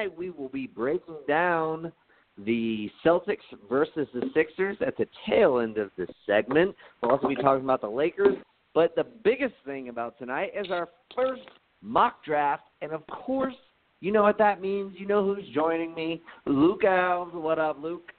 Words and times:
Tonight 0.00 0.16
we 0.16 0.30
will 0.30 0.48
be 0.48 0.66
breaking 0.66 1.18
down 1.28 1.92
the 2.38 2.88
Celtics 3.04 3.36
versus 3.68 4.08
the 4.14 4.30
Sixers 4.32 4.78
at 4.80 4.96
the 4.96 5.04
tail 5.28 5.58
end 5.58 5.76
of 5.76 5.90
this 5.98 6.08
segment. 6.24 6.74
We'll 7.02 7.10
also 7.10 7.28
be 7.28 7.34
talking 7.34 7.64
about 7.64 7.82
the 7.82 7.90
Lakers. 7.90 8.38
But 8.74 8.94
the 8.96 9.04
biggest 9.04 9.52
thing 9.66 9.90
about 9.90 10.18
tonight 10.18 10.52
is 10.58 10.70
our 10.70 10.88
first 11.14 11.42
mock 11.82 12.24
draft. 12.24 12.62
And 12.80 12.92
of 12.92 13.06
course, 13.08 13.54
you 14.00 14.10
know 14.10 14.22
what 14.22 14.38
that 14.38 14.62
means. 14.62 14.94
You 14.96 15.06
know 15.06 15.22
who's 15.22 15.44
joining 15.52 15.94
me. 15.94 16.22
Luke 16.46 16.80
Alves. 16.82 17.34
What 17.34 17.58
up, 17.58 17.76
Luke? 17.78 18.10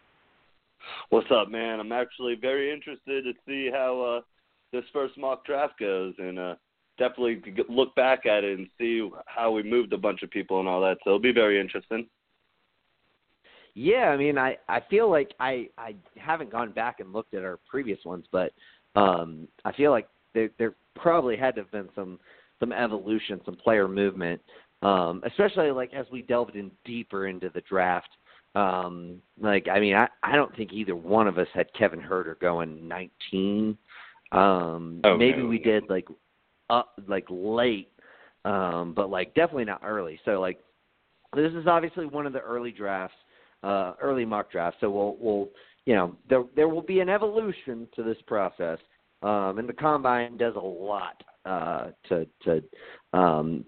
What's 1.09 1.31
up, 1.31 1.49
man? 1.49 1.79
I'm 1.79 1.91
actually 1.91 2.35
very 2.39 2.71
interested 2.71 3.23
to 3.23 3.33
see 3.47 3.71
how 3.73 4.19
uh, 4.19 4.21
this 4.71 4.85
first 4.93 5.17
mock 5.17 5.47
draft 5.47 5.79
goes, 5.79 6.13
and 6.19 6.37
uh, 6.37 6.55
definitely 7.01 7.41
look 7.67 7.95
back 7.95 8.27
at 8.27 8.43
it 8.43 8.59
and 8.59 8.67
see 8.77 9.09
how 9.25 9.51
we 9.51 9.63
moved 9.63 9.91
a 9.93 9.97
bunch 9.97 10.21
of 10.21 10.29
people 10.29 10.59
and 10.59 10.69
all 10.69 10.81
that. 10.81 10.97
So 11.03 11.09
it'll 11.09 11.19
be 11.19 11.33
very 11.33 11.59
interesting. 11.59 12.07
Yeah, 13.73 14.09
I 14.09 14.17
mean, 14.17 14.37
I 14.37 14.57
I 14.67 14.81
feel 14.89 15.09
like 15.09 15.31
I 15.39 15.69
I 15.77 15.95
haven't 16.17 16.51
gone 16.51 16.71
back 16.71 16.99
and 16.99 17.11
looked 17.11 17.33
at 17.33 17.43
our 17.43 17.59
previous 17.69 17.99
ones, 18.05 18.25
but 18.31 18.53
um 18.95 19.47
I 19.65 19.71
feel 19.71 19.91
like 19.91 20.07
there 20.33 20.49
there 20.59 20.75
probably 20.95 21.37
had 21.37 21.55
to 21.55 21.61
have 21.61 21.71
been 21.71 21.89
some 21.95 22.19
some 22.59 22.71
evolution, 22.71 23.41
some 23.45 23.55
player 23.55 23.87
movement, 23.87 24.39
um, 24.83 25.23
especially 25.25 25.71
like 25.71 25.93
as 25.93 26.05
we 26.11 26.21
delved 26.21 26.55
in 26.55 26.69
deeper 26.85 27.27
into 27.27 27.49
the 27.49 27.61
draft. 27.61 28.09
Um, 28.53 29.21
like 29.41 29.67
I 29.69 29.79
mean, 29.79 29.95
I 29.95 30.07
I 30.21 30.35
don't 30.35 30.55
think 30.55 30.71
either 30.73 30.95
one 30.95 31.27
of 31.27 31.39
us 31.39 31.47
had 31.53 31.73
Kevin 31.73 32.01
Huerter 32.01 32.39
going 32.39 32.87
19. 32.87 33.77
Um, 34.33 35.01
oh, 35.03 35.17
maybe 35.17 35.41
we 35.43 35.59
did 35.59 35.89
like 35.89 36.07
up 36.71 36.93
like 37.07 37.25
late, 37.29 37.91
um, 38.45 38.93
but 38.95 39.09
like 39.09 39.33
definitely 39.35 39.65
not 39.65 39.81
early. 39.83 40.19
So 40.25 40.39
like 40.39 40.59
this 41.35 41.51
is 41.53 41.67
obviously 41.67 42.05
one 42.05 42.25
of 42.25 42.33
the 42.33 42.39
early 42.39 42.71
drafts 42.71 43.15
uh, 43.63 43.93
early 44.01 44.25
mock 44.25 44.51
drafts. 44.51 44.79
So 44.81 44.89
we'll 44.89 45.17
we'll 45.19 45.49
you 45.85 45.95
know 45.95 46.15
there 46.29 46.43
there 46.55 46.69
will 46.69 46.81
be 46.81 46.99
an 46.99 47.09
evolution 47.09 47.87
to 47.95 48.03
this 48.03 48.17
process, 48.27 48.79
um, 49.21 49.59
and 49.59 49.67
the 49.67 49.73
combine 49.73 50.37
does 50.37 50.55
a 50.55 50.59
lot 50.59 51.23
uh, 51.45 51.87
to 52.09 52.27
to 52.43 52.63
um, 53.13 53.65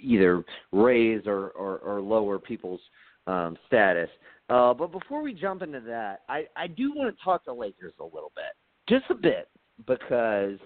either 0.00 0.44
raise 0.72 1.22
or, 1.26 1.50
or, 1.50 1.78
or 1.78 2.00
lower 2.00 2.38
people's 2.38 2.80
um, 3.26 3.56
status. 3.66 4.08
Uh, 4.48 4.72
but 4.72 4.90
before 4.90 5.22
we 5.22 5.34
jump 5.34 5.62
into 5.62 5.80
that, 5.80 6.20
I, 6.28 6.46
I 6.56 6.68
do 6.68 6.92
want 6.94 7.14
to 7.14 7.24
talk 7.24 7.44
to 7.44 7.52
Lakers 7.52 7.92
a 8.00 8.04
little 8.04 8.32
bit, 8.34 8.56
just 8.88 9.04
a 9.10 9.14
bit, 9.14 9.48
because 9.86 10.58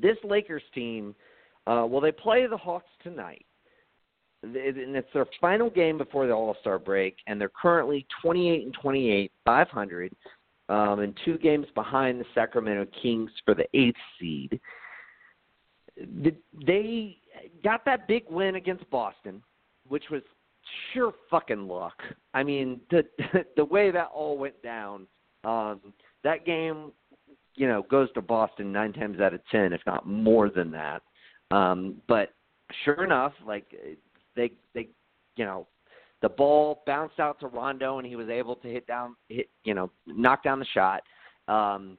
this 0.00 0.16
Lakers 0.24 0.62
team, 0.74 1.14
uh, 1.66 1.84
well, 1.88 2.00
they 2.00 2.12
play 2.12 2.46
the 2.46 2.56
Hawks 2.56 2.90
tonight 3.02 3.44
and 4.54 4.96
it's 4.96 5.08
their 5.12 5.26
final 5.40 5.70
game 5.70 5.98
before 5.98 6.26
the 6.26 6.32
All 6.32 6.56
Star 6.60 6.78
break, 6.78 7.16
and 7.26 7.40
they're 7.40 7.50
currently 7.50 8.06
28 8.22 8.64
and 8.64 8.74
28, 8.80 9.32
500, 9.44 10.12
um, 10.68 11.00
and 11.00 11.14
two 11.24 11.38
games 11.38 11.66
behind 11.74 12.20
the 12.20 12.24
Sacramento 12.34 12.86
Kings 13.02 13.30
for 13.44 13.54
the 13.54 13.66
eighth 13.74 13.96
seed. 14.18 14.60
They 16.66 17.18
got 17.64 17.84
that 17.86 18.06
big 18.06 18.24
win 18.28 18.56
against 18.56 18.88
Boston, 18.90 19.42
which 19.88 20.04
was 20.10 20.22
sure 20.92 21.12
fucking 21.30 21.66
luck. 21.66 22.02
I 22.34 22.42
mean, 22.42 22.80
the 22.90 23.04
the 23.56 23.64
way 23.64 23.90
that 23.90 24.10
all 24.14 24.36
went 24.36 24.60
down, 24.62 25.06
um, 25.44 25.80
that 26.22 26.44
game, 26.44 26.92
you 27.56 27.66
know, 27.66 27.82
goes 27.90 28.12
to 28.12 28.22
Boston 28.22 28.72
nine 28.72 28.92
times 28.92 29.20
out 29.20 29.34
of 29.34 29.40
ten, 29.50 29.72
if 29.72 29.80
not 29.86 30.06
more 30.06 30.50
than 30.50 30.70
that. 30.70 31.02
Um, 31.50 31.96
but 32.06 32.34
sure 32.84 33.04
enough, 33.04 33.32
like 33.46 33.74
they 34.34 34.52
they 34.74 34.88
you 35.36 35.44
know 35.44 35.66
the 36.22 36.28
ball 36.28 36.82
bounced 36.86 37.18
out 37.20 37.40
to 37.40 37.48
Rondo 37.48 37.98
and 37.98 38.06
he 38.06 38.16
was 38.16 38.28
able 38.28 38.56
to 38.56 38.68
hit 38.68 38.86
down 38.86 39.16
hit 39.28 39.48
you 39.64 39.74
know 39.74 39.90
knock 40.06 40.42
down 40.42 40.58
the 40.58 40.66
shot. 40.66 41.02
Um, 41.48 41.96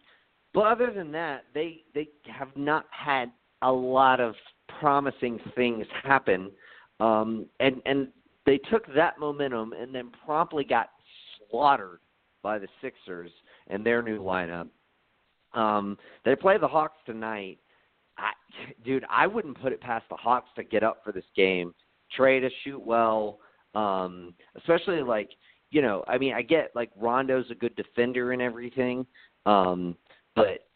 but 0.53 0.61
other 0.61 0.91
than 0.91 1.11
that, 1.11 1.45
they 1.53 1.81
they 1.93 2.09
have 2.25 2.55
not 2.55 2.85
had 2.91 3.31
a 3.61 3.71
lot 3.71 4.19
of 4.19 4.35
promising 4.79 5.39
things 5.55 5.85
happen, 6.03 6.51
um, 6.99 7.47
and 7.59 7.81
and 7.85 8.09
they 8.45 8.57
took 8.57 8.85
that 8.95 9.19
momentum 9.19 9.73
and 9.73 9.93
then 9.93 10.11
promptly 10.25 10.63
got 10.63 10.89
slaughtered 11.49 11.99
by 12.41 12.57
the 12.57 12.67
Sixers 12.81 13.31
and 13.67 13.85
their 13.85 14.01
new 14.01 14.21
lineup. 14.21 14.67
Um, 15.57 15.97
they 16.23 16.35
play 16.35 16.57
the 16.57 16.67
Hawks 16.67 16.97
tonight. 17.05 17.57
I, 18.17 18.31
dude, 18.85 19.05
I 19.09 19.27
wouldn't 19.27 19.59
put 19.59 19.73
it 19.73 19.81
past 19.81 20.05
the 20.09 20.15
Hawks 20.15 20.49
to 20.55 20.63
get 20.63 20.83
up 20.83 21.01
for 21.03 21.11
this 21.11 21.25
game 21.35 21.73
Trae 22.17 22.39
to 22.39 22.49
shoot 22.63 22.79
well, 22.79 23.39
um, 23.75 24.33
especially 24.55 25.01
like 25.01 25.29
you 25.69 25.81
know, 25.81 26.03
I 26.07 26.17
mean, 26.17 26.33
I 26.33 26.41
get 26.41 26.71
like 26.75 26.89
Rondo's 26.95 27.51
a 27.51 27.55
good 27.55 27.75
defender 27.75 28.31
and 28.31 28.41
everything, 28.41 29.05
um, 29.45 29.97
but 30.35 30.67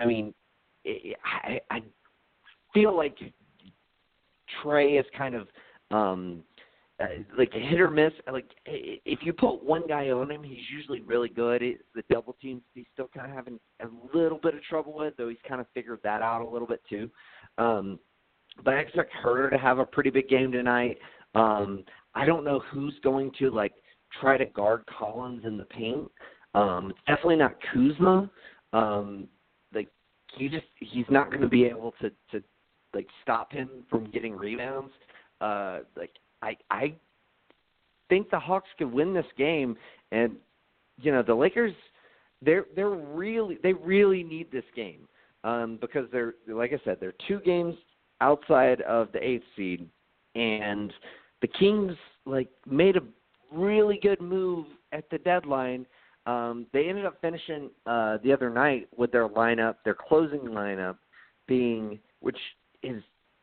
I 0.00 0.06
mean, 0.06 0.34
it, 0.84 1.16
I, 1.24 1.60
I 1.70 1.82
feel 2.74 2.96
like 2.96 3.16
Trae 4.62 4.98
is 4.98 5.06
kind 5.16 5.36
of 5.36 5.46
um, 5.92 6.42
uh, 7.00 7.06
like 7.38 7.52
hit 7.52 7.80
or 7.80 7.90
miss. 7.90 8.12
Like 8.30 8.48
if 8.66 9.20
you 9.22 9.32
put 9.32 9.64
one 9.64 9.86
guy 9.86 10.10
on 10.10 10.30
him, 10.30 10.42
he's 10.42 10.58
usually 10.72 11.00
really 11.00 11.28
good. 11.28 11.62
It, 11.62 11.80
the 11.94 12.02
double 12.10 12.36
teams 12.40 12.62
he's 12.74 12.86
still 12.92 13.08
kind 13.14 13.30
of 13.30 13.34
having 13.34 13.58
a 13.80 14.16
little 14.16 14.38
bit 14.38 14.54
of 14.54 14.62
trouble 14.62 14.94
with, 14.94 15.14
though 15.16 15.28
he's 15.28 15.38
kind 15.48 15.60
of 15.60 15.66
figured 15.74 16.00
that 16.04 16.22
out 16.22 16.42
a 16.42 16.48
little 16.48 16.68
bit 16.68 16.82
too. 16.88 17.10
Um, 17.58 17.98
but 18.64 18.74
I 18.74 18.78
expect 18.78 19.12
Huerter 19.24 19.50
to 19.50 19.58
have 19.58 19.78
a 19.78 19.84
pretty 19.84 20.10
big 20.10 20.28
game 20.28 20.52
tonight. 20.52 20.98
Um, 21.34 21.84
I 22.14 22.24
don't 22.26 22.44
know 22.44 22.60
who's 22.70 22.98
going 23.02 23.30
to 23.38 23.50
like 23.50 23.72
try 24.20 24.36
to 24.36 24.46
guard 24.46 24.84
Collins 24.86 25.44
in 25.44 25.56
the 25.56 25.64
paint. 25.64 26.10
Um, 26.54 26.90
it's 26.90 26.98
definitely 27.06 27.36
not 27.36 27.54
Kuzma. 27.72 28.30
Um, 28.72 29.28
like 29.74 29.88
he 30.36 30.48
just 30.48 30.66
he's 30.80 31.06
not 31.08 31.30
going 31.30 31.42
to 31.42 31.48
be 31.48 31.64
able 31.64 31.94
to 32.00 32.10
to 32.32 32.42
like 32.92 33.06
stop 33.22 33.52
him 33.52 33.68
from 33.88 34.10
getting 34.10 34.36
rebounds. 34.36 34.92
Uh, 35.40 35.80
like 35.96 36.10
I 36.42 36.56
I 36.70 36.94
think 38.08 38.30
the 38.30 38.38
Hawks 38.38 38.68
could 38.78 38.92
win 38.92 39.14
this 39.14 39.26
game, 39.36 39.76
and 40.12 40.36
you 41.00 41.12
know 41.12 41.22
the 41.22 41.34
Lakers 41.34 41.74
they're 42.42 42.66
they're 42.74 42.90
really 42.90 43.58
they 43.62 43.72
really 43.72 44.22
need 44.22 44.50
this 44.50 44.64
game 44.74 45.08
um, 45.44 45.78
because 45.80 46.06
they're 46.12 46.34
like 46.48 46.72
I 46.72 46.80
said 46.84 46.98
they're 47.00 47.14
two 47.28 47.40
games 47.40 47.74
outside 48.20 48.80
of 48.82 49.08
the 49.12 49.24
eighth 49.24 49.44
seed, 49.56 49.88
and 50.34 50.92
the 51.42 51.48
Kings 51.48 51.96
like 52.26 52.48
made 52.66 52.96
a 52.96 53.00
really 53.52 53.98
good 54.02 54.20
move 54.20 54.66
at 54.92 55.08
the 55.10 55.18
deadline. 55.18 55.86
Um, 56.26 56.66
they 56.72 56.88
ended 56.88 57.06
up 57.06 57.20
finishing 57.20 57.70
uh, 57.86 58.18
the 58.22 58.32
other 58.32 58.50
night 58.50 58.88
with 58.96 59.10
their 59.10 59.28
lineup, 59.28 59.76
their 59.84 59.96
closing 59.96 60.40
lineup 60.40 60.96
being, 61.48 61.98
which 62.20 62.36
is 62.82 63.02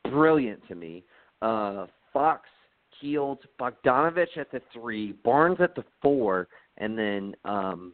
brilliant 0.10 0.66
to 0.68 0.76
me. 0.76 1.04
Uh, 1.42 1.88
Fox, 2.14 2.48
Hield, 3.00 3.40
Bogdanovich 3.60 4.38
at 4.38 4.52
the 4.52 4.62
three, 4.74 5.14
Barnes 5.24 5.58
at 5.60 5.76
the 5.76 5.84
four, 6.02 6.48
and 6.78 6.98
then 6.98 7.36
um, 7.46 7.94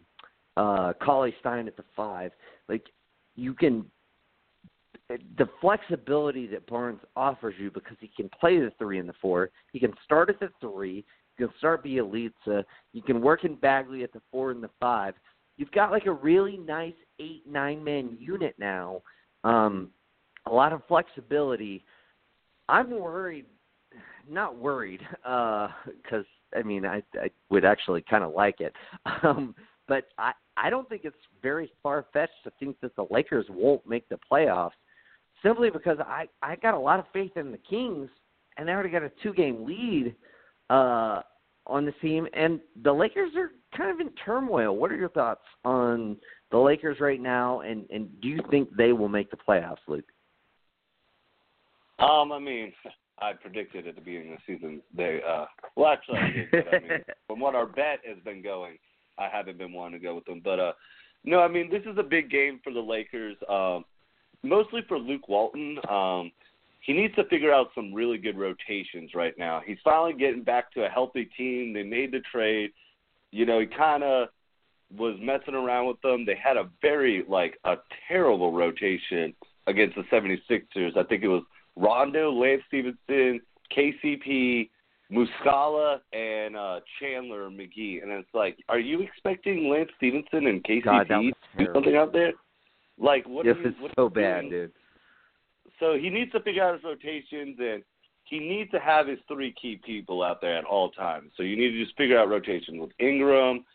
uh, 0.57 0.93
Cauley 1.01 1.33
Stein 1.39 1.67
at 1.67 1.77
the 1.77 1.85
five. 1.95 2.31
Like 2.69 2.85
you 3.35 3.53
can 3.53 3.85
the 5.09 5.47
flexibility 5.61 6.47
that 6.47 6.65
Barnes 6.67 7.01
offers 7.15 7.55
you 7.59 7.69
because 7.71 7.97
he 7.99 8.09
can 8.15 8.29
play 8.39 8.59
the 8.59 8.71
three 8.79 8.99
and 8.99 9.07
the 9.07 9.13
four. 9.21 9.51
He 9.71 9.79
can 9.79 9.93
start 10.03 10.29
at 10.29 10.39
the 10.39 10.49
three. 10.61 11.05
You 11.37 11.47
can 11.47 11.57
start 11.57 11.83
Bjelica. 11.83 12.63
You 12.93 13.01
can 13.01 13.21
work 13.21 13.43
in 13.43 13.55
Bagley 13.55 14.03
at 14.03 14.13
the 14.13 14.21
four 14.31 14.51
and 14.51 14.63
the 14.63 14.69
five. 14.79 15.15
You've 15.57 15.71
got 15.71 15.91
like 15.91 16.05
a 16.05 16.11
really 16.11 16.57
nice 16.57 16.93
eight 17.19 17.43
nine 17.47 17.83
man 17.83 18.17
unit 18.19 18.55
now. 18.57 19.01
Um, 19.43 19.89
a 20.45 20.53
lot 20.53 20.73
of 20.73 20.81
flexibility. 20.87 21.83
I'm 22.69 22.91
worried, 22.91 23.45
not 24.29 24.57
worried, 24.57 25.01
because 25.21 26.25
uh, 26.55 26.59
I 26.59 26.63
mean 26.63 26.85
I 26.85 27.03
I 27.15 27.29
would 27.49 27.65
actually 27.65 28.03
kind 28.09 28.23
of 28.23 28.33
like 28.33 28.59
it. 28.61 28.73
Um, 29.23 29.55
but 29.87 30.05
I 30.17 30.31
I 30.57 30.69
don't 30.69 30.87
think 30.87 31.01
it's 31.03 31.15
very 31.41 31.71
far 31.81 32.05
fetched 32.13 32.43
to 32.43 32.51
think 32.59 32.79
that 32.81 32.95
the 32.95 33.05
Lakers 33.09 33.45
won't 33.49 33.85
make 33.87 34.07
the 34.09 34.17
playoffs 34.31 34.71
simply 35.43 35.69
because 35.69 35.97
I 35.99 36.27
I 36.41 36.55
got 36.55 36.73
a 36.73 36.79
lot 36.79 36.99
of 36.99 37.05
faith 37.13 37.35
in 37.35 37.51
the 37.51 37.57
Kings, 37.57 38.09
and 38.57 38.67
they 38.67 38.71
already 38.71 38.89
got 38.89 39.03
a 39.03 39.11
two 39.21 39.33
game 39.33 39.65
lead 39.65 40.15
uh, 40.69 41.21
on 41.67 41.85
the 41.85 41.91
team, 42.01 42.27
and 42.33 42.59
the 42.83 42.93
Lakers 42.93 43.31
are 43.35 43.51
kind 43.77 43.91
of 43.91 43.99
in 43.99 44.13
turmoil. 44.25 44.75
What 44.75 44.91
are 44.91 44.95
your 44.95 45.09
thoughts 45.09 45.43
on 45.63 46.17
the 46.51 46.57
Lakers 46.57 46.99
right 46.99 47.21
now, 47.21 47.61
and 47.61 47.85
and 47.89 48.09
do 48.21 48.27
you 48.27 48.39
think 48.49 48.69
they 48.75 48.93
will 48.93 49.09
make 49.09 49.29
the 49.31 49.37
playoffs, 49.37 49.77
Luke? 49.87 50.05
Um, 51.99 52.31
I 52.31 52.39
mean, 52.39 52.73
I 53.19 53.33
predicted 53.33 53.87
at 53.87 53.95
the 53.95 54.01
beginning 54.01 54.33
of 54.33 54.39
the 54.45 54.55
season 54.55 54.81
they 54.95 55.21
uh 55.27 55.45
well 55.75 55.91
actually 55.91 56.19
I 56.19 56.31
did, 56.31 56.51
but 56.51 56.73
I 56.73 56.79
mean, 56.79 57.03
from 57.27 57.39
what 57.39 57.55
our 57.55 57.65
bet 57.65 57.99
has 58.05 58.17
been 58.25 58.41
going, 58.41 58.77
I 59.17 59.27
haven't 59.31 59.57
been 59.57 59.71
wanting 59.71 59.99
to 59.99 60.03
go 60.03 60.15
with 60.15 60.25
them. 60.25 60.41
But 60.43 60.59
uh 60.59 60.71
no, 61.23 61.39
I 61.39 61.47
mean 61.47 61.69
this 61.69 61.83
is 61.83 61.97
a 61.97 62.03
big 62.03 62.29
game 62.29 62.59
for 62.63 62.73
the 62.73 62.79
Lakers. 62.79 63.37
Um 63.47 63.85
mostly 64.43 64.81
for 64.87 64.99
Luke 64.99 65.27
Walton. 65.27 65.77
Um, 65.89 66.31
he 66.81 66.93
needs 66.93 67.15
to 67.15 67.23
figure 67.25 67.53
out 67.53 67.69
some 67.73 67.93
really 67.93 68.17
good 68.17 68.37
rotations 68.37 69.11
right 69.15 69.33
now. 69.37 69.61
He's 69.65 69.77
finally 69.83 70.13
getting 70.13 70.43
back 70.43 70.71
to 70.73 70.85
a 70.85 70.89
healthy 70.89 71.29
team. 71.37 71.73
They 71.73 71.83
made 71.83 72.11
the 72.11 72.19
trade. 72.31 72.71
You 73.31 73.45
know, 73.45 73.59
he 73.59 73.65
kind 73.65 74.03
of 74.03 74.27
was 74.95 75.17
messing 75.21 75.55
around 75.55 75.87
with 75.87 76.01
them. 76.01 76.25
They 76.25 76.35
had 76.35 76.57
a 76.57 76.69
very 76.81 77.23
like 77.27 77.57
a 77.63 77.75
terrible 78.07 78.51
rotation 78.51 79.33
against 79.65 79.95
the 79.95 80.03
76ers. 80.11 80.97
I 80.97 81.03
think 81.03 81.23
it 81.23 81.29
was 81.29 81.43
Rondo, 81.75 82.31
Lance 82.31 82.61
Stephenson, 82.67 83.41
KCP, 83.75 84.69
Muscala, 85.11 85.99
and 86.11 86.55
uh 86.55 86.79
Chandler 86.99 87.49
McGee. 87.49 88.01
And 88.01 88.11
it's 88.11 88.29
like, 88.33 88.57
are 88.69 88.79
you 88.79 89.01
expecting 89.01 89.69
Lance 89.69 89.89
Stephenson 89.97 90.47
and 90.47 90.63
KCP 90.63 90.83
God, 90.83 91.07
to 91.07 91.31
do 91.57 91.73
something 91.73 91.95
out 91.95 92.13
there? 92.13 92.33
Like 92.97 93.27
what? 93.27 93.45
This 93.45 93.57
are 93.57 93.61
you, 93.61 93.69
is 93.69 93.75
what 93.79 93.91
so 93.95 94.09
bad, 94.09 94.49
dude. 94.49 94.71
So 95.79 95.97
he 95.97 96.09
needs 96.09 96.31
to 96.31 96.39
figure 96.41 96.63
out 96.63 96.75
his 96.75 96.83
rotations 96.83 97.57
and 97.59 97.83
he 98.25 98.39
needs 98.39 98.71
to 98.71 98.79
have 98.79 99.07
his 99.07 99.19
three 99.27 99.53
key 99.59 99.79
people 99.83 100.23
out 100.23 100.41
there 100.41 100.57
at 100.57 100.63
all 100.63 100.89
times. 100.89 101.31
So 101.35 101.43
you 101.43 101.57
need 101.57 101.71
to 101.71 101.83
just 101.83 101.97
figure 101.97 102.17
out 102.17 102.29
rotations 102.29 102.79
with 102.79 102.91
Ingram, 102.99 103.65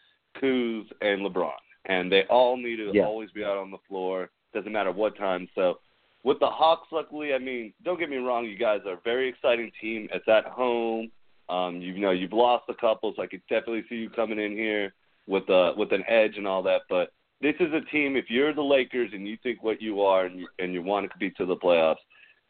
Kuz, 0.41 0.85
and 1.01 1.21
LeBron. 1.21 1.53
And 1.87 2.11
they 2.11 2.25
all 2.25 2.57
need 2.57 2.77
to 2.77 2.93
Yeah. 2.95 3.05
always 3.05 3.31
be 3.33 3.45
out 3.45 3.59
on 3.59 3.71
the 3.71 3.79
floor. 3.89 4.31
Doesn't 4.55 4.73
matter 4.73 4.93
what 4.93 5.17
time. 5.17 5.49
So 5.55 5.81
with 6.25 6.39
the 6.41 6.47
Hawks, 6.47 6.89
luckily, 6.91 7.33
I 7.33 7.39
mean, 7.39 7.73
don't 7.85 7.99
get 7.99 8.11
me 8.11 8.17
wrong, 8.17 8.45
you 8.45 8.59
guys 8.59 8.81
are 8.87 8.95
a 8.95 9.01
very 9.05 9.29
exciting 9.29 9.71
team. 9.81 10.09
It's 10.13 10.29
at 10.29 10.45
home. 10.47 11.11
Um, 11.49 11.81
you 11.81 11.99
know, 11.99 12.11
you've 12.11 12.33
lost 12.33 12.65
a 12.69 12.75
couple, 12.75 13.13
so 13.17 13.23
I 13.23 13.27
could 13.27 13.43
definitely 13.49 13.85
see 13.89 13.97
you 13.97 14.11
coming 14.11 14.39
in 14.39 14.53
here 14.53 14.93
with 15.27 15.49
uh 15.51 15.73
with 15.77 15.93
an 15.93 16.05
edge 16.09 16.37
and 16.37 16.47
all 16.47 16.63
that. 16.63 16.83
But 16.89 17.13
this 17.41 17.55
is 17.61 17.73
a 17.73 17.81
team. 17.93 18.17
If 18.17 18.27
you're 18.29 18.53
the 18.53 18.63
Lakers 18.63 19.11
and 19.13 19.27
you 19.27 19.37
think 19.43 19.63
what 19.63 19.81
you 19.81 20.03
are 20.03 20.27
and 20.27 20.41
you, 20.41 20.49
and 20.59 20.75
you 20.75 20.83
want 20.83 21.05
to 21.05 21.09
compete 21.09 21.37
to 21.37 21.47
the 21.47 21.57
playoffs, 21.57 21.97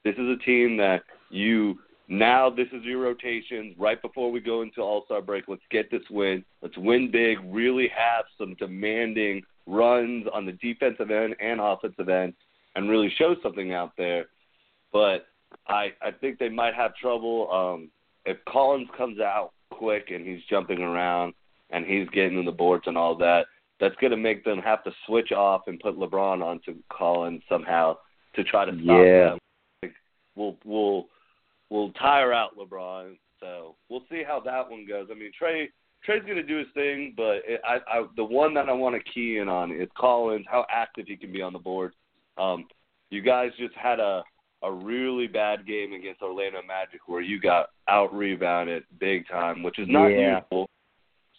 this 0.04 0.14
is 0.14 0.28
a 0.28 0.44
team 0.44 0.76
that 0.78 1.02
you 1.30 1.78
now. 2.08 2.50
This 2.50 2.68
is 2.72 2.82
your 2.82 3.00
rotations 3.00 3.76
right 3.78 4.00
before 4.00 4.32
we 4.32 4.40
go 4.40 4.62
into 4.62 4.80
All 4.80 5.04
Star 5.04 5.20
break. 5.20 5.44
Let's 5.46 5.62
get 5.70 5.90
this 5.90 6.02
win. 6.10 6.44
Let's 6.62 6.76
win 6.78 7.10
big. 7.10 7.38
Really 7.44 7.88
have 7.88 8.24
some 8.38 8.54
demanding 8.54 9.42
runs 9.66 10.26
on 10.32 10.46
the 10.46 10.52
defensive 10.52 11.10
end 11.10 11.36
and 11.40 11.60
offensive 11.60 12.08
end, 12.08 12.32
and 12.78 12.88
really 12.88 13.12
show 13.18 13.34
something 13.42 13.72
out 13.72 13.92
there. 13.98 14.26
But 14.92 15.26
I 15.66 15.88
I 16.00 16.12
think 16.12 16.38
they 16.38 16.48
might 16.48 16.74
have 16.74 16.94
trouble. 16.94 17.50
Um, 17.52 17.90
if 18.24 18.38
Collins 18.48 18.88
comes 18.96 19.18
out 19.20 19.52
quick 19.70 20.10
and 20.10 20.26
he's 20.26 20.40
jumping 20.48 20.78
around 20.78 21.34
and 21.70 21.84
he's 21.84 22.08
getting 22.10 22.38
in 22.38 22.44
the 22.44 22.52
boards 22.52 22.84
and 22.86 22.96
all 22.96 23.16
that, 23.16 23.46
that's 23.80 23.96
going 23.96 24.12
to 24.12 24.16
make 24.16 24.44
them 24.44 24.60
have 24.60 24.82
to 24.84 24.92
switch 25.06 25.32
off 25.32 25.62
and 25.66 25.80
put 25.80 25.98
LeBron 25.98 26.42
onto 26.42 26.76
Collins 26.90 27.42
somehow 27.48 27.96
to 28.36 28.44
try 28.44 28.64
to 28.64 28.72
stop 28.72 28.86
Yeah. 28.86 29.28
them. 29.30 29.38
Like, 29.82 29.94
we'll 30.36 30.56
we'll 30.64 31.06
we'll 31.70 31.92
tire 31.92 32.32
out 32.32 32.56
LeBron. 32.56 33.16
So 33.40 33.74
we'll 33.88 34.04
see 34.10 34.22
how 34.26 34.40
that 34.40 34.70
one 34.70 34.86
goes. 34.86 35.08
I 35.10 35.14
mean, 35.14 35.32
Trae 35.40 35.66
Trae's 36.06 36.22
going 36.22 36.36
to 36.36 36.42
do 36.44 36.58
his 36.58 36.68
thing, 36.74 37.14
but 37.16 37.42
it, 37.46 37.60
I, 37.64 37.78
I 37.88 38.06
the 38.16 38.24
one 38.24 38.54
that 38.54 38.68
I 38.68 38.72
want 38.72 38.94
to 38.94 39.12
key 39.12 39.38
in 39.38 39.48
on 39.48 39.72
is 39.72 39.88
Collins, 39.96 40.46
how 40.48 40.64
active 40.70 41.06
he 41.08 41.16
can 41.16 41.32
be 41.32 41.42
on 41.42 41.52
the 41.52 41.58
board. 41.58 41.92
Um, 42.38 42.66
you 43.10 43.22
guys 43.22 43.50
just 43.58 43.74
had 43.74 44.00
a 44.00 44.22
a 44.62 44.72
really 44.72 45.28
bad 45.28 45.64
game 45.66 45.92
against 45.92 46.20
Orlando 46.20 46.60
Magic 46.66 47.00
where 47.06 47.20
you 47.20 47.40
got 47.40 47.68
out 47.88 48.12
rebounded 48.12 48.82
big 48.98 49.26
time, 49.28 49.62
which 49.62 49.78
is 49.78 49.86
not 49.88 50.08
Yeah. 50.08 50.40
usual. 50.50 50.68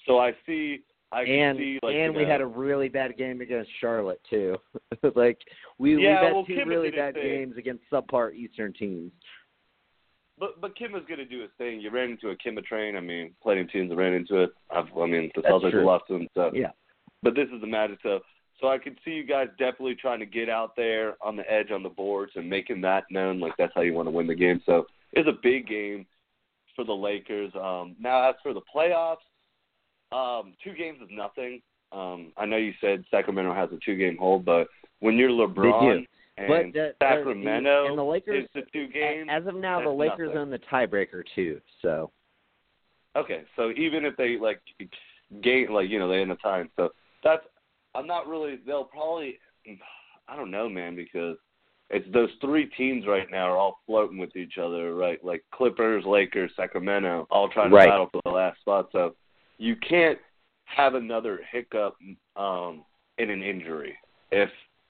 So 0.06 0.19
I 0.19 0.34
see 0.46 0.84
I 1.12 1.25
can 1.25 1.34
and 1.34 1.57
see 1.57 1.80
like 1.84 1.96
and 1.96 2.13
you 2.13 2.19
we 2.19 2.25
had 2.25 2.40
a 2.42 2.46
really 2.46 2.88
bad 2.88 3.18
game 3.18 3.42
against 3.42 3.69
Charlotte 3.81 4.22
too. 4.30 4.56
like 5.16 5.38
we 5.78 5.92
Yeah, 5.94 5.98
we've 5.98 6.07
had 6.28 6.34
well, 6.34 6.46
two 6.46 6.56
Kim 6.56 6.69
really 6.69 6.92
bad 6.92 7.16
games 7.16 7.57
against 7.57 7.84
subpar 7.92 8.34
Eastern 8.34 8.72
teams. 8.74 9.12
But 10.38 10.62
but 10.62 10.78
Kim 10.78 10.94
was 10.94 11.04
going 11.06 11.18
to 11.19 11.25
do 11.25 11.42
his 11.42 11.52
thing. 11.57 11.81
You 11.81 11.90
ran 11.90 12.12
into 12.12 12.30
a 12.30 12.36
Kemba 12.38 12.63
train. 12.63 12.95
I 12.95 13.02
mean, 13.02 13.36
plenty 13.44 13.62
of 13.62 13.72
teams 13.72 13.94
ran 13.94 14.13
into 14.13 14.44
it. 14.44 14.52
I've, 14.72 14.86
I 14.98 15.06
mean, 15.06 15.30
the 15.36 15.42
That's 15.42 15.54
Celtics 15.54 15.72
true. 15.72 15.86
lost 15.86 16.06
to 16.07 16.13
them. 16.13 16.28
So 16.36 16.52
Yeah. 16.54 16.72
but 17.22 17.36
this 17.36 17.50
is 17.54 17.60
the 17.60 17.68
Magic. 17.68 18.00
So 18.02 18.22
so 18.59 18.67
I 18.69 18.77
could 18.77 18.97
see 19.06 19.11
you 19.11 19.23
guys 19.23 19.47
definitely 19.57 19.95
trying 19.95 20.19
to 20.19 20.25
get 20.25 20.50
out 20.50 20.75
there 20.75 21.15
on 21.21 21.35
the 21.35 21.50
edge 21.51 21.71
on 21.71 21.83
the 21.83 21.89
boards 21.89 22.33
and 22.35 22.50
making 22.50 22.81
that 22.81 23.03
known. 23.09 23.39
Like 23.39 23.53
that's 23.57 23.71
how 23.75 23.81
you 23.81 23.94
want 23.94 24.07
to 24.07 24.11
win 24.11 24.27
the 24.27 24.35
game. 24.35 24.61
So 24.65 24.85
it's 25.13 25.27
a 25.29 25.38
big 25.41 25.67
game 25.67 26.06
for 26.75 26.83
the 26.85 26.94
Lakers. 26.94 27.51
Um, 27.56 27.95
now 28.00 28.29
as 28.29 28.35
for 28.44 28.53
the 28.53 28.61
playoffs, 28.73 29.17
um, 30.11 30.53
two 30.63 30.73
games 30.73 31.00
is 31.01 31.09
nothing. 31.11 31.61
Um, 31.91 32.31
I 32.38 32.45
know 32.45 32.57
you 32.57 32.73
said 32.81 33.03
Sacramento 33.09 33.53
has 33.53 33.69
a 33.71 33.79
two 33.83 33.95
game 33.95 34.17
hold, 34.17 34.45
but 34.45 34.67
when 35.00 35.15
you're 35.15 35.29
LeBron 35.29 36.06
and 36.38 36.47
But 36.47 36.63
the, 36.65 36.71
the- 36.71 36.94
Sacramento 37.01 37.88
and 37.88 37.97
the 37.97 38.03
Lakers 38.03 38.44
is 38.45 38.50
the 38.53 38.61
two 38.73 38.88
games. 38.88 39.27
as 39.31 39.45
of 39.47 39.56
now 39.56 39.81
the 39.81 39.89
Lakers 39.89 40.27
nothing. 40.27 40.38
own 40.38 40.50
the 40.50 40.59
tiebreaker 40.59 41.23
too. 41.35 41.59
So 41.81 42.11
Okay, 43.15 43.44
so 43.56 43.71
even 43.71 44.06
if 44.06 44.15
they 44.17 44.38
like 44.38 44.61
gain, 45.41 45.73
like 45.73 45.89
you 45.89 45.97
know, 46.00 46.07
they 46.07 46.21
end 46.21 46.31
up 46.31 46.38
tying. 46.44 46.69
So 46.75 46.89
that's 47.23 47.44
I'm 47.95 48.07
not 48.07 48.27
really. 48.27 48.59
They'll 48.65 48.83
probably. 48.83 49.39
I 50.27 50.36
don't 50.36 50.51
know, 50.51 50.69
man, 50.69 50.95
because 50.95 51.38
it's 51.89 52.07
those 52.13 52.30
three 52.39 52.68
teams 52.77 53.06
right 53.07 53.30
now 53.31 53.50
are 53.50 53.57
all 53.57 53.80
floating 53.88 54.18
with 54.18 54.36
each 54.36 54.57
other, 54.62 54.94
right? 54.95 55.24
Like 55.24 55.44
Clippers, 55.51 56.06
Lakers, 56.06 56.51
Sacramento, 56.56 57.27
all 57.31 57.50
trying 57.50 57.71
to 57.71 57.75
Right. 57.75 57.89
battle 57.89 58.09
for 58.12 58.21
the 58.24 58.31
last 58.31 58.59
spot. 58.62 58.89
So 58.91 59.15
you 59.57 59.75
can't 59.75 60.19
have 60.65 60.94
another 60.94 61.41
hiccup 61.51 61.95
um, 62.36 62.86
in 63.18 63.31
an 63.31 63.41
injury. 63.41 63.95
If 64.31 64.50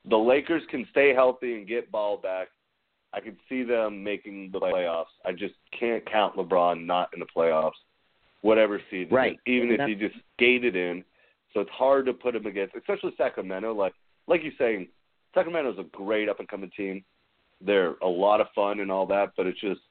the 0.09 0.17
Lakers 0.17 0.63
can 0.69 0.85
stay 0.91 1.13
healthy 1.13 1.55
and 1.55 1.67
get 1.67 1.89
ball 1.89 2.17
back, 2.17 2.49
I 3.13 3.21
could 3.21 3.37
see 3.47 3.63
them 3.63 4.03
making 4.03 4.51
the 4.51 4.59
playoffs. 4.59 5.05
I 5.25 5.31
just 5.31 5.55
can't 5.77 6.05
count 6.05 6.35
LeBron 6.35 6.85
not 6.85 7.09
in 7.13 7.19
the 7.19 7.25
playoffs, 7.25 7.71
whatever 8.41 8.81
season. 8.91 9.15
Right. 9.15 9.39
Even 9.47 9.71
And 9.71 9.79
if 9.81 9.87
he 9.87 9.95
just 9.95 10.15
skated 10.35 10.75
in. 10.75 11.03
So 11.53 11.61
it's 11.61 11.71
hard 11.71 12.05
to 12.05 12.13
put 12.13 12.33
them 12.33 12.45
against, 12.45 12.75
especially 12.75 13.13
Sacramento. 13.17 13.73
Like 13.73 13.93
like 14.27 14.43
you're 14.43 14.53
saying, 14.57 14.87
Sacramento's 15.33 15.79
a 15.79 15.83
great 15.83 16.29
up 16.29 16.39
and 16.39 16.47
coming 16.47 16.71
team. 16.75 17.03
They're 17.61 17.95
a 18.01 18.07
lot 18.07 18.41
of 18.41 18.47
fun 18.55 18.79
and 18.79 18.91
all 18.91 19.05
that, 19.07 19.31
but 19.35 19.47
it's 19.47 19.59
just 19.59 19.81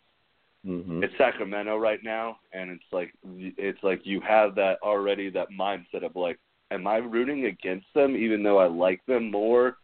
mhm. 0.64 1.02
it's 1.02 1.12
Sacramento 1.18 1.76
right 1.76 2.00
now, 2.02 2.38
and 2.52 2.71
it's 2.71 2.85
like 2.92 3.12
it's 3.25 3.83
like 3.83 4.02
you 4.04 4.21
have 4.21 4.54
that 4.54 4.78
already 4.83 5.30
that 5.30 5.49
mindset 5.50 6.04
of 6.04 6.14
like, 6.16 6.38
am 6.71 6.87
I 6.87 6.97
rooting 6.97 7.47
against 7.47 7.87
them 7.94 8.16
even 8.16 8.42
though 8.42 8.59
I 8.59 8.66
like 8.66 9.04
them 9.06 9.30
more? 9.30 9.78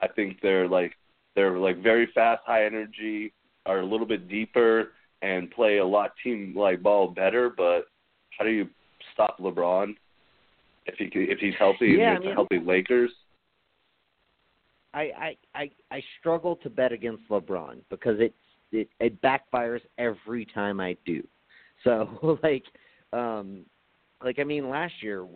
I 0.00 0.08
think 0.08 0.38
they're 0.42 0.68
like 0.68 0.94
they're 1.34 1.58
like 1.58 1.82
very 1.82 2.08
fast, 2.14 2.42
high 2.44 2.66
energy, 2.66 3.32
are 3.64 3.80
a 3.80 3.86
little 3.86 4.06
bit 4.06 4.28
deeper, 4.28 4.92
and 5.22 5.50
play 5.50 5.78
a 5.78 5.86
lot 5.86 6.12
team 6.22 6.54
like 6.56 6.82
ball 6.82 7.08
better. 7.08 7.48
But 7.48 7.86
how 8.36 8.44
do 8.44 8.50
you 8.50 8.68
stop 9.14 9.38
LeBron 9.38 9.94
if 10.86 10.94
he 10.96 11.08
if 11.14 11.38
he's 11.38 11.54
healthy 11.58 11.96
Yeah, 11.98 12.14
I 12.14 12.18
mean- 12.18 12.30
a 12.30 12.34
healthy 12.34 12.58
Lakers? 12.58 13.10
I, 14.94 15.02
I 15.02 15.36
I 15.54 15.70
I 15.90 16.02
struggle 16.20 16.56
to 16.56 16.68
bet 16.70 16.92
against 16.92 17.26
LeBron 17.30 17.78
because 17.88 18.20
it 18.20 18.34
it, 18.72 18.88
it 19.00 19.20
backfires 19.22 19.80
every 19.98 20.44
time 20.44 20.80
I 20.80 20.96
do. 21.06 21.26
So 21.84 22.38
like 22.42 22.64
um 23.12 23.64
like 24.22 24.38
I 24.38 24.44
mean 24.44 24.68
last 24.68 24.94
year 25.02 25.26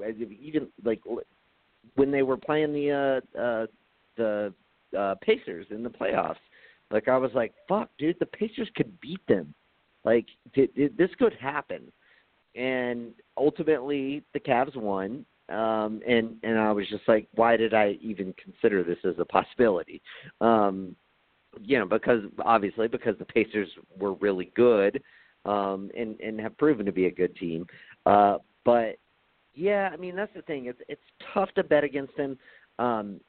even 0.41 0.69
like 0.85 1.01
when 1.95 2.11
they 2.11 2.23
were 2.23 2.37
playing 2.37 2.73
the 2.73 3.23
uh 3.37 3.39
uh 3.39 3.67
the 4.17 4.53
uh 4.97 5.15
Pacers 5.23 5.67
in 5.71 5.83
the 5.83 5.91
playoffs 5.91 6.37
like 6.91 7.09
I 7.09 7.17
was 7.17 7.31
like 7.35 7.53
fuck 7.69 7.91
dude 7.99 8.17
the 8.21 8.27
Pacers 8.27 8.69
could 8.77 8.99
beat 9.01 9.27
them 9.27 9.55
like 10.05 10.27
th- 10.55 10.75
th- 10.75 10.93
this 10.97 11.11
could 11.19 11.35
happen 11.35 11.91
and 12.55 13.13
ultimately 13.37 14.23
the 14.33 14.41
Cavs 14.41 14.77
won 14.77 15.25
um 15.49 16.01
and 16.07 16.37
and 16.43 16.59
I 16.59 16.73
was 16.73 16.89
just 16.89 17.07
like 17.07 17.29
why 17.35 17.57
did 17.57 17.73
I 17.73 17.99
even 18.01 18.35
consider 18.43 18.83
this 18.83 18.99
as 19.05 19.15
a 19.19 19.25
possibility? 19.25 20.03
Um 20.41 20.97
you 21.61 21.79
know 21.79 21.87
because 21.87 22.23
obviously 22.45 22.89
because 22.89 23.17
the 23.19 23.25
Pacers 23.25 23.69
were 23.99 24.15
really 24.15 24.51
good 24.57 25.03
um 25.45 25.91
and 25.97 26.19
and 26.21 26.41
have 26.41 26.59
proven 26.59 26.85
to 26.87 26.93
be 26.93 27.07
a 27.07 27.11
good 27.11 27.37
team. 27.37 27.67
Uh 28.07 28.39
but 28.65 28.97
yeah 29.55 29.91
I 29.93 29.97
mean 29.97 30.17
that's 30.17 30.35
the 30.35 30.43
thing. 30.43 30.67
It's 30.67 30.81
it's 30.89 31.01
tough 31.33 31.51
to 31.55 31.63
bet 31.63 31.85
against 31.85 32.17
them. 32.17 32.39
Um 32.79 33.21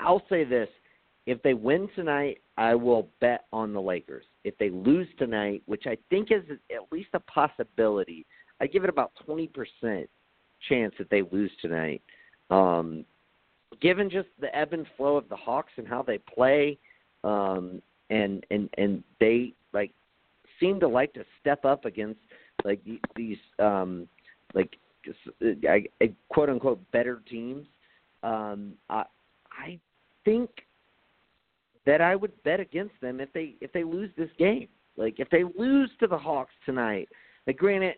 I'll 0.00 0.22
say 0.30 0.44
this. 0.44 0.68
If 1.26 1.42
they 1.42 1.52
win 1.52 1.88
tonight 1.94 2.40
I 2.56 2.74
will 2.74 3.10
bet 3.20 3.44
on 3.52 3.74
the 3.74 3.82
Lakers. 3.82 4.24
If 4.44 4.56
they 4.56 4.70
lose 4.70 5.08
tonight 5.18 5.62
which 5.66 5.86
I 5.86 5.98
think 6.08 6.30
is 6.30 6.44
at 6.74 6.90
least 6.90 7.10
a 7.12 7.20
possibility 7.20 8.24
I 8.62 8.66
give 8.66 8.84
it 8.84 8.90
about 8.90 9.12
20% 9.28 10.06
chance 10.68 10.94
that 10.98 11.10
they 11.10 11.22
lose 11.30 11.50
tonight. 11.60 12.02
Um, 12.50 13.04
given 13.80 14.10
just 14.10 14.28
the 14.40 14.54
ebb 14.56 14.72
and 14.72 14.86
flow 14.96 15.16
of 15.16 15.28
the 15.28 15.36
Hawks 15.36 15.72
and 15.76 15.86
how 15.86 16.02
they 16.02 16.18
play, 16.18 16.78
um, 17.24 17.80
and 18.10 18.44
and 18.50 18.68
and 18.76 19.02
they 19.20 19.54
like 19.72 19.92
seem 20.58 20.80
to 20.80 20.88
like 20.88 21.12
to 21.14 21.24
step 21.40 21.64
up 21.64 21.84
against 21.84 22.20
like 22.64 22.80
these 23.16 23.38
um, 23.58 24.08
like 24.54 24.76
I, 25.68 25.84
I, 26.02 26.12
quote 26.28 26.50
unquote 26.50 26.78
better 26.92 27.22
teams. 27.28 27.66
Um, 28.22 28.74
I 28.88 29.04
I 29.52 29.78
think 30.24 30.50
that 31.86 32.00
I 32.00 32.16
would 32.16 32.32
bet 32.42 32.60
against 32.60 32.94
them 33.00 33.20
if 33.20 33.32
they 33.32 33.54
if 33.60 33.72
they 33.72 33.84
lose 33.84 34.10
this 34.16 34.30
game. 34.38 34.68
Like 34.96 35.18
if 35.18 35.30
they 35.30 35.44
lose 35.44 35.90
to 36.00 36.06
the 36.06 36.18
Hawks 36.18 36.52
tonight, 36.66 37.08
like 37.46 37.56
granted, 37.56 37.94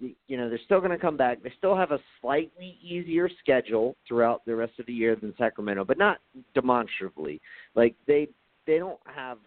you 0.00 0.36
know 0.36 0.48
they're 0.48 0.60
still 0.64 0.80
going 0.80 0.90
to 0.90 0.98
come 0.98 1.16
back. 1.16 1.42
They 1.42 1.52
still 1.58 1.76
have 1.76 1.92
a 1.92 1.98
slightly 2.20 2.78
easier 2.82 3.28
schedule 3.40 3.96
throughout 4.06 4.44
the 4.46 4.56
rest 4.56 4.72
of 4.78 4.86
the 4.86 4.92
year 4.92 5.16
than 5.16 5.34
Sacramento, 5.38 5.84
but 5.84 5.98
not 5.98 6.18
demonstrably. 6.54 7.40
Like 7.74 7.94
they 8.06 8.28
they 8.66 8.78
don't 8.78 9.00
have 9.04 9.38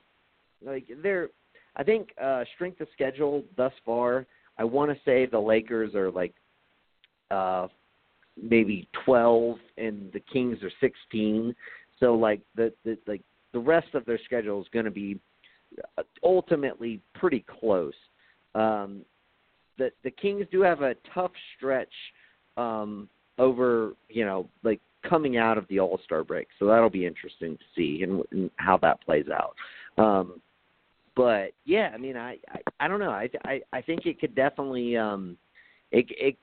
like 0.65 0.85
they're. 1.01 1.29
I 1.75 1.83
think 1.83 2.09
uh 2.21 2.43
strength 2.55 2.81
of 2.81 2.87
schedule 2.93 3.43
thus 3.57 3.73
far. 3.85 4.25
I 4.57 4.63
want 4.63 4.91
to 4.91 4.97
say 5.03 5.25
the 5.25 5.39
Lakers 5.39 5.95
are 5.95 6.11
like 6.11 6.33
uh 7.31 7.67
maybe 8.41 8.87
12 9.05 9.57
and 9.77 10.11
the 10.13 10.19
Kings 10.19 10.57
are 10.63 10.71
16. 10.81 11.55
So 11.99 12.15
like 12.15 12.41
the, 12.55 12.73
the 12.83 12.97
like 13.07 13.21
the 13.53 13.59
rest 13.59 13.93
of 13.93 14.05
their 14.05 14.19
schedule 14.25 14.61
is 14.61 14.67
going 14.73 14.85
to 14.85 14.91
be 14.91 15.19
ultimately 16.23 16.99
pretty 17.15 17.45
close. 17.59 17.93
Um, 18.55 19.01
the 19.77 19.91
the 20.03 20.11
Kings 20.11 20.45
do 20.51 20.61
have 20.61 20.81
a 20.81 20.95
tough 21.13 21.31
stretch 21.57 21.93
um, 22.57 23.09
over 23.37 23.93
you 24.09 24.25
know 24.25 24.49
like 24.63 24.79
coming 25.07 25.37
out 25.37 25.57
of 25.57 25.67
the 25.67 25.79
All 25.79 25.99
Star 26.05 26.23
break, 26.23 26.47
so 26.59 26.65
that'll 26.65 26.89
be 26.89 27.05
interesting 27.05 27.57
to 27.57 27.63
see 27.75 28.03
and, 28.03 28.23
and 28.31 28.49
how 28.57 28.77
that 28.77 29.01
plays 29.01 29.25
out. 29.29 29.55
Um, 30.03 30.41
but 31.15 31.51
yeah, 31.65 31.91
I 31.93 31.97
mean, 31.97 32.17
I, 32.17 32.37
I 32.49 32.59
I 32.79 32.87
don't 32.87 32.99
know. 32.99 33.11
I 33.11 33.29
I 33.45 33.61
I 33.71 33.81
think 33.81 34.05
it 34.05 34.19
could 34.19 34.35
definitely 34.35 34.97
um, 34.97 35.37
it 35.91 36.05
it 36.09 36.37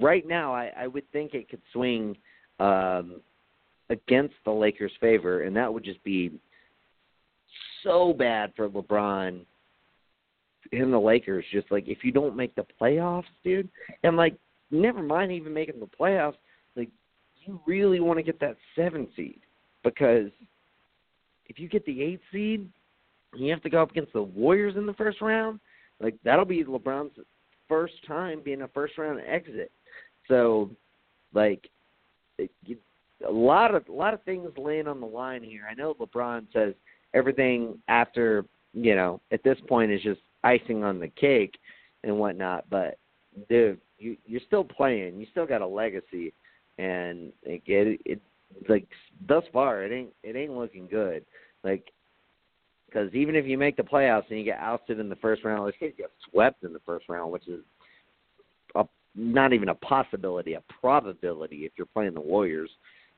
right 0.00 0.26
now 0.26 0.54
I 0.54 0.72
I 0.76 0.86
would 0.86 1.10
think 1.12 1.34
it 1.34 1.48
could 1.48 1.62
swing 1.72 2.16
um 2.58 3.20
against 3.90 4.34
the 4.44 4.50
Lakers' 4.50 4.92
favor, 5.00 5.42
and 5.42 5.56
that 5.56 5.72
would 5.72 5.84
just 5.84 6.02
be 6.04 6.30
so 7.82 8.12
bad 8.12 8.52
for 8.56 8.68
LeBron 8.68 9.44
and 10.72 10.92
the 10.92 10.98
Lakers. 10.98 11.44
Just 11.52 11.70
like 11.70 11.88
if 11.88 12.04
you 12.04 12.12
don't 12.12 12.36
make 12.36 12.54
the 12.54 12.66
playoffs, 12.80 13.24
dude, 13.44 13.68
and 14.02 14.16
like 14.16 14.36
never 14.70 15.02
mind 15.02 15.32
even 15.32 15.52
making 15.52 15.80
the 15.80 15.86
playoffs, 15.86 16.36
like 16.76 16.88
you 17.44 17.60
really 17.66 18.00
want 18.00 18.18
to 18.18 18.22
get 18.22 18.40
that 18.40 18.56
seven 18.76 19.08
seed 19.16 19.40
because 19.84 20.30
if 21.48 21.58
you 21.58 21.68
get 21.68 21.84
the 21.84 22.02
eight 22.02 22.20
seed, 22.30 22.68
you 23.34 23.50
have 23.50 23.62
to 23.62 23.70
go 23.70 23.82
up 23.82 23.90
against 23.90 24.12
the 24.12 24.22
Warriors 24.22 24.76
in 24.76 24.86
the 24.86 24.94
first 24.94 25.20
round. 25.20 25.60
Like 26.00 26.16
that'll 26.24 26.44
be 26.44 26.64
LeBron's 26.64 27.18
first 27.68 27.94
time 28.06 28.42
being 28.44 28.62
a 28.62 28.68
first 28.68 28.98
round 28.98 29.20
exit. 29.26 29.70
So, 30.28 30.70
like, 31.32 31.68
it, 32.38 32.50
a 33.26 33.30
lot 33.30 33.74
of 33.74 33.86
a 33.88 33.92
lot 33.92 34.14
of 34.14 34.22
things 34.24 34.48
laying 34.56 34.88
on 34.88 35.00
the 35.00 35.06
line 35.06 35.42
here. 35.42 35.66
I 35.70 35.74
know 35.74 35.94
LeBron 35.94 36.46
says 36.52 36.74
everything 37.14 37.78
after 37.88 38.44
you 38.72 38.94
know 38.94 39.20
at 39.30 39.42
this 39.42 39.58
point 39.68 39.90
is 39.90 40.02
just 40.02 40.20
icing 40.44 40.84
on 40.84 40.98
the 40.98 41.08
cake 41.08 41.58
and 42.04 42.18
whatnot. 42.18 42.64
But 42.70 42.98
dude, 43.48 43.80
you 43.98 44.16
you're 44.26 44.40
still 44.46 44.64
playing. 44.64 45.20
You 45.20 45.26
still 45.30 45.46
got 45.46 45.62
a 45.62 45.66
legacy, 45.66 46.32
and 46.78 47.32
it 47.42 47.62
it, 47.66 48.00
it 48.04 48.20
like 48.68 48.86
thus 49.28 49.44
far 49.52 49.84
it 49.84 49.92
ain't 49.92 50.10
it 50.22 50.36
ain't 50.36 50.56
looking 50.56 50.86
good. 50.86 51.24
Like 51.62 51.92
because 52.86 53.14
even 53.14 53.36
if 53.36 53.46
you 53.46 53.56
make 53.56 53.76
the 53.76 53.82
playoffs 53.82 54.28
and 54.30 54.38
you 54.38 54.44
get 54.44 54.58
ousted 54.58 54.98
in 54.98 55.08
the 55.08 55.16
first 55.16 55.44
round, 55.44 55.64
let's 55.64 55.76
say 55.78 55.86
you 55.86 55.92
get 55.92 56.10
swept 56.30 56.64
in 56.64 56.72
the 56.72 56.80
first 56.80 57.08
round, 57.08 57.30
which 57.30 57.46
is 57.46 57.60
a, 58.74 58.84
not 59.14 59.52
even 59.52 59.68
a 59.68 59.74
possibility, 59.76 60.54
a 60.54 60.62
probability 60.80 61.58
if 61.58 61.72
you're 61.76 61.86
playing 61.86 62.14
the 62.14 62.20
Warriors. 62.20 62.70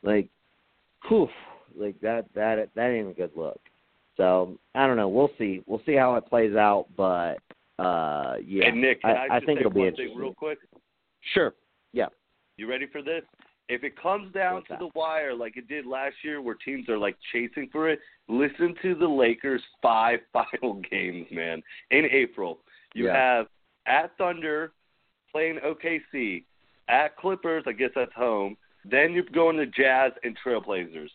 Like, 0.03 0.29
whew, 1.09 1.29
like 1.77 1.99
that 2.01 2.27
that 2.35 2.69
that 2.75 2.91
ain't 2.91 3.11
a 3.11 3.15
good 3.15 3.31
look. 3.35 3.61
So 4.17 4.59
I 4.75 4.87
don't 4.87 4.97
know. 4.97 5.09
We'll 5.09 5.31
see. 5.39 5.63
We'll 5.67 5.83
see 5.87 5.95
how 5.95 6.15
it 6.17 6.27
plays 6.27 6.55
out. 6.55 6.87
But 6.97 7.39
uh 7.79 8.35
yeah, 8.45 8.67
hey, 8.67 8.73
Nick, 8.73 9.01
I, 9.05 9.13
I, 9.13 9.37
I 9.37 9.41
think 9.41 9.61
it'll 9.61 9.73
be 9.73 9.87
interesting. 9.87 10.17
real 10.17 10.35
quick. 10.35 10.59
Sure. 11.35 11.55
Yeah. 11.93 12.07
You 12.57 12.69
ready 12.69 12.87
for 12.87 13.03
this? 13.03 13.23
If 13.69 13.85
it 13.85 14.01
comes 14.01 14.33
down 14.35 14.55
What's 14.55 14.67
to 14.69 14.73
that? 14.75 14.81
the 14.81 14.91
wire 14.95 15.35
like 15.35 15.57
it 15.57 15.69
did 15.69 15.87
last 15.87 16.17
year, 16.23 16.43
where 16.43 16.55
teams 16.57 16.89
are 16.89 16.99
like 16.99 17.17
chasing 17.33 17.69
for 17.73 17.89
it, 17.89 18.01
listen 18.29 18.75
to 18.83 18.95
the 18.95 19.07
Lakers' 19.07 19.63
five 19.81 20.19
final 20.33 20.83
games, 20.91 21.27
man. 21.31 21.63
In 21.91 22.05
April, 22.11 22.59
you 22.95 23.07
Yeah. 23.07 23.15
have 23.15 23.47
at 23.87 24.17
Thunder 24.19 24.73
playing 25.31 25.59
OKC, 25.65 26.45
at 26.89 27.17
Clippers, 27.17 27.65
I 27.67 27.73
guess 27.73 27.91
that's 27.95 28.13
home. 28.15 28.57
Then 28.85 29.13
you're 29.13 29.25
going 29.33 29.57
to 29.57 29.67
Jazz 29.67 30.13
and 30.25 30.37
Trailblazers. 30.45 31.09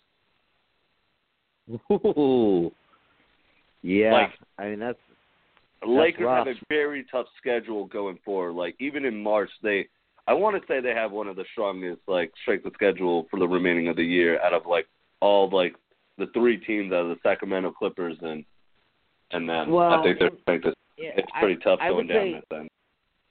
Ooh. 1.92 2.72
Yeah. 3.88 4.12
Like- 4.14 4.34
I 4.58 4.70
mean 4.70 4.80
that's 4.80 5.00
The 5.82 5.88
Lakers 5.90 6.26
rough. 6.26 6.48
have 6.48 6.56
a 6.56 6.60
very 6.70 7.06
tough 7.12 7.28
schedule 7.38 7.86
going 7.86 8.18
forward. 8.26 8.54
Like 8.54 8.76
even 8.80 9.06
in 9.06 9.22
March, 9.22 9.50
they 9.64 9.88
I 10.28 10.34
want 10.34 10.60
to 10.62 10.68
say 10.68 10.82
they 10.82 10.94
have 10.94 11.12
one 11.12 11.28
of 11.28 11.36
the 11.38 11.46
strongest 11.54 12.02
like 12.08 12.32
strength 12.42 12.66
of 12.66 12.74
schedule 12.74 13.28
for 13.32 13.40
the 13.40 13.48
remaining 13.48 13.88
of 13.88 13.96
the 13.96 14.04
year 14.04 14.42
out 14.42 14.54
of 14.54 14.66
like 14.66 14.88
all 15.22 15.50
like 15.50 15.76
the 16.18 16.28
three 16.34 16.58
teams 16.58 16.92
out 16.92 17.06
of 17.06 17.10
the 17.10 17.18
Sacramento 17.24 17.72
Clippers 17.72 18.18
and 18.22 18.44
and 19.32 19.48
then 19.50 19.70
Well, 19.72 19.94
I 19.94 20.04
think 20.04 20.20
their 20.20 20.28
and- 20.30 20.40
strength 20.42 20.66
is 20.68 20.74
yeah, 20.98 21.12
it's 21.16 21.32
pretty 21.40 21.62
I, 21.62 21.64
tough 21.64 21.80
I 21.82 21.90
going 21.90 22.08
down 22.08 22.16
say, 22.18 22.34
that 22.34 22.44
then. 22.50 22.68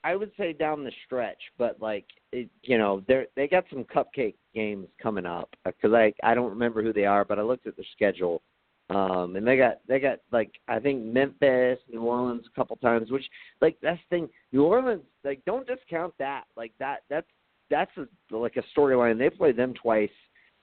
I 0.05 0.15
would 0.15 0.31
say 0.37 0.53
down 0.53 0.85
the 0.85 0.91
stretch, 1.05 1.41
but 1.57 1.81
like 1.81 2.05
it, 2.31 2.49
you 2.63 2.77
know, 2.77 3.03
they 3.07 3.13
are 3.15 3.25
they 3.35 3.47
got 3.47 3.65
some 3.69 3.83
cupcake 3.83 4.35
games 4.55 4.87
coming 5.03 5.25
up 5.25 5.49
uh, 5.65 5.71
because 5.71 5.93
I 5.93 6.13
I 6.23 6.33
don't 6.33 6.49
remember 6.49 6.81
who 6.81 6.93
they 6.93 7.05
are, 7.05 7.25
but 7.25 7.37
I 7.39 7.41
looked 7.41 7.67
at 7.67 7.75
their 7.75 7.85
schedule, 7.93 8.41
um, 8.89 9.35
and 9.35 9.45
they 9.45 9.57
got 9.57 9.79
they 9.87 9.99
got 9.99 10.19
like 10.31 10.51
I 10.67 10.79
think 10.79 11.03
Memphis, 11.03 11.79
New 11.91 12.01
Orleans 12.01 12.45
a 12.51 12.55
couple 12.55 12.77
times, 12.77 13.11
which 13.11 13.25
like 13.61 13.77
that's 13.81 13.99
the 14.09 14.15
thing. 14.15 14.29
New 14.53 14.63
Orleans, 14.63 15.03
like 15.25 15.43
don't 15.45 15.67
discount 15.67 16.13
that. 16.19 16.45
Like 16.55 16.71
that 16.79 16.99
that's 17.09 17.27
that's 17.69 17.91
a, 17.97 18.35
like 18.35 18.55
a 18.55 18.79
storyline. 18.79 19.17
They 19.17 19.29
played 19.29 19.57
them 19.57 19.73
twice, 19.73 20.09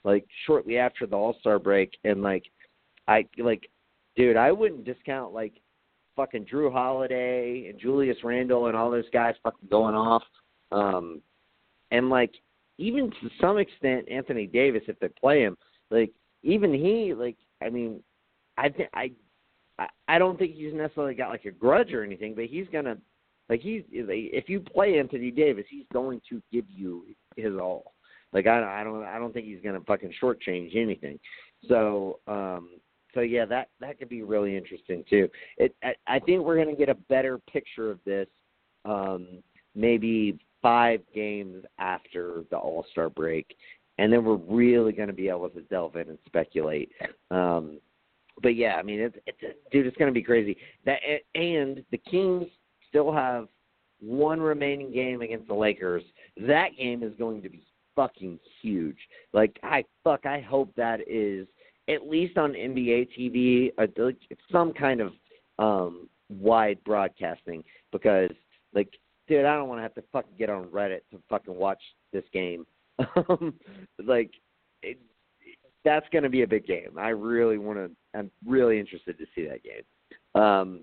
like 0.04 0.26
shortly 0.46 0.78
after 0.78 1.06
the 1.06 1.16
All 1.16 1.36
Star 1.40 1.58
break, 1.58 1.98
and 2.04 2.22
like 2.22 2.44
I 3.06 3.26
like, 3.36 3.68
dude, 4.16 4.38
I 4.38 4.52
wouldn't 4.52 4.86
discount 4.86 5.34
like 5.34 5.52
fucking 6.16 6.46
Jrue 6.46 6.72
Holiday 6.72 7.66
and 7.68 7.78
Julius 7.78 8.16
Randle 8.24 8.68
and 8.68 8.76
all 8.76 8.90
those 8.90 9.10
guys 9.12 9.34
fucking 9.42 9.68
going 9.70 9.94
off. 9.94 10.22
Um 10.72 11.20
and 11.90 12.08
like 12.08 12.32
even 12.78 13.10
to 13.10 13.30
some 13.38 13.58
extent 13.58 14.08
Anthony 14.08 14.46
Davis 14.46 14.82
if 14.88 14.98
they 15.00 15.08
play 15.08 15.42
him, 15.42 15.58
like 15.90 16.12
even 16.42 16.72
he 16.72 17.12
like 17.12 17.36
I 17.62 17.68
mean 17.68 18.00
I 18.56 18.68
think 18.68 18.88
I 18.94 19.10
I- 19.78 20.18
don't 20.18 20.38
think 20.38 20.54
he's 20.54 20.72
necessarily 20.74 21.14
got 21.14 21.30
like 21.30 21.44
a 21.44 21.50
grudge 21.50 21.92
or 21.92 22.04
anything, 22.04 22.34
but 22.34 22.46
he's 22.46 22.66
gonna 22.72 22.96
like 23.48 23.60
he's 23.60 23.82
if 23.90 24.48
you 24.48 24.60
play 24.60 24.98
Anthony 24.98 25.30
Davis, 25.30 25.66
he's 25.68 25.86
going 25.92 26.20
to 26.30 26.42
give 26.52 26.64
you 26.68 27.04
his 27.36 27.54
all. 27.54 27.94
Like 28.32 28.46
I 28.46 28.80
I 28.80 28.84
don't 28.84 29.04
I 29.04 29.18
don't 29.18 29.32
think 29.32 29.46
he's 29.46 29.62
gonna 29.62 29.80
fucking 29.80 30.12
shortchange 30.22 30.76
anything. 30.76 31.18
So 31.68 32.20
um 32.26 32.70
so 33.14 33.20
yeah, 33.20 33.44
that 33.46 33.68
that 33.80 33.98
could 33.98 34.08
be 34.08 34.22
really 34.22 34.56
interesting 34.56 35.04
too. 35.08 35.28
It 35.56 35.74
I, 35.82 35.94
I 36.06 36.18
think 36.18 36.42
we're 36.42 36.56
to 36.68 36.76
get 36.76 36.88
a 36.88 36.94
better 37.08 37.38
picture 37.50 37.90
of 37.90 37.98
this 38.04 38.28
um, 38.84 39.42
maybe 39.74 40.38
five 40.60 41.00
games 41.14 41.64
after 41.78 42.44
the 42.50 42.56
All 42.56 42.84
Star 42.90 43.08
break, 43.08 43.56
and 43.98 44.12
then 44.12 44.24
we're 44.24 44.36
really 44.36 44.92
to 45.08 45.14
be 45.14 45.28
able 45.28 45.48
to 45.50 45.62
delve 45.62 45.96
in 45.96 46.08
and 46.08 46.18
speculate. 46.26 46.90
Um, 47.30 47.78
but 48.42 48.56
yeah, 48.56 48.76
I 48.76 48.82
mean, 48.82 49.00
it's, 49.00 49.16
it's 49.26 49.58
dude, 49.70 49.86
it's 49.86 49.96
going 49.96 50.12
to 50.12 50.14
be 50.14 50.22
crazy. 50.22 50.56
That 50.84 50.98
and 51.34 51.84
the 51.90 51.98
Kings 51.98 52.46
still 52.88 53.12
have 53.12 53.48
one 54.00 54.40
remaining 54.40 54.92
game 54.92 55.22
against 55.22 55.48
the 55.48 55.54
Lakers. 55.54 56.02
That 56.36 56.70
game 56.76 57.02
is 57.02 57.12
going 57.18 57.42
to 57.42 57.48
be 57.48 57.62
fucking 57.96 58.38
huge. 58.60 58.98
Like 59.32 59.58
I 59.62 59.84
fuck, 60.02 60.26
I 60.26 60.40
hope 60.40 60.72
that 60.76 61.00
is 61.08 61.46
at 61.88 62.08
least 62.08 62.38
on 62.38 62.52
NBA 62.52 63.08
TV, 63.18 63.70
uh, 63.78 64.10
some 64.50 64.72
kind 64.72 65.00
of 65.00 65.12
um 65.58 66.08
wide 66.28 66.78
broadcasting 66.84 67.62
because 67.92 68.30
like 68.74 68.88
dude, 69.28 69.44
I 69.44 69.56
don't 69.56 69.68
want 69.68 69.78
to 69.78 69.82
have 69.82 69.94
to 69.94 70.02
fucking 70.12 70.36
get 70.38 70.50
on 70.50 70.64
Reddit 70.64 71.00
to 71.12 71.22
fucking 71.28 71.54
watch 71.54 71.82
this 72.12 72.24
game. 72.32 72.66
Um 73.28 73.54
like 74.04 74.30
it, 74.82 74.98
that's 75.84 76.06
going 76.12 76.24
to 76.24 76.30
be 76.30 76.42
a 76.42 76.46
big 76.46 76.66
game. 76.66 76.96
I 76.96 77.08
really 77.10 77.58
want 77.58 77.78
to 77.78 77.90
I'm 78.14 78.30
really 78.46 78.78
interested 78.78 79.18
to 79.18 79.26
see 79.34 79.46
that 79.46 79.62
game. 79.62 80.40
Um 80.40 80.80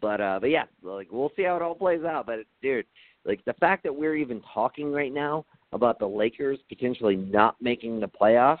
but 0.00 0.20
uh 0.20 0.38
but 0.40 0.50
yeah, 0.50 0.64
like 0.82 1.08
we'll 1.10 1.32
see 1.36 1.44
how 1.44 1.56
it 1.56 1.62
all 1.62 1.74
plays 1.74 2.04
out, 2.04 2.26
but 2.26 2.40
dude, 2.62 2.86
like 3.24 3.44
the 3.44 3.54
fact 3.54 3.82
that 3.84 3.94
we're 3.94 4.16
even 4.16 4.42
talking 4.52 4.92
right 4.92 5.12
now 5.12 5.44
about 5.72 5.98
the 5.98 6.06
Lakers 6.06 6.58
potentially 6.68 7.16
not 7.16 7.56
making 7.60 8.00
the 8.00 8.08
playoffs 8.08 8.58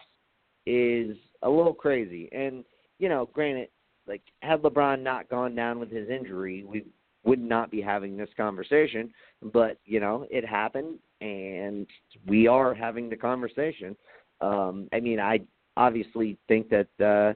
is 0.66 1.16
a 1.42 1.48
little 1.48 1.74
crazy. 1.74 2.28
And 2.32 2.64
you 2.98 3.08
know, 3.08 3.28
granted, 3.32 3.68
like 4.06 4.22
had 4.42 4.62
LeBron 4.62 5.02
not 5.02 5.28
gone 5.28 5.54
down 5.54 5.78
with 5.78 5.90
his 5.90 6.08
injury, 6.08 6.64
we 6.64 6.84
would 7.24 7.40
not 7.40 7.70
be 7.70 7.80
having 7.80 8.16
this 8.16 8.30
conversation. 8.36 9.12
But 9.52 9.78
you 9.84 10.00
know, 10.00 10.26
it 10.30 10.46
happened, 10.46 10.98
and 11.20 11.86
we 12.26 12.46
are 12.46 12.74
having 12.74 13.08
the 13.08 13.16
conversation. 13.16 13.96
Um, 14.40 14.88
I 14.92 15.00
mean, 15.00 15.20
I 15.20 15.40
obviously 15.76 16.38
think 16.48 16.70
that 16.70 16.88
uh, 17.00 17.34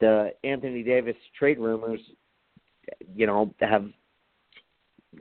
the 0.00 0.32
Anthony 0.44 0.82
Davis 0.82 1.16
trade 1.38 1.58
rumors, 1.58 2.00
you 3.14 3.26
know, 3.26 3.54
have 3.60 3.86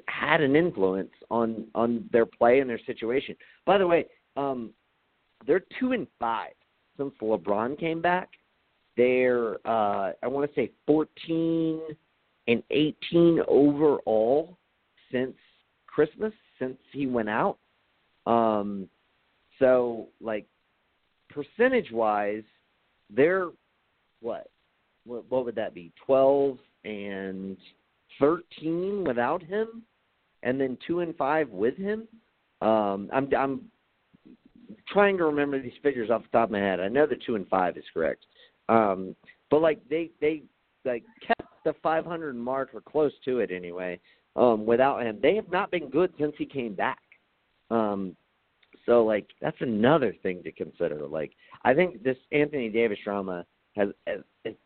had 0.07 0.41
an 0.41 0.55
influence 0.55 1.11
on 1.29 1.67
on 1.75 2.09
their 2.11 2.25
play 2.25 2.59
and 2.59 2.69
their 2.69 2.79
situation. 2.85 3.35
By 3.65 3.77
the 3.77 3.87
way, 3.87 4.05
um, 4.35 4.71
they're 5.45 5.63
two 5.79 5.91
and 5.91 6.07
five 6.19 6.53
since 6.97 7.13
LeBron 7.21 7.79
came 7.79 8.01
back. 8.01 8.29
They're 8.97 9.55
uh, 9.67 10.13
I 10.21 10.27
want 10.27 10.49
to 10.49 10.55
say 10.55 10.71
fourteen 10.87 11.79
and 12.47 12.63
eighteen 12.71 13.39
overall 13.47 14.57
since 15.11 15.35
Christmas, 15.87 16.33
since 16.59 16.77
he 16.91 17.05
went 17.07 17.29
out. 17.29 17.57
Um, 18.25 18.89
so 19.59 20.07
like 20.19 20.47
percentage 21.29 21.91
wise, 21.91 22.43
they're 23.09 23.49
what? 24.21 24.47
What, 25.05 25.29
would 25.29 25.55
that 25.55 25.73
be? 25.73 25.91
Twelve 26.05 26.57
and 26.85 27.57
thirteen 28.19 29.03
without 29.05 29.43
him, 29.43 29.83
and 30.43 30.59
then 30.59 30.77
two 30.85 31.01
and 31.01 31.15
five 31.15 31.49
with 31.49 31.77
him. 31.77 32.07
Um, 32.61 33.09
I'm 33.11 33.29
I'm 33.37 33.61
trying 34.89 35.17
to 35.17 35.25
remember 35.25 35.61
these 35.61 35.71
figures 35.81 36.09
off 36.09 36.23
the 36.23 36.37
top 36.37 36.47
of 36.49 36.51
my 36.51 36.59
head. 36.59 36.79
I 36.79 36.87
know 36.87 37.05
the 37.05 37.17
two 37.25 37.35
and 37.35 37.47
five 37.47 37.77
is 37.77 37.83
correct, 37.93 38.25
um, 38.69 39.15
but 39.49 39.61
like 39.61 39.79
they 39.89 40.11
they 40.21 40.43
like 40.85 41.03
kept 41.25 41.49
the 41.63 41.73
500 41.81 42.35
mark 42.35 42.69
or 42.73 42.81
close 42.81 43.13
to 43.25 43.39
it 43.39 43.51
anyway. 43.51 43.99
Um, 44.35 44.65
without 44.65 45.01
him, 45.01 45.19
they 45.21 45.35
have 45.35 45.49
not 45.51 45.71
been 45.71 45.89
good 45.89 46.11
since 46.19 46.33
he 46.37 46.45
came 46.45 46.73
back. 46.73 46.99
Um, 47.69 48.15
so 48.85 49.03
like 49.03 49.27
that's 49.41 49.57
another 49.61 50.15
thing 50.23 50.43
to 50.43 50.51
consider. 50.51 51.07
Like 51.07 51.31
I 51.63 51.73
think 51.73 52.03
this 52.03 52.17
Anthony 52.31 52.69
Davis 52.69 52.99
drama 53.03 53.45
has, 53.75 53.89
has 54.07 54.19
it 54.43 54.57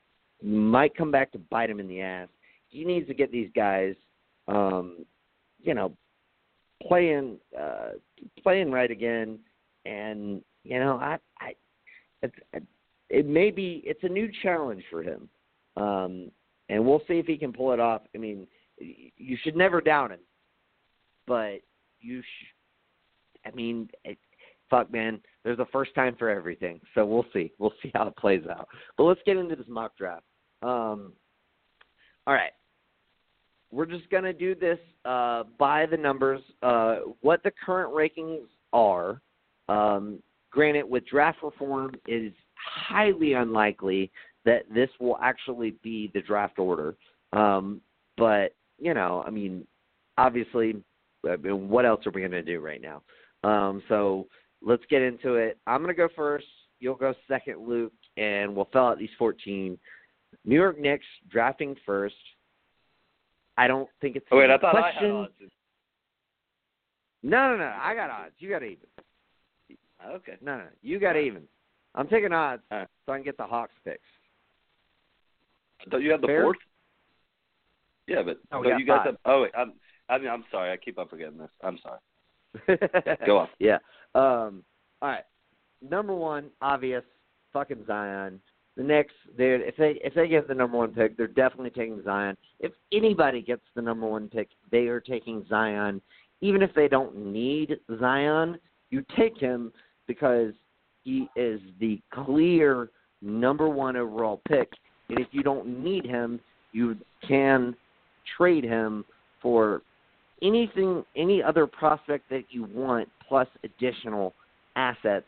might 0.41 0.95
come 0.95 1.11
back 1.11 1.31
to 1.31 1.39
bite 1.39 1.69
him 1.69 1.79
in 1.79 1.87
the 1.87 2.01
ass. 2.01 2.29
He 2.69 2.83
needs 2.83 3.07
to 3.07 3.13
get 3.13 3.31
these 3.31 3.49
guys, 3.55 3.95
um, 4.47 5.05
you 5.61 5.73
know, 5.73 5.93
playing 6.81 7.37
uh, 7.59 7.91
playing 8.41 8.71
right 8.71 8.91
again. 8.91 9.39
And 9.85 10.41
you 10.63 10.79
know, 10.79 10.97
I, 10.97 11.17
I, 11.39 11.55
it's, 12.21 12.35
it 13.09 13.25
may 13.25 13.51
be 13.51 13.81
it's 13.85 14.03
a 14.03 14.09
new 14.09 14.29
challenge 14.43 14.83
for 14.89 15.01
him, 15.01 15.29
um, 15.77 16.31
and 16.69 16.85
we'll 16.85 17.01
see 17.07 17.15
if 17.15 17.25
he 17.25 17.37
can 17.37 17.53
pull 17.53 17.71
it 17.71 17.79
off. 17.79 18.01
I 18.13 18.17
mean, 18.17 18.47
you 18.79 19.37
should 19.41 19.55
never 19.55 19.81
doubt 19.81 20.11
him, 20.11 20.19
but 21.25 21.61
you 21.99 22.21
sh- 22.21 23.45
I 23.45 23.51
mean, 23.51 23.89
it, 24.03 24.17
fuck, 24.69 24.91
man. 24.91 25.19
There's 25.43 25.59
a 25.59 25.67
first 25.71 25.93
time 25.95 26.15
for 26.17 26.29
everything, 26.29 26.79
so 26.93 27.05
we'll 27.05 27.25
see. 27.33 27.51
We'll 27.59 27.73
see 27.81 27.91
how 27.93 28.07
it 28.07 28.15
plays 28.17 28.43
out. 28.49 28.67
But 28.97 29.03
let's 29.03 29.21
get 29.25 29.37
into 29.37 29.55
this 29.55 29.67
mock 29.67 29.97
draft. 29.97 30.23
Um, 30.61 31.13
all 32.25 32.33
right, 32.33 32.51
we're 33.71 33.85
just 33.85 34.09
gonna 34.09 34.33
do 34.33 34.55
this 34.55 34.79
uh, 35.05 35.43
by 35.57 35.85
the 35.85 35.97
numbers. 35.97 36.41
Uh, 36.61 36.97
what 37.21 37.43
the 37.43 37.51
current 37.65 37.93
rankings 37.93 38.47
are. 38.73 39.21
Um, 39.69 40.21
granted, 40.49 40.89
with 40.89 41.05
draft 41.05 41.39
reform, 41.43 41.93
it 42.07 42.23
is 42.27 42.33
highly 42.55 43.33
unlikely 43.33 44.11
that 44.45 44.63
this 44.73 44.89
will 44.99 45.17
actually 45.21 45.75
be 45.83 46.09
the 46.13 46.21
draft 46.21 46.57
order. 46.57 46.95
Um, 47.33 47.81
but 48.17 48.55
you 48.79 48.93
know, 48.93 49.23
I 49.25 49.29
mean, 49.29 49.65
obviously, 50.17 50.75
I 51.27 51.35
mean, 51.35 51.69
what 51.69 51.85
else 51.85 52.05
are 52.05 52.11
we 52.11 52.21
going 52.21 52.31
to 52.31 52.41
do 52.41 52.59
right 52.59 52.81
now? 52.81 53.01
Um, 53.43 53.83
so 53.89 54.27
let's 54.61 54.83
get 54.89 55.01
into 55.01 55.35
it. 55.35 55.57
I'm 55.67 55.81
going 55.81 55.93
to 55.93 55.97
go 55.97 56.09
first. 56.15 56.45
You'll 56.79 56.95
go 56.95 57.13
second, 57.27 57.67
Luke, 57.67 57.93
and 58.17 58.55
we'll 58.55 58.69
fill 58.71 58.85
out 58.87 58.99
these 58.99 59.09
14. 59.17 59.77
New 60.45 60.55
York 60.55 60.79
Knicks 60.79 61.05
drafting 61.29 61.75
first. 61.85 62.15
I 63.57 63.67
don't 63.67 63.89
think 64.01 64.15
it's. 64.15 64.25
Oh, 64.31 64.37
wait, 64.37 64.51
I 64.51 64.57
thought 64.57 64.71
question. 64.71 65.03
I 65.03 65.07
had 65.07 65.11
odds. 65.15 65.33
No, 67.23 67.51
no, 67.51 67.57
no. 67.57 67.73
I 67.81 67.95
got 67.95 68.09
odds. 68.09 68.33
You 68.37 68.49
got 68.49 68.63
even. 68.63 68.77
Okay. 70.07 70.33
No, 70.41 70.57
no. 70.57 70.65
You 70.83 70.99
got 70.99 71.15
even. 71.17 71.43
I'm 71.95 72.07
taking 72.07 72.31
odds 72.31 72.61
right. 72.69 72.87
so 73.05 73.13
I 73.13 73.17
can 73.17 73.25
get 73.25 73.37
the 73.37 73.43
Hawks 73.45 73.73
picks. 73.83 73.99
Don't 75.89 76.03
you 76.03 76.11
have 76.11 76.21
the 76.21 76.27
Fair? 76.27 76.43
fourth? 76.43 76.57
Yeah, 78.07 78.21
but 78.23 78.37
Oh, 78.51 78.61
got 78.63 78.77
you 78.79 78.85
five. 78.85 79.05
have. 79.05 79.17
Oh 79.25 79.41
wait, 79.43 79.51
I'm. 79.57 79.73
I 80.09 80.17
mean, 80.17 80.29
I'm 80.29 80.45
sorry. 80.51 80.71
I 80.71 80.77
keep 80.77 80.97
on 80.99 81.07
forgetting 81.07 81.37
this. 81.37 81.49
I'm 81.61 81.79
sorry. 81.83 82.77
Go 83.25 83.39
on. 83.39 83.49
Yeah. 83.59 83.79
Um. 84.15 84.63
All 85.01 85.09
right. 85.09 85.23
Number 85.81 86.15
one, 86.15 86.49
obvious, 86.61 87.03
fucking 87.53 87.85
Zion. 87.85 88.39
The 88.75 88.83
Knicks, 88.83 89.13
they 89.37 89.55
if 89.55 89.75
they 89.75 89.99
if 90.03 90.13
they 90.13 90.27
get 90.27 90.47
the 90.47 90.53
number 90.53 90.77
one 90.77 90.93
pick, 90.93 91.17
they're 91.17 91.27
definitely 91.27 91.71
taking 91.71 92.03
Zion. 92.03 92.37
If 92.59 92.71
anybody 92.91 93.41
gets 93.41 93.63
the 93.75 93.81
number 93.81 94.07
one 94.07 94.29
pick, 94.29 94.49
they 94.71 94.87
are 94.87 94.99
taking 94.99 95.45
Zion. 95.49 96.01
Even 96.41 96.61
if 96.61 96.73
they 96.75 96.87
don't 96.87 97.15
need 97.15 97.77
Zion, 97.99 98.59
you 98.91 99.03
take 99.17 99.37
him 99.37 99.71
because 100.07 100.53
he 101.03 101.27
is 101.35 101.59
the 101.79 101.99
clear 102.13 102.89
number 103.21 103.67
one 103.67 103.97
overall 103.97 104.41
pick. 104.47 104.71
And 105.09 105.19
if 105.19 105.27
you 105.31 105.41
don't 105.41 105.83
need 105.83 106.05
him, 106.05 106.39
you 106.71 106.97
can 107.27 107.75
trade 108.37 108.63
him 108.63 109.05
for 109.41 109.81
anything, 110.41 111.03
any 111.15 111.41
other 111.41 111.67
prospect 111.67 112.29
that 112.29 112.43
you 112.49 112.67
want, 112.73 113.09
plus 113.27 113.47
additional 113.63 114.33
assets 114.75 115.25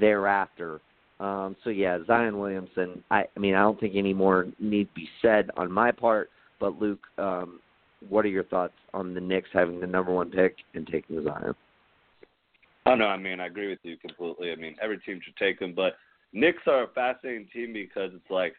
thereafter. 0.00 0.80
Um, 1.20 1.56
so 1.64 1.70
yeah, 1.70 1.98
Zion 2.06 2.38
Williamson. 2.38 3.02
I, 3.10 3.24
I 3.36 3.40
mean, 3.40 3.54
I 3.54 3.60
don't 3.60 3.78
think 3.78 3.94
any 3.96 4.12
more 4.12 4.46
need 4.58 4.88
be 4.94 5.08
said 5.22 5.50
on 5.56 5.70
my 5.70 5.90
part. 5.92 6.30
But 6.60 6.80
Luke, 6.80 7.00
um, 7.18 7.60
what 8.08 8.24
are 8.24 8.28
your 8.28 8.44
thoughts 8.44 8.74
on 8.92 9.14
the 9.14 9.20
Knicks 9.20 9.48
having 9.52 9.80
the 9.80 9.86
number 9.86 10.12
one 10.12 10.30
pick 10.30 10.56
and 10.74 10.86
taking 10.86 11.22
Zion? 11.24 11.54
Oh 12.86 12.94
no, 12.94 13.06
I 13.06 13.16
mean 13.16 13.40
I 13.40 13.46
agree 13.46 13.68
with 13.68 13.78
you 13.82 13.96
completely. 13.96 14.52
I 14.52 14.56
mean 14.56 14.76
every 14.82 14.98
team 14.98 15.20
should 15.24 15.36
take 15.36 15.58
them, 15.58 15.72
but 15.74 15.94
Knicks 16.32 16.62
are 16.66 16.84
a 16.84 16.88
fascinating 16.88 17.48
team 17.52 17.72
because 17.72 18.10
it's 18.14 18.30
like 18.30 18.54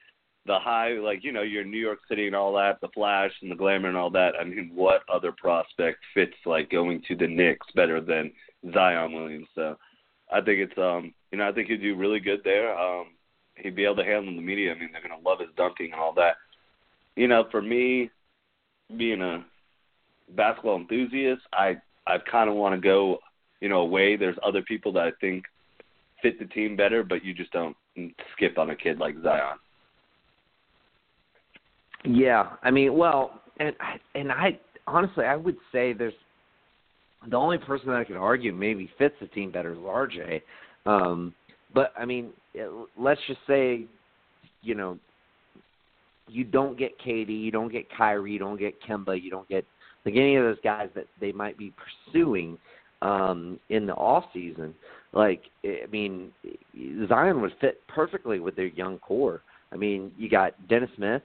the 0.45 0.59
high, 0.59 0.93
like 0.93 1.23
you 1.23 1.31
know, 1.31 1.41
you're 1.41 1.63
in 1.63 1.71
New 1.71 1.79
York 1.79 1.99
City 2.07 2.27
and 2.27 2.35
all 2.35 2.53
that, 2.53 2.79
the 2.81 2.89
flash 2.89 3.31
and 3.41 3.51
the 3.51 3.55
glamour 3.55 3.87
and 3.87 3.97
all 3.97 4.09
that. 4.11 4.33
I 4.39 4.43
mean, 4.43 4.71
what 4.73 5.01
other 5.11 5.31
prospect 5.31 5.99
fits 6.13 6.35
like 6.45 6.69
going 6.69 7.01
to 7.07 7.15
the 7.15 7.27
Knicks 7.27 7.67
better 7.75 8.01
than 8.01 8.31
Zion 8.73 9.13
Williams? 9.13 9.47
So 9.55 9.77
I 10.31 10.41
think 10.41 10.59
it's 10.59 10.77
um, 10.77 11.13
you 11.31 11.37
know, 11.37 11.47
I 11.47 11.51
think 11.51 11.69
he'd 11.69 11.81
do 11.81 11.95
really 11.95 12.19
good 12.19 12.41
there. 12.43 12.77
Um, 12.77 13.07
he'd 13.55 13.75
be 13.75 13.85
able 13.85 13.97
to 13.97 14.03
handle 14.03 14.35
the 14.35 14.41
media. 14.41 14.73
I 14.73 14.79
mean, 14.79 14.89
they're 14.91 15.01
gonna 15.01 15.21
love 15.27 15.39
his 15.39 15.49
dunking 15.57 15.91
and 15.91 16.01
all 16.01 16.13
that. 16.13 16.35
You 17.15 17.27
know, 17.27 17.45
for 17.49 17.61
me, 17.61 18.09
being 18.95 19.21
a 19.21 19.43
basketball 20.35 20.77
enthusiast, 20.77 21.41
I 21.53 21.77
I 22.05 22.17
kind 22.19 22.49
of 22.49 22.55
want 22.55 22.75
to 22.75 22.81
go 22.81 23.19
you 23.61 23.69
know, 23.69 23.81
away. 23.81 24.15
There's 24.15 24.37
other 24.43 24.61
people 24.61 24.91
that 24.93 25.07
I 25.07 25.11
think 25.19 25.45
fit 26.21 26.39
the 26.39 26.45
team 26.45 26.75
better, 26.75 27.03
but 27.03 27.23
you 27.23 27.33
just 27.33 27.51
don't 27.51 27.75
skip 28.33 28.57
on 28.57 28.69
a 28.69 28.75
kid 28.75 28.99
like 28.99 29.15
Zion. 29.23 29.57
Yeah, 32.07 32.51
I 32.63 32.71
mean, 32.71 32.95
well, 32.97 33.41
and 33.59 33.75
and 34.13 34.31
I 34.31 34.59
honestly, 34.87 35.25
I 35.25 35.35
would 35.35 35.57
say 35.71 35.93
there's 35.93 36.13
the 37.29 37.37
only 37.37 37.57
person 37.57 37.87
that 37.87 37.95
I 37.95 38.03
could 38.03 38.17
argue 38.17 38.53
maybe 38.53 38.89
fits 38.97 39.15
the 39.19 39.27
team 39.27 39.51
better 39.51 39.73
is 39.73 39.79
RJ. 39.79 40.41
Um, 40.85 41.33
but 41.73 41.91
I 41.97 42.05
mean, 42.05 42.31
it, 42.53 42.71
let's 42.97 43.21
just 43.27 43.39
say, 43.47 43.85
you 44.61 44.75
know, 44.75 44.97
you 46.27 46.43
don't 46.43 46.77
get 46.77 46.97
Katie, 46.99 47.33
you 47.33 47.51
don't 47.51 47.71
get 47.71 47.85
Kyrie, 47.95 48.33
you 48.33 48.39
don't 48.39 48.59
get 48.59 48.75
Kemba, 48.81 49.21
you 49.21 49.29
don't 49.29 49.47
get 49.49 49.65
like 50.05 50.15
any 50.15 50.35
of 50.35 50.43
those 50.43 50.57
guys 50.63 50.89
that 50.95 51.07
they 51.19 51.31
might 51.31 51.57
be 51.57 51.73
pursuing 52.13 52.57
um, 53.01 53.59
in 53.69 53.85
the 53.85 53.93
off 53.93 54.25
season. 54.33 54.73
Like, 55.13 55.43
I 55.63 55.85
mean, 55.91 56.31
Zion 57.07 57.41
would 57.41 57.53
fit 57.61 57.81
perfectly 57.87 58.39
with 58.39 58.55
their 58.55 58.67
young 58.67 58.99
core. 58.99 59.41
I 59.71 59.77
mean, 59.77 60.11
you 60.17 60.29
got 60.29 60.53
Dennis 60.67 60.89
Smith, 60.95 61.21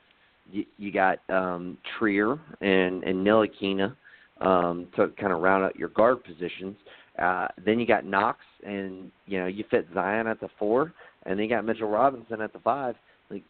you, 0.50 0.64
you 0.78 0.92
got 0.92 1.18
um, 1.28 1.78
Trier 1.98 2.38
and 2.60 3.02
and 3.04 3.26
Ntilikina 3.26 3.94
um, 4.40 4.88
to 4.96 5.08
kind 5.20 5.32
of 5.32 5.40
round 5.40 5.64
out 5.64 5.76
your 5.76 5.88
guard 5.90 6.24
positions. 6.24 6.76
Uh, 7.18 7.48
then 7.64 7.78
you 7.78 7.86
got 7.86 8.04
Knox, 8.04 8.38
and 8.64 9.10
you 9.26 9.38
know 9.38 9.46
you 9.46 9.64
fit 9.70 9.86
Zion 9.94 10.26
at 10.26 10.40
the 10.40 10.48
four, 10.58 10.92
and 11.24 11.38
then 11.38 11.44
you 11.44 11.50
got 11.50 11.64
Mitchell 11.64 11.88
Robinson 11.88 12.40
at 12.40 12.52
the 12.52 12.58
five. 12.60 12.94
Like, 13.30 13.42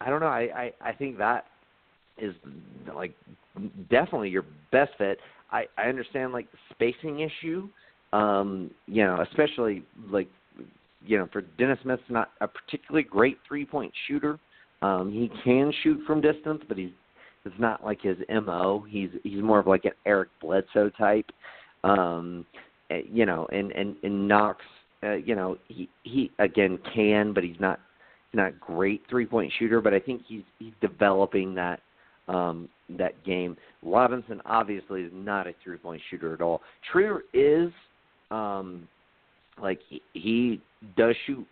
I 0.00 0.10
don't 0.10 0.20
know. 0.20 0.26
I 0.26 0.72
I, 0.82 0.88
I 0.90 0.92
think 0.92 1.18
that 1.18 1.46
is 2.18 2.34
like 2.94 3.14
definitely 3.90 4.30
your 4.30 4.44
best 4.72 4.92
fit. 4.98 5.18
I 5.50 5.64
I 5.78 5.84
understand 5.84 6.32
like 6.32 6.50
the 6.52 6.58
spacing 6.70 7.20
issue. 7.20 7.68
Um, 8.12 8.70
you 8.86 9.04
know, 9.04 9.24
especially 9.28 9.84
like 10.10 10.28
you 11.04 11.18
know 11.18 11.28
for 11.32 11.42
Dennis 11.58 11.78
Smith's 11.82 12.02
not 12.08 12.30
a 12.40 12.48
particularly 12.48 13.04
great 13.04 13.38
three 13.46 13.64
point 13.64 13.92
shooter. 14.06 14.38
Um, 14.84 15.10
he 15.10 15.30
can 15.42 15.72
shoot 15.82 16.00
from 16.06 16.20
distance, 16.20 16.62
but 16.68 16.76
he's 16.76 16.90
it's 17.46 17.54
not 17.58 17.82
like 17.82 18.02
his 18.02 18.18
mo. 18.28 18.84
He's 18.86 19.08
he's 19.22 19.42
more 19.42 19.58
of 19.58 19.66
like 19.66 19.86
an 19.86 19.92
Eric 20.04 20.28
Bledsoe 20.42 20.90
type. 20.90 21.26
Um, 21.84 22.44
eh, 22.90 23.00
you 23.10 23.24
know, 23.24 23.46
and 23.50 23.72
and 23.72 23.96
and 24.02 24.28
Knox, 24.28 24.62
uh, 25.02 25.14
you 25.14 25.34
know, 25.34 25.56
he 25.68 25.88
he 26.02 26.30
again 26.38 26.78
can, 26.94 27.32
but 27.32 27.44
he's 27.44 27.58
not 27.58 27.80
not 28.34 28.60
great 28.60 29.00
three 29.08 29.24
point 29.24 29.50
shooter, 29.58 29.80
but 29.80 29.94
I 29.94 30.00
think 30.00 30.20
he's 30.26 30.42
he's 30.58 30.74
developing 30.82 31.54
that 31.54 31.80
um 32.28 32.68
that 32.90 33.24
game. 33.24 33.56
Robinson 33.82 34.42
obviously 34.44 35.02
is 35.02 35.12
not 35.14 35.46
a 35.46 35.54
three 35.64 35.78
point 35.78 36.02
shooter 36.10 36.34
at 36.34 36.42
all. 36.42 36.60
Trier 36.92 37.22
is 37.32 37.70
um 38.30 38.86
like 39.62 39.78
he, 39.88 40.02
he 40.12 40.60
does 40.96 41.14
shoot 41.26 41.46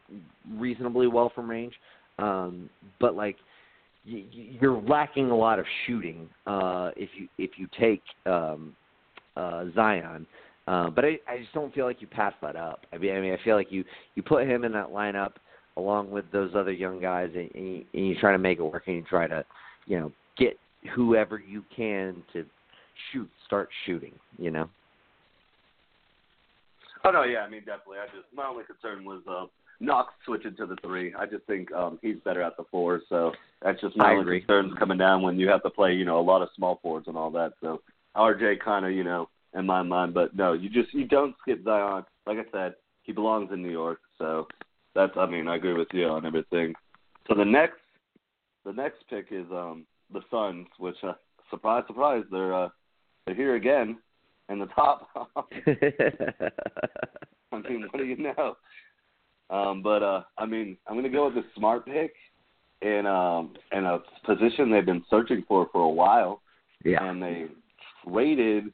reasonably 0.59 1.07
well 1.07 1.33
from 1.35 1.49
range, 1.49 1.75
um, 2.23 2.71
but 3.01 3.15
like 3.15 3.37
you're 4.05 4.81
lacking 4.83 5.31
a 5.31 5.37
lot 5.37 5.59
of 5.59 5.65
shooting 5.87 6.29
uh, 6.47 6.91
if 6.97 7.11
you 7.17 7.29
if 7.39 7.53
you 7.57 7.69
take 7.79 8.03
um, 8.27 8.75
uh, 9.37 9.65
Zion. 9.75 10.27
Uh, 10.69 10.91
but 10.91 11.05
I, 11.05 11.19
I 11.29 11.39
just 11.39 11.53
don't 11.53 11.75
feel 11.75 11.87
like 11.87 12.01
you 12.01 12.07
pass 12.07 12.33
that 12.41 12.55
up. 12.55 12.87
I 12.93 12.99
mean, 12.99 13.17
I 13.17 13.21
mean, 13.21 13.33
I 13.33 13.45
feel 13.45 13.57
like 13.57 13.73
you 13.73 13.85
you 14.15 14.23
put 14.23 14.47
him 14.47 14.65
in 14.65 14.73
that 14.73 14.89
lineup 14.89 15.33
along 15.77 16.11
with 16.11 16.25
those 16.33 16.53
other 16.55 16.73
young 16.73 17.01
guys, 17.01 17.31
and, 17.35 17.51
and, 17.55 17.67
you, 17.67 17.85
and 17.95 18.09
you 18.09 18.15
try 18.21 18.33
to 18.33 18.39
make 18.39 18.59
it 18.59 18.63
work, 18.63 18.85
and 18.87 18.97
you 18.97 19.03
try 19.03 19.27
to, 19.27 19.45
you 19.87 19.99
know, 19.99 20.13
get 20.37 20.59
whoever 20.95 21.41
you 21.41 21.65
can 21.75 22.23
to 22.33 22.45
shoot, 23.11 23.29
start 23.47 23.69
shooting. 23.87 24.13
You 24.39 24.51
know. 24.51 24.69
Oh 27.05 27.11
no, 27.11 27.25
yeah, 27.25 27.41
I 27.41 27.49
mean 27.49 27.61
definitely. 27.61 27.99
I 27.99 28.07
just 28.07 28.27
my 28.35 28.47
only 28.47 28.65
concern 28.65 29.05
was 29.05 29.23
uh, 29.29 29.47
Knox 29.83 30.15
switching 30.25 30.55
to 30.57 30.67
the 30.67 30.77
three. 30.77 31.13
I 31.15 31.27
just 31.27 31.45
think 31.47 31.73
um, 31.73 31.99
he's 32.03 32.17
better 32.25 32.41
at 32.41 32.57
the 32.57 32.65
four, 32.71 33.03
so 33.09 33.33
that's 33.61 33.81
just 33.81 33.97
my 33.97 34.13
only 34.13 34.39
concerns 34.39 34.73
coming 34.79 34.97
down 34.97 35.23
when 35.23 35.39
you 35.41 35.49
have 35.49 35.63
to 35.65 35.71
play, 35.71 35.93
you 35.93 36.05
know, 36.05 36.21
a 36.21 36.23
lot 36.23 36.41
of 36.41 36.49
small 36.57 36.79
forwards 36.81 37.09
and 37.09 37.17
all 37.17 37.31
that. 37.33 37.55
So 37.61 37.83
RJ 38.17 38.61
kind 38.61 38.87
of, 38.87 38.93
you 38.93 39.03
know, 39.03 39.29
in 39.55 39.67
my 39.67 39.83
mind, 39.83 40.15
but 40.15 40.37
no, 40.37 40.53
you 40.53 40.71
just 40.71 40.95
you 40.95 41.05
don't 41.05 41.35
skip 41.43 41.65
Zion. 41.65 42.05
Like 42.27 42.39
I 42.39 42.45
said, 42.53 42.75
he 43.03 43.13
belongs 43.13 43.51
in 43.53 43.61
New 43.61 43.71
York, 43.71 43.99
so 44.19 44.47
that's. 44.95 45.13
I 45.17 45.27
mean, 45.27 45.49
I 45.49 45.57
agree 45.57 45.75
with 45.75 45.89
you 45.93 46.07
on 46.07 46.25
everything. 46.25 46.75
So 47.29 47.35
the 47.35 47.45
next, 47.45 47.81
the 48.65 48.73
next 48.73 49.05
pick 49.11 49.27
is 49.33 49.47
um 49.51 49.85
the 50.13 50.21
Suns, 50.31 50.69
which 50.79 50.97
uh, 51.03 51.15
surprise, 51.51 51.83
surprise, 51.89 52.23
they're 52.31 52.55
uh, 52.55 52.69
they're 53.27 53.35
here 53.35 53.57
again 53.57 53.99
in 54.49 54.61
the 54.61 54.67
top. 54.67 55.09
I 57.53 57.59
mean, 57.69 57.83
what 57.91 57.99
do 57.99 58.05
you 58.05 58.17
know? 58.17 58.57
Um, 59.53 59.83
but 59.83 60.03
uh, 60.03 60.23
I 60.39 60.47
mean, 60.47 60.79
I'm 60.87 60.97
gonna 60.97 61.11
go 61.11 61.27
with 61.27 61.35
the 61.35 61.45
smart 61.55 61.85
pick 61.85 62.15
in 62.81 63.07
um 63.07 63.55
in 63.71 63.85
a 63.85 64.01
position 64.25 64.71
they've 64.71 64.85
been 64.85 65.05
searching 65.11 65.45
for 65.47 65.69
for 65.71 65.83
a 65.83 65.89
while, 65.89 66.41
yeah. 66.85 67.05
and 67.05 67.23
they 67.23 67.47
traded 68.05 68.73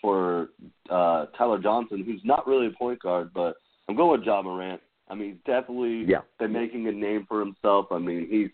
for 0.00 0.48
uh 0.88 1.26
Tyler 1.36 1.58
Johnson, 1.58 2.04
who's 2.04 2.20
not 2.24 2.46
really 2.46 2.68
a 2.68 2.78
point 2.78 3.02
guard, 3.02 3.30
but 3.34 3.56
I'm 3.88 3.96
going 3.96 4.18
with 4.18 4.26
Ja 4.26 4.40
Morant. 4.40 4.80
I 5.10 5.14
mean, 5.14 5.32
he's 5.32 5.44
definitely 5.44 6.04
Yeah. 6.04 6.20
been 6.38 6.52
making 6.52 6.86
a 6.86 6.92
name 6.92 7.26
for 7.28 7.40
himself. 7.40 7.86
I 7.90 7.98
mean, 7.98 8.28
he's 8.30 8.50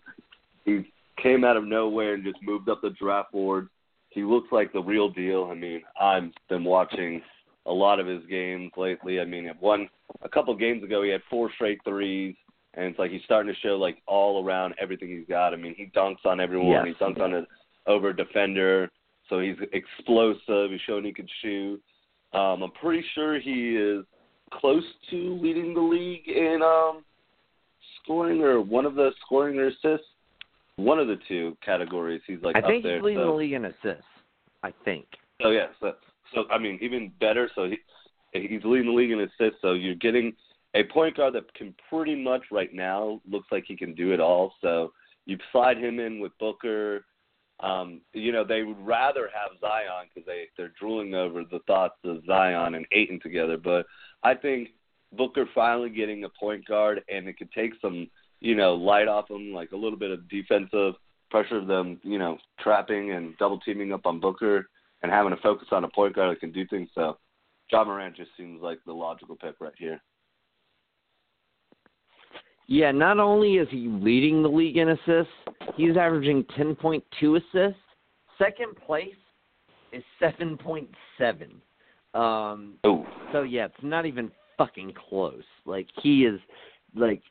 he 0.65 0.91
came 1.21 1.43
out 1.43 1.57
of 1.57 1.63
nowhere 1.63 2.15
and 2.15 2.23
just 2.23 2.41
moved 2.41 2.69
up 2.69 2.81
the 2.81 2.89
draft 2.91 3.31
board. 3.31 3.69
He 4.09 4.23
looks 4.23 4.51
like 4.51 4.73
the 4.73 4.81
real 4.81 5.09
deal. 5.09 5.47
I 5.51 5.53
mean, 5.53 5.83
I've 6.01 6.31
been 6.49 6.63
watching 6.63 7.21
a 7.65 7.71
lot 7.71 7.99
of 7.99 8.07
his 8.07 8.23
games 8.29 8.71
lately. 8.77 9.19
I 9.19 9.25
mean, 9.25 9.47
at 9.47 9.61
one 9.61 9.89
a 10.21 10.29
couple 10.29 10.55
games 10.55 10.83
ago, 10.83 11.03
he 11.03 11.09
had 11.09 11.21
four 11.29 11.51
straight 11.53 11.79
threes, 11.83 12.35
and 12.73 12.85
it's 12.85 12.99
like 12.99 13.11
he's 13.11 13.23
starting 13.25 13.53
to 13.53 13.59
show 13.59 13.75
like 13.75 14.01
all 14.07 14.43
around 14.43 14.75
everything 14.81 15.09
he's 15.09 15.27
got. 15.27 15.53
I 15.53 15.57
mean, 15.57 15.75
he 15.75 15.91
dunks 15.95 16.25
on 16.25 16.39
everyone. 16.39 16.85
Yes. 16.85 16.95
He 16.99 17.05
dunks 17.05 17.21
on 17.21 17.33
an 17.33 17.47
over 17.87 18.13
defender, 18.13 18.89
so 19.29 19.39
he's 19.39 19.55
explosive. 19.73 20.71
He's 20.71 20.81
showing 20.87 21.05
he 21.05 21.13
can 21.13 21.27
shoot. 21.41 21.81
Um, 22.33 22.63
I'm 22.63 22.71
pretty 22.71 23.03
sure 23.15 23.39
he 23.39 23.75
is 23.75 24.05
close 24.53 24.83
to 25.09 25.39
leading 25.41 25.73
the 25.73 25.81
league 25.81 26.27
in 26.27 26.61
um, 26.63 27.03
scoring 28.03 28.41
or 28.41 28.61
one 28.61 28.85
of 28.85 28.95
the 28.95 29.11
scoring 29.25 29.57
or 29.57 29.67
assists. 29.67 30.07
One 30.75 30.97
of 30.97 31.07
the 31.07 31.17
two 31.27 31.57
categories. 31.65 32.21
He's 32.25 32.41
like 32.41 32.55
I 32.55 32.59
up 32.59 32.65
think 32.65 32.83
there. 32.83 32.95
he's 32.95 33.03
leading 33.03 33.21
so. 33.21 33.31
the 33.31 33.33
league 33.33 33.53
in 33.53 33.65
assists. 33.65 34.03
I 34.63 34.73
think. 34.85 35.05
Oh 35.43 35.51
yeah, 35.51 35.67
so 35.79 35.93
so 36.33 36.45
I 36.49 36.57
mean 36.57 36.79
even 36.81 37.11
better. 37.19 37.49
So 37.55 37.69
he 37.69 37.77
he's 38.33 38.63
leading 38.63 38.87
the 38.87 38.93
league 38.93 39.11
in 39.11 39.21
assists. 39.21 39.61
So 39.61 39.73
you're 39.73 39.95
getting 39.95 40.33
a 40.75 40.83
point 40.83 41.17
guard 41.17 41.33
that 41.33 41.53
can 41.53 41.73
pretty 41.89 42.15
much 42.15 42.43
right 42.51 42.73
now 42.73 43.21
looks 43.29 43.47
like 43.51 43.65
he 43.67 43.75
can 43.75 43.95
do 43.95 44.13
it 44.13 44.19
all. 44.19 44.53
So 44.61 44.93
you 45.25 45.37
slide 45.51 45.77
him 45.77 45.99
in 45.99 46.19
with 46.19 46.31
Booker. 46.39 47.05
Um, 47.61 48.01
you 48.13 48.31
know 48.31 48.45
they 48.45 48.63
would 48.63 48.79
rather 48.79 49.29
have 49.33 49.59
Zion 49.59 50.07
because 50.13 50.25
they 50.25 50.45
they're 50.57 50.73
drooling 50.79 51.13
over 51.13 51.43
the 51.43 51.59
thoughts 51.67 51.97
of 52.05 52.23
Zion 52.25 52.75
and 52.75 52.85
Ayton 52.91 53.19
together. 53.21 53.57
But 53.57 53.85
I 54.23 54.33
think 54.35 54.69
Booker 55.11 55.45
finally 55.53 55.89
getting 55.89 56.23
a 56.23 56.29
point 56.29 56.65
guard 56.65 57.03
and 57.09 57.27
it 57.27 57.37
could 57.37 57.51
take 57.51 57.73
some 57.81 58.07
you 58.39 58.55
know 58.55 58.75
light 58.75 59.07
off 59.07 59.29
him, 59.29 59.53
like 59.53 59.73
a 59.73 59.77
little 59.77 59.99
bit 59.99 60.11
of 60.11 60.29
defensive 60.29 60.93
pressure 61.29 61.57
of 61.57 61.67
them, 61.67 61.99
you 62.03 62.17
know, 62.17 62.37
trapping 62.59 63.11
and 63.11 63.37
double 63.37 63.59
teaming 63.59 63.93
up 63.93 64.05
on 64.05 64.19
Booker 64.19 64.69
and 65.01 65.11
having 65.11 65.31
to 65.31 65.41
focus 65.41 65.67
on 65.71 65.83
a 65.83 65.89
point 65.89 66.15
guard 66.15 66.35
that 66.35 66.39
can 66.39 66.51
do 66.51 66.65
things. 66.67 66.89
So 66.95 67.17
Ja 67.71 67.83
Morant 67.83 68.15
just 68.15 68.31
seems 68.37 68.61
like 68.61 68.79
the 68.85 68.93
logical 68.93 69.35
pick 69.35 69.55
right 69.59 69.73
here. 69.77 70.01
Yeah, 72.67 72.91
not 72.91 73.19
only 73.19 73.55
is 73.55 73.67
he 73.71 73.87
leading 73.87 74.43
the 74.43 74.49
league 74.49 74.77
in 74.77 74.89
assists, 74.89 75.33
he's 75.75 75.97
averaging 75.97 76.43
10.2 76.57 77.01
assists. 77.37 77.81
Second 78.37 78.75
place 78.85 79.15
is 79.91 80.03
7.7. 80.21 80.87
Um, 82.13 82.75
Oh, 82.83 83.07
so 83.31 83.41
yeah, 83.41 83.65
it's 83.65 83.75
not 83.81 84.05
even 84.05 84.31
fucking 84.57 84.93
close. 85.09 85.43
Like 85.65 85.87
he 86.01 86.25
is 86.25 86.39
like 86.95 87.21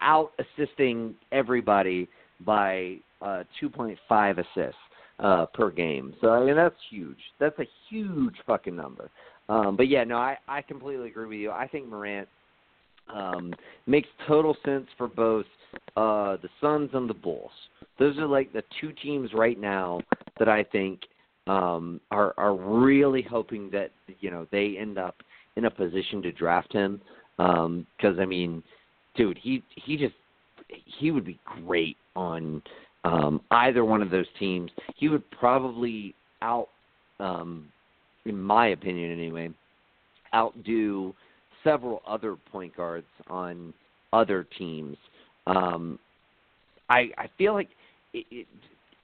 out 0.00 0.32
assisting 0.38 1.14
everybody 1.32 2.08
by 2.40 2.96
uh 3.22 3.44
2.5 3.62 4.38
assists 4.38 4.76
uh 5.18 5.46
per 5.54 5.70
game. 5.70 6.14
So 6.20 6.30
I 6.30 6.44
mean 6.44 6.56
that's 6.56 6.74
huge. 6.90 7.18
That's 7.38 7.58
a 7.58 7.66
huge 7.88 8.34
fucking 8.46 8.76
number. 8.76 9.10
Um 9.48 9.76
but 9.76 9.88
yeah, 9.88 10.04
no, 10.04 10.16
I 10.16 10.36
I 10.48 10.62
completely 10.62 11.08
agree 11.08 11.26
with 11.26 11.38
you. 11.38 11.50
I 11.50 11.66
think 11.66 11.88
Morant 11.88 12.28
um 13.14 13.54
makes 13.86 14.08
total 14.26 14.56
sense 14.64 14.86
for 14.98 15.08
both 15.08 15.46
uh 15.96 16.36
the 16.42 16.48
Suns 16.60 16.90
and 16.92 17.08
the 17.08 17.14
Bulls. 17.14 17.50
Those 17.98 18.18
are 18.18 18.26
like 18.26 18.52
the 18.52 18.62
two 18.80 18.92
teams 19.02 19.30
right 19.32 19.58
now 19.58 20.00
that 20.38 20.48
I 20.48 20.64
think 20.64 21.00
um 21.46 22.00
are 22.10 22.34
are 22.36 22.54
really 22.54 23.22
hoping 23.22 23.70
that 23.70 23.90
you 24.20 24.30
know 24.30 24.46
they 24.50 24.76
end 24.78 24.98
up 24.98 25.16
in 25.56 25.64
a 25.64 25.70
position 25.70 26.20
to 26.22 26.32
draft 26.32 26.72
him 26.72 27.00
um 27.38 27.86
cuz 28.00 28.18
I 28.18 28.26
mean 28.26 28.62
dude 29.14 29.38
he 29.38 29.62
he 29.76 29.96
just 29.96 30.14
he 30.98 31.10
would 31.10 31.24
be 31.24 31.38
great 31.44 31.96
on 32.14 32.62
um 33.06 33.40
either 33.50 33.84
one 33.84 34.02
of 34.02 34.10
those 34.10 34.26
teams 34.38 34.70
he 34.96 35.08
would 35.08 35.28
probably 35.30 36.14
out 36.42 36.68
um 37.20 37.66
in 38.24 38.40
my 38.40 38.68
opinion 38.68 39.12
anyway 39.12 39.48
outdo 40.34 41.14
several 41.64 42.02
other 42.06 42.36
point 42.52 42.76
guards 42.76 43.06
on 43.28 43.72
other 44.12 44.46
teams. 44.58 44.96
Um 45.46 45.98
i 46.88 47.10
i 47.18 47.28
feel 47.38 47.54
like 47.54 47.68
it, 48.12 48.26
it 48.30 48.46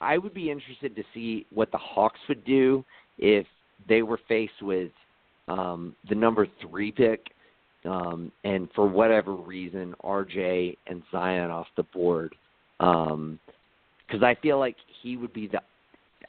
I 0.03 0.19
would 0.19 0.35
be 0.35 0.51
interested 0.51 0.97
to 0.97 1.05
see 1.15 1.47
what 1.55 1.71
the 1.71 1.79
Hawks 1.79 2.19
would 2.29 2.45
do 2.45 2.85
if 3.19 3.47
they 3.89 4.03
were 4.03 4.19
faced 4.29 4.61
with 4.61 4.91
um, 5.49 5.95
the 6.09 6.15
number 6.15 6.47
three 6.61 6.91
pick, 6.91 7.29
um, 7.85 8.33
and 8.45 8.69
for 8.75 8.87
whatever 8.87 9.33
reason, 9.33 9.95
RJ 10.05 10.77
and 10.89 11.03
Zion 11.13 11.51
off 11.51 11.69
the 11.77 11.85
board, 11.85 12.35
because 14.13 14.23
I 14.23 14.35
feel 14.41 14.59
like 14.59 14.77
he 15.03 15.17
would 15.17 15.33
be 15.33 15.47
the. 15.49 15.61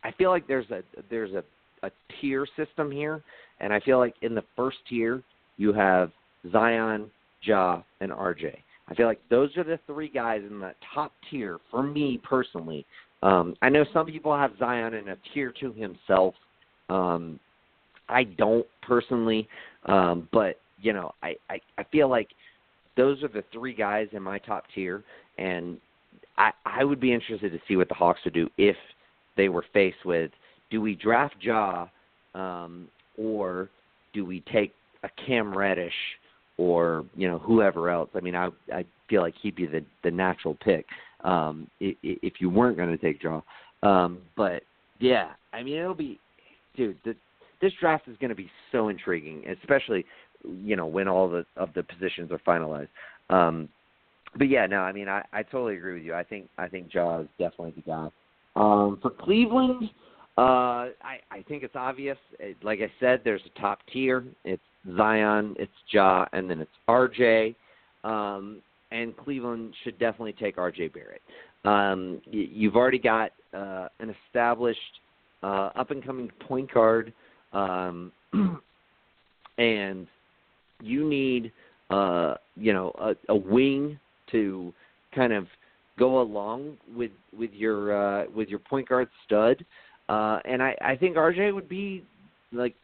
I 0.04 0.12
feel 0.13 0.30
like 0.30 0.48
there's 0.48 0.69
a 0.72 0.82
there's 1.10 1.34
a 1.34 1.43
a 1.86 1.91
tier 2.22 2.48
system 2.56 2.89
here, 2.89 3.22
and 3.60 3.74
I 3.74 3.80
feel 3.82 4.00
like 4.00 4.15
in 4.22 4.34
the 4.34 4.43
first 4.56 4.78
tier 4.89 5.22
you 5.58 5.74
have 5.74 6.12
Zion, 6.52 7.12
Ja, 7.41 7.82
and 8.00 8.12
RJ. 8.12 8.56
I 8.88 8.96
feel 8.96 9.08
like 9.08 9.19
those 9.30 9.56
are 9.58 9.63
the 9.63 9.80
three 9.86 10.10
guys 10.10 10.41
in 10.50 10.60
the 10.60 10.74
top 10.93 11.12
tier 11.30 11.58
for 11.69 11.84
me 11.84 12.22
personally. 12.24 12.86
Um, 13.22 13.56
I 13.62 13.69
know 13.69 13.86
some 13.93 14.06
people 14.06 14.36
have 14.36 14.52
Zion 14.60 14.93
in 14.93 15.10
a 15.10 15.17
tier 15.34 15.54
to 15.60 15.72
himself. 15.74 16.36
Um, 16.89 17.39
I 18.10 18.24
don't 18.24 18.65
personally, 18.82 19.48
um, 19.86 20.28
but 20.32 20.60
you 20.82 20.93
know, 20.93 21.13
I, 21.22 21.36
I 21.50 21.60
I 21.78 21.84
feel 21.91 22.10
like 22.10 22.30
those 22.96 23.22
are 23.24 23.30
the 23.30 23.43
three 23.52 23.74
guys 23.74 24.08
in 24.13 24.22
my 24.22 24.39
top 24.39 24.65
tier, 24.74 25.04
and 25.38 25.78
I 26.38 26.52
I 26.65 26.84
would 26.84 27.00
be 27.00 27.13
interested 27.13 27.52
to 27.52 27.60
see 27.67 27.76
what 27.76 27.89
the 27.89 27.96
Hawks 27.96 28.22
would 28.26 28.34
do 28.34 28.50
if 28.58 28.76
they 29.38 29.50
were 29.50 29.65
faced 29.74 30.06
with 30.06 30.32
do 30.69 30.82
we 30.82 30.96
draft 30.96 31.36
Ja, 31.39 31.88
um, 32.34 32.88
or 33.17 33.69
do 34.13 34.26
we 34.26 34.41
take 34.52 34.74
a 35.04 35.10
Cam 35.26 35.56
Reddish 35.56 35.93
or 36.58 37.06
you 37.15 37.28
know 37.28 37.39
whoever 37.39 37.89
else? 37.89 38.10
I 38.15 38.19
mean, 38.19 38.36
I 38.36 38.50
I 38.74 38.86
feel 39.08 39.22
like 39.22 39.36
he'd 39.41 39.56
be 39.56 39.67
the 39.67 39.86
the 40.04 40.12
natural 40.12 40.58
pick 40.63 40.86
um, 41.24 41.67
if, 41.80 42.34
you 42.39 42.50
weren't 42.50 42.78
going 42.78 42.89
to 42.89 42.98
take 42.98 43.22
Ja. 43.24 43.41
Um, 43.82 44.19
but 44.36 44.63
yeah, 45.00 45.32
I 45.54 45.63
mean, 45.63 45.78
it'll 45.78 45.93
be, 45.93 46.19
dude. 46.76 46.98
The, 47.06 47.15
this 47.62 47.72
draft 47.80 48.08
is 48.08 48.17
going 48.17 48.30
to 48.30 48.36
be 48.36 48.50
so 48.72 48.89
intriguing, 48.89 49.43
especially 49.62 50.06
you 50.43 50.76
know 50.76 50.86
when 50.86 51.08
all 51.08 51.30
the 51.30 51.46
of 51.56 51.69
the 51.76 51.84
positions 51.84 52.32
are 52.32 52.39
finalized. 52.39 52.89
Um, 53.30 53.69
but 54.38 54.50
yeah, 54.50 54.65
no, 54.65 54.80
I 54.80 54.91
mean, 54.91 55.08
I, 55.08 55.24
I 55.32 55.43
totally 55.43 55.76
agree 55.76 55.96
with 55.96 56.04
you. 56.04 56.13
I 56.13 56.24
think 56.24 56.50
I 56.58 56.67
think 56.67 56.93
Ja 56.93 57.19
is 57.19 57.28
definitely 57.38 57.74
the 57.76 57.82
guy. 57.82 58.10
Um, 58.56 59.00
for 59.02 59.10
Cleveland, 59.10 59.89
uh, 60.38 60.41
I 61.02 61.19
I 61.32 61.43
think 61.48 61.63
it's 61.63 61.76
obvious. 61.76 62.17
It, 62.39 62.58
like 62.63 62.80
I 62.80 62.91
said, 63.00 63.22
there's 63.24 63.41
a 63.46 63.60
top 63.60 63.80
tier. 63.91 64.24
It's 64.43 64.62
Zion, 64.98 65.56
it's 65.58 65.72
Ja, 65.91 66.26
and 66.34 66.50
then 66.50 66.60
it's 66.62 66.72
RJ. 66.88 67.56
Um, 68.04 68.62
and 68.91 69.15
Cleveland 69.17 69.74
should 69.84 69.98
definitely 69.98 70.34
take 70.34 70.58
RJ 70.58 70.93
Barrett. 70.93 71.22
Um, 71.65 72.22
you, 72.26 72.48
you've 72.52 72.76
already 72.76 73.00
got 73.00 73.32
uh, 73.54 73.88
an 74.00 74.13
established 74.28 74.80
uh, 75.41 75.69
up 75.76 75.91
and 75.91 76.04
coming 76.06 76.32
point 76.48 76.72
guard, 76.72 77.13
um, 77.54 78.12
and 79.58 80.08
you 80.82 81.08
need 81.08 81.52
uh, 81.89 82.36
you 82.56 82.74
know 82.74 82.91
a, 83.00 83.15
a 83.30 83.36
wing 83.36 84.00
to 84.34 84.74
kind 85.15 85.34
of 85.34 85.48
go 85.98 86.22
along 86.22 86.78
with 86.96 87.12
with 87.38 87.52
your 87.54 87.96
uh, 87.96 88.26
with 88.36 88.50
your 88.50 88.60
point 88.60 88.89
guard 88.89 89.08
stud. 89.26 89.65
Uh, 90.10 90.39
and 90.46 90.62
I, 90.62 90.76
I 90.82 90.96
think 90.98 91.15
RJ 91.15 91.54
would 91.54 91.69
be 91.69 92.04
like 92.52 92.76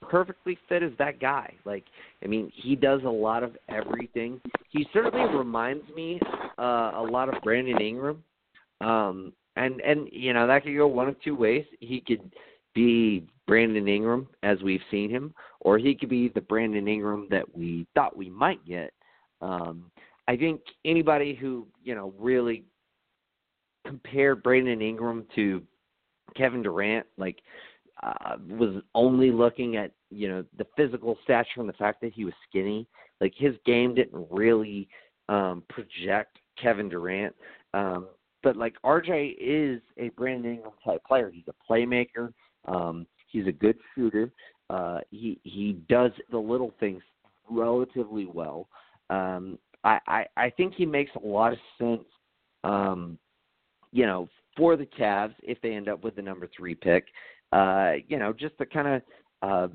perfectly 0.00 0.58
fit 0.68 0.82
as 0.82 0.92
that 0.98 1.20
guy. 1.20 1.52
Like, 1.64 1.84
I 2.24 2.26
mean, 2.26 2.50
he 2.54 2.76
does 2.76 3.02
a 3.04 3.10
lot 3.10 3.42
of 3.42 3.56
everything. 3.68 4.40
He 4.70 4.86
certainly 4.92 5.36
reminds 5.36 5.84
me 5.94 6.18
uh, 6.58 6.92
a 6.94 7.06
lot 7.10 7.28
of 7.28 7.42
Brandon 7.42 7.80
Ingram. 7.80 8.22
Um, 8.80 9.32
and 9.56 9.80
and 9.80 10.08
you 10.12 10.32
know 10.32 10.46
that 10.46 10.62
could 10.64 10.76
go 10.76 10.86
one 10.86 11.08
of 11.08 11.20
two 11.22 11.34
ways. 11.34 11.64
He 11.80 12.00
could 12.00 12.30
be 12.74 13.26
Brandon 13.46 13.88
Ingram 13.88 14.28
as 14.42 14.58
we've 14.62 14.80
seen 14.90 15.10
him, 15.10 15.34
or 15.60 15.76
he 15.76 15.94
could 15.94 16.08
be 16.08 16.28
the 16.28 16.40
Brandon 16.40 16.86
Ingram 16.86 17.26
that 17.30 17.44
we 17.56 17.86
thought 17.94 18.16
we 18.16 18.30
might 18.30 18.64
get. 18.64 18.92
Um, 19.42 19.90
I 20.30 20.36
think 20.36 20.60
anybody 20.84 21.34
who 21.34 21.66
you 21.82 21.96
know 21.96 22.14
really 22.16 22.62
compared 23.84 24.44
Brandon 24.44 24.80
Ingram 24.80 25.26
to 25.34 25.60
Kevin 26.36 26.62
Durant, 26.62 27.04
like 27.18 27.40
uh, 28.00 28.36
was 28.48 28.80
only 28.94 29.32
looking 29.32 29.76
at 29.76 29.90
you 30.08 30.28
know 30.28 30.44
the 30.56 30.66
physical 30.76 31.18
stature 31.24 31.58
and 31.58 31.68
the 31.68 31.72
fact 31.72 32.00
that 32.02 32.12
he 32.12 32.24
was 32.24 32.34
skinny. 32.48 32.86
Like 33.20 33.34
his 33.36 33.56
game 33.66 33.92
didn't 33.92 34.24
really 34.30 34.88
um, 35.28 35.64
project 35.68 36.38
Kevin 36.62 36.88
Durant. 36.88 37.34
Um, 37.74 38.06
but 38.44 38.56
like 38.56 38.76
RJ 38.84 39.34
is 39.40 39.80
a 39.98 40.10
Brandon 40.10 40.54
Ingram 40.54 40.74
type 40.84 41.02
player. 41.08 41.32
He's 41.34 41.48
a 41.48 41.72
playmaker. 41.72 42.32
Um, 42.66 43.04
he's 43.26 43.48
a 43.48 43.52
good 43.52 43.78
shooter. 43.96 44.30
Uh, 44.70 45.00
he 45.10 45.40
he 45.42 45.72
does 45.88 46.12
the 46.30 46.38
little 46.38 46.72
things 46.78 47.02
relatively 47.50 48.26
well. 48.26 48.68
Um, 49.10 49.58
I, 49.84 49.98
I 50.06 50.26
I 50.36 50.50
think 50.50 50.74
he 50.74 50.86
makes 50.86 51.10
a 51.14 51.26
lot 51.26 51.52
of 51.52 51.58
sense. 51.78 52.04
Um, 52.64 53.18
you 53.92 54.06
know, 54.06 54.28
for 54.56 54.76
the 54.76 54.86
Cavs 54.86 55.34
if 55.42 55.60
they 55.62 55.74
end 55.74 55.88
up 55.88 56.04
with 56.04 56.16
the 56.16 56.22
number 56.22 56.48
three 56.56 56.74
pick. 56.74 57.06
Uh, 57.52 57.94
you 58.06 58.18
know, 58.18 58.32
just 58.32 58.56
to 58.58 58.66
kind 58.66 58.88
of 58.88 59.02
uh, 59.42 59.68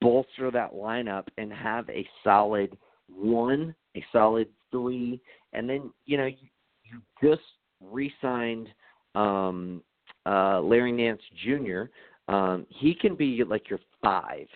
bolster 0.00 0.50
that 0.50 0.72
lineup 0.72 1.24
and 1.36 1.52
have 1.52 1.88
a 1.90 2.06
solid 2.24 2.76
one, 3.08 3.74
a 3.96 4.04
solid 4.12 4.48
three, 4.70 5.20
and 5.52 5.68
then 5.68 5.92
you 6.06 6.16
know 6.16 6.26
you, 6.26 6.48
you 6.84 7.00
just 7.22 7.42
re-signed 7.80 8.68
um, 9.14 9.82
uh, 10.26 10.60
Larry 10.60 10.92
Nance 10.92 11.22
Jr. 11.44 11.84
Um, 12.32 12.66
he 12.68 12.94
can 12.94 13.14
be 13.14 13.42
like 13.44 13.70
your 13.70 13.80
five. 14.02 14.46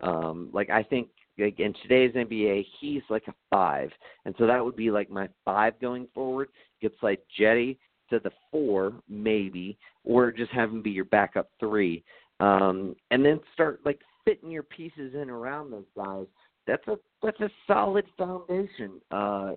Um, 0.00 0.50
like 0.52 0.70
I 0.70 0.82
think 0.82 1.08
like 1.38 1.58
in 1.60 1.74
today's 1.82 2.14
NBA, 2.14 2.66
he's 2.80 3.02
like 3.08 3.24
a 3.28 3.34
five, 3.50 3.90
and 4.24 4.34
so 4.38 4.46
that 4.46 4.64
would 4.64 4.76
be 4.76 4.90
like 4.90 5.10
my 5.10 5.28
five 5.44 5.78
going 5.80 6.08
forward. 6.14 6.48
It's 6.80 7.02
like 7.02 7.22
Cedi 7.38 7.78
to 8.10 8.18
the 8.18 8.30
four, 8.50 8.92
maybe, 9.08 9.78
or 10.04 10.30
just 10.30 10.50
have 10.52 10.70
him 10.70 10.82
be 10.82 10.90
your 10.90 11.06
backup 11.06 11.50
three, 11.58 12.04
um, 12.40 12.94
and 13.10 13.24
then 13.24 13.40
start 13.54 13.80
like 13.84 14.00
fitting 14.24 14.50
your 14.50 14.62
pieces 14.62 15.14
in 15.14 15.30
around 15.30 15.70
those 15.70 15.86
guys. 15.96 16.26
That's 16.66 16.86
a 16.88 16.96
that's 17.22 17.40
a 17.40 17.50
solid 17.66 18.04
foundation, 18.16 19.00
uh, 19.10 19.52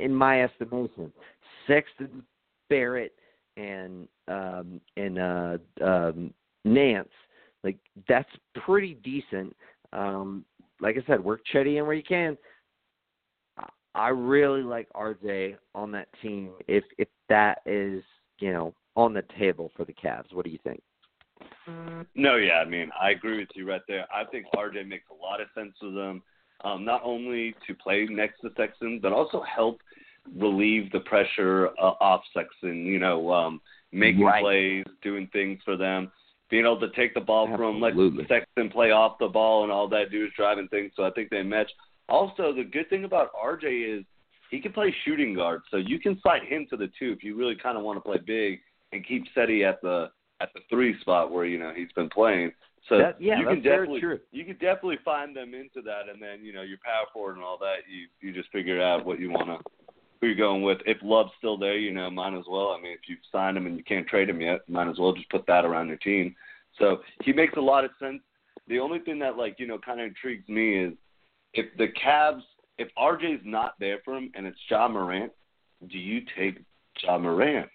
in 0.00 0.14
my 0.14 0.42
estimation. 0.42 1.12
Sexton, 1.66 2.22
Barrett, 2.68 3.14
and 3.56 4.08
um, 4.28 4.80
and 4.96 5.18
uh, 5.18 5.58
um, 5.84 6.34
Nance, 6.64 7.08
like 7.62 7.78
that's 8.08 8.30
pretty 8.64 8.94
decent. 8.94 9.54
Um, 9.92 10.44
like 10.80 10.96
I 10.96 11.06
said, 11.06 11.22
work 11.22 11.40
Cedi 11.52 11.78
in 11.78 11.86
where 11.86 11.94
you 11.94 12.02
can. 12.02 12.36
I 13.94 14.08
really 14.08 14.62
like 14.62 14.88
RJ 14.92 15.56
on 15.74 15.90
that 15.92 16.08
team. 16.22 16.50
If 16.68 16.84
if 16.98 17.08
that 17.28 17.58
is 17.66 18.02
you 18.38 18.52
know 18.52 18.74
on 18.96 19.14
the 19.14 19.24
table 19.38 19.70
for 19.76 19.84
the 19.84 19.92
Cavs, 19.92 20.32
what 20.32 20.44
do 20.44 20.50
you 20.50 20.58
think? 20.62 20.82
No, 22.14 22.36
yeah, 22.36 22.54
I 22.54 22.64
mean 22.64 22.90
I 23.00 23.10
agree 23.10 23.38
with 23.38 23.48
you 23.54 23.68
right 23.68 23.82
there. 23.88 24.06
I 24.14 24.24
think 24.24 24.46
RJ 24.54 24.86
makes 24.86 25.06
a 25.10 25.14
lot 25.14 25.40
of 25.40 25.48
sense 25.54 25.72
for 25.80 25.90
them, 25.90 26.22
um, 26.64 26.84
not 26.84 27.02
only 27.04 27.54
to 27.66 27.74
play 27.74 28.06
next 28.08 28.40
to 28.40 28.50
Sexton, 28.56 29.00
but 29.02 29.12
also 29.12 29.42
help 29.42 29.80
relieve 30.36 30.90
the 30.92 31.00
pressure 31.00 31.68
uh, 31.80 31.94
off 32.00 32.22
Sexton. 32.34 32.86
You 32.86 32.98
know, 32.98 33.32
um, 33.32 33.60
making 33.92 34.22
right. 34.22 34.42
plays, 34.42 34.84
doing 35.02 35.28
things 35.32 35.60
for 35.64 35.76
them, 35.76 36.12
being 36.50 36.64
able 36.64 36.80
to 36.80 36.90
take 36.90 37.14
the 37.14 37.20
ball 37.20 37.48
Absolutely. 37.48 38.10
from 38.10 38.16
let 38.16 38.28
Sexton 38.28 38.70
play 38.70 38.90
off 38.90 39.18
the 39.18 39.28
ball, 39.28 39.62
and 39.62 39.72
all 39.72 39.88
that 39.88 40.10
do 40.10 40.24
is 40.24 40.30
driving 40.36 40.68
things. 40.68 40.92
So 40.96 41.04
I 41.04 41.10
think 41.10 41.30
they 41.30 41.42
match. 41.42 41.70
Also, 42.08 42.52
the 42.52 42.64
good 42.64 42.90
thing 42.90 43.04
about 43.04 43.30
RJ 43.34 43.98
is 44.00 44.04
he 44.50 44.60
can 44.60 44.72
play 44.72 44.94
shooting 45.04 45.34
guard, 45.34 45.62
so 45.70 45.76
you 45.76 46.00
can 46.00 46.18
slide 46.20 46.42
him 46.42 46.66
to 46.70 46.76
the 46.76 46.90
two 46.98 47.12
if 47.12 47.22
you 47.22 47.36
really 47.36 47.54
kind 47.54 47.78
of 47.78 47.84
want 47.84 47.96
to 47.96 48.00
play 48.00 48.18
big 48.18 48.58
and 48.92 49.06
keep 49.06 49.24
Cedi 49.36 49.68
at 49.68 49.80
the 49.80 50.10
at 50.40 50.52
the 50.54 50.60
three 50.68 50.98
spot 51.00 51.30
where 51.30 51.44
you 51.44 51.58
know 51.58 51.72
he's 51.74 51.92
been 51.94 52.08
playing. 52.08 52.52
So 52.88 52.98
that, 52.98 53.20
yeah, 53.20 53.38
you 53.38 53.44
that's 53.44 53.54
can 53.56 53.62
definitely 53.62 54.00
very 54.00 54.16
true. 54.16 54.24
you 54.32 54.44
can 54.44 54.54
definitely 54.54 54.98
find 55.04 55.36
them 55.36 55.54
into 55.54 55.82
that, 55.82 56.08
and 56.12 56.20
then 56.20 56.44
you 56.44 56.52
know 56.52 56.62
your 56.62 56.78
power 56.84 57.06
forward 57.12 57.36
and 57.36 57.44
all 57.44 57.58
that. 57.58 57.86
You 57.88 58.08
you 58.20 58.34
just 58.34 58.50
figure 58.50 58.82
out 58.82 59.06
what 59.06 59.20
you 59.20 59.30
want 59.30 59.46
to 59.46 59.70
who 60.20 60.28
you're 60.28 60.36
going 60.36 60.62
with. 60.62 60.78
If 60.86 60.98
Love's 61.02 61.32
still 61.38 61.56
there, 61.56 61.78
you 61.78 61.92
know, 61.92 62.10
might 62.10 62.36
as 62.38 62.44
well. 62.48 62.74
I 62.76 62.80
mean, 62.80 62.92
if 62.92 63.08
you've 63.08 63.18
signed 63.32 63.56
him 63.56 63.66
and 63.66 63.76
you 63.76 63.84
can't 63.84 64.06
trade 64.06 64.28
him 64.28 64.40
yet, 64.40 64.68
might 64.68 64.88
as 64.88 64.98
well 64.98 65.12
just 65.12 65.30
put 65.30 65.46
that 65.46 65.64
around 65.64 65.88
your 65.88 65.96
team. 65.96 66.34
So 66.78 66.98
he 67.22 67.32
makes 67.32 67.56
a 67.56 67.60
lot 67.60 67.84
of 67.84 67.90
sense. 67.98 68.20
The 68.68 68.78
only 68.78 69.00
thing 69.00 69.18
that 69.20 69.36
like 69.36 69.56
you 69.58 69.66
know 69.66 69.78
kind 69.78 70.00
of 70.00 70.06
intrigues 70.06 70.48
me 70.48 70.76
is 70.76 70.92
if 71.54 71.66
the 71.76 71.88
Cavs, 71.88 72.42
if 72.78 72.88
RJ's 72.96 73.42
not 73.44 73.74
there 73.80 73.98
for 74.04 74.16
him 74.16 74.30
and 74.34 74.46
it's 74.46 74.58
Ja 74.68 74.88
Morant, 74.88 75.32
do 75.90 75.98
you 75.98 76.22
take 76.38 76.60
Ja 77.02 77.18
Morant 77.18 77.68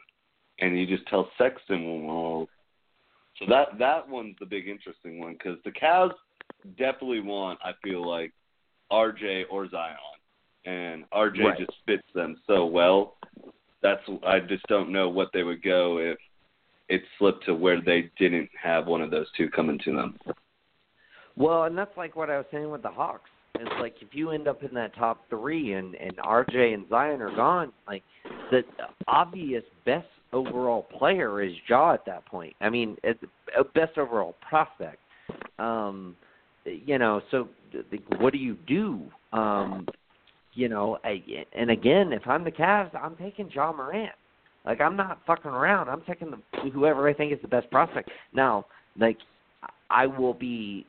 and 0.60 0.80
you 0.80 0.88
just 0.88 1.08
tell 1.08 1.30
Sexton, 1.38 2.06
well, 2.06 2.48
so 3.38 3.46
that 3.50 3.78
that 3.80 4.08
one's 4.08 4.36
the 4.40 4.46
big 4.46 4.68
interesting 4.68 5.20
one 5.20 5.34
because 5.34 5.58
the 5.66 5.72
Cavs 5.72 6.14
definitely 6.78 7.20
want, 7.20 7.60
I 7.64 7.72
feel 7.84 8.08
like, 8.08 8.32
RJ 8.92 9.44
or 9.50 9.70
Zion, 9.70 9.98
and 10.66 11.10
RJ 11.12 11.44
Right. 11.44 11.58
just 11.58 11.78
fits 11.86 12.08
them 12.14 12.42
so 12.48 12.66
well. 12.66 13.18
That's 13.82 14.02
I 14.26 14.40
just 14.40 14.66
don't 14.68 14.90
know 14.90 15.10
what 15.10 15.32
they 15.34 15.44
would 15.44 15.62
go 15.62 16.00
if 16.00 16.18
it 16.90 17.04
slipped 17.18 17.46
to 17.46 17.54
where 17.54 17.82
they 17.82 18.12
didn't 18.18 18.50
have 18.62 18.88
one 18.88 19.02
of 19.02 19.12
those 19.12 19.28
two 19.38 19.50
coming 19.50 19.80
to 19.80 19.96
them. 19.96 20.20
Well, 21.36 21.64
and 21.64 21.78
that's 21.78 21.96
like 21.98 22.16
what 22.16 22.30
I 22.30 22.38
was 22.38 22.46
saying 22.52 22.70
with 22.70 22.82
the 22.82 22.90
Hawks. 22.90 23.30
It's 23.56 23.72
like 23.80 23.96
if 24.02 24.10
you 24.14 24.32
end 24.32 24.48
up 24.48 24.64
in 24.64 24.74
that 24.74 24.96
top 24.96 25.30
three 25.30 25.74
and 25.74 25.96
and 25.96 26.18
RJ 26.18 26.74
and 26.74 26.88
Zion 26.90 27.22
are 27.22 27.36
gone, 27.36 27.72
like 27.88 28.04
the 28.52 28.64
obvious 29.08 29.64
best 29.86 30.08
overall 30.34 30.84
player 30.84 31.42
is 31.42 31.54
Ja 31.68 31.94
at 31.94 32.06
that 32.06 32.26
point. 32.26 32.56
I 32.60 32.70
mean, 32.70 32.98
it's 33.04 33.24
a 33.58 33.64
best 33.64 33.98
overall 33.98 34.36
prospect. 34.48 35.00
Um, 35.60 36.16
you 36.66 36.98
know, 36.98 37.22
so 37.32 37.48
the, 37.72 37.98
what 38.18 38.34
do 38.34 38.40
you 38.40 38.58
do? 38.68 39.04
Um, 39.32 39.88
you 40.56 40.70
know, 40.70 40.98
I, 41.04 41.22
and 41.54 41.70
again, 41.70 42.14
if 42.14 42.26
I'm 42.26 42.44
the 42.44 42.52
Cavs, 42.52 42.96
I'm 42.96 43.16
taking 43.18 43.52
Ja 43.52 43.72
Morant. 43.72 44.14
Like 44.66 44.82
I'm 44.82 44.96
not 44.96 45.20
fucking 45.28 45.52
around. 45.52 45.90
I'm 45.90 46.02
taking 46.02 46.32
the 46.32 46.70
whoever 46.72 47.08
I 47.08 47.14
think 47.14 47.32
is 47.32 47.40
the 47.42 47.48
best 47.48 47.70
prospect. 47.70 48.10
Now, 48.34 48.66
like 49.00 49.18
I 49.92 50.08
will 50.08 50.34
be 50.34 50.88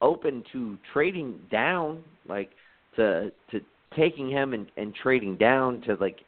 open 0.00 0.42
to 0.52 0.78
trading 0.92 1.38
down, 1.50 2.02
like 2.26 2.50
to 2.96 3.30
to 3.50 3.60
taking 3.94 4.30
him 4.30 4.54
and, 4.54 4.66
and 4.78 4.94
trading 4.94 5.36
down 5.36 5.82
to 5.82 5.96
like 6.00 6.20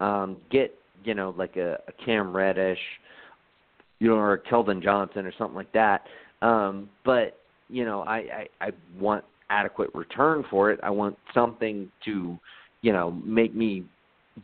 um 0.00 0.38
get 0.50 0.74
you 1.04 1.14
know 1.14 1.34
like 1.36 1.56
a, 1.56 1.78
a 1.86 2.04
Cam 2.04 2.34
Reddish, 2.34 2.78
you 3.98 4.08
know, 4.08 4.14
or 4.14 4.34
a 4.34 4.40
Keldon 4.40 4.82
Johnson 4.82 5.26
or 5.26 5.32
something 5.36 5.56
like 5.56 5.72
that. 5.72 6.04
Um, 6.40 6.88
but 7.04 7.36
you 7.68 7.84
know, 7.84 8.02
I, 8.02 8.16
I 8.16 8.48
I 8.60 8.70
want 8.98 9.24
adequate 9.50 9.90
return 9.94 10.44
for 10.50 10.70
it. 10.70 10.80
I 10.82 10.90
want 10.90 11.16
something 11.34 11.90
to, 12.04 12.38
you 12.82 12.92
know, 12.92 13.10
make 13.10 13.54
me, 13.54 13.84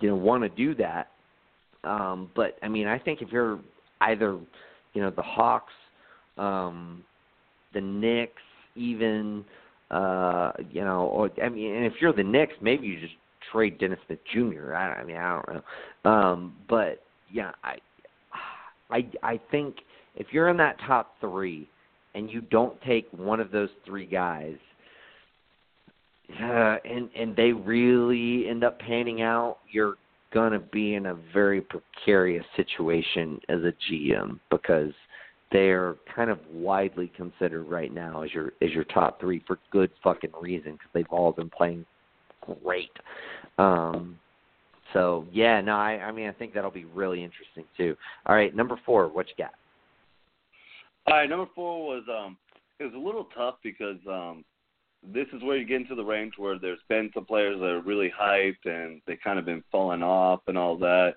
you 0.01 0.09
know, 0.09 0.17
want 0.17 0.43
to 0.43 0.49
do 0.49 0.75
that. 0.77 1.09
Um, 1.85 2.31
but 2.35 2.57
I 2.63 2.69
mean, 2.69 2.87
I 2.87 2.99
think 2.99 3.21
if 3.23 3.31
you're 3.31 3.61
either, 4.01 4.39
you 4.95 5.03
know, 5.03 5.11
the 5.11 5.23
Hawks, 5.23 5.73
um, 6.39 7.05
the 7.75 7.81
Knicks, 7.81 8.43
even, 8.77 9.45
uh, 9.91 10.53
you 10.71 10.83
know, 10.83 11.03
or 11.07 11.31
I 11.43 11.49
mean, 11.49 11.75
and 11.75 11.87
if 11.87 11.95
you're 12.01 12.13
the 12.13 12.25
Knicks, 12.25 12.55
maybe 12.61 12.87
you 12.87 13.01
just 13.01 13.15
trade 13.53 13.79
Dennis 13.79 13.99
Smith 14.07 14.19
Jr. 14.33 14.75
I, 14.75 14.95
I 14.95 15.05
mean, 15.05 15.17
I 15.17 15.35
don't 15.35 15.63
know, 16.05 16.11
um, 16.11 16.55
but 16.69 17.03
yeah, 17.31 17.53
I, 17.63 17.77
I, 18.91 19.07
I 19.23 19.41
think 19.51 19.77
if 20.17 20.29
you're 20.33 20.49
in 20.49 20.57
that 20.57 20.77
top 20.87 21.15
three 21.21 21.69
and 22.15 22.31
you 22.31 22.41
don't 22.41 22.81
take 22.83 23.09
one 23.13 23.41
of 23.41 23.51
those 23.51 23.69
three 23.85 24.07
guys, 24.07 24.57
uh, 26.31 26.77
and 26.85 27.11
and 27.15 27.37
they 27.37 27.53
really 27.53 28.49
end 28.49 28.65
up 28.65 28.79
panning 28.79 29.23
out, 29.23 29.59
you're 29.71 29.97
gonna 30.33 30.59
be 30.59 30.95
in 30.95 31.07
a 31.07 31.15
very 31.33 31.61
precarious 31.61 32.45
situation 32.57 33.41
as 33.49 33.61
a 33.61 33.73
GM 33.91 34.41
because 34.51 34.93
they're 35.53 35.95
kind 36.15 36.31
of 36.31 36.41
widely 36.53 37.13
considered 37.17 37.65
right 37.65 37.93
now 37.93 38.23
as 38.23 38.33
your 38.33 38.53
as 38.63 38.71
your 38.71 38.85
top 38.85 39.21
three 39.21 39.43
for 39.47 39.59
good 39.71 39.91
fucking 40.03 40.33
reason 40.41 40.73
because 40.73 40.89
they've 40.93 41.07
all 41.11 41.33
been 41.33 41.51
playing 41.51 41.85
great. 42.63 42.91
Um, 43.59 44.19
so 44.93 45.27
yeah, 45.31 45.61
no, 45.61 45.77
I, 45.77 46.01
I 46.03 46.13
mean 46.13 46.29
I 46.29 46.33
think 46.33 46.55
that'll 46.55 46.71
be 46.71 46.87
really 46.87 47.23
interesting 47.23 47.65
too. 47.77 47.97
All 48.27 48.35
right, 48.35 48.55
number 48.55 48.79
four, 48.85 49.09
what 49.09 49.27
you 49.29 49.35
got? 49.45 49.53
All 51.07 51.19
right, 51.19 51.29
number 51.29 51.47
four 51.55 51.87
was 51.87 52.03
um 52.11 52.37
it 52.81 52.85
was 52.85 52.95
a 52.95 52.99
little 52.99 53.29
tough 53.37 53.57
because 53.63 53.99
um 54.09 54.45
this 55.13 55.27
is 55.33 55.43
where 55.43 55.57
you 55.57 55.67
get 55.67 55.81
into 55.81 55.95
the 55.95 56.05
range 56.05 56.35
where 56.37 56.59
there's 56.59 56.79
been 56.89 57.11
some 57.15 57.25
players 57.25 57.59
that 57.61 57.67
are 57.67 57.81
really 57.81 58.13
hyped 58.19 58.65
and 58.65 59.01
they 59.07 59.17
kind 59.17 59.39
of 59.39 59.45
been 59.45 59.63
falling 59.71 60.03
off 60.03 60.41
and 60.47 60.57
all 60.57 60.77
that. 60.79 61.15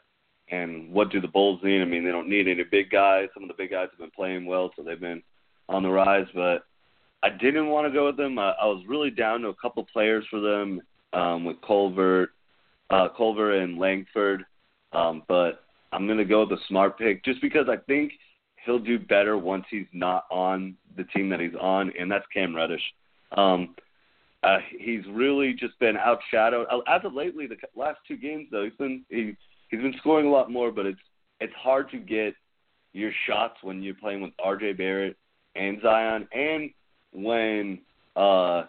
And 0.49 0.91
what 0.91 1.11
do 1.11 1.19
the 1.19 1.27
Bulls 1.27 1.59
need? 1.63 1.81
I 1.81 1.85
mean, 1.85 2.03
they 2.03 2.11
don't 2.11 2.29
need 2.29 2.47
any 2.47 2.63
big 2.63 2.89
guys. 2.89 3.27
Some 3.33 3.43
of 3.43 3.49
the 3.49 3.55
big 3.55 3.71
guys 3.71 3.87
have 3.91 3.99
been 3.99 4.11
playing 4.11 4.45
well, 4.45 4.71
so 4.75 4.83
they've 4.83 4.99
been 4.99 5.21
on 5.67 5.83
the 5.83 5.89
rise. 5.89 6.27
But 6.33 6.63
I 7.21 7.29
didn't 7.29 7.67
want 7.67 7.87
to 7.87 7.93
go 7.93 8.05
with 8.05 8.17
them. 8.17 8.39
I, 8.39 8.51
I 8.51 8.65
was 8.65 8.83
really 8.87 9.09
down 9.09 9.41
to 9.41 9.49
a 9.49 9.55
couple 9.55 9.85
players 9.91 10.25
for 10.29 10.39
them 10.39 10.81
um, 11.13 11.43
with 11.43 11.57
Culver, 11.65 12.31
uh, 12.89 13.09
Culver 13.15 13.59
and 13.59 13.77
Langford. 13.77 14.45
Um, 14.93 15.23
but 15.27 15.63
I'm 15.91 16.05
going 16.05 16.17
to 16.17 16.25
go 16.25 16.41
with 16.41 16.49
the 16.49 16.59
smart 16.67 16.97
pick 16.97 17.25
just 17.25 17.41
because 17.41 17.67
I 17.69 17.77
think 17.87 18.13
he'll 18.65 18.79
do 18.79 18.99
better 18.99 19.37
once 19.37 19.65
he's 19.69 19.87
not 19.93 20.25
on 20.31 20.75
the 20.95 21.03
team 21.05 21.29
that 21.29 21.39
he's 21.39 21.55
on, 21.59 21.91
and 21.99 22.09
that's 22.09 22.25
Cam 22.33 22.55
Reddish. 22.55 22.81
Um, 23.35 23.75
uh, 24.43 24.59
he's 24.77 25.01
really 25.11 25.53
just 25.53 25.77
been 25.79 25.95
outshadowed. 25.95 26.65
Uh, 26.71 26.79
as 26.87 27.01
of 27.03 27.13
lately, 27.13 27.47
the 27.47 27.57
last 27.75 27.99
two 28.07 28.17
games 28.17 28.47
though, 28.51 28.63
he's 28.63 28.77
been 28.77 29.03
he 29.09 29.35
he's 29.69 29.81
been 29.81 29.95
scoring 29.97 30.27
a 30.27 30.31
lot 30.31 30.51
more, 30.51 30.71
but 30.71 30.85
it's 30.85 30.99
it's 31.39 31.53
hard 31.53 31.89
to 31.91 31.97
get 31.97 32.33
your 32.93 33.11
shots 33.27 33.55
when 33.61 33.83
you're 33.83 33.95
playing 33.95 34.21
with 34.21 34.31
R.J. 34.39 34.73
Barrett 34.73 35.17
and 35.55 35.79
Zion, 35.81 36.27
and 36.31 36.69
when 37.13 37.79
uh, 38.15 38.63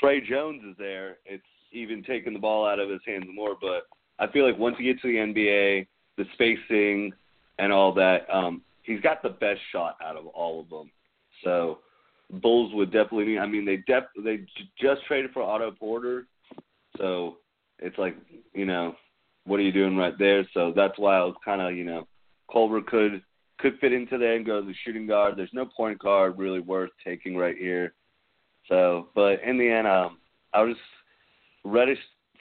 Tre 0.00 0.20
Jones 0.26 0.62
is 0.68 0.76
there, 0.78 1.18
it's 1.24 1.44
even 1.72 2.02
taking 2.02 2.32
the 2.32 2.38
ball 2.38 2.66
out 2.66 2.78
of 2.78 2.88
his 2.88 3.00
hands 3.06 3.26
more. 3.32 3.56
But 3.60 3.82
I 4.18 4.30
feel 4.32 4.46
like 4.46 4.58
once 4.58 4.76
you 4.78 4.92
get 4.92 5.02
to 5.02 5.08
the 5.08 5.18
NBA, 5.18 5.86
the 6.16 6.24
spacing 6.34 7.12
and 7.58 7.72
all 7.72 7.92
that, 7.94 8.26
um, 8.32 8.62
he's 8.82 9.00
got 9.00 9.22
the 9.22 9.28
best 9.28 9.60
shot 9.72 9.96
out 10.04 10.16
of 10.16 10.26
all 10.28 10.60
of 10.60 10.70
them. 10.70 10.90
So 11.44 11.78
Bulls 12.30 12.72
would 12.74 12.92
definitely. 12.92 13.38
I 13.38 13.46
mean, 13.46 13.64
they 13.64 13.76
def 13.76 14.04
they 14.22 14.40
just 14.80 15.04
traded 15.06 15.30
for 15.32 15.42
Otto 15.42 15.70
Porter, 15.70 16.26
so 16.98 17.36
it's 17.78 17.98
like 17.98 18.16
you 18.52 18.66
know, 18.66 18.94
what 19.44 19.60
are 19.60 19.62
you 19.62 19.72
doing 19.72 19.96
right 19.96 20.18
there? 20.18 20.46
So 20.52 20.72
that's 20.74 20.98
why 20.98 21.16
I 21.16 21.24
was 21.24 21.36
kind 21.44 21.60
of 21.60 21.74
you 21.74 21.84
know, 21.84 22.06
Culver 22.52 22.82
could 22.82 23.22
could 23.58 23.78
fit 23.80 23.92
into 23.92 24.18
there 24.18 24.34
and 24.34 24.44
go 24.44 24.60
to 24.60 24.66
the 24.66 24.74
shooting 24.84 25.06
guard. 25.06 25.36
There's 25.36 25.50
no 25.52 25.66
point 25.66 25.98
guard 25.98 26.38
really 26.38 26.60
worth 26.60 26.90
taking 27.04 27.36
right 27.36 27.56
here. 27.56 27.94
So, 28.68 29.08
but 29.14 29.40
in 29.42 29.56
the 29.56 29.68
end, 29.68 29.86
um, 29.86 30.18
I 30.52 30.62
was 30.62 30.76
Reddish 31.64 31.98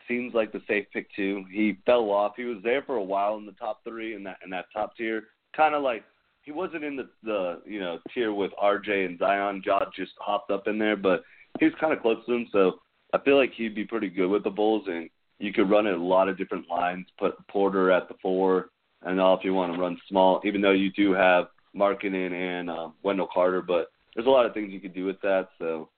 seems 0.08 0.34
like 0.34 0.52
the 0.52 0.62
safe 0.68 0.86
pick 0.92 1.08
too. 1.16 1.46
He 1.52 1.78
fell 1.86 2.10
off. 2.12 2.34
He 2.36 2.46
was 2.46 2.58
there 2.64 2.82
for 2.84 2.96
a 2.96 3.04
while 3.04 3.38
in 3.38 3.46
the 3.46 3.52
top 3.54 3.84
three 3.84 4.16
in 4.16 4.24
that 4.24 4.38
in 4.44 4.50
that 4.52 4.66
top 4.74 4.96
tier, 4.98 5.26
kind 5.56 5.76
of 5.76 5.84
like 5.84 6.04
he 6.46 6.52
wasn't 6.52 6.84
in 6.84 6.96
the 6.96 7.10
the 7.24 7.62
you 7.66 7.80
know 7.80 8.00
tier 8.14 8.34
with 8.34 8.52
RJ 8.62 9.06
and 9.06 9.20
Zion. 9.20 9.62
Josh 9.66 9.88
just 9.96 10.14
hopped 10.20 10.52
up 10.52 10.68
in 10.68 10.78
there, 10.78 10.96
but 10.96 11.24
he 11.60 11.66
was 11.66 11.74
kind 11.80 11.92
of 11.92 12.02
close 12.02 12.24
to 12.26 12.34
him. 12.34 12.48
So 12.52 12.80
I 13.14 13.20
feel 13.20 13.36
like 13.36 13.52
he'd 13.54 13.76
be 13.76 13.84
pretty 13.84 14.10
good 14.10 14.30
with 14.30 14.44
the 14.44 14.52
Bulls, 14.52 14.84
and 14.88 15.10
you 15.40 15.52
could 15.52 15.70
run 15.70 15.88
it 15.88 15.96
a 15.96 16.04
lot 16.04 16.30
of 16.30 16.38
different 16.38 16.70
lines. 16.70 17.08
Put 17.20 17.36
Porter 17.48 17.92
at 17.92 18.08
the 18.08 18.16
four, 18.22 18.70
and 19.02 19.20
all 19.20 19.38
if 19.38 19.44
you 19.44 19.54
want 19.54 19.74
to 19.74 19.80
run 19.80 20.00
small. 20.08 20.40
Even 20.46 20.62
though 20.62 20.72
you 20.72 20.92
do 20.92 21.14
have 21.14 21.48
Markkanen 21.76 22.32
and 22.32 22.70
uh, 22.70 22.90
Wendell 23.04 23.30
Carter, 23.34 23.62
but 23.62 23.88
there's 24.14 24.28
a 24.28 24.32
lot 24.32 24.46
of 24.46 24.54
things 24.54 24.72
you 24.72 24.80
could 24.80 24.94
do 24.94 25.06
with 25.06 25.20
that. 25.22 25.50
So 25.58 25.90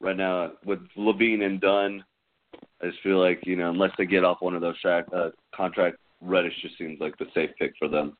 right 0.00 0.16
now 0.16 0.52
with 0.64 0.80
LaVine 0.96 1.42
and 1.42 1.60
Dunn, 1.60 2.04
I 2.82 2.86
just 2.86 3.02
feel 3.02 3.18
like 3.18 3.40
you 3.46 3.56
know 3.56 3.70
unless 3.70 3.92
they 3.96 4.04
get 4.04 4.24
off 4.24 4.42
one 4.42 4.54
of 4.54 4.60
those 4.60 4.78
track, 4.80 5.06
uh, 5.14 5.30
contract, 5.54 5.96
Reddish 6.20 6.60
just 6.60 6.76
seems 6.76 7.00
like 7.00 7.16
the 7.16 7.26
safe 7.34 7.50
pick 7.58 7.72
for 7.78 7.88
them. 7.88 8.16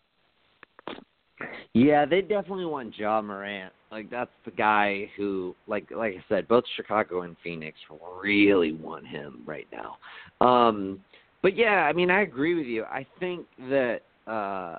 Yeah, 1.74 2.06
they 2.06 2.22
definitely 2.22 2.66
want 2.66 2.96
Ja 2.96 3.20
Morant. 3.20 3.72
Like 3.90 4.10
that's 4.10 4.30
the 4.44 4.50
guy 4.50 5.10
who, 5.16 5.54
like, 5.66 5.90
like 5.90 6.14
I 6.14 6.24
said, 6.28 6.48
both 6.48 6.64
Chicago 6.76 7.22
and 7.22 7.36
Phoenix 7.42 7.76
really 8.22 8.72
want 8.72 9.06
him 9.06 9.42
right 9.46 9.66
now. 9.72 10.46
Um, 10.46 11.00
but 11.42 11.56
yeah, 11.56 11.86
I 11.88 11.92
mean, 11.92 12.10
I 12.10 12.22
agree 12.22 12.54
with 12.54 12.66
you. 12.66 12.84
I 12.84 13.06
think 13.20 13.46
that, 13.70 14.00
uh, 14.26 14.78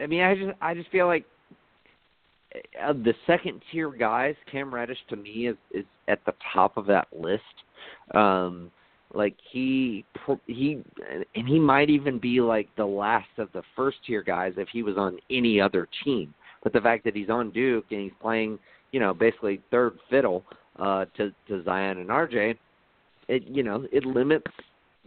I 0.00 0.06
mean, 0.08 0.22
I 0.22 0.34
just, 0.34 0.50
I 0.60 0.74
just 0.74 0.90
feel 0.90 1.06
like 1.06 1.24
of 2.80 3.02
the 3.04 3.14
second 3.26 3.62
tier 3.70 3.90
guys, 3.90 4.34
Cam 4.50 4.74
Reddish 4.74 4.98
to 5.10 5.16
me 5.16 5.48
is 5.48 5.56
is 5.72 5.84
at 6.08 6.24
the 6.26 6.34
top 6.52 6.76
of 6.76 6.86
that 6.86 7.08
list. 7.12 7.42
Um, 8.14 8.70
like 9.14 9.34
he 9.50 10.04
he 10.46 10.82
and 11.34 11.48
he 11.48 11.58
might 11.58 11.90
even 11.90 12.18
be 12.18 12.40
like 12.40 12.68
the 12.76 12.84
last 12.84 13.28
of 13.38 13.48
the 13.52 13.62
first 13.76 13.98
tier 14.06 14.22
guys 14.22 14.54
if 14.56 14.68
he 14.72 14.82
was 14.82 14.96
on 14.96 15.18
any 15.30 15.60
other 15.60 15.88
team. 16.04 16.32
But 16.62 16.72
the 16.72 16.80
fact 16.80 17.04
that 17.04 17.14
he's 17.16 17.28
on 17.30 17.50
Duke 17.50 17.86
and 17.90 18.00
he's 18.00 18.12
playing, 18.20 18.58
you 18.92 19.00
know, 19.00 19.12
basically 19.12 19.60
third 19.70 19.98
fiddle 20.08 20.44
uh 20.78 21.04
to 21.16 21.32
to 21.48 21.62
Zion 21.64 21.98
and 21.98 22.08
RJ, 22.08 22.56
it 23.28 23.42
you 23.46 23.62
know, 23.62 23.86
it 23.92 24.04
limits, 24.04 24.50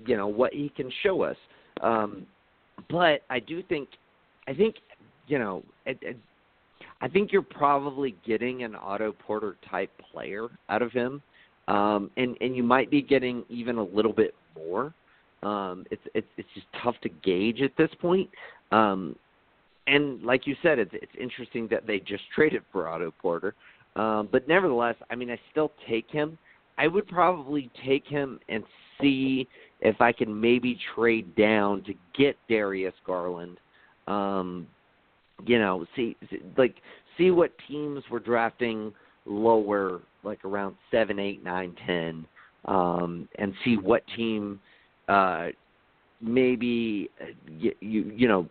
you 0.05 0.17
know, 0.17 0.27
what 0.27 0.53
he 0.53 0.69
can 0.69 0.91
show 1.01 1.23
us. 1.23 1.37
Um 1.81 2.25
but 2.89 3.21
I 3.29 3.39
do 3.39 3.63
think 3.63 3.89
I 4.47 4.53
think, 4.53 4.75
you 5.27 5.39
know, 5.39 5.63
it, 5.87 5.97
it, 6.01 6.17
I 7.01 7.07
think 7.07 7.31
you're 7.31 7.41
probably 7.41 8.15
getting 8.25 8.63
an 8.63 8.75
Otto 8.75 9.13
Porter 9.13 9.57
type 9.69 9.91
player 10.11 10.47
out 10.69 10.83
of 10.83 10.91
him 10.91 11.23
um, 11.67 12.11
and 12.17 12.37
and 12.41 12.55
you 12.55 12.63
might 12.63 12.89
be 12.91 13.01
getting 13.01 13.43
even 13.49 13.77
a 13.77 13.83
little 13.83 14.13
bit 14.13 14.35
more. 14.55 14.93
Um, 15.43 15.85
it's 15.91 16.01
it's 16.13 16.27
it's 16.37 16.47
just 16.53 16.67
tough 16.83 16.95
to 17.01 17.09
gauge 17.09 17.61
at 17.61 17.71
this 17.77 17.89
point. 17.99 18.29
Um, 18.71 19.15
and 19.87 20.21
like 20.23 20.47
you 20.47 20.55
said, 20.61 20.79
it's 20.79 20.91
it's 20.93 21.11
interesting 21.19 21.67
that 21.71 21.85
they 21.87 21.99
just 21.99 22.23
traded 22.35 22.63
for 22.71 22.87
Otto 22.87 23.13
Porter. 23.21 23.55
Um, 23.95 24.27
but 24.31 24.47
nevertheless, 24.47 24.95
I 25.09 25.15
mean, 25.15 25.29
I 25.31 25.39
still 25.51 25.71
take 25.87 26.09
him. 26.09 26.37
I 26.77 26.87
would 26.87 27.07
probably 27.07 27.71
take 27.85 28.05
him 28.05 28.39
and 28.49 28.63
see 28.99 29.47
if 29.79 30.01
I 30.01 30.11
can 30.11 30.39
maybe 30.39 30.77
trade 30.93 31.35
down 31.35 31.83
to 31.83 31.93
get 32.17 32.35
Darius 32.49 32.93
Garland. 33.05 33.57
Um, 34.07 34.67
you 35.45 35.59
know, 35.59 35.85
see 35.95 36.15
like 36.57 36.75
see 37.17 37.31
what 37.31 37.51
teams 37.67 38.03
were 38.09 38.19
drafting 38.19 38.93
lower 39.25 40.01
like 40.23 40.43
around 40.45 40.75
seven, 40.91 41.19
eight, 41.19 41.43
nine, 41.43 41.75
ten, 41.85 42.25
um, 42.65 43.27
and 43.37 43.53
see 43.63 43.75
what 43.77 44.03
team 44.15 44.59
uh, 45.07 45.47
maybe 46.21 47.09
uh, 47.21 47.25
you, 47.47 47.73
you 47.79 48.11
you 48.15 48.27
know 48.27 48.47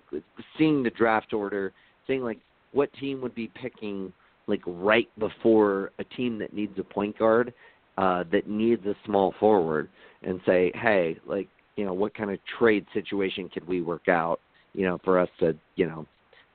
seeing 0.58 0.82
the 0.82 0.90
draft 0.90 1.32
order, 1.32 1.72
seeing 2.06 2.22
like 2.22 2.38
what 2.72 2.92
team 2.94 3.20
would 3.20 3.34
be 3.34 3.50
picking 3.60 4.12
like 4.46 4.62
right 4.66 5.08
before 5.18 5.90
a 5.98 6.04
team 6.04 6.38
that 6.38 6.52
needs 6.52 6.78
a 6.78 6.84
point 6.84 7.18
guard, 7.18 7.52
uh, 7.98 8.24
that 8.30 8.48
needs 8.48 8.84
a 8.86 8.94
small 9.06 9.34
forward, 9.40 9.88
and 10.22 10.40
say, 10.46 10.70
hey, 10.74 11.16
like 11.26 11.48
you 11.76 11.84
know, 11.84 11.92
what 11.92 12.14
kind 12.14 12.30
of 12.30 12.38
trade 12.58 12.86
situation 12.94 13.48
could 13.48 13.66
we 13.66 13.80
work 13.80 14.08
out, 14.08 14.40
you 14.74 14.86
know, 14.86 14.98
for 15.04 15.18
us 15.18 15.28
to, 15.40 15.56
you 15.76 15.86
know, 15.86 16.06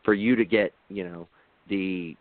for 0.03 0.13
you 0.13 0.35
to 0.35 0.45
get, 0.45 0.73
you 0.89 1.03
know, 1.03 1.27
the 1.69 2.15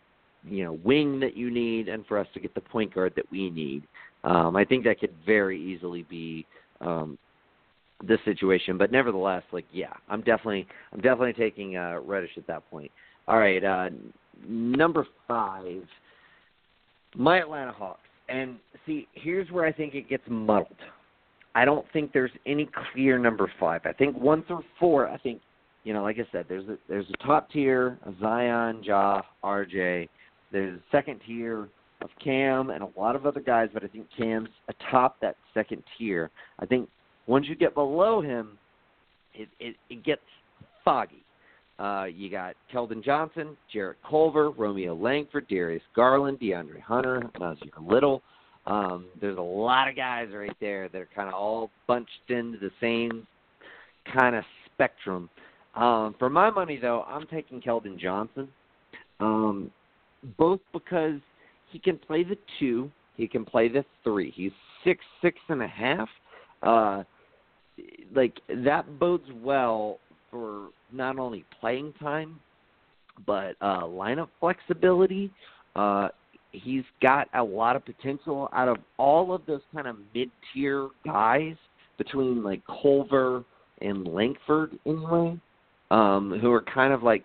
you 0.50 0.64
know 0.64 0.78
wing 0.84 1.20
that 1.20 1.36
you 1.36 1.50
need 1.50 1.88
and 1.88 2.06
for 2.06 2.18
us 2.18 2.26
to 2.34 2.40
get 2.40 2.54
the 2.54 2.60
point 2.60 2.94
guard 2.94 3.12
that 3.16 3.30
we 3.30 3.50
need. 3.50 3.82
Um, 4.24 4.56
I 4.56 4.64
think 4.64 4.84
that 4.84 5.00
could 5.00 5.14
very 5.24 5.60
easily 5.60 6.04
be 6.08 6.46
um, 6.80 7.18
the 8.06 8.18
situation, 8.24 8.78
but 8.78 8.92
nevertheless, 8.92 9.42
like 9.52 9.64
yeah, 9.72 9.92
I'm 10.08 10.20
definitely 10.20 10.66
I'm 10.92 11.00
definitely 11.00 11.32
taking 11.32 11.76
uh, 11.76 12.00
Reddish 12.04 12.32
at 12.36 12.46
that 12.46 12.68
point. 12.70 12.90
All 13.26 13.38
right, 13.38 13.62
uh, 13.62 13.88
number 14.46 15.06
five, 15.26 15.82
my 17.14 17.38
Atlanta 17.38 17.72
Hawks, 17.72 18.00
and 18.28 18.56
see 18.86 19.06
here's 19.12 19.50
where 19.50 19.64
I 19.64 19.72
think 19.72 19.94
it 19.94 20.08
gets 20.08 20.24
muddled. 20.28 20.76
I 21.54 21.64
don't 21.64 21.86
think 21.92 22.12
there's 22.12 22.30
any 22.46 22.68
clear 22.92 23.18
number 23.18 23.50
five. 23.58 23.82
I 23.84 23.92
think 23.92 24.16
one 24.16 24.44
through 24.44 24.62
four. 24.78 25.08
I 25.08 25.18
think 25.18 25.40
you 25.84 25.92
know, 25.92 26.02
like 26.02 26.18
I 26.18 26.26
said, 26.32 26.46
there's 26.48 26.68
a 26.68 26.76
there's 26.88 27.06
a 27.08 27.26
top 27.26 27.50
tier, 27.50 27.98
Zion, 28.20 28.82
Ja, 28.82 29.22
RJ, 29.42 30.08
there's 30.52 30.78
a 30.78 30.82
second 30.90 31.20
tier 31.26 31.68
of 32.00 32.10
Cam 32.22 32.70
and 32.70 32.82
a 32.82 32.88
lot 32.96 33.16
of 33.16 33.26
other 33.26 33.40
guys, 33.40 33.68
but 33.74 33.82
I 33.84 33.88
think 33.88 34.06
Cam's 34.16 34.48
atop 34.68 35.20
that 35.20 35.36
second 35.52 35.82
tier. 35.96 36.30
I 36.58 36.66
think 36.66 36.88
Once 37.26 37.46
you 37.48 37.54
get 37.54 37.74
below 37.74 38.20
him, 38.20 38.58
it 39.34 39.48
it, 39.60 39.76
it 39.90 40.04
gets 40.04 40.22
foggy. 40.84 41.22
Uh, 41.78 42.06
you 42.12 42.28
got 42.28 42.56
Keldon 42.74 43.04
Johnson, 43.04 43.56
Jarrett 43.72 43.98
Culver, 44.08 44.50
Romeo 44.50 44.96
Langford, 44.96 45.46
Darius 45.48 45.82
Garland, 45.94 46.40
DeAndre 46.40 46.80
Hunter, 46.80 47.22
Nassir 47.38 47.70
Little. 47.80 48.20
Um, 48.66 49.06
there's 49.20 49.38
a 49.38 49.40
lot 49.40 49.88
of 49.88 49.94
guys 49.94 50.28
right 50.34 50.56
there 50.60 50.88
that 50.88 50.98
are 51.00 51.08
kind 51.14 51.28
of 51.28 51.34
all 51.34 51.70
bunched 51.86 52.10
into 52.28 52.58
the 52.58 52.70
same 52.80 53.26
kind 54.12 54.34
of 54.34 54.42
spectrum. 54.74 55.30
Um, 55.74 56.16
for 56.18 56.28
my 56.28 56.50
money, 56.50 56.78
though, 56.80 57.02
I'm 57.02 57.26
taking 57.28 57.60
Keldon 57.60 57.98
Johnson, 57.98 58.48
um, 59.20 59.70
both 60.36 60.60
because 60.72 61.20
he 61.70 61.78
can 61.78 61.98
play 61.98 62.24
the 62.24 62.38
two, 62.58 62.90
he 63.16 63.26
can 63.26 63.44
play 63.44 63.68
the 63.68 63.84
three. 64.04 64.32
He's 64.34 64.52
six, 64.84 65.04
six 65.22 65.38
and 65.48 65.62
a 65.62 65.68
half. 65.68 66.08
Uh, 66.62 67.02
like 68.14 68.40
that 68.64 68.98
bodes 68.98 69.28
well 69.42 69.98
for 70.30 70.68
not 70.92 71.18
only 71.18 71.44
playing 71.60 71.92
time, 72.00 72.40
but 73.26 73.56
uh, 73.60 73.82
lineup 73.82 74.28
flexibility. 74.40 75.30
Uh, 75.76 76.08
he's 76.52 76.84
got 77.02 77.28
a 77.34 77.42
lot 77.42 77.76
of 77.76 77.84
potential 77.84 78.48
out 78.52 78.68
of 78.68 78.78
all 78.96 79.34
of 79.34 79.42
those 79.46 79.60
kind 79.74 79.86
of 79.86 79.96
mid-tier 80.14 80.88
guys 81.04 81.56
between 81.98 82.42
like 82.42 82.62
Culver 82.66 83.44
and 83.80 84.06
Langford 84.06 84.78
anyway, 84.86 85.38
um, 85.90 86.38
who 86.40 86.50
are 86.52 86.62
kind 86.62 86.92
of 86.92 87.02
like 87.02 87.24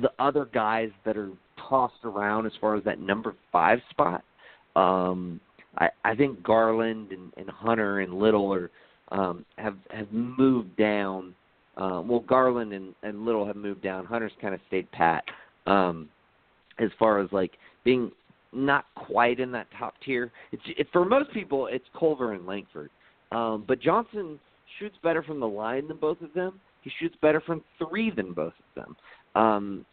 the 0.00 0.10
other 0.18 0.46
guys 0.46 0.90
that 1.04 1.16
are 1.16 1.30
tossed 1.68 2.04
around 2.04 2.46
as 2.46 2.52
far 2.60 2.76
as 2.76 2.84
that 2.84 3.00
number 3.00 3.34
five 3.50 3.78
spot. 3.90 4.22
Um, 4.76 5.40
I, 5.78 5.88
I 6.04 6.14
think 6.14 6.42
Garland 6.42 7.12
and, 7.12 7.32
and 7.36 7.48
Hunter 7.48 8.00
and 8.00 8.14
Little 8.14 8.52
are 8.52 8.70
um, 9.10 9.44
have 9.56 9.76
have 9.90 10.10
moved 10.12 10.76
down. 10.76 11.34
Uh, 11.76 12.02
well, 12.04 12.20
Garland 12.20 12.72
and, 12.72 12.94
and 13.02 13.24
Little 13.24 13.46
have 13.46 13.56
moved 13.56 13.82
down. 13.82 14.04
Hunter's 14.04 14.32
kind 14.40 14.54
of 14.54 14.60
stayed 14.68 14.90
pat. 14.92 15.24
Um, 15.66 16.08
as 16.78 16.90
far 16.98 17.20
as 17.20 17.28
like 17.32 17.52
being 17.84 18.10
not 18.52 18.84
quite 18.94 19.40
in 19.40 19.50
that 19.52 19.66
top 19.78 19.94
tier. 20.04 20.30
It's 20.52 20.62
it, 20.66 20.86
for 20.92 21.04
most 21.04 21.32
people, 21.32 21.68
it's 21.68 21.84
Culver 21.98 22.32
and 22.32 22.46
Langford. 22.46 22.90
Um, 23.30 23.64
but 23.66 23.80
Johnson 23.80 24.38
shoots 24.78 24.96
better 25.02 25.22
from 25.22 25.40
the 25.40 25.48
line 25.48 25.88
than 25.88 25.96
both 25.96 26.20
of 26.20 26.32
them. 26.34 26.60
He 26.82 26.90
shoots 27.00 27.16
better 27.22 27.40
from 27.40 27.62
three 27.78 28.10
than 28.10 28.32
both 28.32 28.52
of 28.52 28.84
them. 28.84 28.96
Um, 29.34 29.86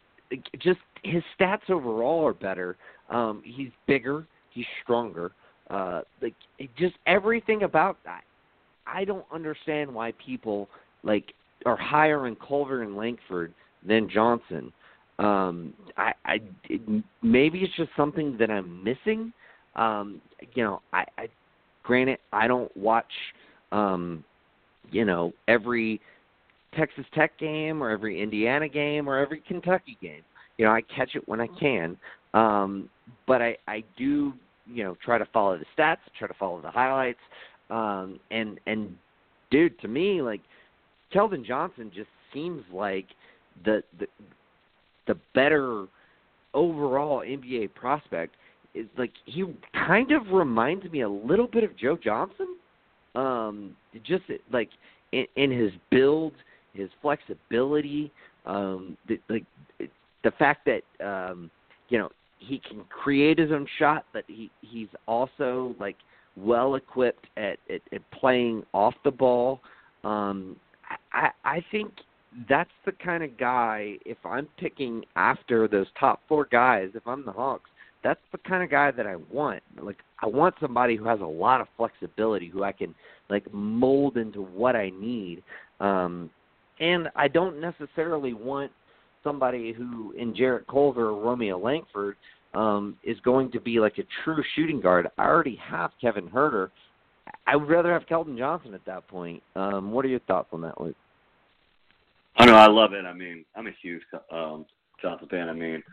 just 0.59 0.79
his 1.03 1.23
stats 1.39 1.69
overall 1.69 2.25
are 2.25 2.33
better. 2.33 2.77
Um, 3.09 3.41
he's 3.45 3.69
bigger. 3.87 4.25
He's 4.51 4.65
stronger. 4.83 5.31
Uh, 5.69 6.01
like 6.21 6.33
just 6.77 6.95
everything 7.05 7.63
about 7.63 7.97
that. 8.05 8.23
I 8.87 9.05
don't 9.05 9.25
understand 9.31 9.93
why 9.93 10.13
people 10.23 10.67
like 11.03 11.33
are 11.65 11.77
higher 11.77 12.27
in 12.27 12.35
Culver 12.35 12.81
and 12.81 12.95
Langford 12.95 13.53
than 13.87 14.09
Johnson. 14.09 14.73
Um, 15.19 15.73
I, 15.97 16.13
I 16.25 16.39
it, 16.69 17.03
maybe 17.21 17.59
it's 17.59 17.75
just 17.75 17.91
something 17.95 18.37
that 18.39 18.49
I'm 18.49 18.83
missing. 18.83 19.33
Um, 19.75 20.21
you 20.53 20.63
know, 20.63 20.81
I, 20.93 21.05
I 21.17 21.27
granted 21.83 22.19
I 22.31 22.47
don't 22.47 22.75
watch 22.75 23.11
um, 23.71 24.23
you 24.91 25.05
know 25.05 25.33
every 25.47 26.01
Texas 26.75 27.05
Tech 27.13 27.37
game 27.37 27.83
or 27.83 27.89
every 27.89 28.21
Indiana 28.21 28.67
game 28.67 29.07
or 29.07 29.17
every 29.17 29.41
Kentucky 29.47 29.97
game. 30.01 30.21
You 30.59 30.65
know, 30.65 30.71
I 30.71 30.81
catch 30.81 31.15
it 31.15 31.25
when 31.25 31.39
I 31.39 31.47
can, 31.57 31.97
um, 32.33 32.89
but 33.25 33.41
I 33.41 33.55
I 33.65 33.81
do 33.97 34.33
you 34.67 34.83
know 34.83 34.97
try 35.03 35.17
to 35.17 35.25
follow 35.33 35.57
the 35.57 35.63
stats, 35.75 35.99
try 36.19 36.27
to 36.27 36.33
follow 36.33 36.61
the 36.61 36.69
highlights, 36.69 37.19
um, 37.69 38.19
and 38.29 38.59
and 38.67 38.93
dude, 39.51 39.79
to 39.79 39.87
me 39.87 40.21
like 40.21 40.41
Keldon 41.15 41.45
Johnson 41.45 41.89
just 41.95 42.09
seems 42.33 42.61
like 42.73 43.05
the 43.63 43.81
the 43.99 44.07
the 45.07 45.15
better 45.33 45.85
overall 46.53 47.19
NBA 47.19 47.73
prospect. 47.73 48.35
Is 48.75 48.85
like 48.97 49.13
he 49.25 49.45
kind 49.73 50.11
of 50.11 50.27
reminds 50.33 50.91
me 50.91 51.01
a 51.01 51.09
little 51.09 51.47
bit 51.47 51.63
of 51.63 51.75
Joe 51.77 51.97
Johnson. 52.03 52.57
Um, 53.15 53.77
just 54.03 54.23
like 54.51 54.69
in, 55.13 55.25
in 55.37 55.51
his 55.51 55.71
build, 55.89 56.33
his 56.73 56.89
flexibility, 57.01 58.11
um, 58.45 58.97
the, 59.07 59.19
like 59.29 59.45
the 60.23 60.31
fact 60.31 60.67
that 60.67 61.05
um, 61.05 61.49
you 61.89 61.97
know 61.97 62.09
he 62.39 62.59
can 62.59 62.83
create 62.85 63.37
his 63.37 63.51
own 63.51 63.67
shot, 63.77 64.05
but 64.13 64.23
he 64.27 64.49
he's 64.61 64.87
also 65.07 65.75
like 65.79 65.97
well 66.37 66.75
equipped 66.75 67.27
at, 67.37 67.57
at, 67.69 67.81
at 67.91 68.11
playing 68.11 68.63
off 68.73 68.93
the 69.03 69.11
ball. 69.11 69.59
Um, 70.03 70.55
I 71.13 71.29
I 71.43 71.65
think 71.71 71.91
that's 72.47 72.69
the 72.85 72.91
kind 72.91 73.23
of 73.23 73.37
guy. 73.37 73.95
If 74.05 74.17
I'm 74.23 74.47
picking 74.57 75.03
after 75.15 75.67
those 75.67 75.87
top 75.99 76.21
four 76.27 76.47
guys, 76.49 76.89
if 76.93 77.05
I'm 77.07 77.25
the 77.25 77.31
Hawks, 77.31 77.69
that's 78.03 78.19
the 78.31 78.37
kind 78.39 78.63
of 78.63 78.69
guy 78.69 78.91
that 78.91 79.07
I 79.07 79.15
want. 79.31 79.61
Like 79.81 79.97
I 80.21 80.27
want 80.27 80.55
somebody 80.61 80.95
who 80.95 81.05
has 81.05 81.19
a 81.21 81.25
lot 81.25 81.61
of 81.61 81.67
flexibility, 81.75 82.47
who 82.47 82.63
I 82.63 82.71
can 82.71 82.95
like 83.29 83.51
mold 83.53 84.17
into 84.17 84.41
what 84.41 84.75
I 84.75 84.91
need. 84.91 85.43
Um, 85.79 86.29
and 86.79 87.09
I 87.15 87.27
don't 87.27 87.59
necessarily 87.59 88.33
want 88.33 88.71
somebody 89.29 89.73
who 89.73 90.13
in 90.17 90.35
Jarrett 90.35 90.65
Culver 90.67 91.09
or 91.09 91.21
Romeo 91.21 91.59
Langford 91.59 92.15
um, 92.55 92.97
is 93.03 93.17
going 93.23 93.51
to 93.51 93.59
be 93.59 93.79
like 93.79 93.99
a 93.99 94.03
true 94.23 94.43
shooting 94.55 94.81
guard. 94.81 95.07
I 95.17 95.25
already 95.25 95.59
have 95.69 95.91
Kevin 96.01 96.27
Huerter. 96.27 96.69
I 97.45 97.55
would 97.55 97.69
rather 97.69 97.93
have 97.93 98.07
Keldon 98.07 98.37
Johnson 98.37 98.73
at 98.73 98.83
that 98.85 99.07
point. 99.07 99.43
Um, 99.55 99.91
what 99.91 100.03
are 100.03 100.07
your 100.07 100.19
thoughts 100.21 100.49
on 100.51 100.61
that, 100.61 100.81
Luke? 100.81 100.95
I 102.37 102.45
know 102.45 102.55
I 102.55 102.67
love 102.67 102.93
it. 102.93 103.05
I 103.05 103.13
mean, 103.13 103.45
I'm 103.55 103.67
a 103.67 103.75
huge 103.81 104.01
um, 104.31 104.65
Johnson 105.01 105.27
fan. 105.29 105.47
I 105.49 105.53
mean, 105.53 105.83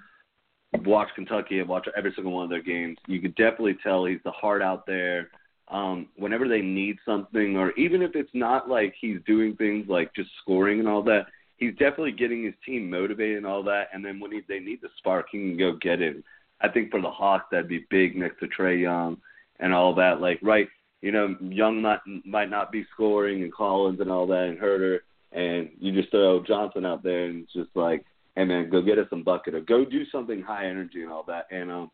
watch 0.85 1.09
Kentucky 1.15 1.61
and 1.61 1.69
watch 1.69 1.87
every 1.97 2.13
single 2.15 2.33
one 2.33 2.45
of 2.45 2.51
their 2.51 2.63
games. 2.63 2.97
You 3.07 3.21
could 3.21 3.35
definitely 3.35 3.77
tell 3.83 4.07
he's 4.07 4.21
the 4.25 4.31
heart 4.31 4.63
out 4.63 4.87
there. 4.87 5.29
Um, 5.69 6.09
whenever 6.17 6.49
they 6.49 6.61
need 6.61 6.97
something, 7.05 7.57
or 7.57 7.73
even 7.73 8.01
if 8.01 8.13
it's 8.15 8.31
not 8.33 8.69
like 8.69 8.95
he's 8.99 9.19
doing 9.27 9.57
things 9.57 9.87
like 9.89 10.15
just 10.15 10.31
scoring 10.41 10.79
and 10.79 10.89
all 10.89 11.03
that, 11.03 11.27
he's 11.57 11.73
definitely 11.73 12.13
getting 12.13 12.45
his 12.45 12.55
team 12.65 12.91
motivated 12.91 13.39
and 13.39 13.47
all 13.47 13.63
that. 13.65 13.89
And 13.93 14.05
then 14.05 14.21
when 14.21 14.33
he, 14.33 14.41
they 14.49 14.59
need 14.59 14.81
the 14.83 14.89
spark, 14.99 15.27
he 15.31 15.39
can 15.39 15.57
go 15.57 15.77
get 15.81 16.01
it. 16.01 16.23
I 16.61 16.69
think 16.69 16.91
for 16.91 17.01
the 17.01 17.11
Hawks, 17.11 17.47
that'd 17.51 17.69
be 17.69 17.87
big 17.91 18.17
next 18.17 18.41
to 18.41 18.47
Trae 18.47 18.81
Young 18.81 19.19
and 19.61 19.73
all 19.73 19.95
that. 19.95 20.21
Like, 20.21 20.39
right, 20.43 20.69
you 21.03 21.13
know, 21.13 21.37
Young 21.41 21.83
might 21.83 22.01
might 22.25 22.51
not 22.51 22.73
be 22.73 22.87
scoring 22.95 23.43
and 23.43 23.53
Collins 23.53 24.01
and 24.01 24.11
all 24.11 24.27
that 24.29 24.49
and 24.49 24.59
Huerter, 24.59 25.01
and 25.33 25.69
you 25.79 25.93
just 25.93 26.11
throw 26.11 26.43
Johnson 26.43 26.87
out 26.87 27.03
there 27.03 27.27
and 27.27 27.45
it's 27.45 27.53
just 27.53 27.71
like, 27.75 28.05
hey 28.35 28.45
man, 28.45 28.71
go 28.71 28.83
get 28.83 28.99
us 28.99 29.07
some 29.11 29.23
bucket 29.23 29.55
or 29.55 29.61
go 29.61 29.85
do 29.85 30.05
something 30.11 30.43
high 30.43 30.67
energy 30.67 31.03
and 31.03 31.13
all 31.13 31.25
that. 31.25 31.47
And 31.51 31.71
um, 31.71 31.91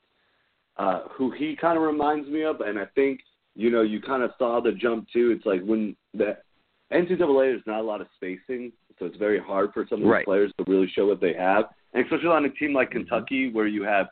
uh, 0.76 1.02
who 1.10 1.30
he 1.30 1.56
kind 1.60 1.76
of 1.76 1.84
reminds 1.84 2.28
me 2.28 2.44
of, 2.44 2.60
and 2.60 2.78
I 2.78 2.86
think 2.94 3.20
you 3.54 3.70
know 3.70 3.82
you 3.82 4.00
kind 4.00 4.22
of 4.22 4.30
saw 4.38 4.60
the 4.60 4.72
jump 4.72 5.08
too. 5.12 5.34
It's 5.36 5.46
like 5.46 5.62
when 5.62 5.96
the 6.14 6.36
NCAA 6.92 7.52
there's 7.52 7.62
not 7.66 7.80
a 7.80 7.82
lot 7.82 8.00
of 8.00 8.06
spacing, 8.16 8.72
so 8.98 9.06
it's 9.06 9.16
very 9.16 9.38
hard 9.40 9.72
for 9.72 9.86
some 9.88 9.98
of 9.98 10.04
the 10.04 10.10
right. 10.10 10.24
players 10.24 10.52
to 10.58 10.64
really 10.70 10.90
show 10.94 11.06
what 11.06 11.20
they 11.20 11.34
have, 11.34 11.64
and 11.94 12.04
especially 12.04 12.28
on 12.28 12.44
a 12.44 12.50
team 12.50 12.72
like 12.72 12.90
Mm-hmm. 12.90 12.98
Kentucky 13.08 13.50
where 13.52 13.66
you 13.66 13.82
have 13.84 14.06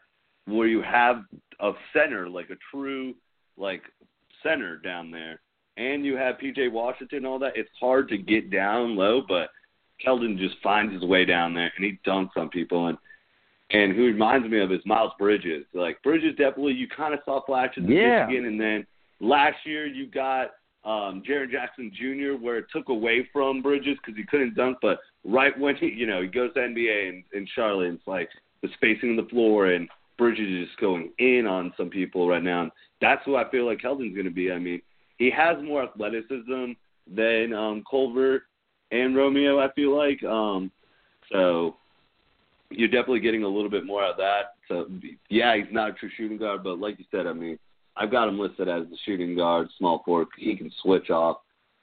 where 0.46 0.66
you 0.66 0.82
have 0.82 1.22
a 1.60 1.72
center 1.92 2.28
like 2.28 2.50
a 2.50 2.56
true 2.70 3.14
like 3.56 3.82
center 4.42 4.78
down 4.78 5.10
there 5.10 5.40
and 5.76 6.04
you 6.04 6.16
have 6.16 6.36
PJ 6.36 6.70
Washington 6.72 7.18
and 7.18 7.26
all 7.26 7.38
that, 7.38 7.52
it's 7.56 7.70
hard 7.78 8.08
to 8.08 8.18
get 8.18 8.50
down 8.50 8.96
low, 8.96 9.22
but 9.26 9.50
Keldon 10.04 10.38
just 10.38 10.56
finds 10.62 10.92
his 10.92 11.02
way 11.04 11.24
down 11.24 11.54
there 11.54 11.70
and 11.76 11.84
he 11.84 11.98
dunks 12.06 12.36
on 12.36 12.48
people 12.48 12.86
and 12.88 12.98
and 13.72 13.94
who 13.94 14.04
reminds 14.06 14.48
me 14.48 14.58
of 14.60 14.72
is 14.72 14.80
Miles 14.84 15.12
Bridges. 15.18 15.64
Like 15.74 16.02
Bridges 16.02 16.34
definitely 16.36 16.72
you 16.72 16.88
kind 16.88 17.14
of 17.14 17.20
saw 17.24 17.44
flashes 17.44 17.84
in 17.84 17.92
Yeah. 17.92 18.26
Michigan 18.26 18.46
and 18.46 18.60
then 18.60 18.86
last 19.20 19.58
year 19.64 19.86
you 19.86 20.06
got 20.06 20.50
um 20.84 21.22
Jaren 21.28 21.50
Jackson 21.50 21.92
Jr. 21.94 22.42
where 22.42 22.58
it 22.58 22.66
took 22.72 22.88
away 22.88 23.28
from 23.32 23.60
Bridges 23.60 23.98
because 24.02 24.16
he 24.16 24.24
couldn't 24.24 24.54
dunk, 24.54 24.78
but 24.80 24.98
right 25.24 25.58
when 25.58 25.76
he 25.76 25.86
you 25.86 26.06
know 26.06 26.22
he 26.22 26.28
goes 26.28 26.54
to 26.54 26.60
NBA 26.60 27.08
and 27.08 27.24
in 27.32 27.46
Charlotte, 27.54 27.94
it's 27.94 28.06
like 28.06 28.28
the 28.62 28.68
spacing 28.74 29.10
on 29.10 29.16
the 29.16 29.30
floor 29.30 29.66
and 29.66 29.88
Bridges 30.18 30.48
is 30.48 30.66
just 30.68 30.80
going 30.80 31.10
in 31.18 31.46
on 31.46 31.72
some 31.76 31.88
people 31.88 32.28
right 32.28 32.42
now. 32.42 32.62
And 32.62 32.72
that's 33.00 33.22
who 33.24 33.36
I 33.36 33.50
feel 33.50 33.66
like 33.66 33.80
Keldon's 33.80 34.14
going 34.14 34.26
to 34.26 34.30
be. 34.30 34.52
I 34.52 34.58
mean, 34.58 34.82
he 35.16 35.30
has 35.30 35.56
more 35.62 35.82
athleticism 35.82 36.72
than 37.10 37.52
um, 37.54 37.82
Culver 37.90 38.44
and 38.90 39.16
Romeo. 39.16 39.58
I 39.58 39.72
feel 39.72 39.96
like 39.96 40.22
um, 40.24 40.70
so. 41.32 41.76
You're 42.72 42.86
definitely 42.86 43.18
getting 43.18 43.42
a 43.42 43.48
little 43.48 43.68
bit 43.68 43.84
more 43.84 44.04
out 44.04 44.12
of 44.12 44.16
that. 44.18 44.54
So 44.68 44.88
yeah, 45.28 45.56
he's 45.56 45.72
not 45.72 45.90
a 45.90 45.92
true 45.94 46.08
shooting 46.16 46.38
guard, 46.38 46.62
but 46.62 46.78
like 46.78 47.00
you 47.00 47.04
said, 47.10 47.26
I 47.26 47.32
mean, 47.32 47.58
I've 47.96 48.10
got 48.10 48.28
him 48.28 48.38
listed 48.38 48.68
as 48.68 48.84
the 48.88 48.96
shooting 49.04 49.36
guard, 49.36 49.68
small 49.78 50.02
forward. 50.04 50.28
He 50.38 50.56
can 50.56 50.70
switch 50.82 51.10
off. 51.10 51.38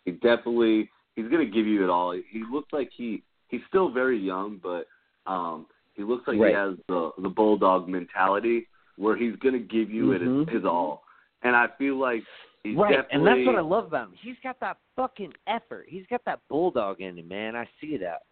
He 0.05 0.11
definitely 0.11 0.89
he's 1.15 1.27
going 1.27 1.45
to 1.45 1.51
give 1.51 1.67
you 1.67 1.83
it 1.83 1.89
all. 1.89 2.11
He 2.13 2.43
looks 2.51 2.71
like 2.73 2.89
he 2.95 3.23
he's 3.49 3.61
still 3.67 3.89
very 3.91 4.17
young, 4.19 4.59
but 4.61 4.87
um, 5.31 5.65
he 5.95 6.03
looks 6.03 6.27
like 6.27 6.39
Right. 6.39 6.49
he 6.49 6.55
has 6.55 6.75
the 6.87 7.11
the 7.21 7.29
bulldog 7.29 7.87
mentality 7.87 8.67
where 8.95 9.15
he's 9.15 9.35
going 9.37 9.53
to 9.53 9.59
give 9.59 9.89
you 9.91 10.07
Mhm. 10.07 10.15
it 10.15 10.47
his, 10.49 10.55
his 10.57 10.65
all. 10.65 11.03
And 11.43 11.55
I 11.55 11.67
feel 11.77 11.97
like 11.97 12.23
He's 12.63 12.75
right, 12.75 13.05
and 13.11 13.25
that's 13.25 13.45
what 13.45 13.55
I 13.55 13.61
love 13.61 13.85
about 13.85 14.07
him. 14.09 14.13
He's 14.21 14.35
got 14.43 14.59
that 14.59 14.77
fucking 14.95 15.33
effort. 15.45 15.85
He's 15.87 16.05
got 16.09 16.25
that 16.25 16.39
bulldog 16.49 16.99
in 16.99 17.17
him, 17.17 17.27
man. 17.27 17.55
I 17.55 17.65
see 17.79 17.95
that. 17.97 18.23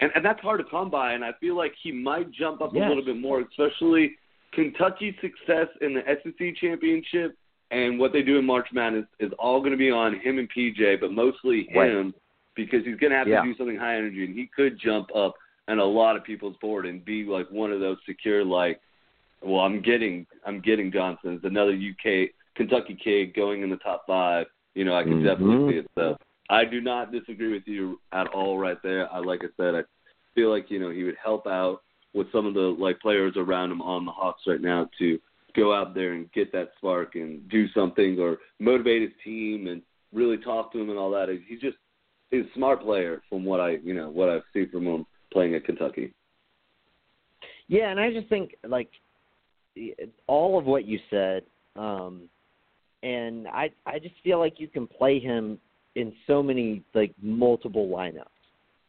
and, 0.00 0.10
and 0.14 0.24
that's 0.24 0.40
hard 0.40 0.58
to 0.60 0.70
come 0.70 0.90
by. 0.90 1.12
And 1.12 1.24
I 1.24 1.32
feel 1.40 1.56
like 1.56 1.72
he 1.82 1.92
might 1.92 2.30
jump 2.32 2.60
up 2.60 2.70
Yes. 2.74 2.84
a 2.84 2.88
little 2.88 3.04
bit 3.04 3.18
more, 3.18 3.40
especially 3.40 4.16
Kentucky's 4.56 5.14
success 5.20 5.68
in 5.82 5.92
the 5.94 6.02
SEC 6.22 6.56
championship 6.56 7.36
and 7.70 7.98
what 7.98 8.12
they 8.12 8.22
do 8.22 8.38
in 8.38 8.46
March 8.46 8.68
Madness 8.72 9.04
is 9.20 9.30
all 9.38 9.58
going 9.60 9.72
to 9.72 9.76
be 9.76 9.90
on 9.90 10.18
him 10.18 10.38
and 10.38 10.48
PJ, 10.50 10.98
but 11.00 11.12
mostly 11.12 11.68
Right. 11.74 11.90
him 11.90 12.14
because 12.54 12.84
he's 12.86 12.96
going 12.96 13.10
to 13.10 13.18
have 13.18 13.28
Yeah. 13.28 13.42
to 13.42 13.48
do 13.48 13.54
something 13.56 13.76
high 13.76 13.96
energy, 13.96 14.24
and 14.24 14.34
he 14.34 14.46
could 14.46 14.78
jump 14.78 15.14
up 15.14 15.36
and 15.68 15.78
a 15.78 15.84
lot 15.84 16.16
of 16.16 16.24
people's 16.24 16.56
board 16.58 16.86
and 16.86 17.04
be 17.04 17.24
like 17.24 17.50
one 17.50 17.70
of 17.70 17.80
those 17.80 17.98
secure 18.06 18.44
like, 18.44 18.80
well, 19.42 19.60
I'm 19.60 19.80
getting 19.82 20.26
I'm 20.46 20.60
getting 20.60 20.90
Johnson. 20.90 21.34
It's 21.34 21.44
another 21.44 21.72
UK 21.72 22.30
Kentucky 22.54 22.94
kid 22.94 23.34
going 23.34 23.62
in 23.62 23.68
the 23.68 23.76
top 23.76 24.06
five. 24.06 24.46
You 24.74 24.84
know, 24.84 24.94
I 24.94 25.02
can 25.02 25.20
Mhm. 25.20 25.24
definitely 25.24 25.72
see 25.72 25.78
it. 25.78 25.86
So 25.96 26.16
I 26.48 26.64
do 26.64 26.80
not 26.80 27.12
disagree 27.12 27.52
with 27.52 27.66
you 27.68 28.00
at 28.12 28.28
all 28.28 28.58
right 28.58 28.80
there. 28.82 29.12
I 29.12 29.18
like 29.18 29.44
I 29.44 29.48
said, 29.58 29.74
I 29.74 29.84
feel 30.34 30.48
like 30.50 30.70
you 30.70 30.78
know 30.78 30.90
he 30.90 31.04
would 31.04 31.16
help 31.16 31.46
out 31.46 31.82
with 32.16 32.32
some 32.32 32.46
of 32.46 32.54
the 32.54 32.60
like 32.60 32.98
players 33.00 33.34
around 33.36 33.70
him 33.70 33.82
on 33.82 34.06
the 34.06 34.10
Hawks 34.10 34.42
right 34.46 34.60
now 34.60 34.88
to 34.98 35.18
go 35.54 35.74
out 35.74 35.94
there 35.94 36.14
and 36.14 36.32
get 36.32 36.50
that 36.52 36.70
spark 36.78 37.14
and 37.14 37.48
do 37.50 37.68
something 37.68 38.18
or 38.18 38.38
motivate 38.58 39.02
his 39.02 39.10
team 39.22 39.66
and 39.66 39.82
really 40.12 40.38
talk 40.38 40.72
to 40.72 40.80
him 40.80 40.88
and 40.88 40.98
all 40.98 41.10
that. 41.10 41.28
He's 41.46 41.60
just 41.60 41.76
he's 42.30 42.44
a 42.44 42.54
smart 42.54 42.82
player 42.82 43.22
from 43.28 43.44
what 43.44 43.60
I 43.60 43.76
you 43.84 43.94
know 43.94 44.08
what 44.08 44.30
I've 44.30 44.42
seen 44.52 44.70
from 44.70 44.86
him 44.86 45.06
playing 45.32 45.54
at 45.54 45.64
Kentucky. 45.64 46.14
Yeah, 47.68 47.90
and 47.90 48.00
I 48.00 48.12
just 48.12 48.28
think 48.28 48.56
like 48.66 48.88
all 50.26 50.58
of 50.58 50.64
what 50.64 50.86
you 50.86 50.98
said, 51.10 51.42
um, 51.76 52.30
and 53.02 53.46
I 53.48 53.70
I 53.84 53.98
just 53.98 54.14
feel 54.24 54.38
like 54.38 54.58
you 54.58 54.68
can 54.68 54.86
play 54.86 55.20
him 55.20 55.58
in 55.96 56.14
so 56.26 56.42
many 56.42 56.82
like 56.94 57.12
multiple 57.20 57.88
lineups. 57.88 58.24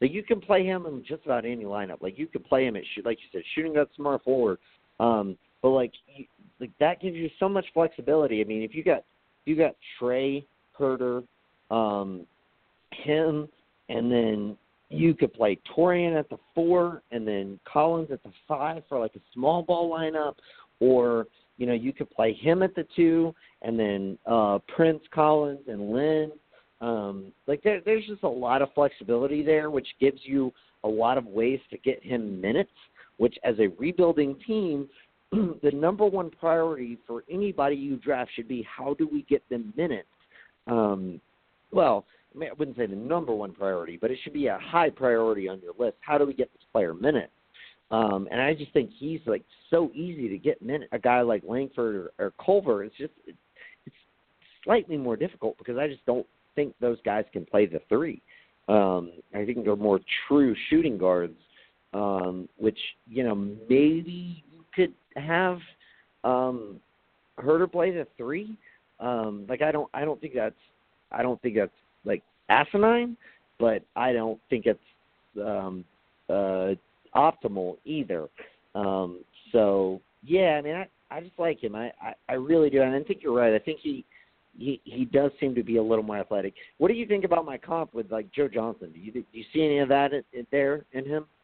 Like 0.01 0.13
you 0.13 0.23
can 0.23 0.39
play 0.39 0.65
him 0.65 0.85
in 0.85 1.03
just 1.07 1.25
about 1.25 1.45
any 1.45 1.63
lineup. 1.63 2.01
Like 2.01 2.17
you 2.17 2.27
could 2.27 2.45
play 2.45 2.65
him 2.65 2.75
at 2.75 2.83
shoot, 2.93 3.05
like 3.05 3.17
you 3.19 3.27
said, 3.31 3.43
shooting 3.55 3.73
that 3.73 3.87
smart 3.95 4.23
forward. 4.23 4.59
Um, 4.99 5.37
but 5.61 5.69
like 5.69 5.91
you, 6.15 6.25
like 6.59 6.71
that 6.79 7.01
gives 7.01 7.15
you 7.15 7.29
so 7.39 7.49
much 7.49 7.65
flexibility. 7.73 8.41
I 8.41 8.43
mean, 8.43 8.61
if 8.61 8.75
you 8.75 8.83
got 8.83 9.03
you 9.45 9.55
got 9.55 9.75
Trae 9.99 10.45
Huerter, 10.77 11.23
um, 11.71 12.25
him, 12.91 13.47
and 13.89 14.11
then 14.11 14.57
you 14.89 15.13
could 15.13 15.33
play 15.33 15.59
Taurean 15.75 16.17
at 16.17 16.29
the 16.29 16.37
four, 16.53 17.01
and 17.11 17.27
then 17.27 17.59
Collins 17.71 18.09
at 18.11 18.23
the 18.23 18.31
five 18.47 18.83
for 18.87 18.99
like 18.99 19.15
a 19.15 19.21
small 19.33 19.63
ball 19.63 19.91
lineup, 19.91 20.35
or 20.79 21.27
you 21.57 21.65
know 21.65 21.73
you 21.73 21.91
could 21.91 22.09
play 22.11 22.33
him 22.33 22.61
at 22.61 22.75
the 22.75 22.85
two, 22.95 23.33
and 23.61 23.79
then 23.79 24.17
uh, 24.25 24.59
Prince 24.75 25.01
Collins 25.13 25.61
and 25.67 25.91
Len. 25.91 26.31
Um, 26.79 27.31
like 27.47 27.63
there, 27.63 27.81
there's 27.83 28.05
just 28.05 28.23
a 28.23 28.29
lot 28.29 28.61
of 28.61 28.73
flexibility 28.73 29.43
there, 29.43 29.71
which 29.71 29.87
gives 29.99 30.19
you 30.23 30.53
a 30.83 30.87
lot 30.87 31.17
of 31.17 31.25
ways 31.25 31.59
to 31.71 31.77
get 31.77 32.03
him 32.03 32.39
minutes. 32.39 32.71
Which, 33.17 33.35
as 33.43 33.55
a 33.59 33.69
rebuilding 33.79 34.37
team, 34.45 34.87
the 35.31 35.71
number 35.73 36.05
one 36.05 36.29
priority 36.29 36.99
for 37.07 37.23
anybody 37.29 37.75
you 37.75 37.97
draft 37.97 38.31
should 38.35 38.47
be 38.47 38.63
how 38.63 38.93
do 38.93 39.07
we 39.11 39.23
get 39.23 39.47
them 39.49 39.73
minutes. 39.75 40.07
Um, 40.67 41.19
well, 41.71 42.05
I, 42.35 42.37
mean, 42.37 42.49
I 42.49 42.53
wouldn't 42.53 42.77
say 42.77 42.85
the 42.85 42.95
number 42.95 43.33
one 43.33 43.53
priority, 43.53 43.97
but 43.99 44.11
it 44.11 44.19
should 44.23 44.33
be 44.33 44.47
a 44.47 44.59
high 44.61 44.89
priority 44.89 45.47
on 45.47 45.59
your 45.61 45.73
list. 45.79 45.97
How 46.01 46.17
do 46.17 46.25
we 46.25 46.33
get 46.33 46.51
this 46.53 46.63
player 46.71 46.93
minutes? 46.93 47.31
Um, 47.89 48.27
and 48.31 48.41
I 48.41 48.53
just 48.53 48.71
think 48.73 48.91
he's 48.97 49.21
like 49.25 49.43
so 49.69 49.91
easy 49.93 50.27
to 50.29 50.37
get 50.37 50.61
minutes. 50.61 50.89
A 50.91 50.99
guy 50.99 51.21
like 51.21 51.43
Langford 51.47 51.95
or, 51.95 52.11
or 52.25 52.33
Culver, 52.43 52.83
it's 52.83 52.97
just 52.97 53.13
it's 53.25 53.37
slightly 54.63 54.97
more 54.97 55.15
difficult 55.15 55.57
because 55.57 55.77
I 55.77 55.87
just 55.87 56.05
don't 56.05 56.27
think 56.57 56.73
those 56.81 56.97
guys 57.05 57.23
can 57.31 57.45
play 57.45 57.67
the 57.67 57.79
three. 57.87 58.21
Um, 58.67 59.11
I 59.33 59.45
think 59.45 59.63
they're 59.63 59.77
more 59.77 60.01
true 60.27 60.55
shooting 60.69 60.97
guards, 60.97 61.37
um, 61.93 62.49
which 62.57 62.79
you 63.07 63.23
know 63.23 63.35
maybe 63.35 64.43
you 64.51 64.63
could 64.75 64.93
have 65.15 65.59
um, 66.25 66.81
Huerter 67.39 67.71
play 67.71 67.91
the 67.91 68.07
three. 68.17 68.57
Um, 68.99 69.45
like 69.47 69.61
I 69.61 69.71
don't 69.71 69.89
I 69.93 70.03
don't 70.03 70.19
think 70.19 70.33
that's 70.33 70.55
I 71.11 71.21
don't 71.21 71.41
think 71.41 71.55
that's 71.55 71.71
like 72.03 72.23
asinine, 72.49 73.15
but 73.59 73.83
I 73.95 74.11
don't 74.11 74.39
think 74.49 74.65
it's 74.65 74.79
um, 75.39 75.85
uh, 76.29 76.71
optimal 77.15 77.77
either. 77.85 78.27
Um, 78.75 79.19
so 79.51 80.01
yeah, 80.23 80.57
I 80.57 80.61
mean 80.61 80.75
I 80.75 80.87
I 81.09 81.21
just 81.21 81.37
like 81.37 81.63
him. 81.63 81.75
I, 81.75 81.91
I 82.01 82.13
I 82.27 82.33
really 82.33 82.69
do, 82.69 82.81
and 82.81 82.93
I 82.93 83.03
think 83.03 83.21
you're 83.21 83.33
right. 83.33 83.53
I 83.53 83.59
think 83.59 83.79
he 83.81 84.03
he 84.57 84.81
he 84.83 85.05
does 85.05 85.31
seem 85.39 85.53
to 85.55 85.63
be 85.63 85.77
a 85.77 85.83
little 85.83 86.03
more 86.03 86.17
athletic. 86.17 86.53
What 86.77 86.89
do 86.89 86.95
you 86.95 87.05
think 87.05 87.23
about 87.23 87.45
my 87.45 87.57
comp 87.57 87.93
with 87.93 88.11
like 88.11 88.31
Joe 88.31 88.47
Johnson? 88.47 88.91
Do 88.93 88.99
you 88.99 89.11
do 89.11 89.23
you 89.31 89.43
see 89.53 89.63
any 89.63 89.79
of 89.79 89.89
that 89.89 90.13
in, 90.13 90.23
in 90.33 90.47
there 90.51 90.85
in 90.93 91.05
him? 91.05 91.25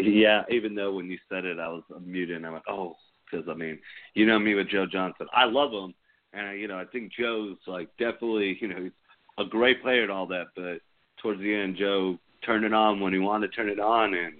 Yeah, 0.00 0.44
even 0.50 0.74
though 0.74 0.94
when 0.94 1.10
you 1.10 1.18
said 1.28 1.44
it, 1.44 1.58
I 1.58 1.68
was 1.68 1.82
muted 2.02 2.36
and 2.38 2.46
I 2.46 2.50
went, 2.50 2.64
oh, 2.68 2.96
because 3.30 3.46
I 3.50 3.54
mean, 3.54 3.78
you 4.14 4.24
know 4.24 4.38
me 4.38 4.54
with 4.54 4.70
Joe 4.70 4.86
Johnson. 4.86 5.26
I 5.34 5.44
love 5.44 5.72
him, 5.72 5.94
and 6.32 6.58
you 6.58 6.68
know 6.68 6.78
I 6.78 6.84
think 6.86 7.12
Joe's 7.12 7.56
like 7.66 7.88
definitely, 7.98 8.56
you 8.62 8.68
know, 8.68 8.82
he's 8.84 8.92
a 9.38 9.44
great 9.44 9.82
player 9.82 10.02
and 10.02 10.10
all 10.10 10.26
that. 10.28 10.46
But 10.56 10.80
towards 11.22 11.40
the 11.40 11.54
end, 11.54 11.76
Joe 11.76 12.18
turned 12.44 12.64
it 12.64 12.72
on 12.72 13.00
when 13.00 13.12
he 13.12 13.18
wanted 13.18 13.50
to 13.50 13.56
turn 13.56 13.68
it 13.68 13.80
on, 13.80 14.14
and 14.14 14.34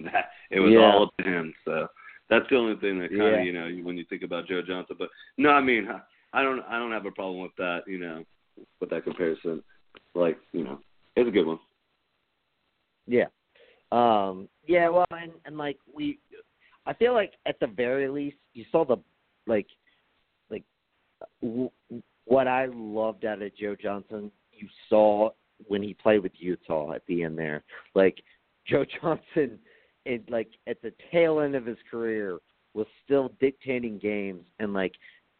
that 0.12 0.30
it 0.50 0.60
was 0.60 0.72
Yeah. 0.72 0.80
all 0.80 1.04
up 1.04 1.16
to 1.18 1.24
him. 1.24 1.54
So 1.64 1.86
that's 2.28 2.46
the 2.50 2.56
only 2.56 2.76
thing 2.80 2.98
that 2.98 3.10
kind 3.10 3.22
of 3.22 3.32
Yeah. 3.34 3.42
you 3.42 3.52
know 3.52 3.68
when 3.84 3.96
you 3.96 4.04
think 4.08 4.22
about 4.22 4.48
Joe 4.48 4.62
Johnson. 4.62 4.96
But 4.98 5.10
no, 5.38 5.50
I 5.50 5.60
mean, 5.60 5.88
I 6.36 6.42
don't 6.42 6.60
I 6.68 6.78
don't 6.78 6.92
have 6.92 7.06
a 7.06 7.10
problem 7.10 7.42
with 7.42 7.56
that. 7.56 7.80
You 7.86 7.98
know, 7.98 8.24
with 8.80 8.90
that 8.90 9.04
comparison. 9.04 9.62
Like 10.14 10.38
you 10.52 10.64
know, 10.64 10.78
it's 11.16 11.28
a 11.28 11.32
good 11.32 11.46
one. 11.46 11.58
Yeah. 13.06 13.26
Um, 13.92 14.48
yeah, 14.66 14.88
well, 14.88 15.06
and, 15.10 15.32
and 15.44 15.56
like 15.56 15.78
we, 15.92 16.18
I 16.86 16.92
feel 16.94 17.14
like 17.14 17.34
at 17.46 17.58
the 17.60 17.68
very 17.68 18.08
least, 18.08 18.36
you 18.52 18.64
saw 18.70 18.84
the, 18.84 18.96
like, 19.46 19.66
like, 20.50 20.64
w- 21.40 21.70
what 22.24 22.48
I 22.48 22.66
loved 22.66 23.24
out 23.24 23.42
of 23.42 23.56
Joe 23.56 23.76
Johnson, 23.80 24.30
you 24.52 24.68
saw 24.88 25.30
when 25.68 25.82
he 25.82 25.94
played 25.94 26.22
with 26.22 26.32
Utah 26.36 26.92
at 26.92 27.02
the 27.06 27.22
end 27.22 27.38
there. 27.38 27.62
Like, 27.94 28.22
Joe 28.66 28.84
Johnson, 29.00 29.58
it, 30.04 30.28
like, 30.30 30.48
at 30.66 30.82
the 30.82 30.92
tail 31.12 31.40
end 31.40 31.54
of 31.54 31.64
his 31.64 31.78
career, 31.90 32.38
was 32.74 32.86
still 33.04 33.32
dictating 33.40 33.98
games 33.98 34.44
and, 34.58 34.74
like, 34.74 34.92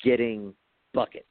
getting 0.03 0.55
buckets 0.97 1.27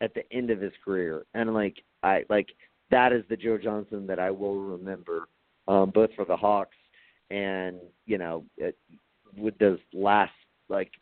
at 0.00 0.14
the 0.14 0.22
end 0.32 0.50
of 0.50 0.60
his 0.60 0.72
career. 0.84 1.24
And, 1.34 1.52
like, 1.52 1.82
I, 2.04 2.24
like, 2.28 2.50
that 2.92 3.12
is 3.12 3.24
the 3.28 3.36
Joe 3.36 3.58
Johnson 3.58 4.06
that 4.06 4.20
I 4.20 4.30
will 4.30 4.60
remember 4.60 5.26
um, 5.66 5.90
both 5.90 6.10
for 6.14 6.24
the 6.24 6.36
Hawks 6.36 6.76
and 7.30 7.78
you 8.04 8.18
know 8.18 8.44
it, 8.56 8.76
with 9.36 9.56
those 9.58 9.78
last 9.92 10.32
like 10.68 10.92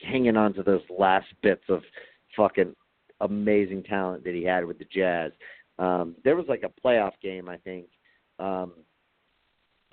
hanging 0.00 0.36
on 0.36 0.52
to 0.54 0.62
those 0.62 0.82
last 0.96 1.26
bits 1.42 1.62
of 1.68 1.82
fucking 2.36 2.74
amazing 3.20 3.82
talent 3.82 4.24
that 4.24 4.34
he 4.34 4.44
had 4.44 4.64
with 4.64 4.78
the 4.78 4.86
Jazz. 4.92 5.32
Um, 5.78 6.14
there 6.24 6.36
was 6.36 6.46
like 6.48 6.64
a 6.64 6.86
playoff 6.86 7.12
game 7.22 7.48
I 7.48 7.56
think, 7.58 7.86
um, 8.38 8.72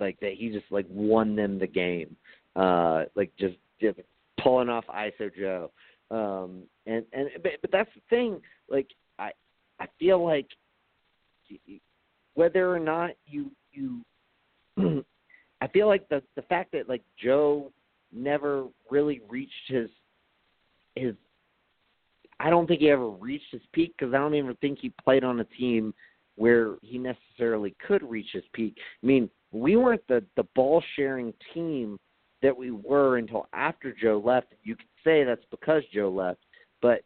like 0.00 0.18
that 0.20 0.34
he 0.34 0.50
just 0.50 0.66
like 0.70 0.86
won 0.88 1.36
them 1.36 1.58
the 1.58 1.66
game, 1.66 2.16
uh, 2.56 3.04
like 3.14 3.32
just, 3.38 3.56
just 3.80 4.00
pulling 4.42 4.68
off 4.68 4.84
ISO 4.86 5.30
Joe. 5.36 5.70
Um, 6.10 6.64
and 6.86 7.04
and 7.12 7.28
but, 7.42 7.52
but 7.60 7.70
that's 7.72 7.90
the 7.94 8.02
thing. 8.10 8.40
Like 8.68 8.88
I 9.18 9.32
I 9.80 9.86
feel 9.98 10.24
like 10.24 10.46
whether 12.34 12.74
or 12.74 12.78
not 12.78 13.10
you 13.26 13.50
you 13.72 14.00
I 15.60 15.68
feel 15.68 15.86
like 15.86 16.08
the 16.08 16.22
the 16.36 16.42
fact 16.42 16.72
that 16.72 16.88
like 16.88 17.02
Joe 17.22 17.72
never 18.12 18.66
really 18.90 19.20
reached 19.28 19.52
his 19.68 19.88
his 20.94 21.14
I 22.40 22.50
don't 22.50 22.66
think 22.66 22.80
he 22.80 22.90
ever 22.90 23.08
reached 23.08 23.52
his 23.52 23.62
peak 23.72 23.94
because 23.98 24.12
I 24.12 24.18
don't 24.18 24.34
even 24.34 24.56
think 24.56 24.78
he 24.80 24.92
played 25.02 25.24
on 25.24 25.40
a 25.40 25.44
team 25.44 25.94
where 26.36 26.74
he 26.82 26.98
necessarily 26.98 27.74
could 27.86 28.02
reach 28.02 28.28
his 28.32 28.42
peak. 28.52 28.76
I 29.02 29.06
mean, 29.06 29.30
we 29.52 29.76
weren't 29.76 30.06
the 30.08 30.24
the 30.36 30.44
ball 30.54 30.82
sharing 30.96 31.32
team 31.52 31.98
that 32.42 32.56
we 32.56 32.70
were 32.70 33.16
until 33.16 33.46
after 33.52 33.94
Joe 33.94 34.22
left. 34.24 34.48
You 34.62 34.76
could 34.76 34.86
say 35.04 35.24
that's 35.24 35.44
because 35.50 35.82
Joe 35.92 36.10
left, 36.10 36.40
but 36.82 37.02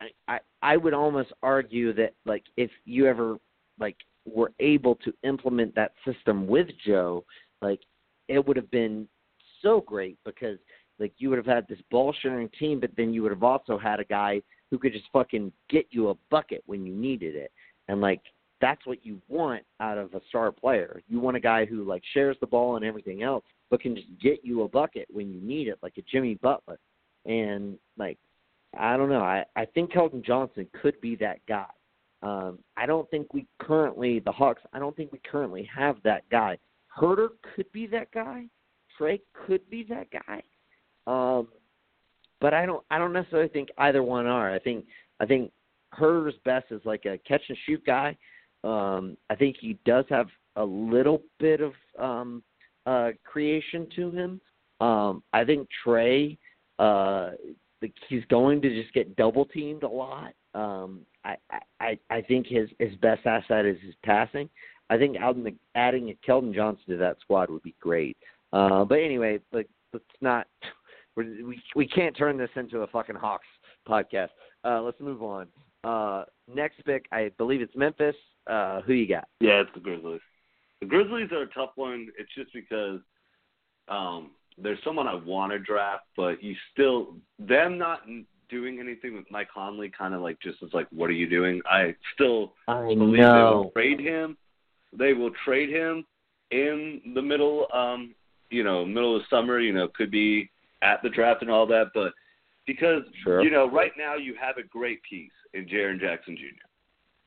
I 0.00 0.08
I, 0.26 0.38
I 0.62 0.76
would 0.76 0.94
almost 0.94 1.32
argue 1.42 1.92
that 1.94 2.14
like 2.24 2.44
if 2.56 2.70
you 2.84 3.06
ever 3.06 3.36
like 3.78 3.96
were 4.26 4.52
able 4.60 4.96
to 4.96 5.12
implement 5.22 5.74
that 5.74 5.92
system 6.04 6.46
with 6.46 6.68
Joe, 6.84 7.24
like 7.62 7.80
it 8.28 8.46
would 8.46 8.56
have 8.56 8.70
been 8.70 9.08
so 9.62 9.80
great 9.80 10.18
because 10.24 10.58
like 10.98 11.12
you 11.18 11.30
would 11.30 11.38
have 11.38 11.46
had 11.46 11.66
this 11.68 11.78
ball 11.90 12.14
sharing 12.20 12.48
team, 12.58 12.80
but 12.80 12.90
then 12.96 13.12
you 13.12 13.22
would 13.22 13.32
have 13.32 13.42
also 13.42 13.78
had 13.78 14.00
a 14.00 14.04
guy 14.04 14.42
who 14.70 14.78
could 14.78 14.92
just 14.92 15.06
fucking 15.12 15.52
get 15.70 15.86
you 15.90 16.10
a 16.10 16.14
bucket 16.30 16.62
when 16.66 16.84
you 16.84 16.94
needed 16.94 17.34
it. 17.36 17.52
And 17.88 18.00
like 18.00 18.20
that's 18.60 18.84
what 18.86 19.04
you 19.04 19.20
want 19.28 19.62
out 19.80 19.98
of 19.98 20.14
a 20.14 20.20
star 20.28 20.50
player. 20.50 21.02
You 21.08 21.20
want 21.20 21.36
a 21.36 21.40
guy 21.40 21.64
who 21.64 21.84
like 21.84 22.02
shares 22.12 22.36
the 22.40 22.46
ball 22.46 22.76
and 22.76 22.84
everything 22.84 23.22
else, 23.22 23.44
but 23.70 23.80
can 23.80 23.94
just 23.94 24.08
get 24.20 24.44
you 24.44 24.62
a 24.62 24.68
bucket 24.68 25.06
when 25.10 25.32
you 25.32 25.40
need 25.40 25.68
it, 25.68 25.78
like 25.82 25.98
a 25.98 26.02
Jimmy 26.02 26.34
Butler. 26.34 26.78
And 27.26 27.78
like 27.96 28.18
I 28.78 28.96
don't 28.96 29.08
know. 29.08 29.22
I 29.22 29.44
I 29.56 29.64
think 29.64 29.92
Keldon 29.92 30.24
Johnson 30.24 30.66
could 30.80 31.00
be 31.00 31.16
that 31.16 31.40
guy. 31.46 31.66
Um, 32.22 32.58
I 32.76 32.86
don't 32.86 33.08
think 33.10 33.32
we 33.32 33.46
currently 33.60 34.20
the 34.20 34.32
Hawks. 34.32 34.62
I 34.72 34.78
don't 34.78 34.96
think 34.96 35.12
we 35.12 35.20
currently 35.30 35.68
have 35.74 35.96
that 36.04 36.28
guy. 36.30 36.58
Huerter 36.98 37.28
could 37.54 37.70
be 37.72 37.86
that 37.88 38.10
guy. 38.12 38.44
Trae 38.98 39.20
could 39.46 39.68
be 39.70 39.84
that 39.84 40.08
guy. 40.10 40.42
Um, 41.06 41.48
but 42.40 42.54
I 42.54 42.66
don't. 42.66 42.84
I 42.90 42.98
don't 42.98 43.12
necessarily 43.12 43.48
think 43.48 43.68
either 43.78 44.02
one 44.02 44.26
are. 44.26 44.52
I 44.52 44.58
think. 44.58 44.84
I 45.20 45.26
think 45.26 45.52
Huerter's 45.98 46.38
best 46.44 46.66
is 46.70 46.80
like 46.84 47.04
a 47.04 47.18
catch 47.18 47.42
and 47.48 47.58
shoot 47.66 47.84
guy. 47.84 48.16
Um, 48.64 49.16
I 49.30 49.34
think 49.34 49.56
he 49.60 49.78
does 49.84 50.04
have 50.10 50.26
a 50.56 50.64
little 50.64 51.22
bit 51.38 51.60
of 51.60 51.72
um, 51.98 52.42
uh, 52.88 53.10
creation 53.24 53.86
to 53.96 54.10
him. 54.10 54.40
Um, 54.80 55.22
I 55.32 55.44
think 55.44 55.68
Trae, 55.84 56.38
uh, 56.78 57.30
he's 58.08 58.24
going 58.30 58.62
to 58.62 58.82
just 58.82 58.94
get 58.94 59.14
double 59.16 59.44
teamed 59.44 59.82
a 59.82 59.88
lot. 59.88 60.32
Um, 60.54 61.00
I, 61.24 61.36
I 61.80 61.98
I 62.08 62.22
think 62.22 62.46
his 62.46 62.70
his 62.78 62.94
best 62.96 63.26
asset 63.26 63.66
is 63.66 63.76
his 63.84 63.94
passing. 64.04 64.48
I 64.88 64.96
think 64.96 65.16
adding 65.20 65.58
adding 65.74 66.10
a 66.10 66.30
Keldon 66.30 66.54
Johnson 66.54 66.84
to 66.88 66.96
that 66.96 67.20
squad 67.20 67.50
would 67.50 67.62
be 67.62 67.74
great. 67.80 68.16
Uh, 68.52 68.84
but 68.84 68.96
anyway, 68.96 69.38
but 69.52 69.66
let's 69.92 70.04
not 70.22 70.46
we 71.16 71.60
we 71.76 71.86
can't 71.86 72.16
turn 72.16 72.38
this 72.38 72.50
into 72.56 72.78
a 72.78 72.86
fucking 72.86 73.16
Hawks 73.16 73.46
podcast. 73.86 74.30
Uh, 74.64 74.80
let's 74.80 75.00
move 75.00 75.22
on. 75.22 75.48
Uh, 75.84 76.24
next 76.52 76.82
pick, 76.84 77.06
I 77.12 77.30
believe 77.36 77.60
it's 77.60 77.76
Memphis. 77.76 78.16
Uh, 78.46 78.80
who 78.80 78.94
you 78.94 79.06
got? 79.06 79.28
Yeah, 79.40 79.60
it's 79.60 79.70
the 79.74 79.80
Grizzlies. 79.80 80.20
The 80.80 80.86
Grizzlies 80.86 81.32
are 81.32 81.42
a 81.42 81.46
tough 81.48 81.70
one. 81.76 82.08
It's 82.18 82.32
just 82.34 82.52
because 82.52 83.00
um, 83.88 84.30
there's 84.56 84.78
someone 84.84 85.08
I 85.08 85.14
want 85.14 85.52
to 85.52 85.58
draft, 85.58 86.04
but 86.16 86.42
you 86.42 86.54
still 86.72 87.16
them 87.38 87.78
not 87.78 88.02
doing 88.48 88.78
anything 88.80 89.14
with 89.14 89.24
Mike 89.30 89.48
Conley 89.52 89.90
kind 89.96 90.14
of 90.14 90.20
like 90.22 90.38
just 90.40 90.62
is 90.62 90.70
like, 90.72 90.86
what 90.90 91.10
are 91.10 91.14
you 91.14 91.28
doing? 91.28 91.60
I 91.66 91.94
still 92.14 92.54
I 92.66 92.94
believe 92.94 93.20
know. 93.20 93.34
they 93.34 93.56
will 93.56 93.70
trade 93.70 94.00
him. 94.00 94.36
They 94.92 95.12
will 95.12 95.32
trade 95.44 95.68
him 95.68 96.04
in 96.50 97.00
the 97.14 97.22
middle, 97.22 97.66
um, 97.74 98.14
you 98.50 98.64
know, 98.64 98.84
middle 98.86 99.16
of 99.16 99.22
summer. 99.28 99.58
You 99.60 99.72
know, 99.72 99.88
could 99.88 100.10
be 100.10 100.50
at 100.82 101.02
the 101.02 101.10
draft 101.10 101.42
and 101.42 101.50
all 101.50 101.66
that, 101.66 101.88
but 101.94 102.12
because 102.66 103.02
Sure. 103.22 103.42
you 103.42 103.50
know, 103.50 103.68
right 103.68 103.92
now 103.98 104.14
you 104.14 104.34
have 104.40 104.56
a 104.58 104.62
great 104.62 105.02
piece 105.02 105.32
in 105.54 105.66
Jaren 105.66 106.00
Jackson 106.00 106.36
Jr. 106.36 106.67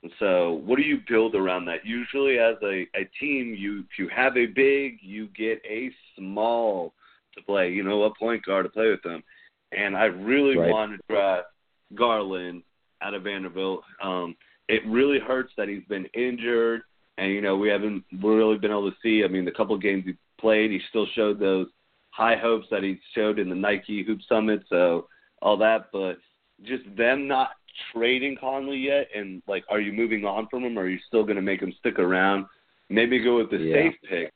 And 0.03 0.11
so, 0.19 0.53
what 0.65 0.77
do 0.77 0.83
you 0.83 0.99
build 1.07 1.35
around 1.35 1.65
that? 1.65 1.85
Usually, 1.85 2.39
as 2.39 2.55
a, 2.63 2.87
a 2.95 3.05
team, 3.19 3.55
you 3.57 3.81
if 3.81 3.99
you 3.99 4.09
have 4.09 4.35
a 4.35 4.47
big, 4.47 4.97
you 5.01 5.27
get 5.27 5.61
a 5.65 5.91
small 6.17 6.93
to 7.35 7.43
play. 7.43 7.71
You 7.71 7.83
know, 7.83 8.03
a 8.03 8.15
point 8.15 8.43
guard 8.45 8.65
to 8.65 8.69
play 8.69 8.89
with 8.89 9.03
them. 9.03 9.23
And 9.71 9.95
I 9.95 10.05
really 10.05 10.57
Right. 10.57 10.71
want 10.71 10.91
to 10.93 10.99
draft 11.07 11.47
Garland 11.95 12.63
out 13.01 13.13
of 13.13 13.23
Vanderbilt. 13.23 13.83
Um, 14.01 14.35
it 14.67 14.81
really 14.87 15.19
hurts 15.19 15.53
that 15.57 15.67
he's 15.67 15.83
been 15.87 16.05
injured, 16.13 16.81
and 17.17 17.31
you 17.31 17.41
know 17.41 17.55
we 17.55 17.69
haven't 17.69 18.03
really 18.21 18.57
been 18.57 18.71
able 18.71 18.89
to 18.89 18.97
see. 19.03 19.23
I 19.23 19.27
mean, 19.27 19.45
the 19.45 19.51
couple 19.51 19.75
of 19.75 19.81
games 19.81 20.03
he 20.05 20.13
played, 20.39 20.71
he 20.71 20.79
still 20.89 21.05
showed 21.13 21.39
those 21.39 21.67
high 22.09 22.35
hopes 22.35 22.67
that 22.71 22.83
he 22.83 22.99
showed 23.13 23.39
in 23.39 23.49
the 23.49 23.55
Nike 23.55 24.03
Hoop 24.03 24.19
Summit. 24.27 24.63
So 24.69 25.07
all 25.41 25.57
that, 25.57 25.89
but 25.93 26.17
just 26.63 26.83
them 26.95 27.27
not 27.27 27.51
trading 27.93 28.37
Conley 28.39 28.77
yet, 28.77 29.07
and 29.15 29.41
like, 29.47 29.63
are 29.69 29.79
you 29.79 29.91
moving 29.91 30.25
on 30.25 30.47
from 30.47 30.63
him, 30.63 30.77
or 30.77 30.83
are 30.83 30.89
you 30.89 30.99
still 31.07 31.23
going 31.23 31.35
to 31.35 31.41
make 31.41 31.61
him 31.61 31.73
stick 31.79 31.99
around? 31.99 32.45
Maybe 32.89 33.19
go 33.19 33.37
with 33.37 33.49
the 33.49 33.57
Yeah. 33.57 33.73
safe 33.73 33.95
pick, 34.03 34.31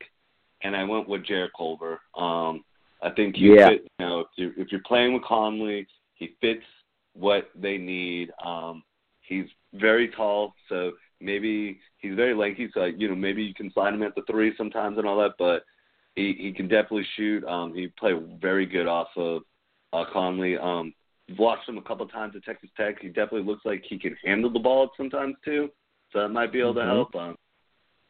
and 0.62 0.76
I 0.76 0.84
went 0.84 1.08
with 1.08 1.24
Jarrett 1.26 1.52
Culver. 1.58 2.00
Um, 2.16 2.64
I 3.02 3.10
think 3.12 3.36
he 3.36 3.48
Yeah. 3.48 3.70
fit, 3.70 3.82
you 4.00 4.06
know 4.06 4.20
if 4.22 4.28
you're, 4.36 4.54
if 4.58 4.72
you're 4.72 4.82
playing 4.82 5.14
with 5.14 5.24
Conley, 5.24 5.88
he 6.14 6.36
fits 6.42 6.66
what 7.14 7.50
they 7.56 7.78
need. 7.78 8.32
Um, 8.44 8.84
he's 9.22 9.48
very 9.74 10.08
tall, 10.10 10.54
so 10.70 10.94
maybe 11.20 11.80
he's 11.98 12.16
very 12.16 12.34
lanky. 12.34 12.70
So 12.74 12.86
you 12.86 13.10
know 13.10 13.16
maybe 13.16 13.44
you 13.44 13.54
can 13.54 13.72
slide 13.72 13.94
him 13.94 14.04
at 14.04 14.16
the 14.16 14.24
three 14.24 14.56
sometimes 14.58 14.98
and 14.98 15.08
all 15.08 15.18
that, 15.20 15.34
but 15.38 15.66
he 16.16 16.34
he 16.34 16.52
can 16.54 16.68
definitely 16.68 17.08
shoot. 17.16 17.44
Um, 17.46 17.74
he 17.74 17.88
played 17.88 18.40
very 18.42 18.66
good 18.66 18.88
off 18.88 19.10
of 19.18 19.44
uh, 19.94 20.06
Conley. 20.12 20.58
Um, 20.58 20.94
watched 21.38 21.68
him 21.68 21.78
a 21.78 21.82
couple 21.82 22.08
times 22.08 22.36
at 22.36 22.44
Texas 22.44 22.70
Tech. 22.78 23.02
He 23.02 23.08
definitely 23.08 23.44
looks 23.44 23.66
like 23.66 23.84
he 23.88 23.98
can 23.98 24.16
handle 24.24 24.52
the 24.52 24.60
ball 24.60 24.92
sometimes 24.96 25.36
too, 25.44 25.70
so 26.12 26.20
that 26.20 26.30
might 26.30 26.52
be 26.52 26.60
able 26.60 26.76
to 26.76 26.84
help. 26.84 27.16
Um, 27.16 27.36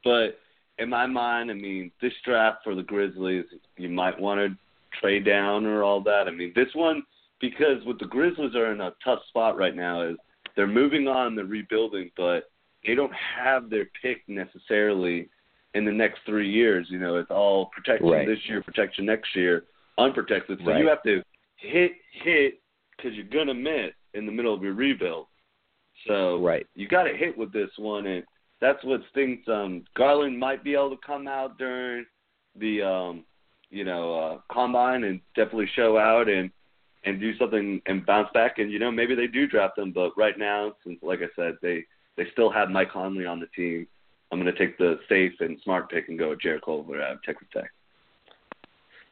but 0.03 0.39
in 0.77 0.89
my 0.89 1.05
mind, 1.05 1.49
I 1.49 1.53
mean, 1.53 1.91
this 2.01 2.13
draft 2.25 2.59
for 2.63 2.75
the 2.75 2.83
Grizzlies, 2.83 3.45
you 3.77 3.89
might 3.89 4.19
want 4.19 4.39
to 4.39 4.57
trade 4.99 5.25
down 5.25 5.65
or 5.65 5.83
all 5.83 6.01
that. 6.01 6.27
I 6.27 6.31
mean, 6.31 6.51
this 6.55 6.73
one 6.73 7.03
because 7.41 7.83
what 7.85 7.99
the 7.99 8.05
Grizzlies 8.05 8.55
are 8.55 8.71
in 8.71 8.81
a 8.81 8.93
tough 9.03 9.19
spot 9.27 9.57
right 9.57 9.75
now 9.75 10.01
is 10.01 10.15
they're 10.55 10.67
moving 10.67 11.07
on, 11.07 11.35
they're 11.35 11.45
rebuilding, 11.45 12.11
but 12.15 12.49
they 12.85 12.95
don't 12.95 13.13
have 13.13 13.69
their 13.69 13.87
pick 14.01 14.21
necessarily 14.27 15.29
in 15.73 15.85
the 15.85 15.91
next 15.91 16.19
three 16.25 16.49
years. 16.49 16.87
You 16.89 16.99
know, 16.99 17.17
it's 17.17 17.31
all 17.31 17.67
protection 17.67 18.09
Right. 18.09 18.27
this 18.27 18.39
year, 18.47 18.61
protection 18.61 19.05
next 19.05 19.35
year, 19.35 19.65
unprotected. 19.97 20.59
So 20.59 20.71
Right. 20.71 20.79
you 20.79 20.87
have 20.87 21.03
to 21.03 21.23
hit 21.57 21.93
hit 22.11 22.61
because 22.95 23.13
you're 23.15 23.25
gonna 23.25 23.53
miss 23.53 23.91
in 24.13 24.25
the 24.25 24.31
middle 24.31 24.53
of 24.53 24.63
your 24.63 24.73
rebuild. 24.73 25.27
So 26.07 26.41
Right. 26.41 26.67
you 26.75 26.87
got 26.87 27.03
to 27.03 27.15
hit 27.15 27.37
with 27.37 27.51
this 27.51 27.69
one, 27.77 28.05
and 28.05 28.23
that's 28.59 28.83
what 28.83 29.01
stinks. 29.11 29.47
Um, 29.47 29.85
Garland 29.95 30.37
might 30.37 30.63
be 30.63 30.73
able 30.73 30.91
to 30.91 31.05
come 31.05 31.27
out 31.27 31.57
during 31.57 32.05
the 32.55 32.81
um, 32.81 33.25
you 33.69 33.83
know 33.83 34.15
uh, 34.15 34.39
combine 34.51 35.03
and 35.03 35.21
definitely 35.35 35.69
show 35.75 35.97
out 35.97 36.29
and 36.29 36.51
and 37.05 37.19
do 37.19 37.37
something 37.37 37.81
and 37.85 38.05
bounce 38.05 38.29
back. 38.33 38.59
And 38.59 38.71
you 38.71 38.79
know 38.79 38.91
maybe 38.91 39.15
they 39.15 39.27
do 39.27 39.47
draft 39.47 39.77
him, 39.77 39.91
but 39.91 40.11
right 40.17 40.37
now, 40.37 40.73
since 40.83 40.99
like 41.01 41.19
I 41.19 41.29
said, 41.35 41.57
they 41.61 41.85
they 42.17 42.25
still 42.31 42.51
have 42.51 42.69
Mike 42.69 42.91
Conley 42.91 43.25
on 43.25 43.39
the 43.39 43.47
team. 43.47 43.87
I'm 44.31 44.41
going 44.41 44.53
to 44.53 44.59
take 44.59 44.77
the 44.77 44.99
safe 45.07 45.33
and 45.39 45.59
smart 45.63 45.89
pick 45.89 46.09
and 46.09 46.17
go 46.17 46.29
with 46.29 46.41
Jarrett 46.41 46.65
Culver 46.65 47.01
out 47.01 47.13
of 47.13 47.23
Texas 47.23 47.47
Tech. 47.53 47.71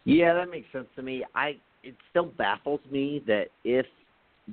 Yeah, 0.05 0.33
that 0.33 0.49
makes 0.49 0.71
sense 0.71 0.87
to 0.95 1.01
me. 1.03 1.23
I 1.35 1.57
it 1.83 1.95
still 2.09 2.25
baffles 2.25 2.79
me 2.89 3.23
that 3.27 3.47
if 3.63 3.85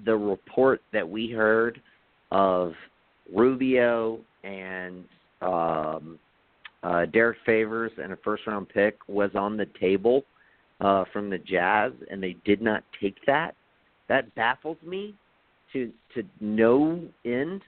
the 0.04 0.16
report 0.16 0.82
that 0.92 1.08
we 1.08 1.30
heard 1.30 1.80
of 2.30 2.72
Rubio 3.34 4.20
and 4.44 5.04
um, 5.42 6.18
uh, 6.82 7.06
Derek 7.06 7.38
Favors 7.44 7.92
and 8.02 8.12
a 8.12 8.16
first 8.16 8.46
round 8.46 8.68
pick 8.68 8.98
was 9.08 9.30
on 9.34 9.56
the 9.56 9.66
table 9.78 10.24
uh, 10.80 11.04
from 11.12 11.30
the 11.30 11.38
Jazz, 11.38 11.92
and 12.10 12.22
they 12.22 12.36
did 12.44 12.62
not 12.62 12.82
take 13.00 13.16
that. 13.26 13.54
That 14.08 14.34
baffles 14.34 14.78
me 14.84 15.14
to 15.72 15.92
to 16.14 16.22
no 16.40 17.00
end 17.24 17.62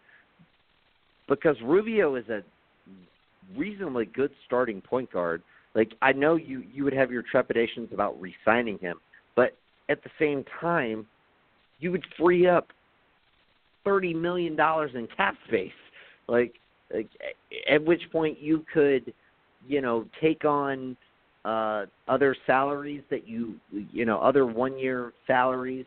because 1.29 1.57
Rubio 1.63 2.17
is 2.17 2.29
a 2.29 2.43
reasonably 3.57 4.07
good 4.07 4.31
starting 4.47 4.81
point 4.81 5.13
guard. 5.13 5.43
Like 5.75 5.93
I 6.03 6.13
know 6.13 6.37
you 6.37 6.63
you 6.73 6.85
would 6.85 6.95
have 6.95 7.11
your 7.11 7.23
trepidations 7.23 7.91
about 7.93 8.21
re-signing 8.21 8.79
him, 8.79 8.99
at 9.89 10.03
the 10.03 10.11
same 10.19 10.45
time, 10.61 11.07
you 11.81 11.91
would 11.91 12.05
free 12.19 12.47
up 12.47 12.69
thirty 13.85 14.15
million 14.15 14.57
dollars 14.57 14.93
in 14.95 15.09
cap 15.17 15.35
space. 15.49 15.71
Like, 16.29 16.55
like 16.93 17.09
at 17.71 17.85
which 17.85 18.03
point 18.13 18.39
you 18.41 18.65
could, 18.73 19.13
you 19.67 19.81
know, 19.81 20.07
take 20.21 20.45
on 20.45 20.97
uh 21.45 21.87
other 22.07 22.37
salaries 22.47 23.03
that 23.11 23.27
you 23.27 23.57
you 23.73 24.05
know 24.05 24.21
other 24.21 24.47
one 24.47 24.79
year 24.79 25.13
salaries 25.27 25.87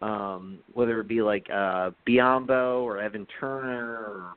um 0.00 0.58
whether 0.72 0.98
it 0.98 1.06
be 1.06 1.20
like 1.20 1.46
uh 1.52 1.90
Biyombo 2.08 2.80
or 2.82 2.98
Evan 2.98 3.26
Turner 3.38 3.98
or 3.98 4.32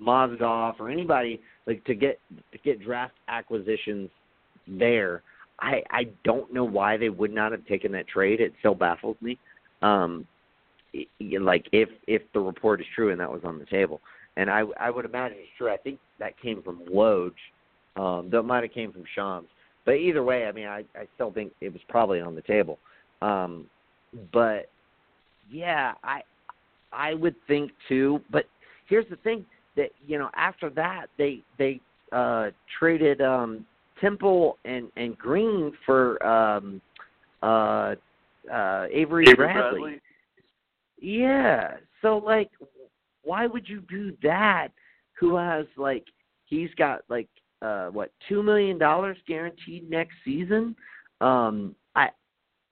Mozgov 0.00 0.80
or 0.80 0.88
anybody 0.88 1.42
like 1.66 1.84
to 1.84 1.94
get 1.94 2.18
to 2.52 2.58
get 2.64 2.80
draft 2.82 3.12
acquisitions 3.28 4.08
there. 4.66 5.22
I 5.60 5.82
I 5.90 6.08
don't 6.24 6.52
know 6.52 6.64
why 6.64 6.96
they 6.96 7.08
would 7.08 7.32
not 7.32 7.52
have 7.52 7.66
taken 7.66 7.92
that 7.92 8.08
trade. 8.08 8.40
It 8.40 8.52
still 8.60 8.74
baffles 8.74 9.16
me. 9.20 9.38
Um, 9.82 10.26
like 11.40 11.66
if 11.72 11.88
if 12.06 12.22
the 12.32 12.40
report 12.40 12.80
is 12.80 12.86
true 12.94 13.10
and 13.10 13.20
that 13.20 13.30
was 13.30 13.42
on 13.44 13.58
the 13.58 13.66
table, 13.66 14.00
and 14.36 14.50
I 14.50 14.62
I 14.78 14.90
would 14.90 15.04
imagine 15.04 15.38
it's 15.40 15.48
true. 15.58 15.70
I 15.70 15.76
think 15.76 15.98
that 16.18 16.40
came 16.40 16.62
from 16.62 16.82
Woj. 16.90 17.32
Um, 17.96 18.28
that 18.30 18.42
might 18.42 18.62
have 18.62 18.72
came 18.72 18.92
from 18.92 19.04
Shams. 19.14 19.48
But 19.86 19.92
either 19.92 20.22
way, 20.22 20.46
I 20.46 20.52
mean, 20.52 20.66
I 20.66 20.84
I 20.94 21.06
still 21.14 21.32
think 21.32 21.52
it 21.60 21.72
was 21.72 21.82
probably 21.88 22.20
on 22.20 22.34
the 22.34 22.42
table. 22.42 22.78
Um, 23.22 23.66
but 24.32 24.68
yeah, 25.50 25.94
I 26.02 26.22
I 26.92 27.14
would 27.14 27.36
think 27.46 27.72
too. 27.88 28.20
But 28.30 28.46
here's 28.88 29.08
the 29.08 29.16
thing 29.16 29.44
that 29.76 29.90
you 30.06 30.18
know 30.18 30.30
after 30.34 30.70
that 30.70 31.06
they 31.18 31.42
they 31.58 31.80
uh 32.12 32.50
traded 32.78 33.20
um 33.20 33.64
Temple 34.00 34.58
and 34.64 34.90
and 34.96 35.16
Green 35.16 35.72
for 35.84 36.24
um 36.26 36.80
uh 37.42 37.94
uh 38.52 38.86
Avery, 38.90 39.24
Avery 39.28 39.34
Bradley. 39.34 39.80
Bradley. 39.80 40.00
Yeah. 41.00 41.76
So 42.02 42.18
like 42.18 42.50
why 43.22 43.46
would 43.46 43.68
you 43.68 43.80
do 43.88 44.16
that? 44.22 44.68
Who 45.18 45.36
has 45.36 45.66
like 45.76 46.04
he's 46.44 46.70
got 46.76 47.02
like 47.08 47.28
uh 47.62 47.88
what, 47.88 48.12
two 48.28 48.42
million 48.42 48.78
dollars 48.78 49.16
guaranteed 49.26 49.90
next 49.90 50.14
season? 50.24 50.76
Um 51.20 51.74
I 51.94 52.10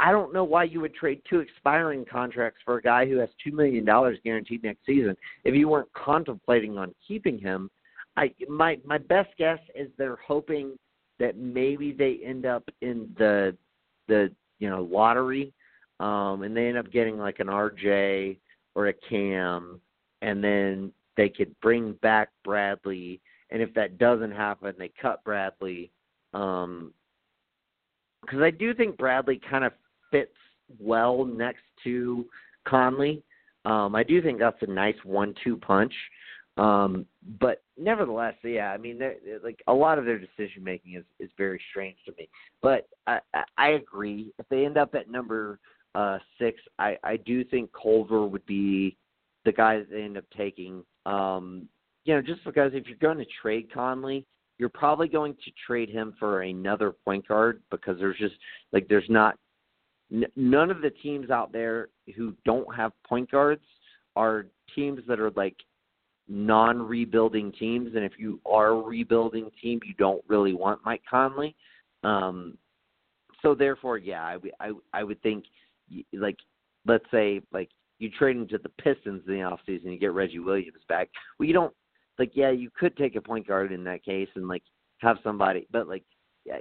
I 0.00 0.12
don't 0.12 0.34
know 0.34 0.44
why 0.44 0.64
you 0.64 0.80
would 0.80 0.94
trade 0.94 1.22
two 1.28 1.40
expiring 1.40 2.04
contracts 2.04 2.60
for 2.64 2.76
a 2.76 2.82
guy 2.82 3.06
who 3.06 3.16
has 3.18 3.28
two 3.42 3.52
million 3.52 3.84
dollars 3.84 4.18
guaranteed 4.24 4.62
next 4.62 4.84
season 4.84 5.16
if 5.44 5.54
you 5.54 5.68
weren't 5.68 5.92
contemplating 5.92 6.76
on 6.78 6.94
keeping 7.06 7.38
him. 7.38 7.70
I 8.16 8.32
my 8.48 8.78
my 8.84 8.98
best 8.98 9.30
guess 9.38 9.58
is 9.74 9.88
they're 9.96 10.18
hoping 10.26 10.78
that 11.18 11.36
maybe 11.36 11.92
they 11.92 12.20
end 12.24 12.46
up 12.46 12.68
in 12.80 13.08
the 13.18 13.56
the 14.08 14.30
you 14.58 14.68
know 14.68 14.82
lottery, 14.82 15.52
um, 16.00 16.42
and 16.42 16.56
they 16.56 16.68
end 16.68 16.78
up 16.78 16.90
getting 16.90 17.18
like 17.18 17.40
an 17.40 17.46
RJ 17.46 18.38
or 18.74 18.88
a 18.88 18.92
Cam, 18.92 19.80
and 20.22 20.42
then 20.42 20.92
they 21.16 21.28
could 21.28 21.54
bring 21.60 21.92
back 22.02 22.30
Bradley. 22.44 23.20
And 23.50 23.62
if 23.62 23.72
that 23.74 23.98
doesn't 23.98 24.32
happen, 24.32 24.74
they 24.78 24.90
cut 25.00 25.22
Bradley. 25.24 25.90
Um, 26.32 26.92
because 28.20 28.40
I 28.40 28.50
do 28.50 28.74
think 28.74 28.96
Bradley 28.96 29.40
kind 29.48 29.64
of 29.64 29.72
fits 30.10 30.34
well 30.80 31.24
next 31.24 31.62
to 31.84 32.24
Conley. 32.66 33.22
Um, 33.64 33.94
I 33.94 34.02
do 34.02 34.20
think 34.22 34.38
that's 34.38 34.60
a 34.62 34.66
nice 34.66 34.96
one-two 35.04 35.58
punch. 35.58 35.92
Um, 36.56 37.06
but 37.40 37.62
nevertheless, 37.76 38.34
yeah, 38.44 38.70
I 38.70 38.76
mean, 38.76 38.98
they're 38.98 39.16
like 39.42 39.60
a 39.66 39.72
lot 39.72 39.98
of 39.98 40.04
their 40.04 40.18
decision 40.18 40.62
making 40.62 40.94
is 40.94 41.04
is 41.18 41.30
very 41.36 41.60
strange 41.70 41.96
to 42.06 42.12
me. 42.16 42.28
But 42.62 42.88
I, 43.06 43.18
I 43.32 43.42
I 43.58 43.68
agree. 43.70 44.32
If 44.38 44.48
they 44.48 44.64
end 44.64 44.78
up 44.78 44.94
at 44.94 45.10
number 45.10 45.58
uh 45.94 46.18
six, 46.38 46.60
I 46.78 46.96
I 47.02 47.16
do 47.16 47.44
think 47.44 47.70
Culver 47.72 48.26
would 48.26 48.46
be 48.46 48.96
the 49.44 49.52
guy 49.52 49.78
that 49.78 49.90
they 49.90 50.02
end 50.02 50.16
up 50.16 50.24
taking. 50.36 50.84
Um, 51.06 51.68
you 52.04 52.14
know, 52.14 52.22
just 52.22 52.44
because 52.44 52.72
if 52.74 52.86
you're 52.86 52.98
going 52.98 53.18
to 53.18 53.26
trade 53.42 53.68
Conley, 53.72 54.26
you're 54.58 54.68
probably 54.68 55.08
going 55.08 55.34
to 55.44 55.50
trade 55.66 55.88
him 55.88 56.14
for 56.18 56.42
another 56.42 56.92
point 57.04 57.26
guard 57.26 57.62
because 57.70 57.98
there's 57.98 58.18
just 58.18 58.34
like 58.72 58.86
there's 58.88 59.08
not 59.08 59.36
n- 60.12 60.26
none 60.36 60.70
of 60.70 60.80
the 60.80 60.90
teams 60.90 61.30
out 61.30 61.52
there 61.52 61.88
who 62.16 62.34
don't 62.44 62.74
have 62.74 62.92
point 63.06 63.30
guards 63.30 63.64
are 64.16 64.46
teams 64.74 65.00
that 65.08 65.18
are 65.18 65.30
like 65.32 65.56
non-rebuilding 66.28 67.52
teams, 67.52 67.94
and 67.94 68.04
if 68.04 68.12
you 68.18 68.40
are 68.46 68.68
a 68.68 68.80
rebuilding 68.80 69.50
team, 69.62 69.80
you 69.84 69.94
don't 69.94 70.24
really 70.28 70.54
want 70.54 70.80
Mike 70.84 71.02
Conley. 71.08 71.54
Um, 72.02 72.56
so 73.42 73.54
therefore, 73.54 73.98
yeah, 73.98 74.38
I, 74.60 74.72
I 74.92 75.04
would 75.04 75.20
think 75.22 75.44
like 76.12 76.38
let's 76.86 77.04
say 77.10 77.40
like 77.52 77.68
you 77.98 78.10
trade 78.10 78.36
him 78.36 78.48
to 78.48 78.58
the 78.58 78.70
Pistons 78.82 79.22
in 79.26 79.34
the 79.34 79.40
offseason, 79.40 79.92
you 79.92 79.98
get 79.98 80.12
Reggie 80.12 80.38
Williams 80.38 80.82
back. 80.88 81.08
Well, 81.38 81.46
you 81.46 81.52
don't 81.52 81.74
like 82.18 82.32
yeah, 82.34 82.50
you 82.50 82.70
could 82.78 82.96
take 82.96 83.16
a 83.16 83.20
point 83.20 83.46
guard 83.46 83.72
in 83.72 83.84
that 83.84 84.04
case 84.04 84.28
and 84.34 84.48
like 84.48 84.62
have 84.98 85.18
somebody, 85.22 85.66
but 85.70 85.88
like 85.88 86.04
yeah, 86.44 86.58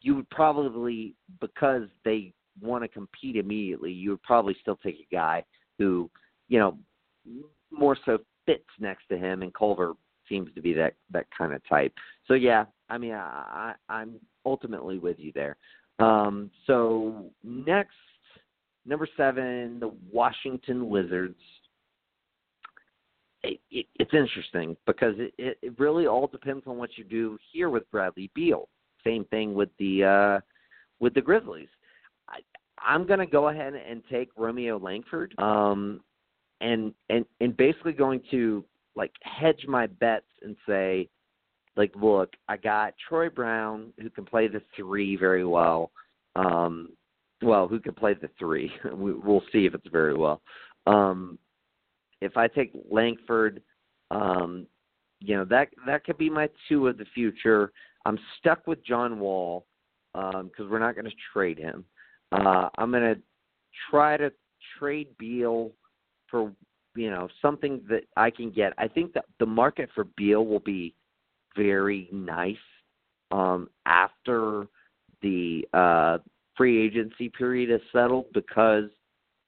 you 0.00 0.16
would 0.16 0.30
probably 0.30 1.14
because 1.40 1.84
they 2.04 2.32
want 2.60 2.84
to 2.84 2.88
compete 2.88 3.36
immediately, 3.36 3.92
you 3.92 4.10
would 4.10 4.22
probably 4.22 4.56
still 4.60 4.76
take 4.76 4.96
a 4.96 5.14
guy 5.14 5.44
who 5.78 6.10
you 6.48 6.58
know 6.58 6.78
more 7.70 7.96
so 8.04 8.18
fits 8.48 8.64
next 8.80 9.06
to 9.10 9.18
him, 9.18 9.42
and 9.42 9.52
Culver 9.52 9.92
seems 10.28 10.48
to 10.54 10.62
be 10.62 10.72
that 10.72 10.94
that 11.10 11.26
kind 11.36 11.52
of 11.52 11.60
type. 11.68 11.92
So 12.26 12.34
yeah, 12.34 12.64
I 12.88 12.96
mean, 12.96 13.12
I, 13.12 13.74
I'm 13.88 14.14
ultimately 14.46 14.98
with 14.98 15.18
you 15.18 15.32
there. 15.34 15.56
Um, 15.98 16.50
so 16.66 17.26
next, 17.44 17.96
number 18.86 19.06
seven, 19.16 19.78
the 19.80 19.92
Washington 20.10 20.88
Wizards. 20.88 21.38
It, 23.44 23.60
it, 23.70 23.86
it's 23.96 24.14
interesting 24.14 24.76
because 24.86 25.14
it, 25.18 25.32
it, 25.38 25.58
it 25.62 25.78
really 25.78 26.06
all 26.06 26.26
depends 26.26 26.64
on 26.66 26.76
what 26.76 26.96
you 26.96 27.04
do 27.04 27.38
here 27.52 27.70
with 27.70 27.88
Bradley 27.90 28.30
Beal. 28.34 28.68
Same 29.04 29.24
thing 29.26 29.54
with 29.54 29.68
the 29.78 30.04
uh, 30.04 30.40
with 31.00 31.14
the 31.14 31.20
Grizzlies. 31.20 31.68
I, 32.28 32.38
I'm 32.80 33.06
going 33.06 33.20
to 33.20 33.26
go 33.26 33.48
ahead 33.48 33.74
and 33.74 34.02
take 34.10 34.30
Romeo 34.36 34.78
Langford. 34.78 35.34
Um, 35.38 36.00
and 36.60 36.92
and 37.10 37.24
and 37.40 37.56
basically 37.56 37.92
going 37.92 38.20
to 38.30 38.64
like 38.96 39.12
hedge 39.22 39.64
my 39.68 39.86
bets 39.86 40.26
and 40.42 40.56
say 40.66 41.08
like 41.76 41.92
look 41.96 42.32
i 42.48 42.56
got 42.56 42.94
troy 43.08 43.28
brown 43.28 43.92
who 44.00 44.10
can 44.10 44.24
play 44.24 44.48
the 44.48 44.62
three 44.76 45.16
very 45.16 45.44
well. 45.44 45.90
Um 46.36 46.90
well 47.42 47.68
who 47.68 47.80
can 47.80 47.94
play 47.94 48.14
the 48.14 48.30
three? 48.38 48.70
We, 48.92 49.12
we'll 49.12 49.44
see 49.52 49.66
if 49.66 49.74
it's 49.74 49.88
very 49.88 50.14
well. 50.14 50.42
Um 50.86 51.38
if 52.20 52.36
i 52.36 52.48
take 52.48 52.72
langford 52.90 53.62
um 54.10 54.66
you 55.20 55.36
know 55.36 55.44
that 55.46 55.68
that 55.86 56.04
could 56.04 56.18
be 56.18 56.30
my 56.30 56.48
two 56.68 56.88
of 56.88 56.98
the 56.98 57.06
future. 57.14 57.72
I'm 58.04 58.18
stuck 58.38 58.66
with 58.66 58.84
john 58.84 59.20
wall 59.20 59.66
um 60.14 60.48
because 60.48 60.70
we're 60.70 60.78
not 60.80 60.96
going 60.96 61.04
to 61.04 61.16
trade 61.32 61.58
him. 61.58 61.84
Uh 62.32 62.68
i'm 62.76 62.90
going 62.90 63.14
to 63.14 63.20
try 63.90 64.16
to 64.16 64.32
trade 64.78 65.08
beal 65.18 65.72
for 66.30 66.52
you 66.94 67.10
know 67.10 67.28
something 67.40 67.80
that 67.88 68.04
I 68.16 68.30
can 68.30 68.50
get. 68.50 68.72
I 68.78 68.88
think 68.88 69.12
that 69.14 69.26
the 69.38 69.46
market 69.46 69.88
for 69.94 70.04
Beal 70.16 70.46
will 70.46 70.60
be 70.60 70.94
very 71.56 72.08
nice 72.12 72.56
um, 73.30 73.68
after 73.86 74.66
the 75.22 75.66
uh, 75.72 76.18
free 76.56 76.84
agency 76.84 77.28
period 77.28 77.70
is 77.70 77.80
settled 77.92 78.26
because 78.32 78.84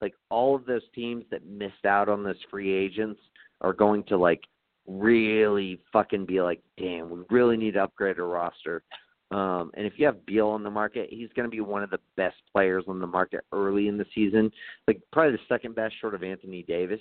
like 0.01 0.13
all 0.29 0.55
of 0.55 0.65
those 0.65 0.81
teams 0.95 1.25
that 1.31 1.45
missed 1.45 1.85
out 1.85 2.09
on 2.09 2.23
those 2.23 2.35
free 2.49 2.73
agents 2.73 3.19
are 3.61 3.73
going 3.73 4.03
to 4.05 4.17
like 4.17 4.41
really 4.87 5.79
fucking 5.93 6.25
be 6.25 6.41
like, 6.41 6.61
damn, 6.77 7.09
we 7.09 7.21
really 7.29 7.57
need 7.57 7.75
to 7.75 7.83
upgrade 7.83 8.19
our 8.19 8.27
roster. 8.27 8.83
Um, 9.31 9.71
and 9.75 9.87
if 9.87 9.93
you 9.95 10.05
have 10.05 10.25
Beal 10.25 10.47
on 10.47 10.63
the 10.63 10.69
market, 10.69 11.07
he's 11.09 11.29
going 11.35 11.45
to 11.45 11.51
be 11.51 11.61
one 11.61 11.83
of 11.83 11.89
the 11.89 11.99
best 12.17 12.35
players 12.51 12.83
on 12.87 12.99
the 12.99 13.07
market 13.07 13.41
early 13.53 13.87
in 13.87 13.97
the 13.97 14.05
season, 14.13 14.51
like 14.87 15.01
probably 15.13 15.31
the 15.33 15.39
second 15.47 15.73
best, 15.73 15.95
short 16.01 16.13
of 16.13 16.23
Anthony 16.23 16.63
Davis. 16.63 16.99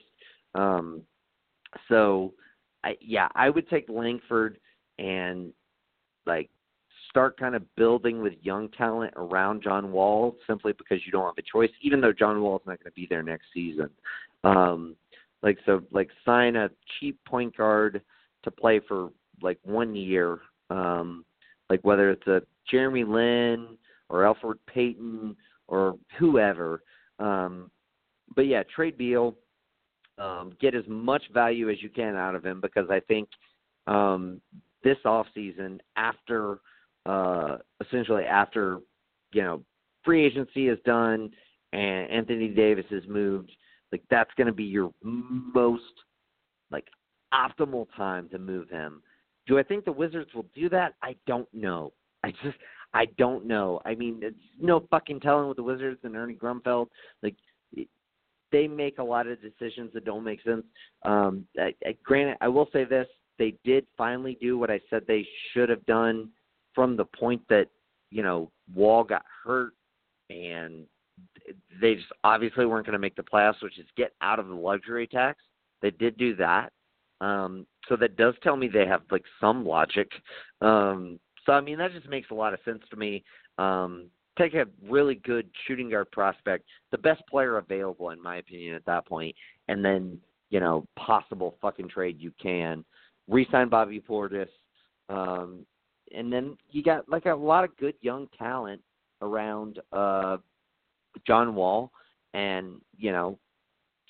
Um, 0.55 1.03
so, 1.89 2.33
I, 2.85 2.97
yeah, 3.01 3.29
I 3.35 3.51
would 3.51 3.69
take 3.69 3.89
Langford 3.89 4.59
and 4.99 5.53
like 6.25 6.51
start 7.09 7.37
kind 7.37 7.57
of 7.57 7.75
building 7.75 8.23
with 8.23 8.35
young 8.43 8.69
talent 8.71 9.13
around 9.17 9.63
John 9.63 9.91
Wall 9.91 10.37
simply 10.47 10.73
because 10.73 11.05
you 11.05 11.13
don't 11.13 11.27
have 11.27 11.35
a 11.39 11.43
choice, 11.43 11.71
even 11.83 12.01
though 12.01 12.13
John 12.13 12.41
Wall 12.41 12.57
is 12.57 12.63
not 12.67 12.79
going 12.79 12.91
to 12.91 12.93
be 12.93 13.07
there 13.11 13.23
next 13.23 13.47
season. 13.53 13.91
Um, 14.45 14.95
like 15.43 15.59
so, 15.67 15.83
like 15.91 16.11
sign 16.25 16.57
a 16.57 16.71
cheap 16.99 17.19
point 17.25 17.57
guard 17.57 18.03
to 18.45 18.51
play 18.51 18.81
for 18.87 19.11
like 19.43 19.59
one 19.65 19.95
year. 19.95 20.39
Um, 20.71 21.25
like 21.71 21.81
whether 21.83 22.11
it's 22.11 22.27
a 22.27 22.43
Jeremy 22.69 23.05
Lin 23.05 23.79
or 24.11 24.23
Elfrid 24.23 24.59
Payton 24.67 25.37
or 25.69 25.97
whoever. 26.19 26.83
Um, 27.21 27.71
but 28.35 28.47
yeah, 28.47 28.65
trade 28.75 28.99
Beal, 28.99 29.37
um, 30.19 30.53
get 30.61 30.75
as 30.75 30.85
much 30.89 31.23
value 31.33 31.71
as 31.71 31.81
you 31.81 31.89
can 31.89 32.17
out 32.17 32.35
of 32.35 32.45
him 32.45 32.61
because 32.61 32.91
I 32.91 33.01
think 33.01 33.29
um, 33.87 34.41
this 34.83 34.99
off 35.05 35.27
season, 35.35 35.81
after 35.97 36.59
uh, 37.07 37.59
essentially 37.81 38.25
after 38.25 38.81
you 39.33 39.43
know 39.43 39.63
free 40.05 40.27
agency 40.27 40.69
is 40.69 40.79
done 40.85 41.31
and 41.73 42.11
Anthony 42.11 42.49
Davis 42.49 42.85
is 42.91 43.05
moved, 43.09 43.53
like 43.93 44.03
that's 44.11 44.31
going 44.37 44.49
to 44.49 44.53
be 44.53 44.65
your 44.65 44.93
most 45.01 45.85
like 46.71 46.89
optimal 47.33 47.87
time 47.97 48.29
to 48.31 48.39
move 48.39 48.69
him 48.69 49.03
do 49.47 49.59
I 49.59 49.63
think 49.63 49.85
the 49.85 49.93
Wizards 49.93 50.31
will 50.35 50.47
do 50.55 50.69
that? 50.71 50.95
I 51.03 51.17
don't 51.27 51.49
know. 51.53 51.93
I 52.25 52.33
just 52.43 52.59
I 52.93 53.07
don't 53.19 53.47
know. 53.47 53.81
I 53.85 53.95
mean, 53.95 54.21
it's 54.23 54.37
no 54.61 54.87
fucking 54.91 55.21
telling 55.21 55.49
with 55.49 55.57
the 55.57 55.63
Wizards 55.63 56.01
and 56.03 56.17
Ernie 56.17 56.35
Grunfeld. 56.35 56.89
Like 57.23 57.37
they 58.53 58.67
make 58.67 58.99
a 58.99 59.03
lot 59.03 59.27
of 59.27 59.39
decisions 59.41 59.91
that 59.95 60.05
don't 60.05 60.25
make 60.25 60.43
sense. 60.43 60.65
Um, 61.05 61.47
I, 61.59 61.73
I, 61.87 61.97
granted, 62.05 62.37
I 62.41 62.49
will 62.49 62.69
say 62.73 62.85
this: 62.85 63.07
they 63.39 63.55
did 63.65 63.87
finally 63.97 64.37
do 64.41 64.59
what 64.59 64.71
I 64.71 64.81
said 64.91 65.05
they 65.07 65.27
should 65.53 65.69
have 65.69 65.85
done 65.87 66.31
from 66.75 66.97
the 66.97 67.05
point 67.05 67.43
that 67.49 67.69
you 68.11 68.23
know 68.23 68.51
Wall 68.75 69.05
got 69.05 69.25
hurt 69.45 69.73
and 70.31 70.85
they 71.81 71.97
just 71.97 72.09
obviously 72.25 72.67
weren't 72.67 72.87
going 72.87 72.93
to 72.93 72.99
make 72.99 73.17
the 73.17 73.23
playoffs, 73.23 73.63
which 73.63 73.79
is 73.79 73.87
get 73.97 74.13
out 74.21 74.39
of 74.39 74.49
the 74.49 74.55
luxury 74.55 75.07
tax. 75.07 75.39
They 75.83 75.91
did 75.91 76.17
do 76.17 76.37
that. 76.37 76.73
Um, 77.21 77.67
so 77.89 77.97
that 77.97 78.17
does 78.17 78.35
tell 78.43 78.57
me 78.57 78.69
they 78.69 78.87
have 78.87 79.03
like 79.11 79.25
some 79.41 79.67
logic. 79.67 80.11
Um, 80.61 81.19
so 81.45 81.53
I 81.53 81.61
mean 81.61 81.79
that 81.79 81.93
just 81.93 82.09
makes 82.09 82.31
a 82.31 82.35
lot 82.35 82.55
of 82.55 82.61
sense 82.65 82.83
to 82.91 82.97
me. 82.97 83.25
Um, 83.59 84.07
take 84.39 84.55
a 84.55 84.67
really 84.89 85.17
good 85.17 85.49
shooting 85.67 85.91
guard 85.91 86.11
prospect, 86.13 86.65
the 86.91 86.99
best 86.99 87.23
player 87.29 87.59
available 87.59 88.11
in 88.11 88.23
my 88.23 88.37
opinion 88.37 88.75
at 88.75 88.85
that 88.87 89.07
point, 89.07 89.35
and 89.69 89.85
then 89.85 90.19
you 90.51 90.61
know 90.61 90.87
possible 90.97 91.57
fucking 91.61 91.89
trade 91.89 92.17
you 92.19 92.33
can 92.41 92.85
resign 93.29 93.69
Bobby 93.69 94.01
Portis, 94.01 94.49
um, 95.09 95.65
and 96.15 96.33
then 96.33 96.57
you 96.71 96.83
got 96.83 97.09
like 97.09 97.27
a 97.27 97.35
lot 97.35 97.65
of 97.65 97.77
good 97.77 97.95
young 98.01 98.29
talent 98.39 98.81
around 99.23 99.79
uh, 99.93 100.39
John 101.27 101.55
Wall, 101.55 101.91
and 102.35 102.81
you 102.97 103.13
know 103.13 103.39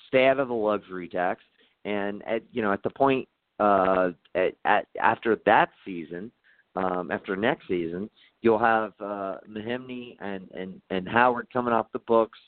stay 0.07 0.27
out 0.27 0.39
of 0.39 0.47
the 0.47 0.53
luxury 0.53 1.07
tax 1.07 1.41
and 1.85 2.23
at 2.27 2.43
you 2.51 2.61
know 2.61 2.71
at 2.71 2.83
the 2.83 2.89
point 2.89 3.27
uh, 3.59 4.09
at, 4.35 4.53
at 4.65 4.87
after 4.99 5.37
that 5.45 5.69
season, 5.85 6.31
um, 6.75 7.11
after 7.11 7.35
next 7.35 7.67
season, 7.67 8.09
you'll 8.41 8.59
have 8.59 8.93
uh, 8.99 9.37
Mahinmi 9.49 10.17
and 10.19 10.49
and 10.51 10.81
and 10.89 11.07
Howard 11.07 11.47
coming 11.51 11.73
off 11.73 11.91
the 11.93 11.99
books, 11.99 12.39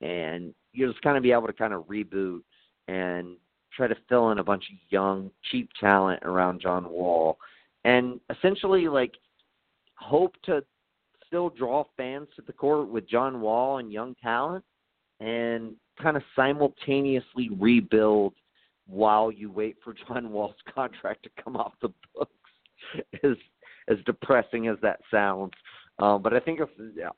and 0.00 0.54
you'll 0.72 0.92
just 0.92 1.02
kind 1.02 1.16
of 1.16 1.22
be 1.22 1.32
able 1.32 1.46
to 1.46 1.52
kind 1.52 1.72
of 1.72 1.84
reboot 1.84 2.42
and 2.88 3.36
try 3.74 3.88
to 3.88 3.96
fill 4.08 4.30
in 4.30 4.38
a 4.38 4.44
bunch 4.44 4.64
of 4.70 4.78
young, 4.90 5.30
cheap 5.50 5.70
talent 5.80 6.22
around 6.22 6.60
John 6.60 6.90
Wall, 6.90 7.38
and 7.84 8.20
essentially 8.30 8.88
like 8.88 9.14
hope 9.96 10.36
to 10.44 10.62
still 11.26 11.48
draw 11.50 11.84
fans 11.96 12.28
to 12.36 12.42
the 12.42 12.52
court 12.52 12.88
with 12.88 13.08
John 13.08 13.40
Wall 13.40 13.78
and 13.78 13.90
young 13.90 14.14
talent, 14.22 14.64
and 15.18 15.74
kind 16.00 16.16
of 16.16 16.22
simultaneously 16.36 17.50
rebuild 17.58 18.34
while 18.86 19.30
you 19.30 19.50
wait 19.50 19.76
for 19.82 19.94
John 20.06 20.30
Wall's 20.30 20.54
contract 20.74 21.24
to 21.24 21.42
come 21.42 21.56
off 21.56 21.72
the 21.80 21.92
books. 22.14 22.32
As 23.22 23.36
as 23.88 23.96
depressing 24.06 24.68
as 24.68 24.76
that 24.82 25.00
sounds, 25.10 25.52
um, 25.98 26.22
but 26.22 26.32
I 26.34 26.40
think 26.40 26.60
if, 26.60 26.68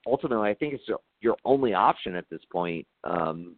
ultimately 0.06 0.50
I 0.50 0.54
think 0.54 0.74
it's 0.74 0.88
your, 1.20 1.36
only 1.44 1.74
option 1.74 2.14
at 2.14 2.28
this 2.30 2.40
point. 2.50 2.86
Um, 3.04 3.56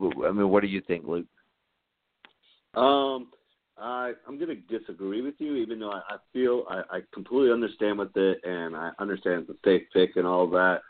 I 0.00 0.32
mean, 0.32 0.48
what 0.48 0.62
do 0.62 0.68
you 0.68 0.80
think, 0.86 1.06
Luke? 1.06 1.26
Um, 2.74 3.28
I 3.78 4.12
I'm 4.26 4.38
gonna 4.38 4.54
disagree 4.54 5.22
with 5.22 5.34
you, 5.38 5.56
even 5.56 5.80
though 5.80 5.92
I, 5.92 6.00
I 6.08 6.16
feel 6.32 6.64
I, 6.68 6.82
I 6.90 7.00
completely 7.12 7.52
understand 7.52 7.98
with 7.98 8.16
it, 8.16 8.38
and 8.44 8.76
I 8.76 8.90
understand 8.98 9.46
the 9.46 9.56
safe 9.64 9.82
pick 9.92 10.16
and 10.16 10.26
all 10.26 10.48
that, 10.50 10.80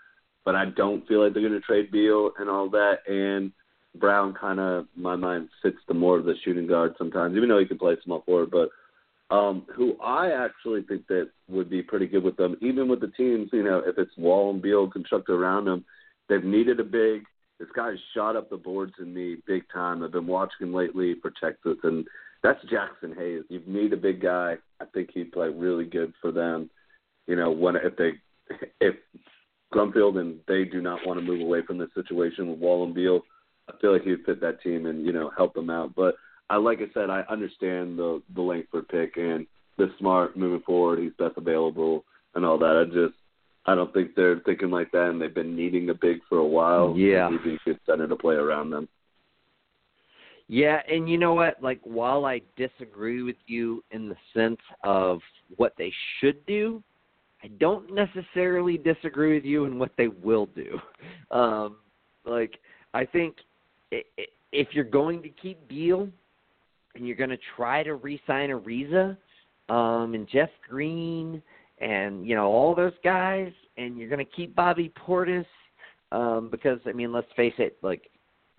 but 0.45 0.55
I 0.55 0.67
don't 0.67 1.07
feel 1.07 1.25
like 1.25 1.33
they're 1.33 1.43
gonna 1.43 1.61
trade 1.61 1.91
Beal 1.91 2.31
and 2.39 2.49
all 2.49 2.69
that. 2.71 2.99
And 3.09 3.53
Brown 3.99 4.35
kind 4.35 4.61
of, 4.61 4.87
my 4.97 5.17
mind, 5.17 5.49
fits 5.63 5.79
the 5.89 5.95
more 5.95 6.19
of 6.19 6.25
the 6.25 6.35
shooting 6.45 6.67
guard 6.67 6.95
sometimes, 6.99 7.37
even 7.37 7.49
though 7.49 7.59
he 7.59 7.67
can 7.67 7.79
play 7.79 7.97
small 8.05 8.23
forward. 8.23 8.51
But 8.51 8.71
um, 9.35 9.67
who 9.75 9.97
I 10.01 10.31
actually 10.31 10.83
think 10.83 11.07
that 11.09 11.31
would 11.49 11.69
be 11.69 11.83
pretty 11.83 12.07
good 12.07 12.23
with 12.23 12.37
them, 12.37 12.57
even 12.61 12.89
with 12.89 13.01
the 13.01 13.09
teams, 13.09 13.51
you 13.53 13.63
know, 13.63 13.83
if 13.85 13.99
it's 13.99 14.17
Wall 14.17 14.51
and 14.51 14.63
Beal 14.63 14.89
constructed 14.89 15.33
around 15.33 15.65
them, 15.65 15.85
they've 16.29 16.45
needed 16.45 16.81
a 16.81 16.85
big. 16.85 17.25
This 17.59 17.69
guy's 17.75 17.97
shot 18.15 18.37
up 18.37 18.51
the 18.51 18.57
boards 18.57 18.93
in 19.01 19.13
me 19.15 19.39
big 19.47 19.63
time. 19.73 20.03
I've 20.03 20.13
been 20.13 20.27
watching 20.27 20.69
him 20.69 20.75
lately 20.75 21.15
for 21.23 21.33
Texas, 21.43 21.79
and 21.83 22.07
that's 22.43 22.65
Jaxson 22.67 23.17
Hayes. 23.17 23.45
You 23.49 23.63
need 23.67 23.93
a 23.93 23.97
big 23.97 24.21
guy. 24.21 24.57
I 24.81 24.85
think 24.93 25.11
he'd 25.13 25.33
play 25.33 25.49
really 25.49 25.87
good 25.87 26.13
for 26.21 26.31
them. 26.31 26.71
You 27.27 27.37
know, 27.37 27.51
when 27.51 27.77
if 27.77 27.97
they 27.97 28.13
if 28.81 28.95
Brumfield 29.75 30.19
and 30.19 30.39
they 30.47 30.65
do 30.65 30.81
not 30.81 31.01
want 31.07 31.19
to 31.19 31.27
move 31.27 31.41
away 31.41 31.63
from 31.67 31.79
this 31.79 31.89
situation 31.95 32.49
with 32.49 32.59
Wall 32.59 32.85
and 32.85 32.95
Beal, 32.95 33.23
I 33.69 33.77
feel 33.81 33.93
like 33.93 34.03
he 34.03 34.11
would 34.11 34.25
fit 34.25 34.41
that 34.41 34.63
team 34.63 34.87
and 34.87 35.05
you 35.05 35.13
know 35.13 35.31
help 35.37 35.55
them 35.55 35.71
out. 35.71 35.95
But 35.95 36.15
I 36.49 36.57
like 36.57 36.79
I 36.79 36.93
said, 36.95 37.11
I 37.11 37.23
understand 37.29 37.99
the 37.99 38.23
the 38.35 38.43
Langford 38.43 38.89
pick 38.89 39.17
and 39.17 39.47
the 39.79 39.91
smart 39.99 40.37
moving 40.37 40.63
forward. 40.63 41.01
He's 41.01 41.13
best 41.19 41.37
available 41.37 42.05
and 42.35 42.45
all 42.45 42.59
that. 42.59 42.77
I 42.77 42.85
just 42.85 43.15
I 43.67 43.75
don't 43.75 43.93
think 43.93 44.15
they're 44.15 44.41
thinking 44.41 44.71
like 44.71 44.91
that, 44.93 45.11
and 45.11 45.21
they've 45.21 45.35
been 45.35 45.57
needing 45.57 45.91
a 45.91 45.95
big 45.95 46.19
for 46.29 46.39
a 46.39 46.47
while. 46.47 46.95
Yeah, 46.97 47.31
he'd 47.31 47.43
be 47.43 47.55
a 47.55 47.59
good 47.65 47.81
center 47.87 48.07
to 48.07 48.17
play 48.17 48.37
around 48.37 48.71
them. 48.71 48.89
Yeah, 50.49 50.81
and 50.89 51.09
you 51.11 51.19
know 51.19 51.35
what? 51.35 51.61
Like, 51.61 51.81
while 51.83 52.25
I 52.25 52.41
disagree 52.57 53.23
with 53.23 53.37
you 53.47 53.83
in 53.91 54.09
the 54.09 54.17
sense 54.33 54.61
of 54.85 55.21
what 55.57 55.75
they 55.77 55.93
should 56.21 56.45
do, 56.47 56.83
I 57.43 57.49
don't 57.59 57.93
necessarily 57.93 58.79
disagree 58.79 59.35
with 59.35 59.45
you 59.45 59.65
in 59.65 59.79
what 59.79 59.91
they 59.99 60.09
will 60.09 60.47
do. 60.47 60.79
Um, 61.33 61.79
like, 62.25 62.61
I 62.95 63.05
think 63.05 63.35
if 63.91 64.69
you're 64.73 64.85
going 64.85 65.23
to 65.23 65.29
keep 65.29 65.69
Beal 65.69 66.09
and 66.95 67.07
you're 67.07 67.17
going 67.17 67.31
to 67.31 67.39
try 67.57 67.83
to 67.83 67.95
re-sign 67.95 68.51
Ariza 68.51 69.17
um, 69.69 70.15
and 70.15 70.29
Jeff 70.29 70.51
Green 70.69 71.43
and 71.79 72.27
you 72.27 72.35
know 72.35 72.47
all 72.47 72.75
those 72.75 72.95
guys, 73.05 73.53
and 73.77 73.99
you're 73.99 74.09
going 74.09 74.25
to 74.25 74.33
keep 74.33 74.55
Bobby 74.55 74.93
Portis 75.07 75.45
um, 76.13 76.49
because 76.51 76.79
I 76.87 76.93
mean, 76.93 77.13
let's 77.13 77.31
face 77.37 77.55
it, 77.59 77.77
like 77.83 78.11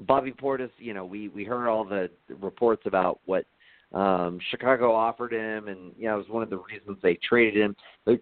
Bobby 0.01 0.32
Portis, 0.32 0.69
you 0.78 0.93
know, 0.93 1.05
we 1.05 1.30
we 1.30 1.43
heard 1.43 1.67
all 1.67 1.84
the 1.84 2.09
reports 2.39 2.84
about 2.86 3.19
what 3.25 3.45
um 3.93 4.39
Chicago 4.51 4.93
offered 4.93 5.34
him, 5.34 5.67
and 5.67 5.93
you 5.97 6.07
know, 6.07 6.15
it 6.15 6.17
was 6.17 6.30
one 6.30 6.43
of 6.43 6.49
the 6.49 6.57
reasons 6.57 6.97
they 7.01 7.15
traded 7.28 7.61
him. 7.61 7.75
Like, 8.05 8.21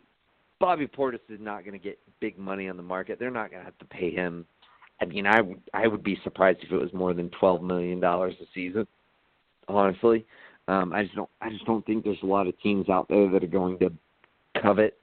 Bobby 0.60 0.88
Portis 0.88 1.20
is 1.28 1.40
not 1.42 1.66
going 1.66 1.74
to 1.74 1.84
get 1.84 2.00
big 2.22 2.38
money 2.38 2.70
on 2.70 2.78
the 2.78 2.84
market. 2.84 3.20
They're 3.20 3.32
not 3.32 3.50
going 3.50 3.60
to 3.60 3.66
have 3.66 3.78
to 3.80 3.86
pay 3.86 4.12
him. 4.12 4.46
I 5.02 5.06
mean, 5.06 5.26
I 5.26 5.42
would 5.42 5.62
I 5.74 5.88
would 5.88 6.04
be 6.04 6.20
surprised 6.24 6.60
if 6.64 6.72
it 6.72 6.78
was 6.78 6.94
more 6.94 7.14
than 7.14 7.30
twelve 7.40 7.62
million 7.62 8.00
dollars 8.00 8.36
a 8.42 8.46
season. 8.54 8.88
Honestly, 9.68 10.26
um, 10.68 10.94
I 10.94 11.04
just 11.04 11.16
don't 11.16 11.30
I 11.42 11.50
just 11.50 11.66
don't 11.66 11.86
think 11.86 12.04
there's 12.04 12.22
a 12.24 12.28
lot 12.28 12.48
of 12.48 12.60
teams 12.62 12.90
out 12.90 13.08
there 13.10 13.30
that 13.30 13.44
are 13.44 13.48
going 13.48 13.78
to 13.80 13.92
covet, 14.62 14.98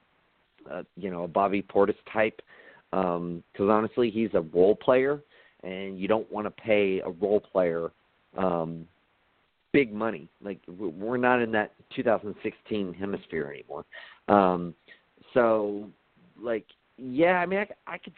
uh, 0.71 0.83
you 0.95 1.11
know, 1.11 1.23
a 1.23 1.27
Bobby 1.27 1.61
Portis 1.61 1.95
type. 2.11 2.41
Because 2.91 3.19
um, 3.59 3.69
honestly, 3.69 4.11
he's 4.11 4.29
a 4.35 4.41
role 4.41 4.75
player, 4.75 5.21
and 5.63 5.99
you 5.99 6.07
don't 6.07 6.31
want 6.31 6.45
to 6.45 6.51
pay 6.51 7.01
a 7.03 7.09
role 7.09 7.39
player 7.39 7.91
um, 8.37 8.87
big 9.71 9.93
money. 9.93 10.29
Like 10.41 10.59
we're 10.67 11.17
not 11.17 11.41
in 11.41 11.51
that 11.53 11.71
2016 11.95 12.93
hemisphere 12.93 13.51
anymore. 13.51 13.85
Um, 14.27 14.73
so, 15.33 15.89
like, 16.39 16.65
yeah, 16.97 17.39
I 17.39 17.45
mean, 17.45 17.59
I, 17.59 17.93
I 17.93 17.97
could 17.97 18.13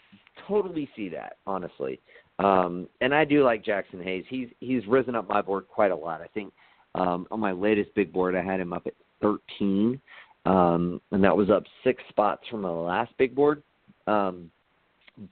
totally 0.48 0.90
see 0.96 1.10
that 1.10 1.38
honestly. 1.48 2.00
Um, 2.40 2.90
and 3.00 3.16
I 3.16 3.24
do 3.24 3.44
like 3.44 3.64
Jaxson 3.64 4.04
Hayes. 4.04 4.26
He's 4.30 4.50
he's 4.60 4.86
risen 4.88 5.16
up 5.16 5.30
my 5.30 5.42
board 5.42 5.68
quite 5.70 5.92
a 5.92 5.96
lot. 5.96 6.22
I 6.22 6.28
think 6.28 6.52
um, 6.94 7.28
on 7.32 7.40
my 7.40 7.54
latest 7.54 7.96
big 7.96 8.12
board, 8.12 8.36
I 8.36 8.44
had 8.44 8.60
him 8.60 8.74
up 8.74 8.88
at 8.88 8.94
13 9.22 10.00
um, 10.46 11.02
and 11.12 11.24
that 11.24 11.36
was 11.36 11.50
up 11.50 11.64
six 11.84 12.04
spots 12.10 12.44
from 12.50 12.62
the 12.62 12.70
last 12.70 13.12
big 13.18 13.34
board. 13.34 13.64
Um, 14.08 14.52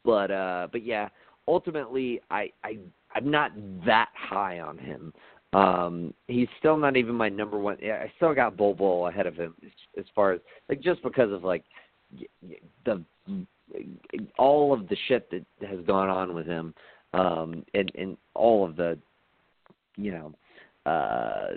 but 0.04 0.32
uh, 0.32 0.68
but 0.72 0.84
yeah, 0.84 1.10
ultimately, 1.48 2.22
I 2.32 2.52
I 2.64 2.78
I'm 3.14 3.30
not 3.30 3.52
that 3.86 4.10
high 4.16 4.60
on 4.60 4.78
him. 4.78 5.14
Um, 5.54 6.14
he's 6.28 6.48
still 6.58 6.78
not 6.78 6.98
even 6.98 7.14
my 7.14 7.30
number 7.30 7.60
one. 7.60 7.78
I 7.84 8.12
still 8.16 8.34
got 8.34 8.58
Bol 8.58 8.74
Bol 8.74 9.08
ahead 9.08 9.28
of 9.28 9.36
him 9.36 9.54
as 9.98 10.06
far 10.16 10.34
as 10.34 10.42
like 10.68 10.82
just 10.82 11.04
because 11.04 11.32
of 11.32 11.44
like 11.44 11.64
the 12.86 13.04
all 14.38 14.74
of 14.74 14.88
the 14.90 14.98
shit 15.08 15.30
that 15.32 15.46
has 15.68 15.80
gone 15.86 16.10
on 16.10 16.34
with 16.34 16.46
him, 16.46 16.74
um, 17.14 17.64
and 17.74 17.92
and 17.96 18.18
all 18.34 18.66
of 18.66 18.76
the 18.76 18.98
you 19.96 20.12
know 20.12 20.34
uh 20.86 21.56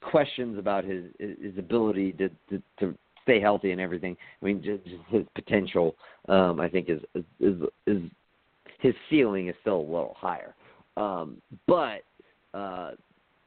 questions 0.00 0.58
about 0.58 0.84
his 0.84 1.04
his 1.18 1.56
ability 1.58 2.12
to 2.12 2.28
to, 2.50 2.62
to 2.80 2.94
stay 3.22 3.40
healthy 3.40 3.70
and 3.70 3.80
everything. 3.80 4.16
I 4.40 4.44
mean, 4.44 4.62
just, 4.62 4.84
just 4.84 5.02
his 5.08 5.24
potential, 5.34 5.94
um, 6.28 6.60
I 6.60 6.68
think, 6.68 6.88
is, 6.88 7.00
is 7.40 7.54
is 7.86 8.02
his 8.80 8.94
ceiling 9.08 9.48
is 9.48 9.54
still 9.60 9.76
a 9.76 9.80
little 9.80 10.16
higher. 10.16 10.54
Um, 10.96 11.40
but 11.66 12.02
uh, 12.52 12.92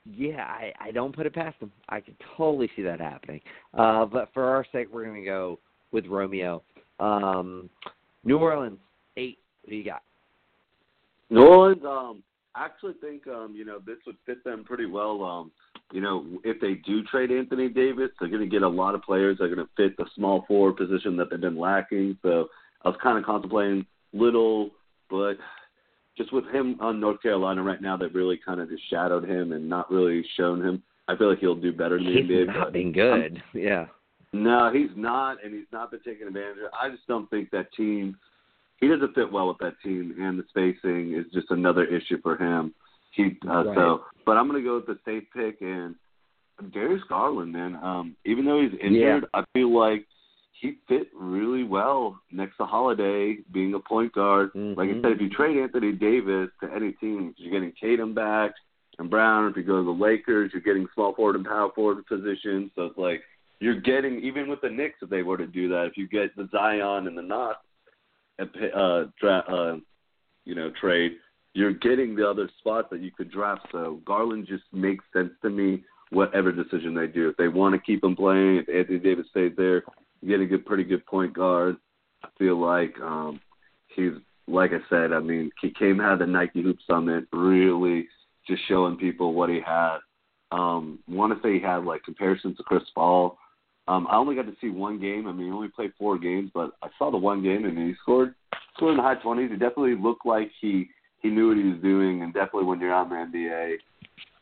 yeah, 0.05 0.43
I, 0.43 0.71
I 0.79 0.91
don't 0.91 1.15
put 1.15 1.25
it 1.25 1.33
past 1.33 1.57
him. 1.59 1.71
I 1.89 1.99
could 1.99 2.15
totally 2.37 2.69
see 2.75 2.81
that 2.83 2.99
happening. 2.99 3.41
Uh, 3.73 4.05
but 4.05 4.29
for 4.33 4.43
our 4.45 4.65
sake, 4.71 4.87
we're 4.91 5.05
going 5.05 5.21
to 5.21 5.25
go 5.25 5.59
with 5.91 6.05
Romeo. 6.07 6.63
Um, 6.99 7.69
New 8.23 8.37
Orleans 8.37 8.79
eight. 9.17 9.39
What 9.63 9.71
do 9.71 9.75
you 9.75 9.83
got? 9.83 10.03
New 11.29 11.45
Orleans. 11.45 11.83
Um, 11.85 12.23
I 12.55 12.65
actually 12.65 12.93
think 13.01 13.27
um, 13.27 13.53
you 13.55 13.65
know 13.65 13.79
this 13.85 13.97
would 14.05 14.17
fit 14.25 14.43
them 14.43 14.63
pretty 14.63 14.85
well. 14.85 15.23
Um, 15.23 15.51
you 15.91 16.01
know, 16.01 16.25
if 16.43 16.59
they 16.61 16.75
do 16.85 17.03
trade 17.03 17.31
Anthony 17.31 17.69
Davis, 17.69 18.09
they're 18.19 18.29
going 18.29 18.41
to 18.41 18.47
get 18.47 18.63
a 18.63 18.67
lot 18.67 18.95
of 18.95 19.03
players 19.03 19.37
that 19.37 19.45
are 19.45 19.55
going 19.55 19.67
to 19.67 19.73
fit 19.75 19.97
the 19.97 20.05
small 20.15 20.45
forward 20.47 20.77
position 20.77 21.15
that 21.17 21.29
they've 21.29 21.39
been 21.39 21.59
lacking. 21.59 22.17
So 22.21 22.47
I 22.83 22.89
was 22.89 22.97
kind 23.03 23.17
of 23.17 23.25
contemplating 23.25 23.85
little, 24.13 24.71
but 25.09 25.35
just 26.17 26.33
with 26.33 26.45
him 26.47 26.77
on 26.79 26.99
North 26.99 27.21
Carolina 27.21 27.61
right 27.61 27.81
now, 27.81 27.97
they've 27.97 28.13
really 28.13 28.39
kind 28.43 28.59
of 28.59 28.69
just 28.69 28.83
shadowed 28.89 29.29
him 29.29 29.51
and 29.51 29.69
not 29.69 29.91
really 29.91 30.25
shown 30.37 30.61
him. 30.61 30.81
I 31.07 31.15
feel 31.15 31.29
like 31.29 31.39
he'll 31.39 31.55
do 31.55 31.71
better 31.71 31.97
in 31.97 32.05
the 32.05 32.11
he's 32.11 32.25
NBA. 32.25 32.39
He's 32.39 32.47
not 32.47 32.73
been 32.73 32.91
good. 32.91 33.41
I'm, 33.53 33.59
yeah. 33.59 33.85
No, 34.35 34.71
he's 34.73 34.89
not, 34.95 35.43
and 35.43 35.53
he's 35.53 35.65
not 35.71 35.91
been 35.91 36.01
taken 36.01 36.27
advantage 36.27 36.57
of. 36.65 36.71
I 36.79 36.89
just 36.89 37.07
don't 37.07 37.29
think 37.29 37.51
that 37.51 37.73
team. 37.73 38.17
He 38.81 38.87
doesn't 38.87 39.15
fit 39.15 39.31
well 39.31 39.47
with 39.47 39.57
that 39.59 39.75
team, 39.83 40.15
and 40.19 40.37
the 40.37 40.43
spacing 40.49 41.13
is 41.13 41.31
just 41.33 41.49
another 41.49 41.85
issue 41.85 42.21
for 42.21 42.37
him. 42.37 42.73
He 43.11 43.37
uh, 43.47 43.63
right. 43.63 43.75
so, 43.75 44.03
but 44.25 44.33
I'm 44.33 44.47
gonna 44.47 44.61
go 44.61 44.75
with 44.75 44.87
the 44.87 44.99
safe 45.05 45.23
pick 45.33 45.61
and 45.61 45.95
Darius 46.73 47.01
Garland, 47.07 47.53
man. 47.53 47.75
Um, 47.75 48.15
even 48.25 48.45
though 48.45 48.61
he's 48.61 48.77
injured, 48.81 49.25
yeah. 49.33 49.39
I 49.39 49.43
feel 49.53 49.73
like 49.73 50.05
he 50.59 50.77
fit 50.87 51.07
really 51.15 51.63
well 51.63 52.19
next 52.31 52.57
to 52.57 52.65
Holiday 52.65 53.37
being 53.53 53.73
a 53.73 53.79
point 53.79 54.13
guard. 54.13 54.53
Mm-hmm. 54.53 54.79
Like 54.79 54.89
I 54.89 55.01
said, 55.01 55.11
if 55.13 55.21
you 55.21 55.29
trade 55.29 55.57
Anthony 55.57 55.93
Davis 55.93 56.49
to 56.61 56.69
any 56.73 56.93
team, 56.93 57.33
you're 57.37 57.51
getting 57.51 57.73
Tatum 57.81 58.13
back 58.13 58.51
and 58.99 59.09
Brown. 59.09 59.49
If 59.49 59.57
you 59.57 59.63
go 59.63 59.79
to 59.79 59.85
the 59.85 59.91
Lakers, 59.91 60.51
you're 60.53 60.61
getting 60.61 60.87
small 60.93 61.13
forward 61.13 61.35
and 61.35 61.45
power 61.45 61.69
forward 61.73 62.05
positions. 62.05 62.71
So 62.75 62.83
it's 62.83 62.97
like 62.97 63.21
you're 63.59 63.79
getting 63.79 64.19
even 64.21 64.49
with 64.49 64.61
the 64.61 64.69
Knicks 64.69 64.99
if 65.01 65.09
they 65.09 65.23
were 65.23 65.37
to 65.37 65.47
do 65.47 65.67
that. 65.69 65.85
If 65.85 65.97
you 65.97 66.07
get 66.07 66.35
the 66.35 66.49
Zion 66.51 67.07
and 67.07 67.17
the 67.17 67.21
Knox 67.21 67.57
uh, 68.39 69.05
dra- 69.19 69.45
uh, 69.47 69.77
you 70.43 70.55
know, 70.55 70.71
trade, 70.79 71.13
you're 71.53 71.73
getting 71.73 72.15
the 72.15 72.29
other 72.29 72.49
spots 72.59 72.87
that 72.91 73.01
you 73.01 73.11
could 73.11 73.31
draft. 73.31 73.67
So 73.71 74.01
Garland 74.05 74.47
just 74.47 74.63
makes 74.73 75.03
sense 75.13 75.31
to 75.41 75.49
me. 75.49 75.83
Whatever 76.11 76.51
decision 76.51 76.93
they 76.93 77.07
do, 77.07 77.29
if 77.29 77.37
they 77.37 77.47
want 77.47 77.73
to 77.73 77.81
keep 77.81 78.03
him 78.03 78.15
playing, 78.15 78.57
if 78.57 78.69
Anthony 78.69 78.99
Davis 78.99 79.25
stays 79.31 79.53
there, 79.57 79.83
you 80.21 80.29
get 80.29 80.39
a 80.39 80.45
good, 80.45 80.65
pretty 80.65 80.83
good 80.83 81.05
point 81.07 81.33
guard. 81.33 81.77
I 82.23 82.27
feel 82.37 82.59
like 82.59 82.93
um, 83.01 83.39
he's 83.95 84.11
like 84.47 84.71
I 84.71 84.79
said. 84.89 85.13
I 85.13 85.19
mean, 85.19 85.49
he 85.61 85.71
came 85.71 85.99
out 85.99 86.13
of 86.13 86.19
the 86.19 86.27
Nike 86.27 86.61
Hoop 86.61 86.77
Summit, 86.87 87.25
really 87.31 88.07
just 88.47 88.61
showing 88.67 88.97
people 88.97 89.33
what 89.33 89.49
he 89.49 89.59
had. 89.65 89.97
Um, 90.51 90.99
Want 91.07 91.33
to 91.33 91.41
say 91.41 91.55
he 91.55 91.59
had 91.59 91.85
like 91.85 92.03
comparisons 92.03 92.57
to 92.57 92.63
Chris 92.63 92.83
Paul. 92.93 93.37
Um, 93.87 94.07
I 94.09 94.15
only 94.15 94.35
got 94.35 94.47
to 94.47 94.55
see 94.59 94.69
one 94.69 94.99
game. 94.99 95.27
I 95.27 95.31
mean, 95.31 95.47
he 95.47 95.51
only 95.51 95.67
played 95.67 95.93
four 95.97 96.17
games, 96.17 96.49
but 96.53 96.71
I 96.81 96.87
saw 96.97 97.11
the 97.11 97.17
one 97.17 97.43
game 97.43 97.65
and 97.65 97.77
he 97.77 97.93
scored 98.01 98.33
scored 98.75 98.91
in 98.91 98.97
the 98.97 99.03
high 99.03 99.15
twenties. 99.15 99.51
He 99.51 99.57
definitely 99.57 99.95
looked 99.95 100.25
like 100.25 100.49
he 100.59 100.89
he 101.21 101.29
knew 101.29 101.49
what 101.49 101.57
he 101.57 101.63
was 101.63 101.81
doing, 101.81 102.23
and 102.23 102.33
definitely 102.33 102.65
when 102.65 102.79
you're 102.79 102.93
on 102.93 103.09
the 103.09 103.15
NBA, 103.15 103.75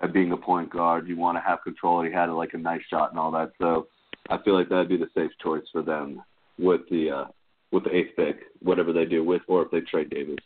at 0.01 0.13
being 0.13 0.31
a 0.31 0.37
point 0.37 0.69
guard, 0.69 1.07
you 1.07 1.17
want 1.17 1.37
to 1.37 1.41
have 1.41 1.63
control. 1.63 2.03
He 2.03 2.11
had 2.11 2.29
like 2.29 2.53
a 2.53 2.57
nice 2.57 2.81
shot 2.89 3.11
and 3.11 3.19
all 3.19 3.31
that, 3.31 3.51
so 3.59 3.87
I 4.29 4.37
feel 4.43 4.53
like 4.53 4.69
that'd 4.69 4.89
be 4.89 4.97
the 4.97 5.09
safe 5.13 5.31
choice 5.41 5.63
for 5.71 5.81
them 5.81 6.21
with 6.57 6.81
the 6.89 7.09
uh, 7.11 7.25
with 7.71 7.83
the 7.83 7.95
eighth 7.95 8.15
pick, 8.15 8.37
whatever 8.61 8.93
they 8.93 9.05
do 9.05 9.23
with, 9.23 9.41
or 9.47 9.63
if 9.63 9.71
they 9.71 9.81
trade 9.81 10.09
Davis. 10.09 10.37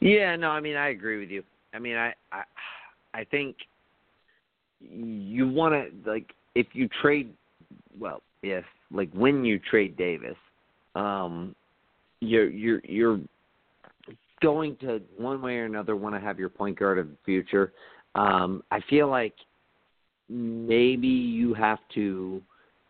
Yeah, 0.00 0.36
no, 0.36 0.50
I 0.50 0.60
mean 0.60 0.76
I 0.76 0.88
agree 0.88 1.18
with 1.18 1.30
you. 1.30 1.42
I 1.74 1.78
mean 1.78 1.96
I 1.96 2.14
I, 2.30 2.42
I 3.14 3.24
think 3.24 3.56
you 4.80 5.48
want 5.48 5.74
to 5.74 6.10
like 6.10 6.32
if 6.54 6.66
you 6.72 6.88
trade 7.00 7.32
well 7.98 8.22
if 8.42 8.64
like 8.90 9.10
when 9.12 9.44
you 9.44 9.58
trade 9.58 9.96
Davis, 9.96 10.36
um, 10.94 11.54
you're 12.20 12.50
you're 12.50 12.80
you're 12.84 13.20
going 14.42 14.76
to 14.80 15.00
one 15.16 15.40
way 15.40 15.56
or 15.56 15.64
another 15.64 15.96
want 15.96 16.14
to 16.14 16.20
have 16.20 16.38
your 16.38 16.48
point 16.48 16.78
guard 16.78 16.98
of 16.98 17.08
the 17.08 17.16
future. 17.24 17.72
Um, 18.14 18.62
I 18.70 18.80
feel 18.90 19.08
like 19.08 19.34
maybe 20.28 21.08
you 21.08 21.54
have 21.54 21.78
to 21.94 22.42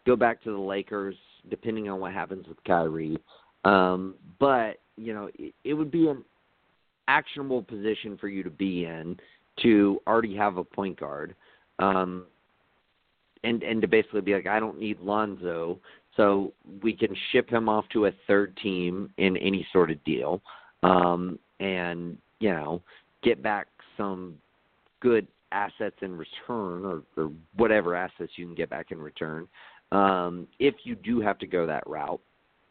go 0.07 0.17
back 0.17 0.43
to 0.43 0.51
the 0.51 0.59
Lakers, 0.59 1.15
depending 1.51 1.89
on 1.89 2.01
what 2.01 2.13
happens 2.13 2.47
with 2.49 2.63
Kyrie. 2.65 3.19
Um, 3.65 4.15
but 4.41 4.79
you 4.97 5.15
know, 5.15 5.31
it, 5.39 5.55
it 5.65 5.75
would 5.75 5.91
be 5.91 6.09
an 6.09 6.25
actionable 7.09 7.63
position 7.63 8.17
for 8.19 8.29
you 8.29 8.43
to 8.43 8.51
be 8.51 8.87
in 8.87 9.19
to 9.63 10.01
already 10.07 10.35
have 10.37 10.57
a 10.57 10.65
point 10.65 10.99
guard, 10.99 11.35
um, 11.79 12.25
and 13.45 13.63
and 13.63 13.81
to 13.83 13.89
basically 13.89 14.21
be 14.21 14.35
like, 14.35 14.47
I 14.47 14.61
don't 14.61 14.79
need 14.79 15.01
Lonzo, 15.01 15.79
so 16.17 16.53
we 16.83 16.93
can 16.93 17.15
ship 17.31 17.49
him 17.49 17.69
off 17.69 17.85
to 17.93 18.07
a 18.07 18.13
third 18.27 18.57
team 18.57 19.11
in 19.19 19.37
any 19.37 19.67
sort 19.73 19.91
of 19.91 20.03
deal, 20.05 20.41
um, 20.83 21.39
and 21.61 22.19
you 22.41 22.51
know, 22.51 22.83
get 23.23 23.43
back 23.43 23.67
some 23.97 24.37
good 25.01 25.27
assets 25.53 25.97
in 26.01 26.17
return, 26.17 26.85
or, 26.85 27.03
or 27.17 27.31
whatever 27.57 27.95
assets 27.95 28.33
you 28.37 28.47
can 28.47 28.55
get 28.55 28.71
back 28.71 28.91
in 28.91 28.99
return, 28.99 29.47
um, 29.93 30.47
if 30.59 30.75
you 30.85 30.95
do 30.95 31.21
have 31.21 31.39
to 31.39 31.47
go 31.47 31.67
that 31.67 31.87
route. 31.87 32.21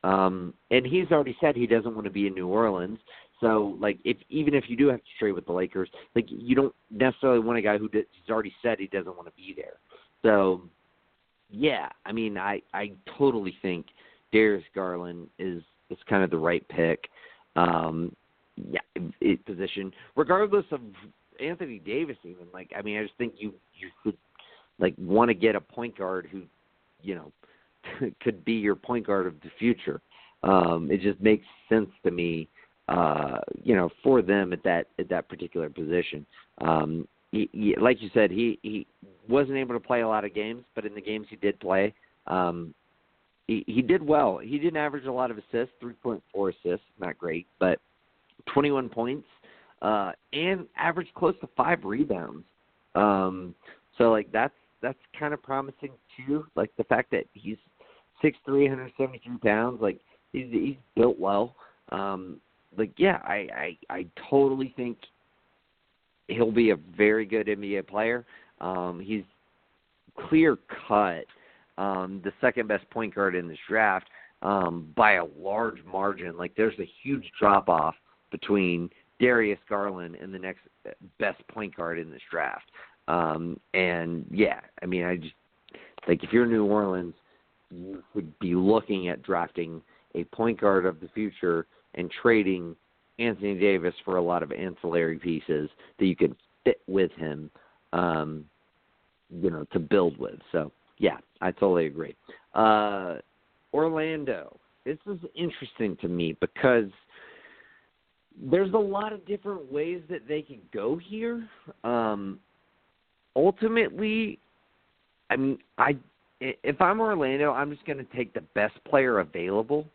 Um, 0.03 0.55
and 0.71 0.83
he's 0.83 1.11
already 1.11 1.37
said 1.39 1.55
he 1.55 1.67
doesn't 1.67 1.93
want 1.93 2.05
to 2.05 2.11
be 2.11 2.25
in 2.25 2.33
New 2.33 2.47
Orleans. 2.47 2.97
So, 3.39 3.77
like, 3.79 3.99
if 4.03 4.17
even 4.29 4.53
if 4.53 4.65
you 4.67 4.75
do 4.75 4.87
have 4.87 4.99
to 4.99 5.09
trade 5.19 5.33
with 5.33 5.45
the 5.45 5.51
Lakers, 5.51 5.89
like, 6.15 6.25
you 6.27 6.55
don't 6.55 6.73
necessarily 6.89 7.39
want 7.39 7.59
a 7.59 7.61
guy 7.61 7.77
who 7.77 7.87
did, 7.87 8.05
he's 8.11 8.31
already 8.31 8.53
said 8.61 8.79
he 8.79 8.87
doesn't 8.87 9.15
want 9.15 9.27
to 9.27 9.33
be 9.35 9.53
there. 9.55 9.73
So, 10.23 10.61
yeah, 11.49 11.89
I 12.05 12.11
mean, 12.11 12.37
I 12.37 12.61
I 12.73 12.91
totally 13.17 13.55
think 13.61 13.87
Darius 14.31 14.63
Garland 14.73 15.27
is 15.39 15.61
is 15.89 15.97
kind 16.09 16.23
of 16.23 16.29
the 16.29 16.37
right 16.37 16.67
pick. 16.69 17.09
Um, 17.55 18.15
yeah, 18.55 18.79
it, 19.19 19.45
position 19.45 19.91
regardless 20.15 20.65
of 20.71 20.81
Anthony 21.41 21.79
Davis. 21.79 22.17
Even 22.23 22.47
like, 22.53 22.71
I 22.77 22.81
mean, 22.81 22.97
I 22.97 23.03
just 23.03 23.17
think 23.17 23.33
you 23.37 23.53
you 23.77 23.89
could 24.03 24.17
like 24.79 24.93
want 24.97 25.29
to 25.29 25.33
get 25.33 25.55
a 25.55 25.61
point 25.61 25.97
guard 25.97 26.27
who, 26.31 26.43
you 27.01 27.15
know, 27.15 27.31
could 28.21 28.43
be 28.45 28.53
your 28.53 28.75
point 28.75 29.07
guard 29.07 29.27
of 29.27 29.35
the 29.41 29.49
future. 29.59 30.01
Um, 30.43 30.89
it 30.91 31.01
just 31.01 31.19
makes 31.21 31.45
sense 31.69 31.89
to 32.03 32.11
me, 32.11 32.47
uh, 32.87 33.37
you 33.63 33.75
know, 33.75 33.89
for 34.03 34.21
them 34.21 34.53
at 34.53 34.63
that 34.63 34.87
at 34.99 35.09
that 35.09 35.29
particular 35.29 35.69
position. 35.69 36.25
Um, 36.59 37.07
he, 37.31 37.49
he, 37.53 37.75
like 37.79 38.01
you 38.01 38.09
said, 38.13 38.31
he 38.31 38.59
he 38.61 38.85
wasn't 39.27 39.57
able 39.57 39.73
to 39.73 39.79
play 39.79 40.01
a 40.01 40.07
lot 40.07 40.25
of 40.25 40.33
games, 40.33 40.63
but 40.75 40.85
in 40.85 40.93
the 40.93 41.01
games 41.01 41.27
he 41.29 41.37
did 41.37 41.59
play, 41.59 41.93
um, 42.27 42.73
he 43.47 43.63
he 43.67 43.81
did 43.81 44.05
well. 44.05 44.37
He 44.37 44.57
didn't 44.57 44.77
average 44.77 45.05
a 45.05 45.11
lot 45.11 45.31
of 45.31 45.37
assists, 45.37 45.73
three 45.79 45.93
point 45.93 46.21
four 46.33 46.49
assists, 46.49 46.85
not 46.99 47.17
great, 47.17 47.47
but 47.59 47.79
twenty 48.53 48.71
one 48.71 48.89
points, 48.89 49.27
uh, 49.81 50.11
and 50.33 50.65
averaged 50.77 51.13
close 51.13 51.35
to 51.41 51.49
five 51.55 51.83
rebounds. 51.83 52.45
Um, 52.95 53.55
so 53.97 54.11
like 54.11 54.31
that's 54.31 54.53
that's 54.81 54.99
kind 55.17 55.33
of 55.33 55.41
promising 55.41 55.91
too. 56.17 56.45
Like 56.55 56.71
the 56.77 56.83
fact 56.85 57.11
that 57.11 57.25
he's 57.33 57.57
six 58.21 58.37
three 58.45 58.67
hundred 58.67 58.91
seventy 58.97 59.21
three 59.23 59.37
pounds, 59.37 59.81
like 59.81 59.99
he's 60.33 60.47
he's 60.51 60.75
built 60.95 61.19
well. 61.19 61.55
Um, 61.91 62.41
like 62.77 62.91
yeah, 62.97 63.19
I 63.23 63.47
I 63.55 63.77
I 63.89 64.05
totally 64.29 64.73
think 64.75 64.97
he'll 66.31 66.51
be 66.51 66.71
a 66.71 66.77
very 66.97 67.25
good 67.25 67.47
NBA 67.47 67.87
player. 67.87 68.25
Um, 68.59 68.99
he's 69.03 69.23
clear 70.27 70.57
cut 70.87 71.25
um, 71.77 72.21
the 72.23 72.31
second 72.41 72.67
best 72.67 72.89
point 72.89 73.15
guard 73.15 73.35
in 73.35 73.47
this 73.47 73.57
draft 73.67 74.07
um, 74.41 74.91
by 74.95 75.13
a 75.13 75.25
large 75.39 75.83
margin. 75.85 76.37
Like 76.37 76.55
there's 76.55 76.77
a 76.79 76.89
huge 77.03 77.31
drop 77.39 77.69
off 77.69 77.95
between 78.31 78.89
Darius 79.19 79.59
Garland 79.69 80.15
and 80.15 80.33
the 80.33 80.39
next 80.39 80.61
best 81.19 81.45
point 81.47 81.75
guard 81.75 81.99
in 81.99 82.11
this 82.11 82.21
draft. 82.29 82.69
Um, 83.07 83.59
and 83.73 84.25
yeah, 84.31 84.59
I 84.81 84.85
mean, 84.85 85.03
I 85.03 85.17
just 85.17 85.33
like 86.07 86.23
if 86.23 86.31
you're 86.31 86.45
New 86.45 86.65
Orleans, 86.65 87.13
you 87.69 88.03
would 88.13 88.37
be 88.39 88.55
looking 88.55 89.07
at 89.07 89.23
drafting 89.23 89.81
a 90.15 90.23
point 90.25 90.59
guard 90.59 90.85
of 90.85 90.99
the 90.99 91.09
future 91.13 91.65
and 91.95 92.11
trading 92.21 92.75
Anthony 93.19 93.59
Davis 93.59 93.93
for 94.03 94.17
a 94.17 94.21
lot 94.21 94.43
of 94.43 94.51
ancillary 94.51 95.19
pieces 95.19 95.69
that 95.99 96.05
you 96.05 96.15
could 96.15 96.35
fit 96.63 96.81
with 96.87 97.11
him, 97.13 97.49
um, 97.93 98.45
you 99.29 99.49
know, 99.49 99.65
to 99.71 99.79
build 99.79 100.17
with. 100.17 100.39
So 100.51 100.71
yeah, 100.97 101.17
I 101.41 101.51
totally 101.51 101.87
agree. 101.87 102.15
Uh, 102.53 103.15
Orlando. 103.73 104.57
This 104.85 104.97
is 105.05 105.19
interesting 105.35 105.95
to 106.01 106.07
me 106.07 106.35
because 106.41 106.89
there's 108.49 108.73
a 108.73 108.77
lot 108.77 109.13
of 109.13 109.25
different 109.27 109.71
ways 109.71 110.01
that 110.09 110.27
they 110.27 110.41
could 110.41 110.61
go 110.71 110.97
here. 110.97 111.47
Um, 111.83 112.39
ultimately, 113.35 114.39
I 115.29 115.35
mean, 115.35 115.59
I 115.77 115.97
if 116.41 116.81
I'm 116.81 116.99
Orlando, 116.99 117.51
I'm 117.51 117.71
just 117.71 117.85
going 117.85 117.99
to 117.99 118.15
take 118.15 118.33
the 118.33 118.41
best 118.55 118.73
player 118.85 119.19
available. 119.19 119.85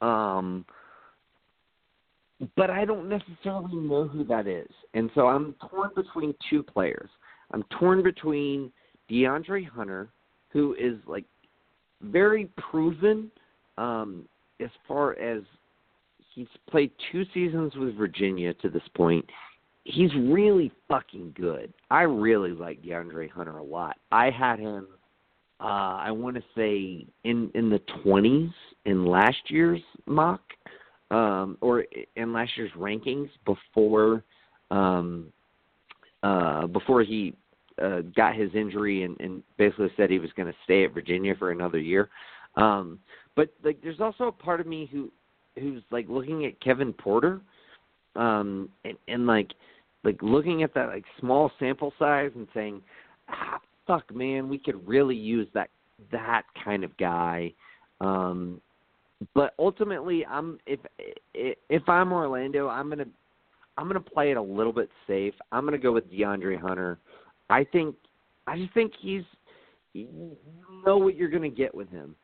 Um, 0.00 0.64
but 2.56 2.70
I 2.70 2.84
don't 2.84 3.08
necessarily 3.08 3.74
know 3.74 4.08
who 4.08 4.24
that 4.24 4.46
is. 4.46 4.68
And 4.94 5.10
so 5.14 5.26
I'm 5.26 5.54
torn 5.70 5.90
between 5.94 6.34
two 6.50 6.62
players. 6.62 7.08
I'm 7.52 7.64
torn 7.78 8.02
between 8.02 8.72
DeAndre 9.10 9.68
Hunter, 9.68 10.08
who 10.50 10.74
is 10.74 10.96
like 11.06 11.24
very 12.00 12.50
proven 12.70 13.30
um, 13.78 14.26
as 14.60 14.70
far 14.88 15.18
as 15.18 15.42
he's 16.34 16.48
played 16.70 16.90
two 17.10 17.24
seasons 17.32 17.74
with 17.76 17.96
Virginia 17.96 18.54
to 18.54 18.68
this 18.68 18.82
point. 18.96 19.24
He's 19.84 20.14
really 20.14 20.72
fucking 20.88 21.34
good. 21.36 21.72
I 21.90 22.02
really 22.02 22.52
like 22.52 22.82
DeAndre 22.82 23.30
Hunter 23.30 23.58
a 23.58 23.62
lot. 23.64 23.96
I 24.10 24.30
had 24.30 24.58
him 24.58 24.86
uh 25.60 25.96
I 26.00 26.10
want 26.10 26.36
to 26.36 26.42
say 26.56 27.06
in 27.24 27.50
in 27.54 27.70
the 27.70 27.80
20s 28.04 28.52
in 28.84 29.06
last 29.06 29.38
year's 29.48 29.82
mock 30.06 30.40
um, 31.12 31.58
or 31.60 31.84
in 32.16 32.32
last 32.32 32.50
year's 32.56 32.72
rankings 32.76 33.28
before 33.44 34.24
um, 34.70 35.26
uh, 36.22 36.66
before 36.66 37.02
he 37.02 37.34
uh, 37.80 38.00
got 38.16 38.34
his 38.34 38.50
injury 38.54 39.04
and, 39.04 39.20
and 39.20 39.42
basically 39.58 39.90
said 39.96 40.10
he 40.10 40.18
was 40.18 40.30
going 40.36 40.48
to 40.48 40.58
stay 40.64 40.84
at 40.84 40.94
Virginia 40.94 41.34
for 41.38 41.50
another 41.50 41.78
year. 41.78 42.08
Um, 42.56 42.98
but 43.36 43.50
like, 43.64 43.80
there's 43.82 44.00
also 44.00 44.24
a 44.24 44.32
part 44.32 44.60
of 44.60 44.66
me 44.66 44.88
who 44.90 45.10
who's 45.58 45.82
like 45.90 46.06
looking 46.08 46.46
at 46.46 46.58
Kevin 46.60 46.94
Porter, 46.94 47.40
um, 48.16 48.70
and, 48.84 48.96
and 49.08 49.26
like 49.26 49.52
like 50.04 50.20
looking 50.22 50.62
at 50.62 50.74
that 50.74 50.88
like 50.88 51.04
small 51.20 51.50
sample 51.58 51.92
size 51.98 52.30
and 52.34 52.48
saying, 52.54 52.80
ah, 53.28 53.60
fuck, 53.86 54.14
man, 54.14 54.48
we 54.48 54.58
could 54.58 54.86
really 54.88 55.16
use 55.16 55.48
that 55.52 55.68
that 56.10 56.44
kind 56.64 56.84
of 56.84 56.96
guy. 56.96 57.52
Um, 58.00 58.60
but 59.34 59.54
ultimately, 59.58 60.24
I'm 60.26 60.58
if 60.66 60.80
if 61.34 61.88
I'm 61.88 62.12
Orlando, 62.12 62.68
I'm 62.68 62.88
gonna 62.88 63.06
I'm 63.76 63.86
gonna 63.86 64.00
play 64.00 64.30
it 64.30 64.36
a 64.36 64.42
little 64.42 64.72
bit 64.72 64.90
safe. 65.06 65.34
I'm 65.50 65.64
gonna 65.64 65.78
go 65.78 65.92
with 65.92 66.10
DeAndre 66.10 66.60
Hunter. 66.60 66.98
I 67.50 67.64
think 67.64 67.96
I 68.46 68.58
just 68.58 68.72
think 68.74 68.92
he's 69.00 69.24
you 69.92 70.36
know 70.84 70.98
what 70.98 71.16
you're 71.16 71.30
gonna 71.30 71.48
get 71.48 71.74
with 71.74 71.88
him. 71.90 72.14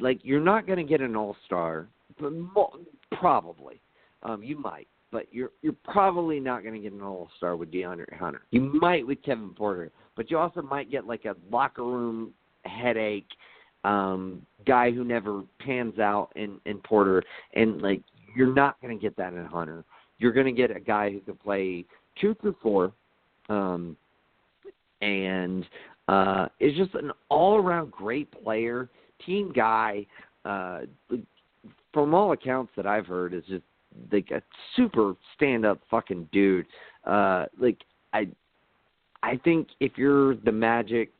Like 0.00 0.20
you're 0.22 0.40
not 0.40 0.66
gonna 0.66 0.84
get 0.84 1.00
an 1.00 1.16
all 1.16 1.36
star, 1.46 1.86
but 2.20 2.32
mo- 2.32 2.78
probably 3.18 3.80
um, 4.22 4.42
you 4.42 4.58
might, 4.58 4.88
but 5.12 5.26
you're 5.32 5.50
you're 5.62 5.76
probably 5.84 6.40
not 6.40 6.64
gonna 6.64 6.78
get 6.78 6.92
an 6.92 7.02
all 7.02 7.28
star 7.36 7.56
with 7.56 7.70
DeAndre 7.70 8.16
Hunter. 8.18 8.42
You 8.50 8.60
might 8.60 9.06
with 9.06 9.22
Kevin 9.22 9.50
Porter, 9.50 9.90
but 10.16 10.30
you 10.30 10.38
also 10.38 10.62
might 10.62 10.90
get 10.90 11.06
like 11.06 11.24
a 11.24 11.36
locker 11.50 11.84
room 11.84 12.32
headache 12.64 13.28
um 13.84 14.44
guy 14.66 14.90
who 14.90 15.04
never 15.04 15.42
pans 15.60 15.98
out 15.98 16.30
in 16.36 16.58
in 16.66 16.78
Porter 16.78 17.22
and 17.54 17.82
like 17.82 18.02
you're 18.36 18.52
not 18.52 18.80
going 18.80 18.96
to 18.96 19.00
get 19.00 19.16
that 19.16 19.32
in 19.32 19.44
Hunter. 19.44 19.84
You're 20.18 20.32
going 20.32 20.46
to 20.46 20.52
get 20.52 20.74
a 20.74 20.80
guy 20.80 21.10
who 21.10 21.20
can 21.20 21.36
play 21.36 21.84
2 22.20 22.34
through 22.40 22.56
4 22.62 22.92
um 23.50 23.96
and 25.02 25.66
uh 26.08 26.46
is 26.60 26.76
just 26.76 26.94
an 26.94 27.12
all-around 27.28 27.90
great 27.90 28.30
player, 28.42 28.88
team 29.24 29.52
guy 29.54 30.06
uh 30.44 30.80
from 31.92 32.14
all 32.14 32.32
accounts 32.32 32.72
that 32.76 32.86
I've 32.86 33.06
heard 33.06 33.34
is 33.34 33.44
just 33.48 33.62
like 34.10 34.30
a 34.30 34.42
super 34.74 35.14
stand 35.36 35.64
up 35.64 35.80
fucking 35.90 36.28
dude. 36.32 36.66
Uh 37.04 37.46
like 37.60 37.78
I 38.12 38.28
I 39.22 39.36
think 39.44 39.68
if 39.80 39.92
you're 39.96 40.36
the 40.36 40.52
Magic, 40.52 41.10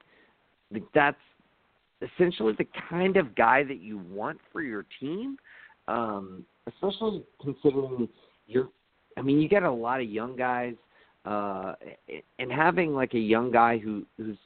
like 0.71 0.85
that's 0.95 1.17
essentially 2.03 2.55
the 2.59 2.67
kind 2.89 3.17
of 3.17 3.35
guy 3.35 3.65
that 3.65 3.81
you 3.81 3.99
want 3.99 4.39
for 4.53 4.63
your 4.63 4.85
team. 5.01 5.37
Um, 5.87 6.45
especially 6.67 7.23
considering 7.43 8.09
you're 8.47 8.69
I 9.17 9.23
mean, 9.23 9.41
you 9.41 9.49
got 9.49 9.63
a 9.63 9.71
lot 9.71 10.01
of 10.01 10.09
young 10.09 10.37
guys, 10.37 10.75
uh 11.25 11.75
and 12.39 12.53
having 12.53 12.95
like 12.95 13.15
a 13.15 13.19
young 13.19 13.51
guy 13.51 13.79
who 13.79 14.05
who's 14.17 14.37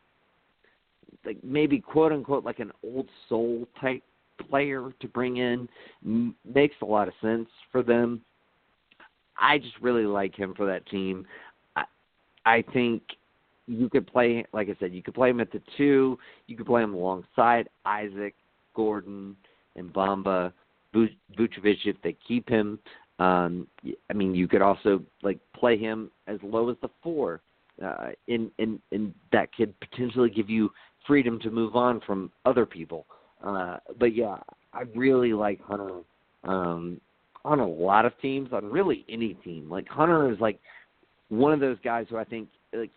like 1.25 1.39
maybe 1.43 1.81
quote 1.81 2.13
unquote 2.13 2.45
like 2.45 2.61
an 2.61 2.73
old 2.85 3.09
soul 3.29 3.67
type 3.81 4.03
player 4.49 4.93
to 5.01 5.09
bring 5.09 5.39
in 5.39 5.69
makes 6.45 6.77
a 6.83 6.85
lot 6.85 7.09
of 7.09 7.15
sense 7.21 7.49
for 7.73 7.83
them. 7.83 8.21
I 9.41 9.59
just 9.59 9.75
really 9.81 10.07
like 10.07 10.37
him 10.37 10.55
for 10.55 10.67
that 10.67 10.87
team. 10.87 11.27
I 11.77 11.85
I 12.45 12.65
think 12.73 13.03
you 13.69 13.89
could 13.89 14.07
play 14.07 14.45
like 14.53 14.69
I 14.69 14.77
said, 14.81 14.93
you 14.93 15.03
could 15.03 15.15
play 15.15 15.31
him 15.31 15.41
at 15.41 15.53
the 15.53 15.63
two, 15.77 16.19
you 16.47 16.57
could 16.57 16.67
play 16.67 16.83
him 16.83 16.95
alongside 16.95 17.69
Isaac, 17.85 18.35
Gordon, 18.75 19.37
and 19.77 19.93
Bamba, 19.93 20.53
Vucevic 20.95 21.79
if 21.85 21.97
they 22.03 22.17
keep 22.27 22.49
him. 22.49 22.79
Um 23.19 23.67
I 24.11 24.15
mean 24.15 24.35
you 24.35 24.49
could 24.49 24.63
also 24.63 25.03
like 25.23 25.39
play 25.55 25.77
him 25.77 26.11
as 26.27 26.39
low 26.43 26.71
as 26.71 26.77
the 26.83 26.89
four. 27.03 27.41
Uh 27.83 28.11
in 28.27 28.51
in 28.59 28.81
in 28.91 29.15
that 29.33 29.55
could 29.55 29.79
potentially 29.81 30.31
give 30.31 30.49
you 30.49 30.71
freedom 31.07 31.39
to 31.41 31.51
move 31.51 31.77
on 31.77 32.01
from 32.07 32.33
other 32.45 32.65
people. 32.65 33.07
Uh 33.45 33.77
but 33.99 34.15
yeah, 34.15 34.39
I 34.73 34.83
really 34.95 35.33
like 35.35 35.61
Hunter 35.61 36.01
um 36.45 37.01
on 37.45 37.61
a 37.61 37.67
lot 37.67 38.05
of 38.05 38.19
teams, 38.21 38.53
on 38.53 38.71
really 38.71 39.05
any 39.09 39.35
team. 39.35 39.71
Like 39.71 39.89
Hunter 39.89 40.33
is 40.33 40.41
like 40.41 40.59
one 41.29 41.53
of 41.53 41.61
those 41.61 41.79
guys 41.85 42.07
who 42.09 42.17
I 42.17 42.25
think 42.25 42.49
like 42.73 42.91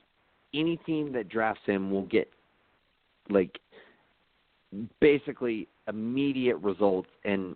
any 0.54 0.78
team 0.78 1.12
that 1.14 1.30
drafts 1.30 1.62
him 1.66 1.92
will 1.92 2.06
get 2.06 2.30
like 3.30 3.60
basically 5.00 5.68
immediate 5.88 6.58
results 6.58 7.10
and 7.26 7.56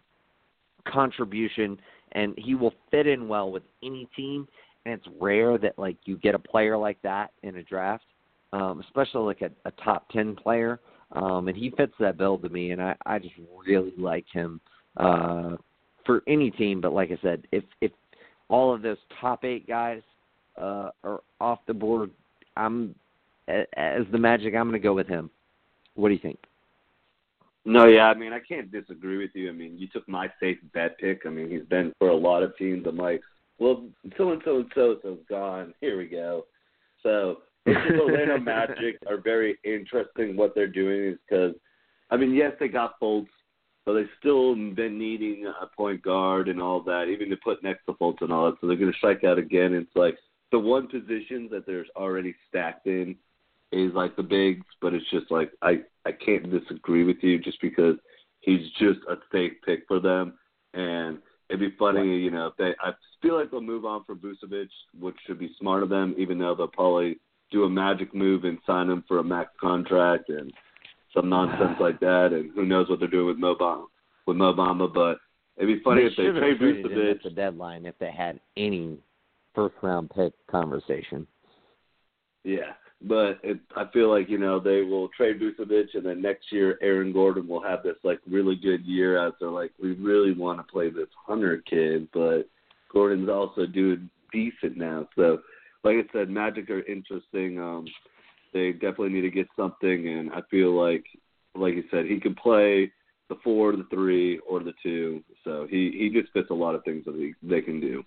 contribution 0.88 1.80
and 2.12 2.34
he 2.38 2.56
will 2.56 2.74
fit 2.92 3.08
in 3.08 3.28
well 3.28 3.52
with 3.52 3.64
any 3.84 4.08
team. 4.16 4.48
And 4.86 4.94
it's 4.96 5.08
rare 5.20 5.58
that 5.58 5.78
like 5.80 5.98
you 6.06 6.18
get 6.18 6.36
a 6.36 6.40
player 6.40 6.78
like 6.78 7.02
that 7.02 7.32
in 7.44 7.58
a 7.58 7.64
draft 7.64 8.06
um 8.54 8.80
especially 8.82 9.22
like 9.22 9.42
a, 9.42 9.50
a 9.68 9.72
top 9.84 10.10
10 10.10 10.36
player. 10.36 10.80
Um 11.12 11.48
and 11.48 11.58
he 11.58 11.72
fits 11.72 11.94
that 12.00 12.18
bill 12.18 12.38
to 12.40 12.50
me 12.50 12.72
and 12.72 12.82
I 12.82 12.96
I 13.06 13.20
just 13.20 13.36
really 13.66 13.94
like 13.98 14.26
him 14.32 14.62
uh 14.98 15.56
for 16.06 16.22
any 16.28 16.52
team. 16.52 16.82
But 16.82 16.94
like 16.94 17.12
I 17.12 17.18
said 17.22 17.48
if 17.52 17.64
if 17.82 17.92
all 18.48 18.74
of 18.74 18.82
those 18.82 18.98
top 19.20 19.44
8 19.44 19.68
guys 19.68 20.02
uh 20.58 20.90
are 21.04 21.22
off 21.42 21.60
the 21.68 21.74
board 21.74 22.12
I'm 22.56 22.96
as 23.48 24.04
the 24.12 24.18
Magic. 24.18 24.56
I'm 24.56 24.70
going 24.70 24.74
to 24.74 24.80
go 24.80 24.94
with 24.94 25.08
him. 25.08 25.30
What 25.96 26.10
do 26.10 26.14
you 26.14 26.20
think? 26.20 26.40
No, 27.66 27.88
yeah, 27.88 28.06
I 28.06 28.14
mean, 28.14 28.32
I 28.32 28.40
can't 28.40 28.72
disagree 28.72 29.18
with 29.18 29.32
you. 29.34 29.50
I 29.50 29.52
mean, 29.52 29.78
you 29.78 29.88
took 29.88 30.08
my 30.08 30.32
safe 30.40 30.58
bet 30.74 31.00
pick. 31.00 31.22
I 31.26 31.30
mean, 31.30 31.50
he's 31.50 31.64
been 31.64 31.94
for 31.98 32.10
a 32.10 32.16
lot 32.16 32.44
of 32.44 32.56
teams. 32.58 32.86
I'm 32.88 32.98
like, 32.98 33.22
well, 33.58 33.86
so 34.18 34.32
and 34.32 34.42
so 34.46 34.58
and 34.58 34.72
so 34.76 34.98
so's 35.02 35.20
gone. 35.28 35.74
Here 35.82 35.98
we 35.98 36.06
go. 36.06 36.46
So 37.02 37.38
the 37.66 37.74
Orlando 38.00 38.38
Magic 38.44 38.98
are 39.08 39.18
very 39.18 39.58
interesting. 39.64 40.38
What 40.38 40.54
they're 40.54 40.68
doing 40.68 41.14
is 41.14 41.18
because, 41.28 41.56
I 42.12 42.18
mean, 42.18 42.36
yes, 42.36 42.54
they 42.60 42.68
got 42.68 43.00
Fultz, 43.00 43.28
but 43.86 43.94
they've 43.94 44.06
still 44.20 44.54
been 44.54 45.00
needing 45.00 45.48
a 45.48 45.66
point 45.76 46.04
guard 46.04 46.50
and 46.50 46.62
all 46.62 46.82
that, 46.84 47.06
even 47.06 47.30
to 47.32 47.38
put 47.38 47.64
next 47.64 47.86
to 47.86 47.94
Fultz 47.94 48.22
and 48.22 48.32
all 48.32 48.46
that. 48.46 48.58
So 48.62 48.68
they're 48.68 48.78
going 48.78 48.92
to 48.92 48.98
strike 48.98 49.24
out 49.24 49.40
again. 49.40 49.74
It's 49.74 49.96
like 49.96 50.18
the 50.52 50.60
one 50.60 50.88
position 50.88 51.50
that 51.52 51.66
there's 51.66 51.88
already 51.96 52.36
stacked 52.50 52.88
in 52.88 53.16
is 53.72 53.94
like 53.94 54.16
the 54.16 54.24
bigs, 54.24 54.66
but 54.82 54.94
it's 54.94 55.10
just 55.12 55.30
like 55.32 55.52
I 55.62 55.82
I 56.06 56.12
can't 56.12 56.50
disagree 56.52 57.04
with 57.04 57.18
you 57.22 57.40
just 57.40 57.62
because 57.62 57.96
he's 58.42 58.70
just 58.80 59.00
a 59.10 59.16
safe 59.32 59.54
pick 59.66 59.84
for 59.88 60.00
them, 60.00 60.34
and 60.74 61.20
it'd 61.50 61.60
be 61.60 61.76
funny, 61.78 62.18
you 62.18 62.32
know, 62.32 62.48
if 62.48 62.58
they 62.58 62.74
I 62.82 62.92
feel 63.22 63.38
like 63.38 63.52
they'll 63.52 63.62
move 63.62 63.86
on 63.86 64.04
for 64.06 64.16
Vucevic, 64.16 64.70
which 65.00 65.16
should 65.26 65.40
be 65.40 65.56
smart 65.60 65.84
of 65.84 65.90
them, 65.90 66.16
even 66.18 66.38
though 66.38 66.56
they'll 66.56 66.68
probably 66.68 67.18
do 67.52 67.64
a 67.64 67.70
magic 67.70 68.14
move 68.14 68.44
and 68.44 68.58
sign 68.66 68.90
him 68.90 69.04
for 69.08 69.20
a 69.20 69.24
max 69.24 69.52
contract 69.60 70.30
and 70.30 70.54
some 71.14 71.30
nonsense 71.30 71.78
ah. 71.80 71.84
like 71.84 72.00
that, 72.00 72.30
and 72.34 72.52
who 72.54 72.66
knows 72.66 72.90
what 72.90 73.00
they're 73.00 73.08
doing 73.08 73.28
with 73.28 73.38
Mo 73.38 73.56
Bamba, 73.56 73.86
with 74.26 74.38
Mo 74.38 74.54
Bamba, 74.54 74.94
but 74.94 75.18
it'd 75.58 75.76
be 75.76 75.84
funny 75.84 76.02
they 76.02 76.08
if 76.08 76.16
they 76.16 76.40
trade 76.40 76.60
Vucevic 76.60 77.12
at 77.12 77.24
the 77.24 77.30
deadline 77.30 77.86
if 77.86 77.98
they 78.00 78.12
had 78.12 78.40
any 78.58 78.98
first 79.56 79.76
round 79.82 80.10
pick 80.10 80.34
conversation. 80.48 81.26
Yeah, 82.44 82.74
but 83.02 83.40
it, 83.44 83.60
I 83.76 83.86
feel 83.92 84.10
like 84.10 84.30
you 84.30 84.38
know 84.38 84.60
they 84.60 84.82
will 84.82 85.10
trade 85.10 85.40
Vucevic, 85.40 85.96
and 85.96 86.06
then 86.06 86.22
next 86.22 86.52
year 86.52 86.78
Aaron 86.82 87.12
Gordon 87.12 87.48
will 87.48 87.64
have 87.64 87.84
this 87.84 87.98
like 88.04 88.20
really 88.30 88.56
good 88.56 88.86
year 88.86 89.26
as 89.26 89.34
they're 89.40 89.50
like 89.50 89.72
we 89.82 89.94
really 89.94 90.34
want 90.34 90.60
to 90.60 90.72
play 90.72 90.90
this 90.90 91.08
Hunter 91.26 91.64
kid, 91.70 92.08
but 92.14 92.44
Gordon's 92.92 93.30
also 93.30 93.66
doing 93.66 94.10
decent 94.32 94.78
now. 94.78 95.08
So, 95.16 95.40
like 95.84 95.98
I 95.98 96.14
said, 96.14 96.30
Magic 96.30 96.70
are 96.70 96.86
interesting. 96.86 97.60
Um, 97.60 97.86
they 98.54 98.72
definitely 98.72 99.10
need 99.10 99.22
to 99.22 99.30
get 99.30 99.48
something, 99.56 100.08
and 100.08 100.32
I 100.32 100.42
feel 100.50 100.72
like, 100.72 101.06
like 101.56 101.76
you 101.76 101.84
said, 101.92 102.06
he 102.06 102.20
can 102.20 102.36
play 102.36 102.92
the 103.30 103.36
four, 103.44 103.76
the 103.76 103.88
three, 103.90 104.40
or 104.48 104.62
the 104.62 104.74
two. 104.82 105.24
So 105.44 105.68
he 105.70 105.92
he 105.98 106.10
just 106.10 106.32
fits 106.32 106.50
a 106.52 106.54
lot 106.54 106.76
of 106.76 106.84
things 106.84 107.06
that 107.06 107.16
he, 107.16 107.34
they 107.44 107.62
can 107.62 107.80
do. 107.82 108.04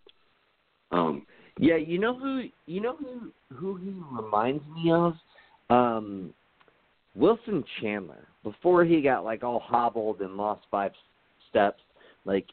Um, 0.91 1.27
yeah, 1.59 1.77
you 1.77 1.99
know 1.99 2.17
who 2.19 2.45
you 2.67 2.81
know 2.81 2.97
who 2.97 3.33
who 3.55 3.77
he 3.77 3.93
reminds 4.11 4.65
me 4.75 4.93
of? 4.93 5.15
Um 5.71 6.33
Wilson 7.15 7.65
Chandler. 7.81 8.29
Before 8.45 8.85
he 8.85 9.03
got 9.03 9.25
like 9.25 9.43
all 9.43 9.61
hobbled 9.61 10.21
and 10.21 10.37
lost 10.37 10.65
five 10.71 10.93
steps, 11.51 11.81
like 12.25 12.47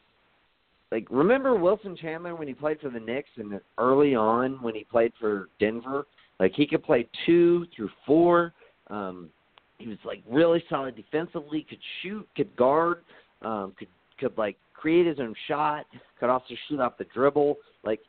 like 0.90 1.06
remember 1.10 1.54
Wilson 1.54 1.96
Chandler 1.96 2.34
when 2.34 2.48
he 2.48 2.54
played 2.54 2.80
for 2.80 2.90
the 2.90 3.00
Knicks 3.00 3.30
and 3.36 3.60
early 3.78 4.14
on 4.14 4.62
when 4.62 4.74
he 4.74 4.84
played 4.84 5.12
for 5.18 5.48
Denver, 5.60 6.06
like 6.40 6.52
he 6.54 6.66
could 6.66 6.82
play 6.82 7.08
2 7.26 7.66
through 7.74 7.90
4. 8.06 8.52
Um 8.90 9.30
he 9.78 9.88
was 9.88 9.98
like 10.04 10.22
really 10.28 10.64
solid 10.68 10.96
defensively, 10.96 11.66
could 11.68 11.78
shoot, 12.02 12.26
could 12.36 12.54
guard, 12.56 13.02
um 13.42 13.72
could 13.78 13.88
could 14.18 14.36
like 14.36 14.56
create 14.74 15.06
his 15.06 15.20
own 15.20 15.34
shot, 15.46 15.86
could 16.18 16.28
also 16.28 16.54
shoot 16.68 16.80
off 16.80 16.98
the 16.98 17.06
dribble. 17.14 17.56
Like 17.84 18.00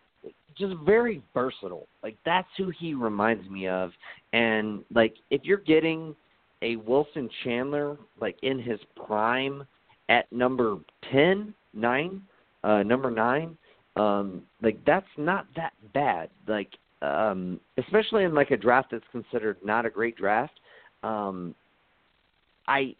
just 0.57 0.75
very 0.85 1.21
versatile. 1.34 1.88
Like 2.03 2.17
that's 2.25 2.47
who 2.57 2.69
he 2.69 2.93
reminds 2.93 3.49
me 3.49 3.67
of. 3.67 3.91
And 4.34 4.84
like 4.93 5.15
if 5.29 5.41
you're 5.43 5.57
getting 5.57 6.15
a 6.61 6.75
Wilson 6.77 7.29
Chandler 7.43 7.97
like 8.19 8.38
in 8.41 8.59
his 8.59 8.79
prime 9.05 9.65
at 10.09 10.31
number 10.31 10.77
10, 11.11 11.53
9, 11.73 12.21
uh 12.63 12.84
number 12.84 13.11
9, 13.11 13.57
um 13.95 14.41
like 14.61 14.77
that's 14.85 15.07
not 15.17 15.47
that 15.55 15.73
bad. 15.93 16.29
Like 16.47 16.69
um 17.01 17.59
especially 17.77 18.23
in 18.23 18.34
like 18.34 18.51
a 18.51 18.57
draft 18.57 18.89
that's 18.91 19.05
considered 19.11 19.57
not 19.63 19.85
a 19.85 19.89
great 19.89 20.15
draft. 20.17 20.59
Um 21.03 21.53
I 22.67 22.95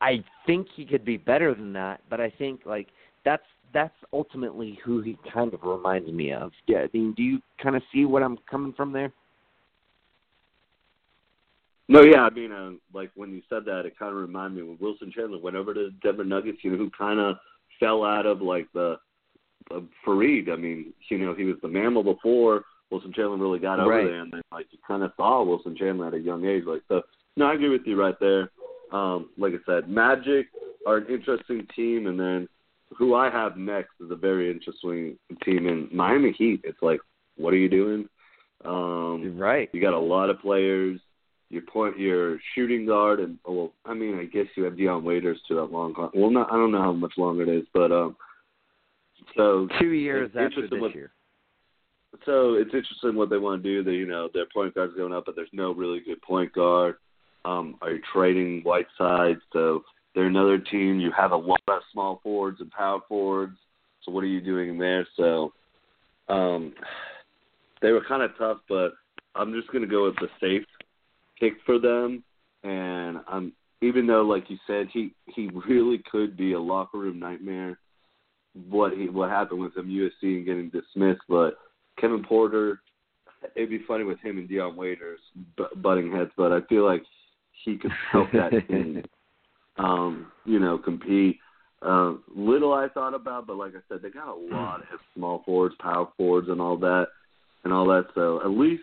I 0.00 0.24
think 0.46 0.66
he 0.74 0.84
could 0.84 1.04
be 1.04 1.16
better 1.16 1.54
than 1.54 1.72
that, 1.74 2.00
but 2.10 2.20
I 2.20 2.30
think 2.30 2.62
like 2.64 2.88
that's 3.24 3.42
that's 3.72 3.94
ultimately 4.12 4.78
who 4.84 5.00
he 5.00 5.16
kind 5.32 5.52
of 5.54 5.62
reminds 5.62 6.10
me 6.10 6.32
of. 6.32 6.52
Yeah, 6.66 6.78
I 6.78 6.88
mean, 6.92 7.14
do 7.16 7.22
you 7.22 7.40
kind 7.62 7.76
of 7.76 7.82
see 7.92 8.04
what 8.04 8.22
I'm 8.22 8.38
coming 8.50 8.72
from 8.72 8.92
there? 8.92 9.12
No, 11.88 12.02
yeah, 12.02 12.20
I 12.20 12.30
mean, 12.30 12.52
uh, 12.52 12.70
like 12.94 13.10
when 13.16 13.32
you 13.32 13.42
said 13.48 13.64
that, 13.66 13.84
it 13.84 13.98
kind 13.98 14.12
of 14.12 14.20
reminded 14.20 14.62
me 14.62 14.68
when 14.68 14.78
Wilson 14.80 15.12
Chandler 15.12 15.40
went 15.40 15.56
over 15.56 15.74
to 15.74 15.90
Denver 16.02 16.24
Nuggets. 16.24 16.58
You 16.62 16.70
know, 16.70 16.76
who 16.76 16.90
kind 16.96 17.18
of 17.18 17.36
fell 17.80 18.04
out 18.04 18.26
of 18.26 18.40
like 18.40 18.68
the 18.72 18.96
uh, 19.74 19.80
Faried. 20.06 20.50
I 20.52 20.56
mean, 20.56 20.92
you 21.08 21.18
know, 21.18 21.34
he 21.34 21.44
was 21.44 21.56
the 21.62 21.68
mammal 21.68 22.04
before 22.04 22.62
Wilson 22.90 23.12
Chandler 23.12 23.38
really 23.38 23.58
got 23.58 23.80
over 23.80 23.90
right. 23.90 24.04
there, 24.04 24.20
and 24.20 24.32
then 24.32 24.42
like 24.52 24.66
you 24.70 24.78
kind 24.86 25.02
of 25.02 25.10
saw 25.16 25.42
Wilson 25.42 25.76
Chandler 25.76 26.06
at 26.06 26.14
a 26.14 26.20
young 26.20 26.44
age. 26.46 26.62
Like, 26.64 26.82
so 26.86 27.02
no, 27.36 27.46
I 27.46 27.54
agree 27.54 27.70
with 27.70 27.82
you 27.84 28.00
right 28.00 28.18
there. 28.20 28.50
Um, 28.92 29.30
like 29.36 29.52
I 29.52 29.58
said, 29.66 29.88
Magic 29.88 30.46
are 30.86 30.98
an 30.98 31.06
interesting 31.08 31.66
team, 31.74 32.06
and 32.06 32.18
then 32.18 32.48
who 32.96 33.14
I 33.14 33.30
have 33.30 33.56
next 33.56 33.92
is 34.00 34.10
a 34.10 34.16
very 34.16 34.50
interesting 34.50 35.16
team 35.44 35.66
in 35.66 35.88
Miami 35.92 36.32
Heat. 36.32 36.60
It's 36.64 36.82
like, 36.82 37.00
what 37.36 37.54
are 37.54 37.58
you 37.58 37.68
doing? 37.68 38.08
Um, 38.64 39.38
right. 39.38 39.68
You 39.72 39.80
got 39.80 39.94
a 39.94 39.98
lot 39.98 40.28
of 40.28 40.40
players. 40.40 41.00
your 41.50 41.62
point, 41.62 41.98
your 41.98 42.38
shooting 42.54 42.86
guard, 42.86 43.20
and 43.20 43.38
well, 43.46 43.72
I 43.84 43.92
mean, 43.92 44.18
I 44.18 44.24
guess 44.24 44.46
you 44.56 44.62
have 44.64 44.76
Dion 44.76 45.04
Waiters 45.04 45.38
to 45.48 45.56
that 45.56 45.64
long. 45.64 45.94
Con- 45.94 46.10
Well, 46.14 46.30
not 46.30 46.50
I 46.50 46.56
don't 46.56 46.72
know 46.72 46.82
how 46.82 46.92
much 46.92 47.14
longer 47.18 47.42
it 47.42 47.48
is, 47.48 47.66
but 47.74 47.90
um, 47.90 48.16
so 49.36 49.68
two 49.80 49.90
years 49.90 50.30
after 50.38 50.62
this 50.62 50.80
what, 50.80 50.94
year. 50.94 51.10
So 52.24 52.54
it's 52.54 52.72
interesting 52.72 53.16
what 53.16 53.30
they 53.30 53.38
want 53.38 53.62
to 53.62 53.68
do. 53.68 53.82
That 53.82 53.94
you 53.94 54.06
know 54.06 54.28
their 54.32 54.46
point 54.54 54.74
guard's 54.74 54.94
going 54.94 55.12
up, 55.12 55.24
but 55.26 55.34
there's 55.34 55.48
no 55.52 55.74
really 55.74 56.00
good 56.00 56.22
point 56.22 56.52
guard. 56.52 56.96
Um, 57.44 57.76
are 57.82 57.92
you 57.92 58.00
trading 58.12 58.62
Whiteside? 58.62 59.38
So 59.52 59.82
they're 60.14 60.26
another 60.26 60.58
team. 60.58 61.00
You 61.00 61.12
have 61.16 61.32
a 61.32 61.36
lot 61.36 61.60
of 61.68 61.82
small 61.92 62.20
forwards 62.22 62.60
and 62.60 62.70
power 62.70 63.00
forwards. 63.08 63.56
So 64.04 64.12
what 64.12 64.24
are 64.24 64.28
you 64.28 64.40
doing 64.40 64.78
there? 64.78 65.06
So 65.16 65.52
um, 66.28 66.74
they 67.82 67.92
were 67.92 68.04
kind 68.06 68.22
of 68.22 68.30
tough, 68.38 68.58
but 68.68 68.92
I'm 69.34 69.52
just 69.52 69.70
going 69.70 69.82
to 69.82 69.90
go 69.90 70.04
with 70.04 70.16
the 70.16 70.28
safe 70.40 70.66
pick 71.38 71.54
for 71.64 71.78
them. 71.78 72.24
And 72.62 73.18
I'm 73.28 73.52
even 73.82 74.06
though, 74.06 74.22
like 74.22 74.50
you 74.50 74.58
said, 74.66 74.88
he 74.92 75.14
he 75.26 75.50
really 75.68 76.02
could 76.10 76.36
be 76.36 76.52
a 76.52 76.60
locker 76.60 76.98
room 76.98 77.18
nightmare. 77.18 77.78
What 78.68 78.92
he 78.92 79.08
what 79.08 79.30
happened 79.30 79.60
with 79.60 79.76
him 79.76 79.88
USC 79.88 80.36
and 80.36 80.44
getting 80.44 80.70
dismissed, 80.70 81.22
but 81.28 81.56
Kevin 81.98 82.22
Porter, 82.22 82.80
it'd 83.54 83.70
be 83.70 83.84
funny 83.86 84.04
with 84.04 84.18
him 84.20 84.38
and 84.38 84.48
Dion 84.48 84.76
Waiters 84.76 85.20
butting 85.76 86.12
heads, 86.12 86.30
but 86.36 86.52
I 86.52 86.60
feel 86.62 86.84
like 86.84 87.02
he 87.64 87.76
could 87.76 87.92
help 88.10 88.32
that 88.32 88.50
team, 88.68 89.02
um, 89.80 90.30
you 90.44 90.58
know, 90.58 90.78
compete. 90.78 91.38
Uh, 91.82 92.14
little 92.34 92.74
I 92.74 92.88
thought 92.88 93.14
about, 93.14 93.46
but 93.46 93.56
like 93.56 93.72
I 93.74 93.80
said, 93.88 94.02
they 94.02 94.10
got 94.10 94.28
a 94.28 94.54
lot 94.54 94.80
of 94.80 95.00
small 95.14 95.42
forwards, 95.46 95.74
power 95.80 96.08
forwards, 96.16 96.48
and 96.50 96.60
all 96.60 96.76
that, 96.78 97.06
and 97.64 97.72
all 97.72 97.86
that. 97.86 98.06
So 98.14 98.40
at 98.42 98.50
least 98.50 98.82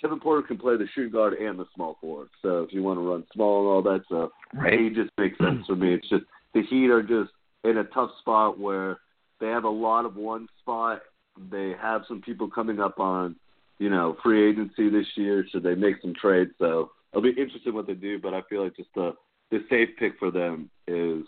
Kevin 0.00 0.18
Porter 0.18 0.46
can 0.46 0.56
play 0.56 0.76
the 0.76 0.86
shooting 0.94 1.12
guard 1.12 1.34
and 1.34 1.58
the 1.58 1.66
small 1.74 1.98
forward. 2.00 2.28
So 2.40 2.62
if 2.62 2.72
you 2.72 2.82
want 2.82 2.98
to 2.98 3.08
run 3.08 3.24
small 3.34 3.60
and 3.60 3.68
all 3.68 3.92
that 3.92 4.04
stuff, 4.06 4.30
right. 4.54 4.80
he 4.80 4.88
just 4.88 5.10
makes 5.18 5.36
sense 5.38 5.66
for 5.66 5.76
me. 5.76 5.94
It's 5.94 6.08
just 6.08 6.24
the 6.54 6.62
Heat 6.62 6.88
are 6.88 7.02
just 7.02 7.30
in 7.64 7.76
a 7.78 7.84
tough 7.84 8.10
spot 8.20 8.58
where 8.58 8.98
they 9.40 9.48
have 9.48 9.64
a 9.64 9.68
lot 9.68 10.06
of 10.06 10.16
one 10.16 10.48
spot. 10.60 11.02
They 11.50 11.74
have 11.80 12.02
some 12.08 12.22
people 12.22 12.48
coming 12.48 12.80
up 12.80 12.98
on, 12.98 13.36
you 13.78 13.90
know, 13.90 14.16
free 14.22 14.48
agency 14.48 14.88
this 14.88 15.06
year. 15.14 15.44
Should 15.50 15.62
they 15.62 15.74
make 15.74 15.96
some 16.00 16.14
trades? 16.14 16.52
So 16.58 16.90
it'll 17.12 17.22
be 17.22 17.40
interesting 17.40 17.74
what 17.74 17.86
they 17.86 17.94
do. 17.94 18.18
But 18.18 18.32
I 18.32 18.40
feel 18.48 18.64
like 18.64 18.76
just 18.76 18.90
the 18.94 19.12
the 19.52 19.60
safe 19.70 19.90
pick 19.98 20.18
for 20.18 20.32
them 20.32 20.68
is 20.88 21.24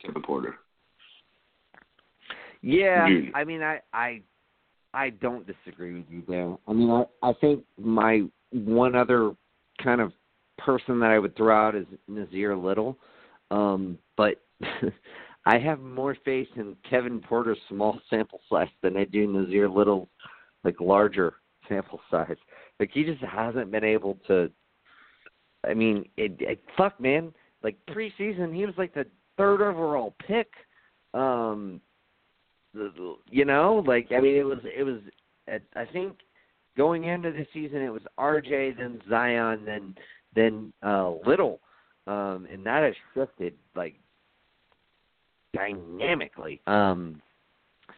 Kevin 0.00 0.22
Porter. 0.22 0.56
Yeah, 2.62 3.06
I 3.34 3.44
mean, 3.44 3.62
I 3.62 3.80
I 3.92 4.22
I 4.92 5.10
don't 5.10 5.46
disagree 5.46 5.94
with 5.94 6.04
you 6.08 6.22
there. 6.28 6.56
I 6.68 6.72
mean, 6.72 6.90
I 6.90 7.04
I 7.22 7.32
think 7.40 7.64
my 7.78 8.22
one 8.52 8.94
other 8.94 9.32
kind 9.82 10.00
of 10.00 10.12
person 10.58 11.00
that 11.00 11.10
I 11.10 11.18
would 11.18 11.36
throw 11.36 11.54
out 11.54 11.74
is 11.74 11.86
Nassir 12.08 12.62
Little, 12.62 12.96
um, 13.50 13.98
but 14.16 14.42
I 15.46 15.58
have 15.58 15.80
more 15.80 16.16
faith 16.24 16.48
in 16.56 16.76
Kevin 16.88 17.20
Porter's 17.20 17.58
small 17.68 17.98
sample 18.10 18.40
size 18.50 18.68
than 18.82 18.96
I 18.96 19.04
do 19.04 19.26
Nassir 19.26 19.74
Little's 19.74 20.08
like 20.64 20.80
larger 20.80 21.34
sample 21.68 22.00
size. 22.10 22.36
Like 22.78 22.90
he 22.92 23.04
just 23.04 23.22
hasn't 23.22 23.70
been 23.70 23.84
able 23.84 24.18
to. 24.26 24.50
I 25.66 25.72
mean, 25.72 26.04
it, 26.18 26.36
it 26.40 26.62
fuck 26.76 27.00
man. 27.00 27.32
Like 27.64 27.76
preseason, 27.88 28.54
he 28.54 28.66
was 28.66 28.74
like 28.76 28.92
the 28.92 29.06
third 29.38 29.62
overall 29.62 30.14
pick. 30.28 30.50
Um, 31.14 31.80
you 33.30 33.44
know, 33.44 33.82
like 33.86 34.08
I 34.14 34.20
mean, 34.20 34.36
it 34.36 34.44
was 34.44 34.58
it 34.64 34.82
was. 34.84 35.00
I 35.48 35.84
think 35.92 36.18
going 36.76 37.04
into 37.04 37.32
the 37.32 37.46
season, 37.52 37.80
it 37.82 37.88
was 37.88 38.02
RJ, 38.18 38.76
then 38.76 39.00
Zion, 39.08 39.64
then 39.64 39.94
then 40.34 40.72
uh, 40.82 41.12
Little, 41.26 41.60
um, 42.06 42.46
and 42.52 42.64
that 42.66 42.82
has 42.82 42.94
shifted 43.14 43.54
like 43.74 43.94
dynamically. 45.54 46.60
Um, 46.66 47.22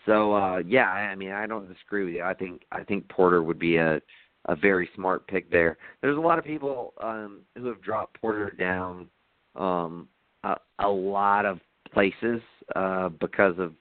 so 0.05 0.35
uh, 0.35 0.59
yeah, 0.59 0.89
I 0.91 1.15
mean, 1.17 1.33
I 1.33 1.47
don't 1.47 1.69
disagree 1.73 2.05
with 2.05 2.15
you. 2.15 2.23
I 2.23 2.35
think 2.35 2.63
I 2.71 2.85
think 2.85 3.09
Porter 3.09 3.43
would 3.43 3.59
be 3.59 3.79
a 3.79 4.01
a 4.45 4.55
very 4.55 4.89
smart 4.95 5.27
pick 5.27 5.51
there. 5.51 5.77
There's 6.03 6.17
a 6.17 6.21
lot 6.21 6.39
of 6.39 6.45
people 6.45 6.95
um, 7.03 7.41
who 7.57 7.67
have 7.67 7.83
dropped 7.83 8.21
Porter 8.21 8.51
down 8.57 9.09
um, 9.57 10.09
a, 10.45 10.57
a 10.79 10.89
lot 10.89 11.47
of 11.47 11.61
places 11.93 12.41
uh, 12.75 13.09
because 13.09 13.59
of 13.59 13.73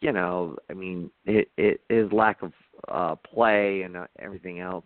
you 0.00 0.10
know, 0.10 0.56
I 0.68 0.74
mean, 0.74 1.10
it, 1.24 1.48
it 1.56 1.80
his 1.88 2.10
lack 2.12 2.42
of 2.42 2.52
uh, 2.88 3.14
play 3.14 3.82
and 3.82 3.96
uh, 3.96 4.06
everything 4.18 4.58
else. 4.58 4.84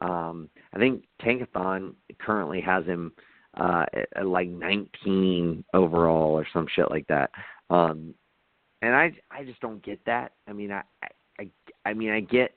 Um, 0.00 0.50
I 0.74 0.78
think 0.78 1.04
Tankathon 1.22 1.94
currently 2.18 2.60
has 2.60 2.84
him 2.84 3.12
uh, 3.56 3.84
at, 3.94 4.08
at 4.16 4.26
like 4.26 4.48
19 4.48 5.64
overall 5.72 6.32
or 6.32 6.46
some 6.52 6.66
shit 6.74 6.90
like 6.90 7.06
that. 7.06 7.30
Um, 7.70 8.12
and 8.82 8.94
I 8.94 9.12
I 9.30 9.44
just 9.44 9.60
don't 9.60 9.82
get 9.84 10.00
that. 10.04 10.32
I 10.48 10.52
mean, 10.52 10.72
I 10.72 10.82
I 11.38 11.48
I 11.84 11.94
mean, 11.94 12.10
I 12.10 12.20
get 12.20 12.52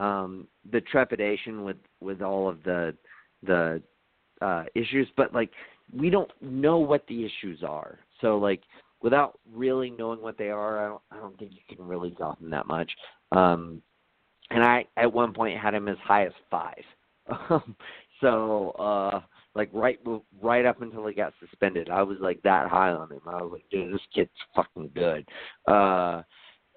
um, 0.00 0.46
the 0.70 0.80
trepidation 0.80 1.64
with 1.64 1.76
with 2.00 2.22
all 2.22 2.48
of 2.48 2.62
the 2.62 2.94
the 3.42 3.82
uh, 4.40 4.64
issues, 4.74 5.08
but 5.16 5.34
like 5.34 5.50
we 5.94 6.10
don't 6.10 6.30
know 6.40 6.78
what 6.78 7.06
the 7.08 7.24
issues 7.24 7.62
are. 7.62 7.98
So 8.20 8.38
like 8.38 8.62
without 9.00 9.38
really 9.52 9.90
knowing 9.90 10.20
what 10.20 10.38
they 10.38 10.50
are, 10.50 10.84
I 10.84 10.88
don't 10.88 11.02
I 11.12 11.16
don't 11.16 11.38
think 11.38 11.52
you 11.52 11.76
can 11.76 11.86
really 11.86 12.10
drop 12.10 12.40
him 12.40 12.50
that 12.50 12.66
much. 12.66 12.90
Um, 13.32 13.82
and 14.50 14.64
I 14.64 14.86
at 14.96 15.12
one 15.12 15.32
point 15.32 15.58
had 15.58 15.74
him 15.74 15.88
as 15.88 15.98
high 16.02 16.26
as 16.26 16.32
five. 16.50 16.82
So 18.20 18.70
uh, 18.78 19.20
like 19.54 19.70
right 19.72 19.98
right 20.40 20.66
up 20.66 20.82
until 20.82 21.06
he 21.06 21.14
got 21.14 21.32
suspended, 21.40 21.88
I 21.88 22.02
was 22.02 22.18
like 22.20 22.42
that 22.42 22.68
high 22.68 22.90
on 22.90 23.10
him. 23.10 23.20
I 23.26 23.42
was 23.42 23.52
like, 23.52 23.64
dude, 23.70 23.92
this 23.94 24.00
kid's 24.14 24.30
fucking 24.54 24.90
good. 24.94 25.26
Uh, 25.66 26.22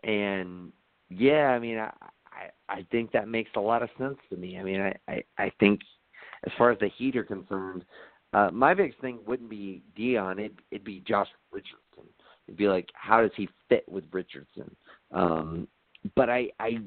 and 0.04 0.72
yeah, 1.10 1.48
I 1.48 1.60
mean, 1.60 1.78
I, 1.78 1.92
I 2.26 2.50
I 2.70 2.88
think 2.92 3.12
that 3.12 3.28
makes 3.28 3.52
a 3.56 3.60
lot 3.60 3.84
of 3.84 3.90
sense 3.98 4.18
to 4.30 4.38
me. 4.38 4.58
I 4.58 4.64
mean, 4.64 4.82
I 4.82 4.96
I, 5.08 5.24
I 5.38 5.52
think 5.60 5.82
as 6.46 6.52
far 6.58 6.72
as 6.72 6.80
the 6.80 6.90
Heat 6.98 7.16
are 7.16 7.24
concerned, 7.24 7.86
uh, 8.34 8.50
my 8.52 8.74
biggest 8.74 9.00
thing 9.00 9.20
wouldn't 9.26 9.50
be 9.50 9.82
Dion. 9.96 10.40
It, 10.40 10.54
it'd 10.72 10.86
be 10.86 11.04
Josh 11.08 11.28
Richardson. 11.52 11.78
It'd 12.48 12.58
be 12.58 12.68
like, 12.68 12.90
how 12.94 13.22
does 13.22 13.32
he 13.36 13.50
fit 13.70 13.86
with 13.90 14.04
Richardson? 14.12 14.76
Um, 15.12 15.68
but 16.16 16.30
I, 16.30 16.50
I 16.60 16.80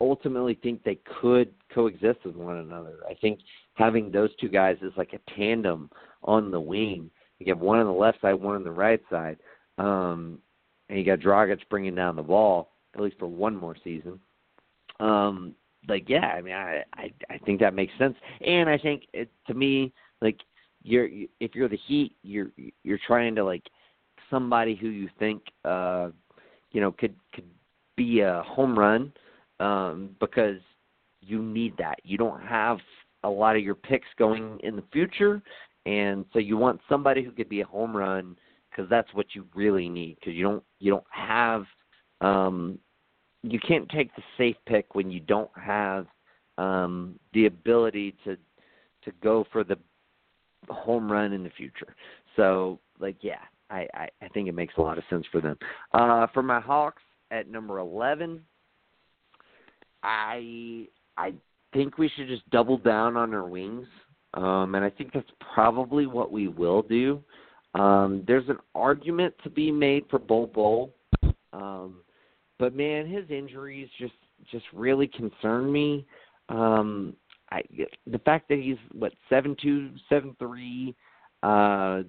ultimately 0.00 0.58
think 0.62 0.82
they 0.82 0.98
could 1.20 1.52
coexist 1.72 2.24
with 2.24 2.36
one 2.36 2.58
another. 2.58 2.98
I 3.08 3.14
think 3.14 3.40
having 3.74 4.10
those 4.10 4.30
two 4.40 4.48
guys 4.48 4.76
is 4.82 4.92
like 4.96 5.12
a 5.12 5.30
tandem 5.36 5.90
on 6.22 6.50
the 6.50 6.60
wing. 6.60 7.10
You 7.38 7.52
have 7.52 7.60
one 7.60 7.78
on 7.78 7.86
the 7.86 7.92
left 7.92 8.20
side, 8.20 8.34
one 8.34 8.56
on 8.56 8.64
the 8.64 8.70
right 8.70 9.00
side, 9.08 9.38
um, 9.78 10.38
and 10.88 10.98
you 10.98 11.04
got 11.04 11.20
Dragic 11.20 11.60
bringing 11.70 11.94
down 11.94 12.16
the 12.16 12.22
ball 12.22 12.72
at 12.94 13.00
least 13.00 13.18
for 13.18 13.26
one 13.26 13.56
more 13.56 13.76
season. 13.82 14.18
Um, 14.98 15.54
like 15.88 16.08
yeah, 16.08 16.26
I 16.26 16.42
mean, 16.42 16.54
I 16.54 16.82
I, 16.94 17.12
I 17.30 17.38
think 17.38 17.60
that 17.60 17.74
makes 17.74 17.92
sense, 17.98 18.16
and 18.46 18.68
I 18.68 18.76
think 18.76 19.04
it, 19.14 19.30
to 19.46 19.54
me, 19.54 19.92
like 20.20 20.38
you're 20.82 21.08
if 21.40 21.54
you're 21.54 21.68
the 21.68 21.78
Heat, 21.86 22.16
you're 22.22 22.50
you're 22.82 23.00
trying 23.06 23.34
to 23.34 23.44
like 23.44 23.62
somebody 24.30 24.74
who 24.74 24.88
you 24.88 25.08
think 25.18 25.42
uh 25.64 26.10
you 26.72 26.80
know 26.80 26.92
could 26.92 27.14
could 27.34 27.48
be 27.96 28.20
a 28.20 28.42
home 28.46 28.78
run 28.78 29.12
um 29.60 30.16
because 30.20 30.58
you 31.20 31.42
need 31.42 31.76
that. 31.78 31.98
You 32.02 32.16
don't 32.16 32.40
have 32.42 32.78
a 33.24 33.28
lot 33.28 33.56
of 33.56 33.62
your 33.62 33.74
picks 33.74 34.08
going 34.18 34.58
in 34.62 34.76
the 34.76 34.84
future 34.92 35.42
and 35.86 36.24
so 36.32 36.38
you 36.38 36.56
want 36.56 36.80
somebody 36.88 37.22
who 37.22 37.30
could 37.30 37.48
be 37.48 37.60
a 37.60 37.66
home 37.66 37.96
run 37.96 38.36
because 38.70 38.88
that's 38.88 39.12
what 39.14 39.26
you 39.34 39.44
really 39.54 39.88
need 39.88 40.16
because 40.20 40.34
you 40.34 40.42
don't 40.42 40.62
you 40.78 40.90
don't 40.90 41.04
have 41.10 41.64
um 42.20 42.78
you 43.42 43.58
can't 43.58 43.88
take 43.88 44.14
the 44.16 44.22
safe 44.36 44.56
pick 44.66 44.94
when 44.94 45.10
you 45.10 45.20
don't 45.20 45.50
have 45.56 46.06
um 46.58 47.18
the 47.32 47.46
ability 47.46 48.14
to 48.24 48.36
to 49.02 49.12
go 49.22 49.46
for 49.50 49.64
the 49.64 49.76
home 50.68 51.10
run 51.10 51.32
in 51.32 51.42
the 51.42 51.50
future. 51.50 51.94
So 52.36 52.78
like 52.98 53.16
yeah, 53.20 53.40
I, 53.70 53.86
I, 53.94 54.08
I 54.22 54.28
think 54.28 54.48
it 54.48 54.54
makes 54.54 54.74
a 54.76 54.80
lot 54.80 54.98
of 54.98 55.04
sense 55.10 55.24
for 55.32 55.40
them. 55.40 55.56
Uh, 55.92 56.26
for 56.32 56.42
my 56.42 56.60
Hawks 56.60 57.02
at 57.30 57.50
number 57.50 57.78
eleven, 57.78 58.42
I 60.02 60.86
I 61.16 61.32
think 61.72 61.98
we 61.98 62.10
should 62.16 62.28
just 62.28 62.48
double 62.50 62.78
down 62.78 63.16
on 63.16 63.34
our 63.34 63.46
wings, 63.46 63.86
um, 64.34 64.74
and 64.74 64.84
I 64.84 64.90
think 64.90 65.12
that's 65.12 65.30
probably 65.54 66.06
what 66.06 66.32
we 66.32 66.48
will 66.48 66.82
do. 66.82 67.22
Um, 67.74 68.24
there's 68.26 68.48
an 68.48 68.58
argument 68.74 69.34
to 69.44 69.50
be 69.50 69.70
made 69.70 70.04
for 70.10 70.18
Bol 70.18 70.46
Bull. 70.48 70.94
um, 71.52 71.96
but 72.58 72.74
man, 72.74 73.06
his 73.06 73.24
injuries 73.30 73.88
just 73.98 74.14
just 74.50 74.64
really 74.72 75.06
concern 75.06 75.70
me. 75.70 76.06
Um, 76.48 77.14
I 77.52 77.62
the 78.06 78.18
fact 78.20 78.48
that 78.48 78.58
he's 78.58 78.76
what 78.92 79.12
seven 79.28 79.56
two 79.60 79.90
seven 80.08 80.36
three, 80.38 80.94
uh, 81.42 82.02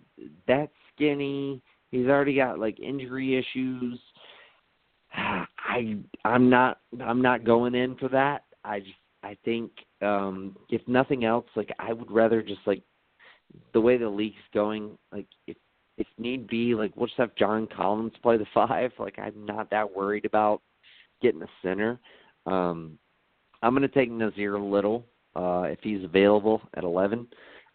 that 0.48 0.70
skinny. 0.94 1.62
He's 1.90 2.08
already 2.08 2.36
got 2.36 2.60
like 2.60 2.80
injury 2.80 3.38
issues. 3.38 4.00
I 5.14 5.98
I'm 6.26 6.50
not 6.50 6.80
I'm 7.04 7.22
not 7.22 7.44
going 7.44 7.76
in 7.76 7.96
for 7.96 8.10
that. 8.10 8.44
I 8.64 8.80
just 8.80 8.92
I 9.24 9.38
think 9.44 9.72
um 10.02 10.56
if 10.70 10.82
nothing 10.88 11.26
else, 11.26 11.46
like 11.56 11.72
I 11.80 11.94
would 11.94 12.12
rather 12.12 12.42
just 12.42 12.62
like 12.66 12.84
the 13.74 13.82
way 13.82 13.98
the 13.98 14.10
league's 14.10 14.36
going, 14.54 14.98
like 15.12 15.28
if 15.48 15.58
if 15.98 16.08
need 16.18 16.48
be, 16.48 16.74
like 16.76 16.96
we'll 16.96 17.08
just 17.08 17.20
have 17.20 17.36
John 17.36 17.68
Collins 17.68 18.14
play 18.22 18.38
the 18.38 18.46
five. 18.54 18.92
Like 19.00 19.18
I'm 19.20 19.46
not 19.46 19.70
that 19.72 19.96
worried 19.96 20.26
about 20.26 20.62
getting 21.22 21.42
a 21.42 21.48
center. 21.62 22.00
Um 22.46 22.98
I'm 23.64 23.74
gonna 23.74 23.88
take 23.88 24.10
Nassir 24.12 24.60
Little, 24.72 25.06
uh, 25.36 25.64
if 25.64 25.80
he's 25.82 26.04
available 26.04 26.62
at 26.76 26.84
eleven. 26.84 27.28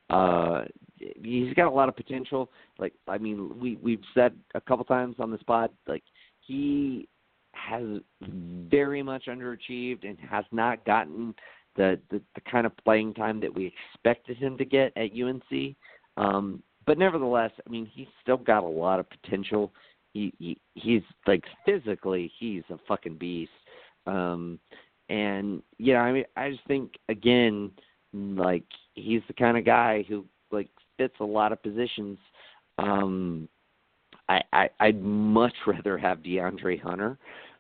Uh 0.08 0.64
he's 0.98 1.52
got 1.54 1.66
a 1.66 1.70
lot 1.70 1.88
of 1.88 1.96
potential. 1.96 2.50
Like 2.78 2.94
I 3.08 3.18
mean, 3.18 3.58
we 3.58 3.76
we've 3.76 4.02
said 4.14 4.34
a 4.54 4.60
couple 4.60 4.84
times 4.84 5.16
on 5.18 5.30
the 5.30 5.38
spot, 5.38 5.72
like 5.86 6.02
he 6.40 7.08
has 7.52 7.82
very 8.22 9.02
much 9.02 9.26
underachieved 9.26 10.04
and 10.04 10.18
has 10.30 10.44
not 10.52 10.84
gotten 10.84 11.34
the, 11.76 11.98
the 12.10 12.20
the 12.34 12.40
kind 12.50 12.66
of 12.66 12.76
playing 12.78 13.14
time 13.14 13.40
that 13.40 13.54
we 13.54 13.72
expected 13.94 14.36
him 14.36 14.56
to 14.58 14.64
get 14.64 14.92
at 14.96 15.10
UNC. 15.12 15.74
Um, 16.16 16.62
but 16.86 16.98
nevertheless, 16.98 17.50
I 17.66 17.70
mean, 17.70 17.90
he's 17.92 18.06
still 18.22 18.36
got 18.36 18.62
a 18.62 18.68
lot 18.68 19.00
of 19.00 19.06
potential. 19.10 19.72
He, 20.12 20.32
he 20.38 20.58
he's 20.74 21.02
like 21.26 21.44
physically, 21.64 22.32
he's 22.38 22.62
a 22.70 22.78
fucking 22.88 23.16
beast. 23.16 23.50
Um, 24.06 24.60
and 25.08 25.62
yeah, 25.78 26.00
I 26.00 26.12
mean, 26.12 26.24
I 26.36 26.50
just 26.50 26.66
think 26.66 26.92
again, 27.08 27.70
like 28.12 28.64
he's 28.94 29.22
the 29.28 29.34
kind 29.34 29.56
of 29.56 29.64
guy 29.64 30.04
who 30.08 30.24
like 30.50 30.68
fits 30.96 31.14
a 31.20 31.24
lot 31.24 31.52
of 31.52 31.62
positions. 31.62 32.18
Um, 32.78 33.48
I, 34.28 34.42
I 34.52 34.68
I'd 34.80 35.02
much 35.02 35.54
rather 35.66 35.98
have 35.98 36.18
DeAndre 36.18 36.80
Hunter, 36.80 37.18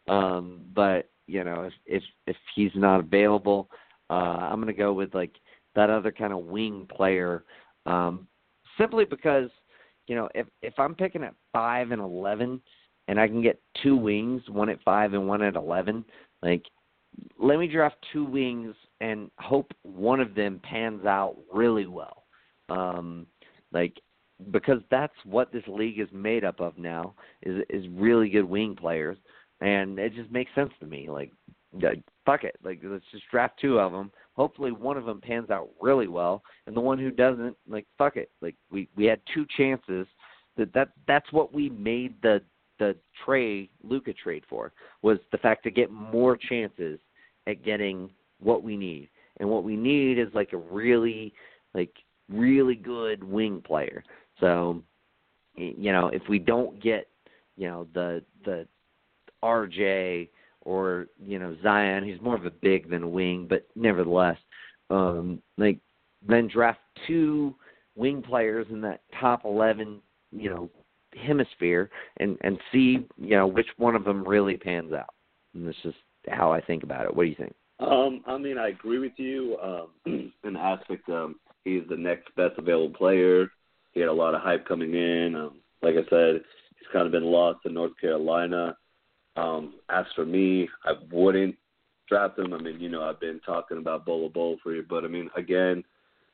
um, 0.08 0.60
but 0.74 1.08
you 1.26 1.44
know 1.44 1.62
if 1.62 1.72
if 1.86 2.02
if 2.26 2.36
he's 2.54 2.72
not 2.74 3.00
available, 3.00 3.68
uh, 4.10 4.14
I'm 4.14 4.60
gonna 4.60 4.72
go 4.72 4.92
with 4.92 5.14
like 5.14 5.32
that 5.74 5.90
other 5.90 6.12
kind 6.12 6.32
of 6.32 6.44
wing 6.44 6.88
player, 6.94 7.44
um, 7.84 8.26
simply 8.78 9.04
because 9.04 9.50
you 10.08 10.16
know 10.16 10.28
if 10.34 10.46
if 10.62 10.74
I'm 10.78 10.94
picking 10.94 11.22
at 11.22 11.34
five 11.52 11.90
and 11.92 12.00
eleven, 12.02 12.60
and 13.08 13.20
I 13.20 13.28
can 13.28 13.42
get 13.42 13.60
two 13.82 13.96
wings, 13.96 14.42
one 14.48 14.68
at 14.68 14.82
five 14.82 15.12
and 15.12 15.28
one 15.28 15.42
at 15.42 15.54
eleven, 15.54 16.04
like 16.42 16.64
let 17.38 17.58
me 17.58 17.66
draft 17.66 17.96
two 18.12 18.24
wings 18.24 18.74
and 19.00 19.30
hope 19.38 19.72
one 19.82 20.20
of 20.20 20.34
them 20.34 20.60
pans 20.62 21.04
out 21.04 21.36
really 21.52 21.86
well. 21.86 22.24
Um, 22.68 23.26
like 23.72 24.00
because 24.52 24.80
that's 24.90 25.14
what 25.24 25.52
this 25.52 25.64
league 25.66 25.98
is 25.98 26.08
made 26.12 26.44
up 26.44 26.60
of 26.60 26.76
now 26.78 27.14
is 27.42 27.62
is 27.70 27.86
really 27.92 28.28
good 28.28 28.44
wing 28.44 28.76
players, 28.76 29.16
and 29.60 29.98
it 29.98 30.14
just 30.14 30.30
makes 30.30 30.54
sense 30.54 30.70
to 30.80 30.86
me. 30.86 31.08
Like, 31.08 31.32
fuck 32.24 32.44
it, 32.44 32.56
like 32.62 32.80
let's 32.82 33.04
just 33.10 33.24
draft 33.30 33.58
two 33.60 33.78
of 33.78 33.92
them. 33.92 34.10
Hopefully, 34.34 34.72
one 34.72 34.96
of 34.96 35.06
them 35.06 35.20
pans 35.20 35.50
out 35.50 35.70
really 35.80 36.08
well, 36.08 36.42
and 36.66 36.76
the 36.76 36.80
one 36.80 36.98
who 36.98 37.10
doesn't, 37.10 37.56
like, 37.66 37.86
fuck 37.96 38.16
it. 38.16 38.30
Like 38.42 38.56
we 38.70 38.88
we 38.96 39.06
had 39.06 39.20
two 39.32 39.46
chances. 39.56 40.06
That 40.56 40.72
that 40.74 40.88
that's 41.06 41.30
what 41.32 41.52
we 41.52 41.70
made 41.70 42.14
the 42.22 42.42
the 42.78 42.94
Trae 43.24 43.68
Luka 43.82 44.12
trade 44.12 44.44
for 44.48 44.72
was 45.02 45.18
the 45.32 45.38
fact 45.38 45.64
to 45.64 45.70
get 45.70 45.90
more 45.90 46.36
chances 46.36 46.98
at 47.46 47.64
getting 47.64 48.10
what 48.40 48.62
we 48.62 48.76
need, 48.76 49.08
and 49.38 49.48
what 49.48 49.64
we 49.64 49.76
need 49.76 50.18
is 50.18 50.28
like 50.34 50.52
a 50.52 50.58
really 50.58 51.32
like 51.74 51.92
really 52.28 52.74
good 52.74 53.22
wing 53.22 53.62
player. 53.64 54.02
So, 54.40 54.82
you 55.56 55.92
know, 55.92 56.08
if 56.08 56.22
we 56.28 56.38
don't 56.38 56.82
get, 56.82 57.08
you 57.56 57.68
know, 57.68 57.86
the 57.94 58.22
the 58.44 58.66
RJ 59.42 60.28
or 60.62 61.06
you 61.24 61.38
know 61.38 61.56
Zion, 61.62 62.04
he's 62.04 62.20
more 62.20 62.34
of 62.34 62.46
a 62.46 62.50
big 62.50 62.90
than 62.90 63.04
a 63.04 63.08
wing, 63.08 63.46
but 63.48 63.66
nevertheless, 63.74 64.38
um, 64.90 65.40
like 65.56 65.78
then 66.26 66.48
draft 66.48 66.80
two 67.06 67.54
wing 67.94 68.22
players 68.22 68.66
in 68.70 68.80
that 68.82 69.02
top 69.20 69.44
eleven, 69.44 70.00
you 70.32 70.50
know, 70.50 70.70
hemisphere, 71.24 71.90
and 72.18 72.36
and 72.42 72.58
see 72.72 73.06
you 73.16 73.36
know 73.36 73.46
which 73.46 73.68
one 73.78 73.94
of 73.94 74.04
them 74.04 74.26
really 74.26 74.56
pans 74.56 74.92
out. 74.92 75.14
And 75.54 75.66
this 75.66 75.76
is 75.84 75.94
how 76.28 76.52
I 76.52 76.60
think 76.60 76.82
about 76.82 77.04
it. 77.04 77.14
What 77.14 77.24
do 77.24 77.28
you 77.28 77.36
think? 77.36 77.54
Um, 77.78 78.22
I 78.26 78.38
mean, 78.38 78.58
I 78.58 78.68
agree 78.68 78.98
with 78.98 79.12
you 79.16 79.56
um, 79.62 79.88
in 80.44 80.52
the 80.54 80.58
aspect 80.58 81.08
of 81.08 81.32
he's 81.64 81.82
the 81.88 81.96
next 81.96 82.34
best 82.36 82.58
available 82.58 82.94
player. 82.96 83.50
He 83.92 84.00
had 84.00 84.08
a 84.08 84.12
lot 84.12 84.34
of 84.34 84.40
hype 84.40 84.66
coming 84.66 84.94
in. 84.94 85.34
Um, 85.34 85.58
like 85.82 85.94
I 85.94 86.08
said, 86.08 86.42
he's 86.78 86.88
kind 86.92 87.06
of 87.06 87.12
been 87.12 87.24
lost 87.24 87.60
in 87.64 87.74
North 87.74 87.92
Carolina. 88.00 88.76
Um, 89.36 89.74
as 89.90 90.06
for 90.14 90.24
me, 90.24 90.68
I 90.84 90.92
wouldn't 91.12 91.56
draft 92.08 92.38
him. 92.38 92.54
I 92.54 92.58
mean, 92.58 92.80
you 92.80 92.88
know, 92.88 93.02
I've 93.02 93.20
been 93.20 93.40
talking 93.44 93.78
about 93.78 94.06
Bolo 94.06 94.28
Bowl 94.28 94.56
for 94.62 94.72
you, 94.72 94.84
but 94.88 95.04
I 95.04 95.08
mean, 95.08 95.28
again, 95.36 95.84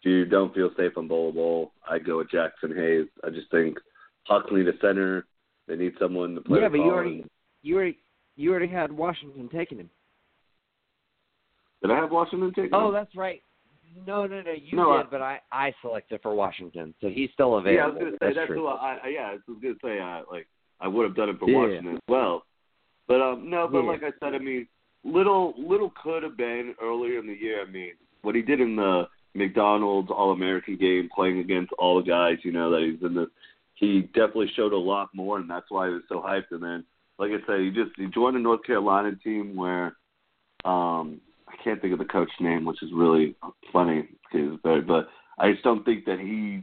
if 0.01 0.07
you 0.07 0.25
don't 0.25 0.55
feel 0.55 0.71
safe 0.77 0.93
on 0.97 1.09
Bolo 1.09 1.33
Bowl, 1.33 1.73
I 1.89 1.99
go 1.99 2.19
with 2.19 2.29
Jaxson 2.31 2.77
Hayes. 2.77 3.09
I 3.25 3.31
just 3.31 3.51
think 3.51 3.79
Huxley 4.25 4.63
the 4.63 4.73
center. 4.81 5.27
They 5.69 5.77
need 5.77 5.95
someone 6.01 6.35
to 6.35 6.41
play. 6.41 6.61
Yeah, 6.61 6.69
but 6.69 6.79
you 6.79 6.91
already, 6.91 7.25
you 7.63 7.77
already, 7.77 7.99
you 8.37 8.51
already 8.51 8.69
had 8.69 8.93
Washington 8.93 9.49
taking 9.53 9.79
him. 9.79 9.91
Did 11.83 11.91
I 11.91 11.97
have 11.97 12.11
Washington 12.11 12.53
taking 12.55 12.71
oh, 12.73 12.79
him? 12.79 12.85
Oh, 12.87 12.93
that's 12.93 13.15
right. 13.17 13.43
No, 14.07 14.27
no, 14.27 14.41
no. 14.41 14.53
You 14.53 14.77
no, 14.77 14.97
did, 14.97 15.07
I, 15.07 15.11
but 15.11 15.21
I 15.21 15.41
I 15.53 15.75
selected 15.83 16.21
for 16.23 16.35
Washington, 16.35 16.95
so 17.01 17.09
he's 17.09 17.29
still 17.35 17.59
available. 17.59 17.75
Yeah, 17.75 17.85
I 17.85 17.87
was 17.89 17.99
gonna 17.99 18.11
say 18.13 18.17
that's, 18.21 18.37
that's 18.37 18.47
true. 18.47 18.57
who 18.57 18.67
I, 18.69 18.99
I 19.05 19.09
yeah, 19.09 19.21
I 19.21 19.33
was 19.33 19.59
gonna 19.61 19.75
say 19.85 20.01
I 20.01 20.23
like 20.31 20.47
I 20.81 20.89
would 20.89 21.05
have 21.05 21.17
done 21.17 21.29
it 21.29 21.39
for 21.39 21.49
Yeah. 21.49 21.59
Washington 21.59 21.95
as 21.95 22.01
well. 22.09 22.45
But 23.07 23.21
um 23.21 23.51
no, 23.51 23.69
but 23.71 23.83
Yeah. 23.83 23.91
like 23.91 24.03
I 24.03 24.13
said, 24.19 24.35
I 24.35 24.39
mean, 24.39 24.67
little 25.05 25.55
little 25.59 25.93
could 26.03 26.23
have 26.23 26.37
been 26.39 26.75
earlier 26.81 27.19
in 27.19 27.27
the 27.27 27.35
year. 27.35 27.63
I 27.63 27.71
mean, 27.71 27.93
what 28.23 28.35
he 28.35 28.41
did 28.43 28.61
in 28.61 28.77
the 28.77 29.09
McDonald's 29.35 30.11
All 30.11 30.33
American 30.33 30.77
game, 30.77 31.09
playing 31.15 31.39
against 31.39 31.73
all 31.79 32.03
the 32.03 32.09
guys, 32.09 32.39
you 32.45 32.53
know, 32.53 32.71
that 32.71 32.83
he's 32.83 33.07
in 33.07 33.15
the. 33.15 33.27
He 33.75 34.03
definitely 34.15 34.51
showed 34.55 34.73
a 34.73 34.79
lot 34.79 35.09
more, 35.15 35.39
and 35.39 35.51
that's 35.51 35.71
why 35.71 35.89
he 35.89 35.95
was 35.95 36.03
so 36.09 36.21
hyped. 36.21 36.53
And 36.53 36.63
then, 36.63 36.85
like 37.19 37.31
I 37.31 37.47
said, 37.47 37.61
he 37.61 37.71
just 37.71 37.91
he 37.97 38.07
joined 38.07 38.37
a 38.37 38.41
North 38.41 38.65
Carolina 38.65 39.13
team 39.23 39.55
where, 39.57 39.97
um, 40.65 41.21
I 41.49 41.63
can't 41.63 41.81
think 41.81 41.93
of 41.93 41.99
the 41.99 42.05
coach's 42.05 42.35
name, 42.41 42.65
which 42.65 42.83
is 42.83 42.91
really 42.95 43.35
funny 43.73 44.09
because 44.33 44.59
but 44.63 45.09
I 45.39 45.53
just 45.53 45.65
don't 45.65 45.85
think 45.85 46.05
that 46.07 46.19
he's 46.19 46.63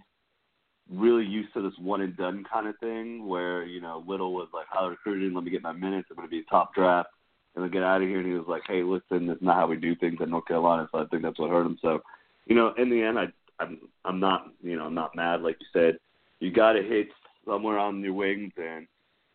really 0.90 1.26
used 1.26 1.54
to 1.54 1.62
this 1.62 1.78
one 1.80 2.02
and 2.02 2.18
done 2.18 2.44
kind 2.52 2.68
of 2.68 2.78
thing 2.80 3.28
where 3.28 3.64
you 3.64 3.82
know 3.82 4.04
Little 4.08 4.34
was 4.34 4.48
like 4.54 4.66
highly 4.70 4.92
recruited, 4.92 5.34
let 5.34 5.44
me 5.44 5.52
get 5.52 5.62
my 5.62 5.74
minutes, 5.74 6.08
I'm 6.10 6.18
going 6.18 6.28
to 6.28 6.32
be 6.32 6.40
a 6.40 6.44
top 6.50 6.74
draft, 6.74 7.10
and 7.56 7.64
then 7.64 7.72
get 7.72 7.84
out 7.84 8.02
of 8.02 8.08
here. 8.08 8.20
And 8.20 8.28
he 8.28 8.34
was 8.34 8.48
like, 8.48 8.64
hey, 8.68 8.84
listen, 8.84 9.28
that's 9.28 9.42
not 9.42 9.56
how 9.56 9.68
we 9.68 9.78
do 9.78 9.96
things 9.96 10.18
at 10.22 10.30
North 10.30 10.46
Carolina. 10.46 10.88
So 10.92 11.00
I 11.00 11.06
think 11.06 11.24
that's 11.24 11.40
what 11.40 11.52
hurt 11.52 11.66
him. 11.66 11.78
So, 11.82 12.00
you 12.46 12.56
know, 12.56 12.74
in 12.78 12.90
the 12.90 13.02
end, 13.02 13.20
I 13.20 13.26
I'm 13.60 13.80
I'm 14.06 14.20
not 14.20 14.48
you 14.62 14.76
know 14.76 14.86
I'm 14.86 14.96
not 14.96 15.16
mad 15.16 15.42
like 15.42 15.58
you 15.60 15.68
said. 15.74 16.00
You 16.40 16.52
got 16.52 16.74
to 16.74 16.84
hit 16.84 17.10
somewhere 17.46 17.78
on 17.78 18.02
your 18.02 18.14
wings, 18.14 18.54
and 18.58 18.88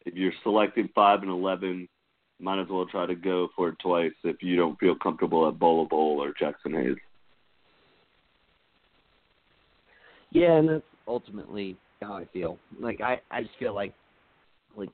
if 0.04 0.14
you're 0.14 0.32
selecting 0.42 0.88
five 0.94 1.22
and 1.22 1.30
eleven, 1.30 1.88
might 2.40 2.60
as 2.60 2.68
well 2.68 2.86
try 2.86 3.06
to 3.06 3.14
go 3.14 3.48
for 3.56 3.70
it 3.70 3.76
twice 3.80 4.12
if 4.24 4.42
you 4.42 4.56
don't 4.56 4.78
feel 4.78 4.94
comfortable 4.94 5.48
at 5.48 5.58
Bola 5.58 5.86
Bowl 5.86 6.22
or 6.22 6.32
Jaxson 6.32 6.80
Hayes. 6.80 6.96
Yeah, 10.30 10.56
and 10.56 10.68
that's 10.68 10.82
ultimately 11.06 11.76
how 12.02 12.14
I 12.14 12.26
feel. 12.32 12.58
Like 12.80 13.00
I, 13.00 13.20
I 13.30 13.42
just 13.42 13.54
feel 13.58 13.74
like, 13.74 13.94
like, 14.76 14.90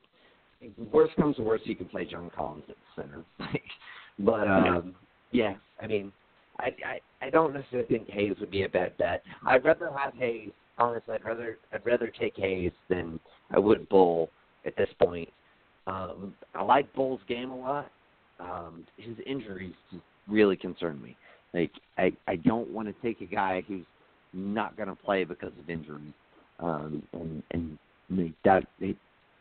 worst 0.93 1.17
comes 1.17 1.37
to 1.37 1.43
worst, 1.43 1.67
you 1.67 1.75
can 1.75 1.87
play 1.87 2.05
John 2.05 2.31
Collins 2.37 2.65
at 2.69 2.77
the 2.77 3.03
center. 3.03 3.25
Like, 3.39 3.63
but 4.19 4.47
um, 4.47 4.95
yeah, 5.33 5.55
I 5.83 5.87
mean, 5.87 6.13
I, 6.59 6.67
I, 6.87 7.27
I 7.27 7.31
don't 7.31 7.55
necessarily 7.55 7.89
think 7.89 8.11
Hayes 8.11 8.37
would 8.39 8.51
be 8.51 8.65
a 8.65 8.69
bad 8.69 8.97
bet. 8.99 9.23
I'd 9.47 9.65
rather 9.65 9.91
have 9.97 10.15
Hayes. 10.15 10.51
Honestly, 10.79 11.15
I'd 11.15 11.25
rather, 11.25 11.59
I'd 11.73 11.85
rather 11.85 12.07
take 12.09 12.37
Hayes 12.37 12.73
than 12.89 13.19
I 13.51 13.59
would 13.59 13.89
Bol 13.89 14.31
at 14.67 14.77
this 14.77 14.89
point. 15.01 15.29
Um, 15.87 16.35
I 16.55 16.63
like 16.63 16.93
Bol's 16.95 17.21
game 17.29 17.51
a 17.51 17.57
lot. 17.57 17.91
Um, 18.39 18.87
his 18.97 19.17
injuries 19.27 19.75
really 20.29 20.57
concern 20.57 21.01
me. 21.03 21.17
Like, 21.53 21.73
I, 21.99 22.13
I 22.29 22.37
don't 22.37 22.71
want 22.71 22.89
to 22.89 22.95
take 23.03 23.21
a 23.21 23.27
guy 23.27 23.63
who's 23.67 23.85
not 24.33 24.77
going 24.77 24.89
to 24.89 24.95
play 24.95 25.25
because 25.25 25.53
of 25.59 25.69
injuries. 25.69 26.13
Um, 26.61 27.03
and 27.13 27.43
and 27.53 27.79
that 28.45 28.65
it 28.81 28.97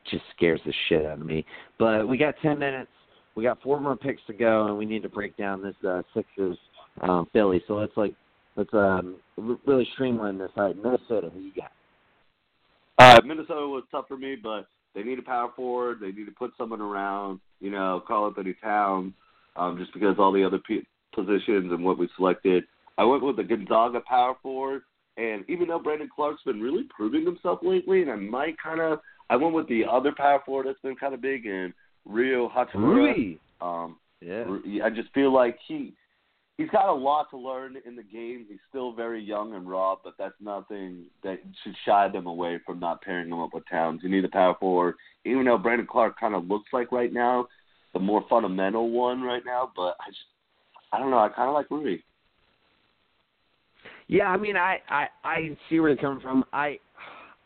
just 0.10 0.24
scares 0.36 0.62
the 0.66 0.74
shit 0.88 1.06
out 1.06 1.20
of 1.20 1.26
me. 1.26 1.46
But 1.78 2.08
we 2.08 2.18
got 2.18 2.36
ten 2.42 2.60
minutes. 2.60 2.92
We 3.36 3.44
got 3.44 3.62
four 3.62 3.80
more 3.80 3.96
picks 3.96 4.22
to 4.28 4.34
go, 4.34 4.68
and 4.68 4.78
we 4.78 4.86
need 4.86 5.04
to 5.04 5.10
break 5.10 5.36
down 5.38 5.62
this 5.62 5.76
uh, 5.88 6.02
Sixers 6.14 6.58
um, 7.02 7.28
Philly. 7.34 7.62
So 7.68 7.76
let's 7.76 7.96
like 7.98 8.14
let's 8.56 8.74
um, 8.74 9.18
really 9.66 9.88
streamline 9.94 10.38
this. 10.38 10.50
All 10.56 10.68
right, 10.68 10.76
Minnesota, 10.76 11.30
who 11.34 11.42
you 11.42 11.52
got? 11.54 11.72
Uh, 12.98 13.22
Minnesota 13.26 13.68
was 13.68 13.84
tough 13.92 14.08
for 14.08 14.18
me, 14.18 14.36
but 14.42 14.68
they 14.96 15.04
need 15.04 15.20
a 15.20 15.24
power 15.24 15.52
forward. 15.56 16.00
They 16.02 16.12
need 16.12 16.26
to 16.26 16.32
put 16.32 16.52
someone 16.58 16.82
around, 16.82 17.40
you 17.60 17.70
know, 17.70 18.04
Karl-Anthony 18.08 18.56
Towns, 18.62 19.14
um, 19.56 19.78
just 19.78 19.94
because 19.94 20.16
all 20.20 20.32
the 20.32 20.44
other 20.44 20.60
p- 20.60 20.88
positions 21.14 21.72
and 21.72 21.84
what 21.84 21.98
we 21.98 22.10
selected. 22.16 22.64
I 22.98 23.04
went 23.04 23.24
with 23.24 23.38
the 23.38 23.44
Gonzaga 23.44 24.02
power 24.02 24.36
forward, 24.42 24.82
and 25.18 25.44
even 25.48 25.68
though 25.68 25.80
Brandon 25.80 26.10
Clarke's 26.14 26.44
been 26.44 26.62
really 26.62 26.84
proving 26.96 27.26
himself 27.26 27.60
lately, 27.62 28.02
and 28.02 28.12
I 28.12 28.16
might 28.16 28.56
kind 28.62 28.82
of, 28.82 29.00
I 29.30 29.36
went 29.36 29.54
with 29.54 29.68
the 29.68 29.84
other 29.90 30.12
power 30.16 30.42
forward 30.46 30.68
that's 30.68 30.80
been 30.82 30.96
kind 30.96 31.14
of 31.14 31.22
big, 31.22 31.46
and 31.46 31.74
Rui 32.06 32.48
Hachimura. 32.50 33.38
Um, 33.62 33.98
Yeah. 34.22 34.46
I 34.84 34.90
just 34.90 35.14
feel 35.14 35.34
like 35.34 35.58
he 35.68 35.94
he's 36.60 36.70
got 36.70 36.90
a 36.90 36.94
lot 36.94 37.30
to 37.30 37.38
learn 37.38 37.78
in 37.86 37.96
the 37.96 38.04
game. 38.04 38.46
He's 38.48 38.60
still 38.70 38.92
very 38.92 39.24
young 39.24 39.56
and 39.56 39.68
raw, 39.68 39.96
but 40.04 40.16
that's 40.20 40.36
nothing 40.42 41.06
that 41.24 41.40
should 41.64 41.76
shy 41.86 42.10
them 42.10 42.28
away 42.28 42.60
from 42.66 42.82
not 42.82 43.02
pairing 43.02 43.30
him 43.30 43.40
up 43.40 43.54
with 43.54 43.64
Towns. 43.70 44.02
You 44.04 44.10
need 44.10 44.26
a 44.26 44.30
power 44.30 44.56
forward, 44.60 44.96
even 45.24 45.46
though 45.46 45.58
Brandon 45.58 45.88
Clarke 45.90 46.20
kind 46.20 46.36
of 46.36 46.48
looks 46.48 46.70
like 46.74 46.92
right 46.92 47.14
now 47.14 47.48
the 47.94 48.00
more 48.00 48.24
fundamental 48.30 48.92
one 48.92 49.22
right 49.22 49.42
now. 49.46 49.72
But 49.74 49.96
I 50.02 50.10
just, 50.10 50.20
I 50.92 51.00
don't 51.00 51.12
know. 51.12 51.20
I 51.20 51.30
kind 51.30 51.48
of 51.48 51.56
like 51.56 51.72
Rudy. 51.72 52.04
Yeah, 54.08 54.26
I 54.26 54.38
mean, 54.38 54.58
I, 54.58 54.80
I 54.90 55.08
I 55.24 55.58
see 55.70 55.80
where 55.80 55.96
they're 55.96 56.02
coming 56.02 56.22
from. 56.22 56.44
I 56.52 56.78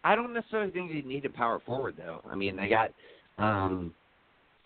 I 0.04 0.16
don't 0.16 0.34
necessarily 0.34 0.72
think 0.72 0.92
they 0.92 1.08
need 1.08 1.26
a 1.26 1.30
power 1.30 1.62
forward 1.66 1.96
though. 1.98 2.22
I 2.30 2.36
mean, 2.36 2.56
they 2.56 2.68
got 2.68 2.92
um 3.38 3.94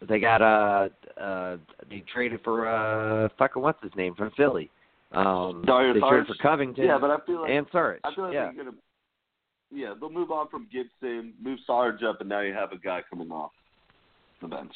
they 0.08 0.20
got 0.20 0.42
uh 0.42 0.90
uh 1.20 1.58
they 1.90 2.04
traded 2.14 2.42
for 2.44 2.68
uh 2.68 3.30
fucking 3.38 3.62
what's 3.62 3.82
his 3.82 3.92
name 3.96 4.16
from 4.16 4.32
Philly. 4.38 4.70
Um 5.12 5.64
Dario 5.66 5.94
they 5.94 6.00
traded 6.00 6.28
for 6.28 6.36
Covington 6.42 6.86
Yeah, 6.86 6.98
but 7.00 7.10
I 7.10 7.18
feel 7.26 7.42
like 7.42 7.52
and 7.52 7.70
Saric. 7.72 8.00
I 8.04 8.14
feel 8.14 8.26
like 8.26 8.34
yeah. 8.34 8.52
they're 8.54 8.66
gonna. 8.66 8.78
Yeah, 9.70 9.94
they'll 10.00 10.10
move 10.10 10.32
on 10.32 10.48
from 10.48 10.68
Gibson, 10.72 11.34
move 11.42 11.60
Sarge 11.68 12.02
up, 12.02 12.22
and 12.22 12.30
now 12.30 12.40
you 12.40 12.54
have 12.54 12.72
a 12.72 12.78
guy 12.78 13.02
coming 13.10 13.32
off 13.32 13.52
the 14.42 14.48
bench. 14.48 14.72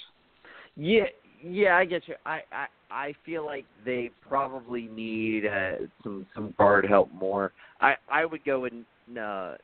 Yeah, 0.76 1.06
yeah, 1.44 1.78
I 1.78 1.86
get 1.86 2.08
you. 2.08 2.16
I 2.26 2.42
I 2.52 2.66
I 2.90 3.14
feel 3.26 3.46
like 3.46 3.66
they 3.86 4.12
probably 4.28 4.90
need 4.92 5.46
uh, 5.46 5.86
some 6.04 6.26
some 6.36 6.54
guard 6.58 6.86
help 6.86 7.12
more. 7.14 7.54
I 7.80 7.94
I 8.12 8.26
would 8.26 8.44
go 8.44 8.62
with 8.62 8.74
uh, 9.18 9.56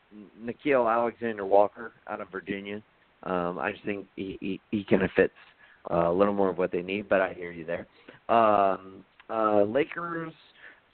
Nickeil 0.41 0.91
Alexander-Walker 0.91 1.93
out 2.09 2.21
of 2.21 2.29
Virginia. 2.29 2.81
Um, 3.27 3.59
I 3.59 3.71
just 3.73 3.83
think 3.83 4.07
he 4.15 4.37
he, 4.39 4.61
he 4.71 4.85
kind 4.89 5.03
of 5.03 5.11
fits 5.15 5.33
uh, 5.91 6.09
a 6.09 6.13
little 6.13 6.33
more 6.33 6.49
of 6.49 6.57
what 6.57 6.71
they 6.71 6.81
need. 6.81 7.09
But 7.09 7.21
I 7.21 7.33
hear 7.33 7.51
you 7.51 7.65
there. 7.65 7.85
Um, 8.33 9.03
uh, 9.29 9.63
Lakers, 9.63 10.33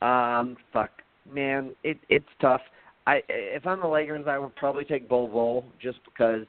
um, 0.01 0.57
fuck, 0.73 0.89
man, 1.31 1.71
it 1.83 1.97
it's 2.09 2.25
tough. 2.41 2.61
I 3.05 3.21
if 3.29 3.67
I'm 3.67 3.81
the 3.81 3.87
Lakers, 3.87 4.25
I 4.27 4.37
would 4.37 4.55
probably 4.55 4.83
take 4.83 5.07
Bol 5.07 5.27
Bol 5.27 5.65
just 5.81 5.99
because, 6.05 6.45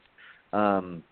um, 0.52 1.02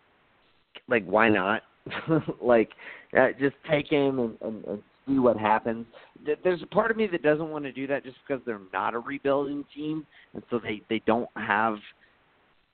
like 0.88 1.04
why 1.04 1.28
not? 1.28 1.62
like 2.40 2.70
uh, 3.18 3.28
just 3.38 3.56
take 3.70 3.90
him 3.90 4.18
and, 4.18 4.38
and, 4.40 4.64
and 4.64 4.82
see 5.06 5.18
what 5.18 5.36
happens. 5.36 5.84
There's 6.44 6.62
a 6.62 6.66
part 6.66 6.90
of 6.90 6.96
me 6.96 7.08
that 7.08 7.22
doesn't 7.22 7.50
want 7.50 7.64
to 7.64 7.72
do 7.72 7.86
that 7.88 8.04
just 8.04 8.16
because 8.26 8.42
they're 8.46 8.60
not 8.72 8.94
a 8.94 9.00
rebuilding 9.00 9.64
team, 9.74 10.06
and 10.32 10.42
so 10.48 10.58
they 10.58 10.80
they 10.88 11.02
don't 11.06 11.28
have 11.36 11.76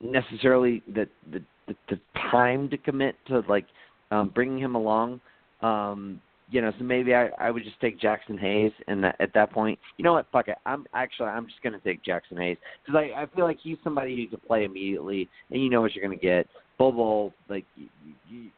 necessarily 0.00 0.82
the 0.94 1.08
the 1.32 1.42
the, 1.68 1.76
the 1.88 2.00
time 2.30 2.68
to 2.70 2.76
commit 2.76 3.16
to 3.28 3.42
like 3.48 3.66
um, 4.10 4.30
bringing 4.34 4.58
him 4.58 4.74
along. 4.74 5.20
Um, 5.62 6.20
you 6.50 6.62
know, 6.62 6.72
so 6.78 6.84
maybe 6.84 7.14
I 7.14 7.28
I 7.38 7.50
would 7.50 7.62
just 7.62 7.80
take 7.80 8.00
Jaxson 8.00 8.38
Hayes, 8.38 8.72
and 8.86 9.04
that, 9.04 9.16
at 9.20 9.34
that 9.34 9.52
point, 9.52 9.78
you 9.98 10.04
know 10.04 10.14
what? 10.14 10.26
Fuck 10.32 10.48
it. 10.48 10.56
I'm 10.64 10.86
actually 10.94 11.28
I'm 11.28 11.46
just 11.46 11.62
gonna 11.62 11.80
take 11.80 12.02
Jaxson 12.02 12.38
Hayes 12.38 12.56
because 12.84 12.98
I 12.98 13.22
I 13.22 13.26
feel 13.34 13.44
like 13.44 13.58
he's 13.62 13.76
somebody 13.84 14.16
who 14.16 14.28
can 14.28 14.46
play 14.46 14.64
immediately, 14.64 15.28
and 15.50 15.62
you 15.62 15.68
know 15.68 15.82
what 15.82 15.94
you're 15.94 16.04
gonna 16.04 16.16
get. 16.16 16.46
Bobo, 16.78 17.34
like 17.48 17.64
you, 17.76 17.88
you, 18.28 18.50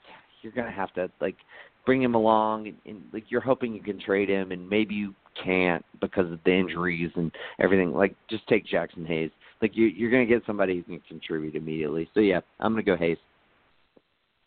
you're 0.42 0.52
gonna 0.52 0.70
have 0.70 0.92
to 0.94 1.10
like 1.20 1.36
bring 1.84 2.02
him 2.02 2.14
along, 2.14 2.68
and, 2.68 2.76
and 2.86 3.02
like 3.12 3.24
you're 3.28 3.40
hoping 3.40 3.74
you 3.74 3.82
can 3.82 4.00
trade 4.00 4.28
him, 4.28 4.52
and 4.52 4.68
maybe 4.68 4.94
you 4.94 5.14
can't 5.42 5.84
because 6.00 6.30
of 6.30 6.38
the 6.44 6.52
injuries 6.52 7.10
and 7.16 7.32
everything. 7.58 7.92
Like 7.92 8.14
just 8.28 8.46
take 8.46 8.66
Jaxson 8.66 9.06
Hayes. 9.06 9.30
Like 9.62 9.76
you 9.76 9.86
you're 9.86 10.10
gonna 10.10 10.26
get 10.26 10.42
somebody 10.46 10.76
who 10.76 10.82
can 10.82 11.00
contribute 11.08 11.54
immediately. 11.54 12.08
So 12.14 12.20
yeah, 12.20 12.40
I'm 12.58 12.72
gonna 12.72 12.82
go 12.82 12.96
Hayes. 12.96 13.18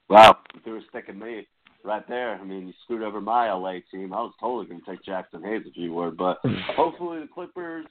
Wow, 0.09 0.37
if 0.55 0.63
they 0.63 0.71
were 0.71 0.81
sticking 0.89 1.17
me 1.19 1.47
right 1.83 2.07
there, 2.07 2.35
I 2.35 2.43
mean, 2.43 2.67
you 2.67 2.73
screwed 2.83 3.03
over 3.03 3.21
my 3.21 3.51
LA 3.51 3.79
team. 3.91 4.13
I 4.13 4.21
was 4.21 4.33
totally 4.39 4.65
going 4.67 4.81
to 4.81 4.85
take 4.85 5.03
Jaxson 5.03 5.43
Hayes 5.43 5.63
if 5.65 5.75
you 5.75 5.93
were, 5.93 6.11
but 6.11 6.39
hopefully 6.75 7.21
the 7.21 7.27
Clippers 7.27 7.85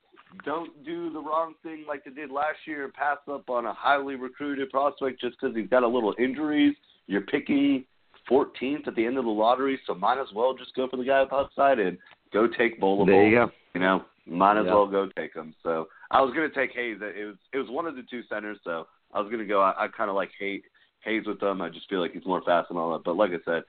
don't 0.45 0.85
do 0.85 1.13
the 1.13 1.21
wrong 1.21 1.55
thing 1.63 1.85
like 1.87 2.05
they 2.05 2.11
did 2.11 2.31
last 2.31 2.59
year 2.67 2.85
and 2.85 2.93
pass 2.95 3.19
up 3.31 3.49
on 3.51 3.67
a 3.67 3.73
highly 3.75 4.15
recruited 4.15 4.71
prospect 4.71 5.21
just 5.21 5.37
because 5.41 5.55
he's 5.55 5.69
got 5.69 5.83
a 5.83 5.89
little 5.89 6.15
injuries. 6.19 6.75
You're 7.07 7.23
picking 7.23 7.85
14th 8.31 8.87
at 8.87 8.95
the 8.95 9.05
end 9.05 9.19
of 9.19 9.25
the 9.25 9.31
lottery, 9.31 9.79
so 9.87 9.95
might 9.95 10.21
as 10.21 10.29
well 10.35 10.55
just 10.55 10.75
go 10.75 10.89
for 10.89 10.97
the 10.97 11.05
guy 11.05 11.23
with 11.23 11.33
upside 11.33 11.79
and 11.79 11.99
go 12.33 12.47
take 12.47 12.81
Bola 12.81 13.05
There 13.05 13.27
you 13.27 13.37
go. 13.37 13.51
You 13.75 13.81
know, 13.81 14.05
might 14.27 14.59
as 14.59 14.67
Yeah. 14.67 14.75
well 14.75 14.87
go 14.87 15.09
take 15.17 15.35
him. 15.35 15.55
So 15.63 15.89
I 16.13 16.21
was 16.21 16.33
to 16.49 16.55
take 16.55 16.77
Hayes. 16.77 16.99
It 17.01 17.25
was 17.25 17.37
it 17.53 17.59
was 17.59 17.69
one 17.71 17.87
of 17.87 17.97
the 17.97 18.05
two 18.09 18.23
centers, 18.29 18.59
so 18.63 18.87
I 19.13 19.21
was 19.21 19.29
to 19.41 19.47
go. 19.47 19.61
I, 19.61 19.85
I 19.85 19.89
kind 19.89 20.11
of 20.11 20.17
like 20.17 20.31
Hayes 20.39 20.63
Hayes 21.05 21.25
with 21.27 21.41
them. 21.41 21.61
I 21.61 21.69
just 21.69 21.89
feel 21.89 22.01
like 22.01 22.13
he's 22.13 22.27
more 22.27 22.43
fast 22.43 22.71
and 22.71 22.79
all 22.79 22.93
that. 22.93 23.05
But 23.05 23.17
like 23.17 23.31
I 23.31 23.43
said, 23.45 23.63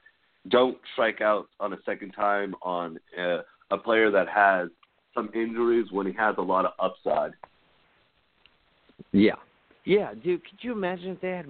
don't 0.50 0.78
strike 0.92 1.22
out 1.22 1.48
on 1.60 1.74
a 1.74 1.78
second 1.86 2.12
time 2.12 2.54
on 2.62 3.00
uh, 3.20 3.40
a 3.72 3.78
player 3.78 4.12
that 4.12 4.28
has 4.28 4.70
some 5.16 5.30
injuries 5.34 5.88
when 5.92 6.06
he 6.06 6.14
has 6.14 6.36
a 6.38 6.42
lot 6.42 6.66
of 6.66 6.72
upside. 6.80 7.32
Yeah. 9.12 9.36
Yeah, 9.86 10.14
dude, 10.14 10.44
could 10.46 10.60
you 10.62 10.72
imagine 10.72 11.10
if 11.10 11.22
they 11.22 11.32
had 11.32 11.46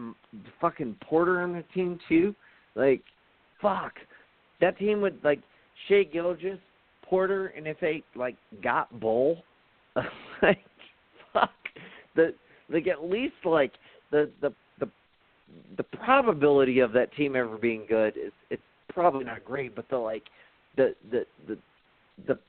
fucking 0.59 0.95
Porter 1.07 1.41
on 1.41 1.53
their 1.53 1.63
team 1.73 1.99
too? 2.09 2.33
Like, 2.75 3.03
fuck. 3.61 3.93
That 4.59 4.77
team 4.79 5.01
would 5.01 5.19
like 5.23 5.39
Shai 5.87 6.03
Gilgeous, 6.03 6.57
Porter, 7.03 7.47
and 7.47 7.67
if 7.67 7.79
they 7.79 8.03
like 8.15 8.35
got 8.63 8.99
Bol, 8.99 9.43
like, 10.41 10.65
fuck. 11.33 11.51
The 12.15 12.33
like 12.69 12.87
at 12.87 13.03
least 13.03 13.33
like 13.45 13.73
the 14.11 14.29
the 14.41 14.53
the 14.79 14.89
the 15.77 15.83
probability 15.83 16.79
of 16.79 16.93
that 16.93 17.13
team 17.15 17.35
ever 17.35 17.57
being 17.57 17.85
good 17.87 18.15
is 18.17 18.31
it's 18.49 18.61
probably 18.89 19.25
not 19.25 19.43
great, 19.43 19.75
but 19.75 19.89
the 19.89 19.97
like 19.97 20.23
the 20.77 20.95
the 21.11 21.25
the 21.47 21.57
the 22.27 22.39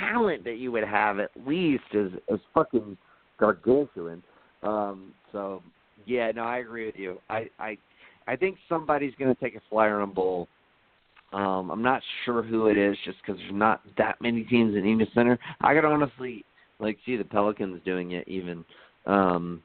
talent 0.00 0.44
that 0.44 0.56
you 0.56 0.72
would 0.72 0.84
have 0.84 1.18
at 1.18 1.30
least 1.46 1.84
is 1.92 2.12
is 2.28 2.40
fucking 2.54 2.96
gargantuan. 3.38 4.22
Um, 4.62 5.12
so 5.32 5.62
yeah, 6.06 6.30
no, 6.32 6.42
I 6.42 6.58
agree 6.58 6.86
with 6.86 6.96
you. 6.96 7.18
I 7.28 7.48
I 7.58 7.78
I 8.26 8.36
think 8.36 8.56
somebody's 8.68 9.14
going 9.18 9.34
to 9.34 9.40
take 9.40 9.54
a 9.54 9.60
flyer 9.70 10.00
on 10.00 10.12
Bol. 10.12 10.48
Um, 11.32 11.70
I'm 11.70 11.82
not 11.82 12.02
sure 12.24 12.42
who 12.42 12.68
it 12.68 12.78
is, 12.78 12.96
just 13.04 13.18
because 13.20 13.38
there's 13.40 13.52
not 13.52 13.82
that 13.98 14.20
many 14.20 14.44
teams 14.44 14.76
in 14.76 14.86
Enos 14.86 15.08
Center. 15.12 15.38
I 15.60 15.74
could 15.74 15.84
honestly 15.84 16.44
like 16.78 16.98
see 17.06 17.16
the 17.16 17.24
Pelicans 17.24 17.80
doing 17.84 18.12
it 18.12 18.26
even, 18.28 18.64
um, 19.06 19.62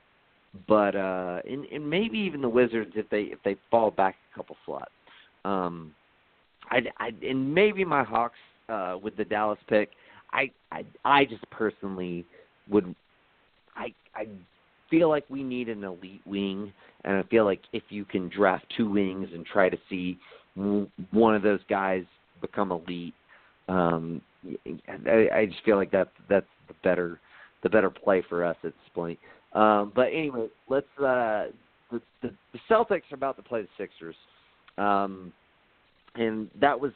but 0.67 0.95
uh, 0.95 1.39
and, 1.49 1.65
and 1.65 1.89
maybe 1.89 2.17
even 2.19 2.41
the 2.41 2.49
Wizards 2.49 2.91
if 2.95 3.09
they 3.09 3.23
if 3.23 3.39
they 3.43 3.55
fall 3.69 3.91
back 3.91 4.15
a 4.31 4.37
couple 4.37 4.55
slots. 4.65 4.91
Um, 5.45 5.93
I 6.69 6.81
I 6.97 7.11
and 7.25 7.53
maybe 7.53 7.83
my 7.85 8.03
Hawks 8.03 8.35
uh, 8.69 8.97
with 9.01 9.15
the 9.17 9.25
Dallas 9.25 9.59
pick. 9.67 9.89
I 10.33 10.51
I 10.71 10.85
I 11.03 11.25
just 11.25 11.49
personally 11.51 12.25
would 12.69 12.95
I 13.75 13.93
I 14.15 14.27
feel 14.89 15.09
like 15.09 15.25
we 15.29 15.43
need 15.43 15.69
an 15.69 15.83
elite 15.83 16.21
wing, 16.25 16.71
and 17.03 17.17
I 17.17 17.23
feel 17.23 17.45
like 17.45 17.61
if 17.73 17.83
you 17.89 18.05
can 18.05 18.29
draft 18.29 18.65
two 18.77 18.89
wings 18.89 19.29
and 19.33 19.45
try 19.45 19.69
to 19.69 19.77
see 19.89 20.17
one 21.11 21.35
of 21.35 21.41
those 21.41 21.61
guys 21.69 22.03
become 22.41 22.71
elite, 22.71 23.13
um, 23.69 24.21
I, 25.07 25.27
I 25.33 25.45
just 25.45 25.63
feel 25.63 25.77
like 25.77 25.91
that's 25.91 26.09
that's 26.29 26.45
the 26.71 26.77
better 26.83 27.19
the 27.63 27.69
better 27.69 27.89
play 27.89 28.23
for 28.27 28.43
us 28.43 28.55
at 28.63 28.71
this 28.71 28.89
point. 28.95 29.19
Um, 29.53 29.91
but 29.95 30.07
anyway, 30.07 30.47
let's 30.69 30.87
uh, 30.97 31.45
the, 31.91 32.01
the 32.21 32.59
Celtics 32.69 33.11
are 33.11 33.15
about 33.15 33.35
to 33.37 33.43
play 33.43 33.61
the 33.61 33.67
Sixers, 33.77 34.15
um, 34.77 35.33
and 36.15 36.49
that 36.59 36.79
was 36.79 36.91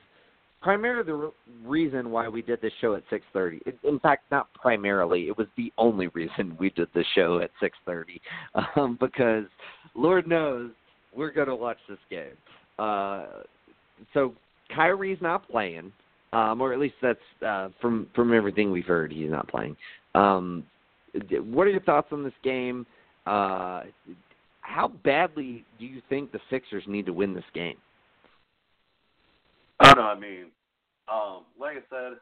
primarily 0.62 1.04
the 1.06 1.14
re- 1.14 1.30
reason 1.66 2.10
why 2.10 2.28
we 2.28 2.42
did 2.42 2.62
this 2.62 2.72
show 2.82 2.96
at 2.96 3.04
6:30. 3.12 3.62
In- 3.66 3.90
In 3.90 4.00
fact, 4.00 4.24
not 4.32 4.52
primarily, 4.54 5.28
it 5.28 5.38
was 5.38 5.48
the 5.58 5.72
only 5.78 6.08
reason 6.08 6.56
we 6.60 6.70
did 6.72 6.88
the 6.94 7.04
show 7.14 7.40
at 7.40 7.52
6:30, 7.62 8.20
um, 8.76 8.98
because 9.00 9.46
Lord 9.94 10.28
knows 10.28 10.72
we're 11.16 11.32
going 11.32 11.48
to 11.48 11.56
watch 11.56 11.78
this 11.88 12.00
game. 12.10 12.38
Uh, 12.80 13.26
so 14.14 14.34
Kyrie's 14.74 15.22
not 15.22 15.48
playing, 15.50 15.92
um, 16.36 16.60
or 16.60 16.74
at 16.74 16.80
least 16.80 16.96
that's 17.02 17.20
uh, 17.46 17.70
from 17.80 18.08
from 18.14 18.34
everything 18.34 18.70
we've 18.72 18.86
heard, 18.86 19.12
he's 19.12 19.30
not 19.30 19.48
playing. 19.48 19.76
Um, 20.16 20.66
what 21.30 21.66
are 21.66 21.70
your 21.70 21.82
thoughts 21.82 22.10
on 22.12 22.24
this 22.24 22.34
game? 22.44 22.86
Uh, 23.26 23.84
how 24.62 24.90
badly 25.04 25.64
do 25.80 25.86
you 25.86 26.02
think 26.10 26.32
the 26.32 26.40
Sixers 26.50 26.84
need 26.88 27.06
to 27.06 27.14
win 27.14 27.34
this 27.34 27.46
game? 27.54 27.78
I 29.80 29.94
don't 29.94 29.98
know. 29.98 30.10
I 30.10 30.20
mean, 30.20 30.46
um, 31.08 31.44
like 31.60 31.78
I 31.78 31.82
said, 31.90 32.18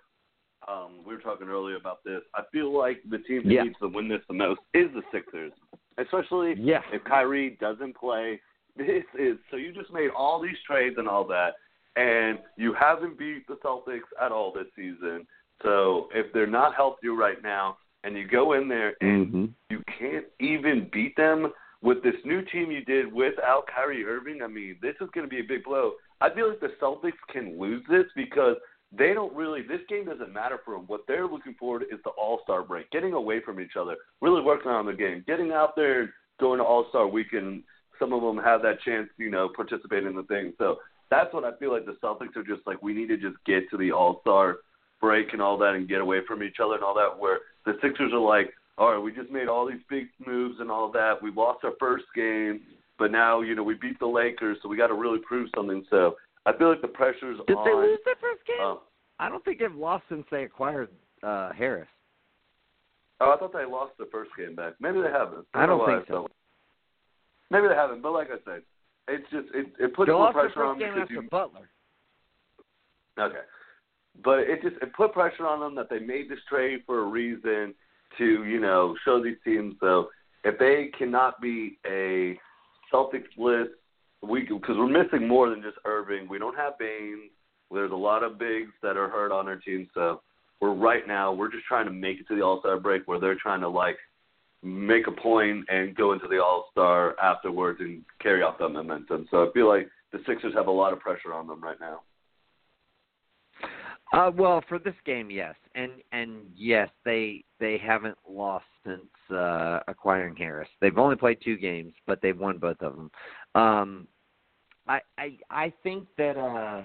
um, 0.67 0.99
we 1.05 1.15
were 1.15 1.21
talking 1.21 1.47
earlier 1.47 1.75
about 1.75 2.03
this. 2.03 2.21
I 2.35 2.43
feel 2.51 2.75
like 2.77 3.01
the 3.09 3.17
team 3.19 3.43
that 3.45 3.53
Yeah. 3.53 3.63
needs 3.63 3.79
to 3.79 3.87
win 3.87 4.07
this 4.07 4.21
the 4.27 4.33
most 4.33 4.61
is 4.73 4.91
the 4.93 5.03
Sixers, 5.11 5.53
especially 5.97 6.53
Yeah. 6.53 6.83
if 6.91 7.03
Kyrie 7.03 7.51
doesn't 7.59 7.95
play. 7.95 8.39
This 8.75 9.05
is 9.17 9.37
so 9.49 9.55
you 9.57 9.71
just 9.71 9.91
made 9.91 10.09
all 10.11 10.39
these 10.39 10.59
trades 10.61 10.97
and 10.97 11.07
all 11.07 11.23
that, 11.25 11.55
and 11.95 12.39
you 12.57 12.73
haven't 12.73 13.17
beat 13.17 13.47
the 13.47 13.55
Celtics 13.55 14.09
at 14.21 14.31
all 14.31 14.51
this 14.51 14.67
season. 14.75 15.25
So 15.61 16.09
if 16.13 16.31
they're 16.33 16.47
not 16.47 16.75
helping 16.75 16.99
you 17.03 17.19
right 17.19 17.41
now, 17.41 17.77
and 18.03 18.17
you 18.17 18.27
go 18.27 18.53
in 18.53 18.67
there 18.67 18.95
and 19.01 19.27
Mm-hmm. 19.27 19.45
you 19.69 19.81
can't 19.97 20.25
even 20.39 20.89
beat 20.91 21.15
them 21.15 21.51
with 21.81 22.03
this 22.03 22.15
new 22.25 22.41
team 22.43 22.71
you 22.71 22.83
did 22.83 23.11
without 23.11 23.63
Kyrie 23.73 24.05
Irving. 24.05 24.41
I 24.43 24.47
mean, 24.47 24.77
this 24.81 24.95
is 25.01 25.09
going 25.13 25.25
to 25.25 25.29
be 25.29 25.39
a 25.39 25.47
big 25.47 25.63
blow. 25.63 25.93
I 26.21 26.33
feel 26.33 26.49
like 26.49 26.59
the 26.59 26.73
Celtics 26.81 27.13
can 27.31 27.59
lose 27.59 27.83
this 27.89 28.05
because 28.15 28.55
they 28.97 29.13
don't 29.13 29.33
really. 29.35 29.61
This 29.61 29.81
game 29.89 30.05
doesn't 30.05 30.33
matter 30.33 30.59
for 30.63 30.75
them. 30.75 30.83
What 30.87 31.01
they're 31.07 31.27
looking 31.27 31.55
forward 31.55 31.79
to 31.79 31.95
is 31.95 32.01
the 32.03 32.11
All 32.11 32.41
Star 32.43 32.63
break, 32.63 32.91
getting 32.91 33.13
away 33.13 33.41
from 33.41 33.59
each 33.59 33.75
other, 33.79 33.95
really 34.21 34.41
working 34.41 34.71
on 34.71 34.85
the 34.85 34.93
game, 34.93 35.23
getting 35.25 35.51
out 35.51 35.75
there, 35.75 36.13
going 36.39 36.59
to 36.59 36.65
All 36.65 36.85
Star 36.89 37.07
weekend. 37.07 37.63
Some 37.99 38.13
of 38.13 38.21
them 38.21 38.43
have 38.43 38.61
that 38.63 38.81
chance, 38.81 39.07
you 39.17 39.29
know, 39.29 39.49
participate 39.55 40.03
in 40.03 40.15
the 40.15 40.23
thing. 40.23 40.53
So 40.57 40.77
that's 41.09 41.33
what 41.33 41.43
I 41.43 41.55
feel 41.57 41.71
like 41.71 41.85
the 41.85 41.97
Celtics 42.03 42.35
are 42.35 42.43
just 42.43 42.65
like. 42.65 42.81
We 42.81 42.93
need 42.93 43.07
to 43.07 43.17
just 43.17 43.37
get 43.45 43.69
to 43.71 43.77
the 43.77 43.91
All 43.91 44.19
Star 44.21 44.57
break 44.99 45.33
and 45.33 45.41
all 45.41 45.57
that, 45.57 45.75
and 45.75 45.87
get 45.87 46.01
away 46.01 46.19
from 46.27 46.43
each 46.43 46.57
other 46.63 46.75
and 46.75 46.83
all 46.83 46.95
that. 46.95 47.17
Where 47.19 47.39
the 47.65 47.73
Sixers 47.81 48.13
are 48.13 48.19
like, 48.19 48.53
all 48.77 48.91
right, 48.91 48.99
we 48.99 49.11
just 49.11 49.31
made 49.31 49.47
all 49.47 49.67
these 49.67 49.81
big 49.89 50.07
moves 50.25 50.59
and 50.59 50.71
all 50.71 50.91
that. 50.91 51.21
We 51.21 51.31
lost 51.31 51.63
our 51.63 51.73
first 51.79 52.05
game, 52.15 52.61
but 52.97 53.11
now 53.11 53.41
you 53.41 53.55
know 53.55 53.63
we 53.63 53.75
beat 53.75 53.99
the 53.99 54.07
Lakers, 54.07 54.57
so 54.61 54.69
we 54.69 54.77
got 54.77 54.87
to 54.87 54.93
really 54.93 55.19
prove 55.19 55.49
something. 55.55 55.85
So 55.89 56.15
I 56.45 56.53
feel 56.57 56.69
like 56.69 56.81
the 56.81 56.87
pressure's 56.87 57.39
Did 57.47 57.57
on. 57.57 57.65
Did 57.65 57.71
they 57.71 57.77
lose 57.77 57.99
their 58.05 58.15
first 58.19 58.45
game? 58.47 58.57
Uh, 58.61 58.75
I 59.19 59.29
don't 59.29 59.43
think 59.45 59.59
they've 59.59 59.75
lost 59.75 60.03
since 60.09 60.25
they 60.31 60.43
acquired 60.43 60.89
uh 61.21 61.51
Harris. 61.53 61.87
oh, 63.21 63.31
I 63.31 63.37
thought 63.37 63.53
they 63.53 63.65
lost 63.65 63.93
the 63.97 64.07
first 64.11 64.31
game 64.37 64.55
back. 64.55 64.73
Maybe 64.79 65.01
they 65.01 65.11
haven't. 65.11 65.45
I 65.53 65.65
don't 65.65 65.77
know 65.77 65.83
why 65.83 65.95
think 65.95 66.07
so. 66.07 66.27
Maybe 67.51 67.67
they 67.67 67.75
haven't, 67.75 68.01
but 68.01 68.13
like 68.13 68.29
I 68.29 68.37
said, 68.45 68.63
it's 69.07 69.29
just 69.31 69.47
it 69.53 69.67
it 69.79 69.95
puts 69.95 70.07
They 70.07 70.13
more 70.13 70.31
pressure 70.31 70.63
on 70.63 70.79
them 70.79 70.93
because 70.93 71.09
you 71.09 71.21
Butler. 71.29 71.69
Okay. 73.19 73.35
But 74.23 74.39
it 74.39 74.61
just 74.61 74.75
it 74.81 74.93
put 74.93 75.13
pressure 75.13 75.47
on 75.47 75.59
them 75.59 75.75
that 75.75 75.89
they 75.89 75.99
made 75.99 76.29
this 76.29 76.39
trade 76.49 76.81
for 76.85 77.01
a 77.01 77.05
reason 77.05 77.73
to, 78.17 78.45
you 78.45 78.59
know, 78.59 78.95
show 79.03 79.23
these 79.23 79.37
teams. 79.43 79.75
So 79.79 80.09
if 80.43 80.57
they 80.59 80.91
cannot 80.97 81.41
be 81.41 81.79
a 81.85 82.37
Celtics 82.93 83.35
list, 83.37 83.71
we 84.21 84.41
because 84.41 84.77
we're 84.77 84.87
missing 84.87 85.27
more 85.27 85.49
than 85.49 85.61
just 85.61 85.77
Irving. 85.85 86.27
We 86.29 86.39
don't 86.39 86.55
have 86.55 86.77
Baynes. 86.77 87.31
There's 87.71 87.91
a 87.91 87.95
lot 87.95 88.23
of 88.23 88.37
bigs 88.37 88.71
that 88.83 88.97
are 88.97 89.09
hurt 89.09 89.31
on 89.31 89.47
our 89.47 89.55
team. 89.55 89.87
So 89.93 90.21
we're 90.61 90.73
right 90.73 91.07
now 91.07 91.33
we're 91.33 91.51
just 91.51 91.65
trying 91.65 91.85
to 91.85 91.91
make 91.91 92.19
it 92.19 92.27
to 92.27 92.35
the 92.35 92.41
All 92.41 92.59
Star 92.59 92.79
break 92.79 93.07
where 93.07 93.19
they're 93.19 93.35
trying 93.35 93.61
to 93.61 93.69
like 93.69 93.97
make 94.63 95.07
a 95.07 95.11
point 95.11 95.65
and 95.69 95.95
go 95.95 96.13
into 96.13 96.27
the 96.27 96.41
All 96.41 96.67
Star 96.71 97.15
afterwards 97.21 97.79
and 97.81 98.03
carry 98.21 98.41
off 98.41 98.57
that 98.59 98.69
momentum. 98.69 99.27
So 99.29 99.47
I 99.47 99.51
feel 99.53 99.67
like 99.67 99.89
the 100.11 100.19
Sixers 100.25 100.53
have 100.53 100.67
a 100.67 100.71
lot 100.71 100.93
of 100.93 100.99
pressure 100.99 101.33
on 101.33 101.47
them 101.47 101.61
right 101.61 101.79
now. 101.79 102.01
Uh, 104.13 104.29
well, 104.35 104.63
for 104.69 104.77
this 104.77 104.93
game, 105.05 105.31
yes, 105.31 105.55
and 105.73 105.91
and 106.11 106.43
yes, 106.55 106.87
they 107.03 107.43
they 107.59 107.79
haven't 107.79 108.17
lost 108.29 108.65
since 108.85 109.35
uh, 109.35 109.79
acquiring 109.87 110.35
Harris. 110.35 110.69
They've 110.81 110.97
only 110.97 111.15
played 111.15 111.39
two 111.43 111.57
games, 111.57 111.93
but 112.05 112.21
they've 112.21 112.37
won 112.37 112.59
both 112.59 112.79
of 112.81 112.95
them. 112.95 113.11
Um, 113.55 114.07
I 114.87 114.99
I 115.17 115.37
I 115.49 115.73
think 115.81 116.07
that 116.19 116.37
uh, 116.37 116.83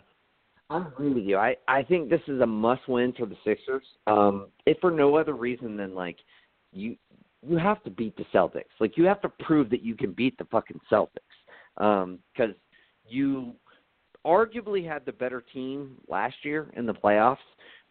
I 0.70 0.86
agree 0.86 1.12
with 1.12 1.24
you. 1.24 1.36
I 1.36 1.55
I 1.68 1.82
think 1.82 2.09
this 2.09 2.22
is 2.28 2.40
a 2.40 2.46
must 2.46 2.88
win 2.88 3.12
for 3.12 3.26
the 3.26 3.36
Sixers. 3.44 3.84
Um, 4.06 4.46
if 4.64 4.78
for 4.80 4.90
no 4.90 5.16
other 5.16 5.34
reason 5.34 5.76
than 5.76 5.94
like 5.94 6.16
you 6.72 6.96
you 7.47 7.56
have 7.56 7.82
to 7.85 7.90
beat 7.90 8.16
the 8.16 8.24
Celtics. 8.35 8.65
Like 8.81 8.97
you 8.97 9.05
have 9.05 9.20
to 9.23 9.28
prove 9.28 9.70
that 9.70 9.82
you 9.82 9.94
can 9.94 10.12
beat 10.12 10.36
the 10.39 10.44
fucking 10.44 10.81
Celtics. 10.90 11.09
Um, 11.77 12.19
because 12.35 12.55
you 13.06 13.52
arguably 14.27 14.86
had 14.86 15.06
the 15.06 15.12
better 15.12 15.43
team 15.52 15.97
last 16.09 16.36
year 16.43 16.70
in 16.77 16.86
the 16.86 16.94
playoffs. 16.94 17.36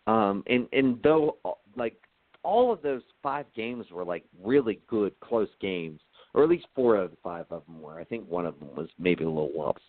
Um, 0.05 0.43
and 0.47 0.67
and 0.71 0.99
though 1.03 1.37
like 1.75 1.97
all 2.43 2.71
of 2.71 2.81
those 2.81 3.01
five 3.21 3.45
games 3.55 3.85
were 3.91 4.05
like 4.05 4.23
really 4.41 4.79
good 4.87 5.13
close 5.19 5.49
games, 5.59 5.99
or 6.33 6.43
at 6.43 6.49
least 6.49 6.67
four 6.75 6.95
of 6.95 7.11
the 7.11 7.17
five 7.23 7.45
of 7.49 7.65
them 7.65 7.81
were. 7.81 7.99
I 7.99 8.03
think 8.03 8.29
one 8.29 8.45
of 8.45 8.57
them 8.59 8.69
was 8.75 8.87
maybe 8.99 9.23
a 9.23 9.29
little 9.29 9.51
lops, 9.55 9.81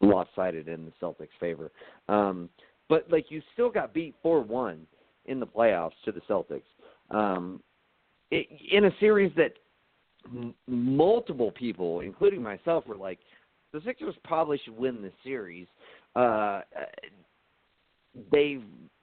lopsided 0.00 0.68
in 0.68 0.84
the 0.84 0.92
Celtics' 1.02 1.28
favor. 1.40 1.72
Um, 2.08 2.48
but 2.88 3.10
like 3.10 3.30
you 3.30 3.42
still 3.52 3.70
got 3.70 3.94
beat 3.94 4.14
four 4.22 4.40
one 4.40 4.86
in 5.26 5.40
the 5.40 5.46
playoffs 5.46 5.92
to 6.04 6.12
the 6.12 6.20
Celtics. 6.28 6.62
Um, 7.10 7.60
in 8.70 8.86
a 8.86 8.90
series 9.00 9.32
that 9.36 9.52
m- 10.26 10.54
multiple 10.66 11.52
people, 11.52 12.00
including 12.00 12.42
myself, 12.42 12.86
were 12.86 12.96
like, 12.96 13.18
the 13.72 13.80
Sixers 13.84 14.14
probably 14.24 14.60
should 14.64 14.76
win 14.76 15.02
this 15.02 15.12
series. 15.24 15.66
Uh, 16.14 16.60
they've 18.30 18.62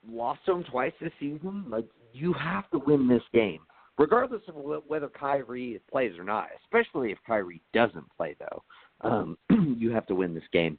lost 0.10 0.40
them 0.46 0.64
twice 0.64 0.94
this 1.02 1.12
season. 1.20 1.66
Like 1.70 1.86
you 2.14 2.34
have 2.34 2.70
to 2.72 2.80
win 2.80 3.08
this 3.08 3.24
game, 3.34 3.60
regardless 3.98 4.42
of 4.48 4.56
wh- 4.56 4.90
whether 4.90 5.10
Kyrie 5.10 5.80
plays 5.92 6.18
or 6.18 6.24
not. 6.24 6.48
Especially 6.64 7.12
if 7.12 7.18
Kyrie 7.28 7.62
doesn't 7.74 8.06
play, 8.16 8.36
though, 8.40 8.64
um, 9.02 9.38
you 9.78 9.92
have 9.92 10.06
to 10.08 10.16
win 10.16 10.34
this 10.34 10.44
game. 10.54 10.78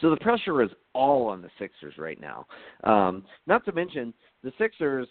So 0.00 0.10
the 0.10 0.16
pressure 0.16 0.62
is 0.62 0.70
all 0.94 1.26
on 1.26 1.42
the 1.42 1.50
Sixers 1.58 1.98
right 1.98 2.20
now. 2.20 2.46
Um, 2.84 3.24
not 3.46 3.64
to 3.66 3.72
mention 3.72 4.14
the 4.42 4.52
Sixers 4.58 5.06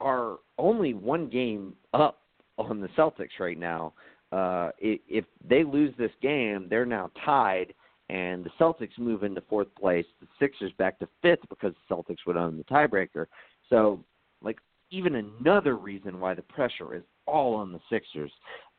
are 0.00 0.38
only 0.58 0.94
one 0.94 1.28
game 1.28 1.74
up 1.94 2.20
on 2.58 2.80
the 2.80 2.88
Celtics 2.88 3.38
right 3.40 3.58
now. 3.58 3.92
Uh, 4.32 4.70
if 4.78 5.24
they 5.48 5.62
lose 5.64 5.94
this 5.96 6.10
game, 6.20 6.66
they're 6.68 6.86
now 6.86 7.10
tied, 7.24 7.72
and 8.08 8.44
the 8.44 8.50
Celtics 8.60 8.98
move 8.98 9.22
into 9.22 9.40
fourth 9.42 9.72
place. 9.78 10.06
The 10.20 10.26
Sixers 10.38 10.72
back 10.78 10.98
to 10.98 11.08
fifth 11.22 11.48
because 11.48 11.74
the 11.74 11.94
Celtics 11.94 12.26
would 12.26 12.36
own 12.36 12.56
the 12.58 12.64
tiebreaker. 12.64 13.26
So, 13.70 14.04
like, 14.42 14.58
even 14.90 15.16
another 15.16 15.76
reason 15.76 16.20
why 16.20 16.34
the 16.34 16.42
pressure 16.42 16.94
is 16.94 17.02
all 17.26 17.54
on 17.54 17.72
the 17.72 17.80
Sixers. 17.90 18.32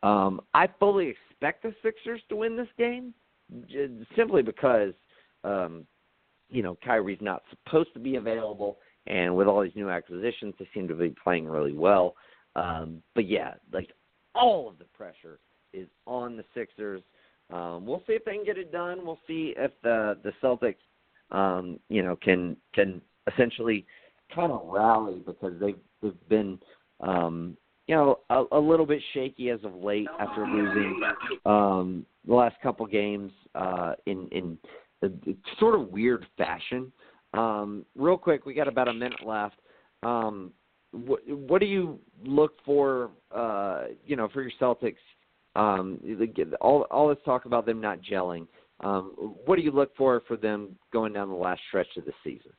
Um, 0.04 0.42
I 0.54 0.68
fully 0.80 1.08
expect 1.08 1.64
the 1.64 1.74
Sixers 1.82 2.22
to 2.30 2.36
win 2.36 2.56
this 2.56 2.68
game, 2.78 3.14
simply 4.16 4.42
because, 4.42 4.94
um, 5.44 5.86
you 6.50 6.62
know, 6.62 6.78
Kyrie's 6.84 7.22
not 7.22 7.44
supposed 7.50 7.94
to 7.94 8.00
be 8.00 8.16
available, 8.16 8.78
and 9.08 9.36
with 9.36 9.48
all 9.48 9.62
these 9.62 9.76
new 9.76 9.90
acquisitions, 9.90 10.54
they 10.60 10.68
seem 10.74 10.88
to 10.88 10.96
be 10.96 11.14
playing 11.24 11.48
really 11.48 11.74
well. 11.74 12.16
Um, 12.56 13.02
but 13.16 13.28
yeah, 13.28 13.54
like 13.72 13.92
all 14.36 14.68
of 14.68 14.78
the 14.78 14.86
pressure 14.86 15.40
is 15.74 15.88
on 16.06 16.38
the 16.38 16.44
Sixers. 16.54 17.02
Um, 17.52 17.86
we'll 17.86 18.04
see 18.08 18.14
if 18.14 18.26
they 18.26 18.34
can 18.34 18.46
get 18.46 18.58
it 18.58 18.72
done. 18.72 19.06
We'll 19.06 19.20
see 19.28 19.54
if 19.58 19.72
the 19.84 20.18
the 20.24 20.32
Celtics, 20.44 20.76
um, 21.32 21.80
you 21.90 22.04
know, 22.04 22.16
can 22.16 22.58
can 22.74 23.02
essentially 23.32 23.86
kind 24.34 24.52
of 24.52 24.62
rally 24.66 25.22
because 25.26 25.54
they've 25.60 25.80
they've 26.02 26.30
been, 26.30 26.60
um, 27.00 27.56
you 27.88 27.96
know, 27.96 28.20
a, 28.30 28.44
a 28.52 28.60
little 28.60 28.86
bit 28.86 29.02
shaky 29.14 29.50
as 29.50 29.60
of 29.64 29.76
late 29.76 30.08
after 30.20 30.46
losing 30.46 31.02
um, 31.46 32.06
the 32.28 32.34
last 32.34 32.56
couple 32.62 32.86
games 32.86 33.32
uh, 33.56 33.94
in 34.06 34.28
in 34.32 34.58
a, 35.04 35.10
sort 35.60 35.76
of 35.76 35.90
weird 35.90 36.26
fashion. 36.38 36.92
Um, 37.34 37.86
real 37.96 38.18
quick, 38.18 38.46
we 38.46 38.54
got 38.54 38.68
about 38.68 38.88
a 38.88 38.94
minute 38.94 39.26
left. 39.26 39.60
Um, 40.04 40.52
what 40.92 41.28
what 41.28 41.60
do 41.60 41.68
you 41.68 42.00
look 42.26 42.54
for 42.66 43.12
uh 43.36 43.86
you 44.06 44.16
know 44.16 44.30
for 44.30 44.42
your 44.42 44.52
Celtics 44.60 44.96
um 45.56 46.00
all 46.62 46.84
all 46.90 47.10
this 47.10 47.18
talk 47.26 47.46
about 47.46 47.66
them 47.66 47.82
not 47.82 48.00
gelling 48.02 48.48
um 48.80 49.36
what 49.46 49.58
do 49.58 49.62
you 49.62 49.72
look 49.72 49.96
for 49.98 50.24
for 50.28 50.38
them 50.38 50.76
going 50.94 51.12
down 51.14 51.30
the 51.30 51.36
last 51.36 51.62
stretch 51.68 51.88
of 51.98 52.06
the 52.06 52.14
season 52.24 52.52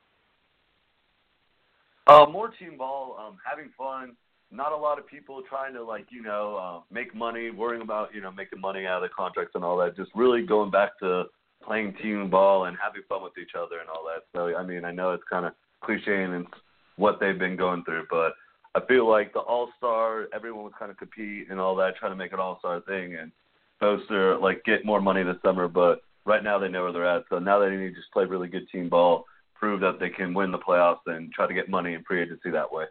Uh, 2.07 2.25
more 2.25 2.49
team 2.49 2.75
ball, 2.75 3.15
um, 3.19 3.37
having 3.47 3.69
fun. 3.77 4.15
Not 4.51 4.71
a 4.71 4.75
lot 4.75 4.97
of 4.97 5.05
people 5.05 5.43
trying 5.47 5.75
to 5.75 5.83
like 5.83 6.07
you 6.09 6.23
know 6.23 6.55
uh, 6.55 6.81
make 6.91 7.13
money, 7.13 7.51
worrying 7.51 7.83
about 7.83 8.15
you 8.15 8.21
know 8.21 8.31
making 8.31 8.59
money 8.59 8.87
out 8.87 9.03
of 9.03 9.09
the 9.09 9.13
contracts 9.15 9.53
and 9.53 9.63
all 9.63 9.77
that. 9.77 9.95
Just 9.95 10.09
really 10.15 10.43
going 10.43 10.71
back 10.71 10.97
to 10.99 11.25
playing 11.69 11.93
team 12.01 12.31
ball 12.31 12.65
and 12.65 12.75
having 12.83 13.03
fun 13.07 13.21
with 13.21 13.37
each 13.37 13.51
other 13.55 13.79
and 13.79 13.89
all 13.89 14.03
that. 14.03 14.23
So 14.33 14.57
I 14.57 14.63
mean, 14.65 14.83
I 14.85 14.91
know 14.91 15.11
it's 15.11 15.23
kind 15.29 15.45
of 15.45 15.53
cliche 15.83 16.23
and 16.23 16.33
it's 16.33 16.53
what 16.95 17.19
they've 17.19 17.37
been 17.37 17.55
going 17.55 17.83
through, 17.83 18.07
but 18.09 18.33
I 18.73 18.83
feel 18.87 19.07
like 19.07 19.33
the 19.33 19.39
All 19.39 19.69
Star, 19.77 20.27
everyone 20.33 20.63
was 20.63 20.73
kind 20.79 20.89
of 20.89 20.97
compete 20.97 21.47
and 21.51 21.59
all 21.59 21.75
that, 21.75 21.95
trying 21.99 22.11
to 22.11 22.15
make 22.15 22.33
an 22.33 22.39
All 22.39 22.57
Star 22.57 22.81
thing 22.81 23.15
and 23.15 23.31
supposed 23.77 24.09
to 24.09 24.39
like 24.39 24.63
get 24.65 24.83
more 24.83 24.99
money 24.99 25.21
this 25.21 25.37
summer. 25.45 25.67
But 25.67 26.01
right 26.25 26.43
now 26.43 26.57
they 26.57 26.69
know 26.69 26.83
where 26.83 26.91
they're 26.91 27.17
at. 27.17 27.25
So 27.29 27.37
now 27.37 27.59
they 27.59 27.69
need 27.69 27.89
to 27.89 27.95
just 27.95 28.11
play 28.13 28.25
really 28.25 28.47
good 28.47 28.67
team 28.71 28.89
ball, 28.89 29.25
prove 29.53 29.79
that 29.81 29.99
they 29.99 30.09
can 30.09 30.33
win 30.33 30.51
the 30.51 30.57
playoffs, 30.57 31.05
and 31.05 31.31
try 31.31 31.47
to 31.47 31.53
get 31.53 31.69
money 31.69 31.93
in 31.93 32.03
free 32.03 32.23
agency 32.23 32.49
that 32.49 32.71
way. 32.71 32.85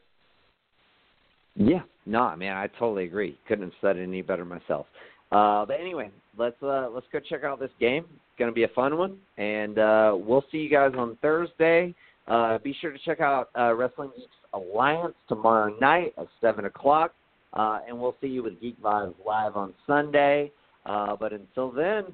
yeah 1.57 1.83
no 2.07 2.35
man 2.37 2.57
i 2.57 2.69
totally 2.79 3.05
agree 3.05 3.37
couldn't 3.49 3.65
have 3.65 3.73
said 3.81 3.97
it 3.97 4.05
any 4.05 4.23
better 4.23 4.45
myself 4.45 4.87
uh 5.33 5.67
but 5.67 5.81
anyway 5.81 6.09
let's 6.39 6.62
uh 6.62 6.89
let's 6.93 7.06
go 7.12 7.19
check 7.20 7.44
out 7.44 7.60
this 7.60 7.70
game. 7.81 8.05
It's 8.05 8.39
going 8.39 8.51
to 8.51 8.55
be 8.55 8.62
a 8.65 8.69
fun 8.69 8.97
one. 8.97 9.19
And 9.36 9.78
uh 9.78 10.16
we'll 10.16 10.44
see 10.51 10.59
you 10.59 10.70
guys 10.70 10.93
on 10.97 11.19
thursday. 11.20 11.94
Uh 12.27 12.59
be 12.59 12.74
sure 12.81 12.93
to 12.93 12.98
check 13.05 13.20
out 13.20 13.51
uh 13.59 13.74
wrestling 13.74 14.10
Geeks 14.16 14.28
alliance 14.55 15.15
tomorrow 15.28 15.74
night 15.81 16.15
at 16.16 16.28
seven 16.40 16.65
o'clock. 16.65 17.12
Uh 17.52 17.81
and 17.86 17.98
we'll 17.98 18.16
see 18.20 18.28
you 18.28 18.43
with 18.43 18.60
geek 18.60 18.81
vibes 18.81 19.15
live 19.27 19.56
on 19.56 19.74
sunday. 19.86 20.51
Uh 20.86 21.16
but 21.16 21.32
until 21.32 21.70
then 21.70 22.05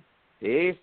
peace 0.40 0.76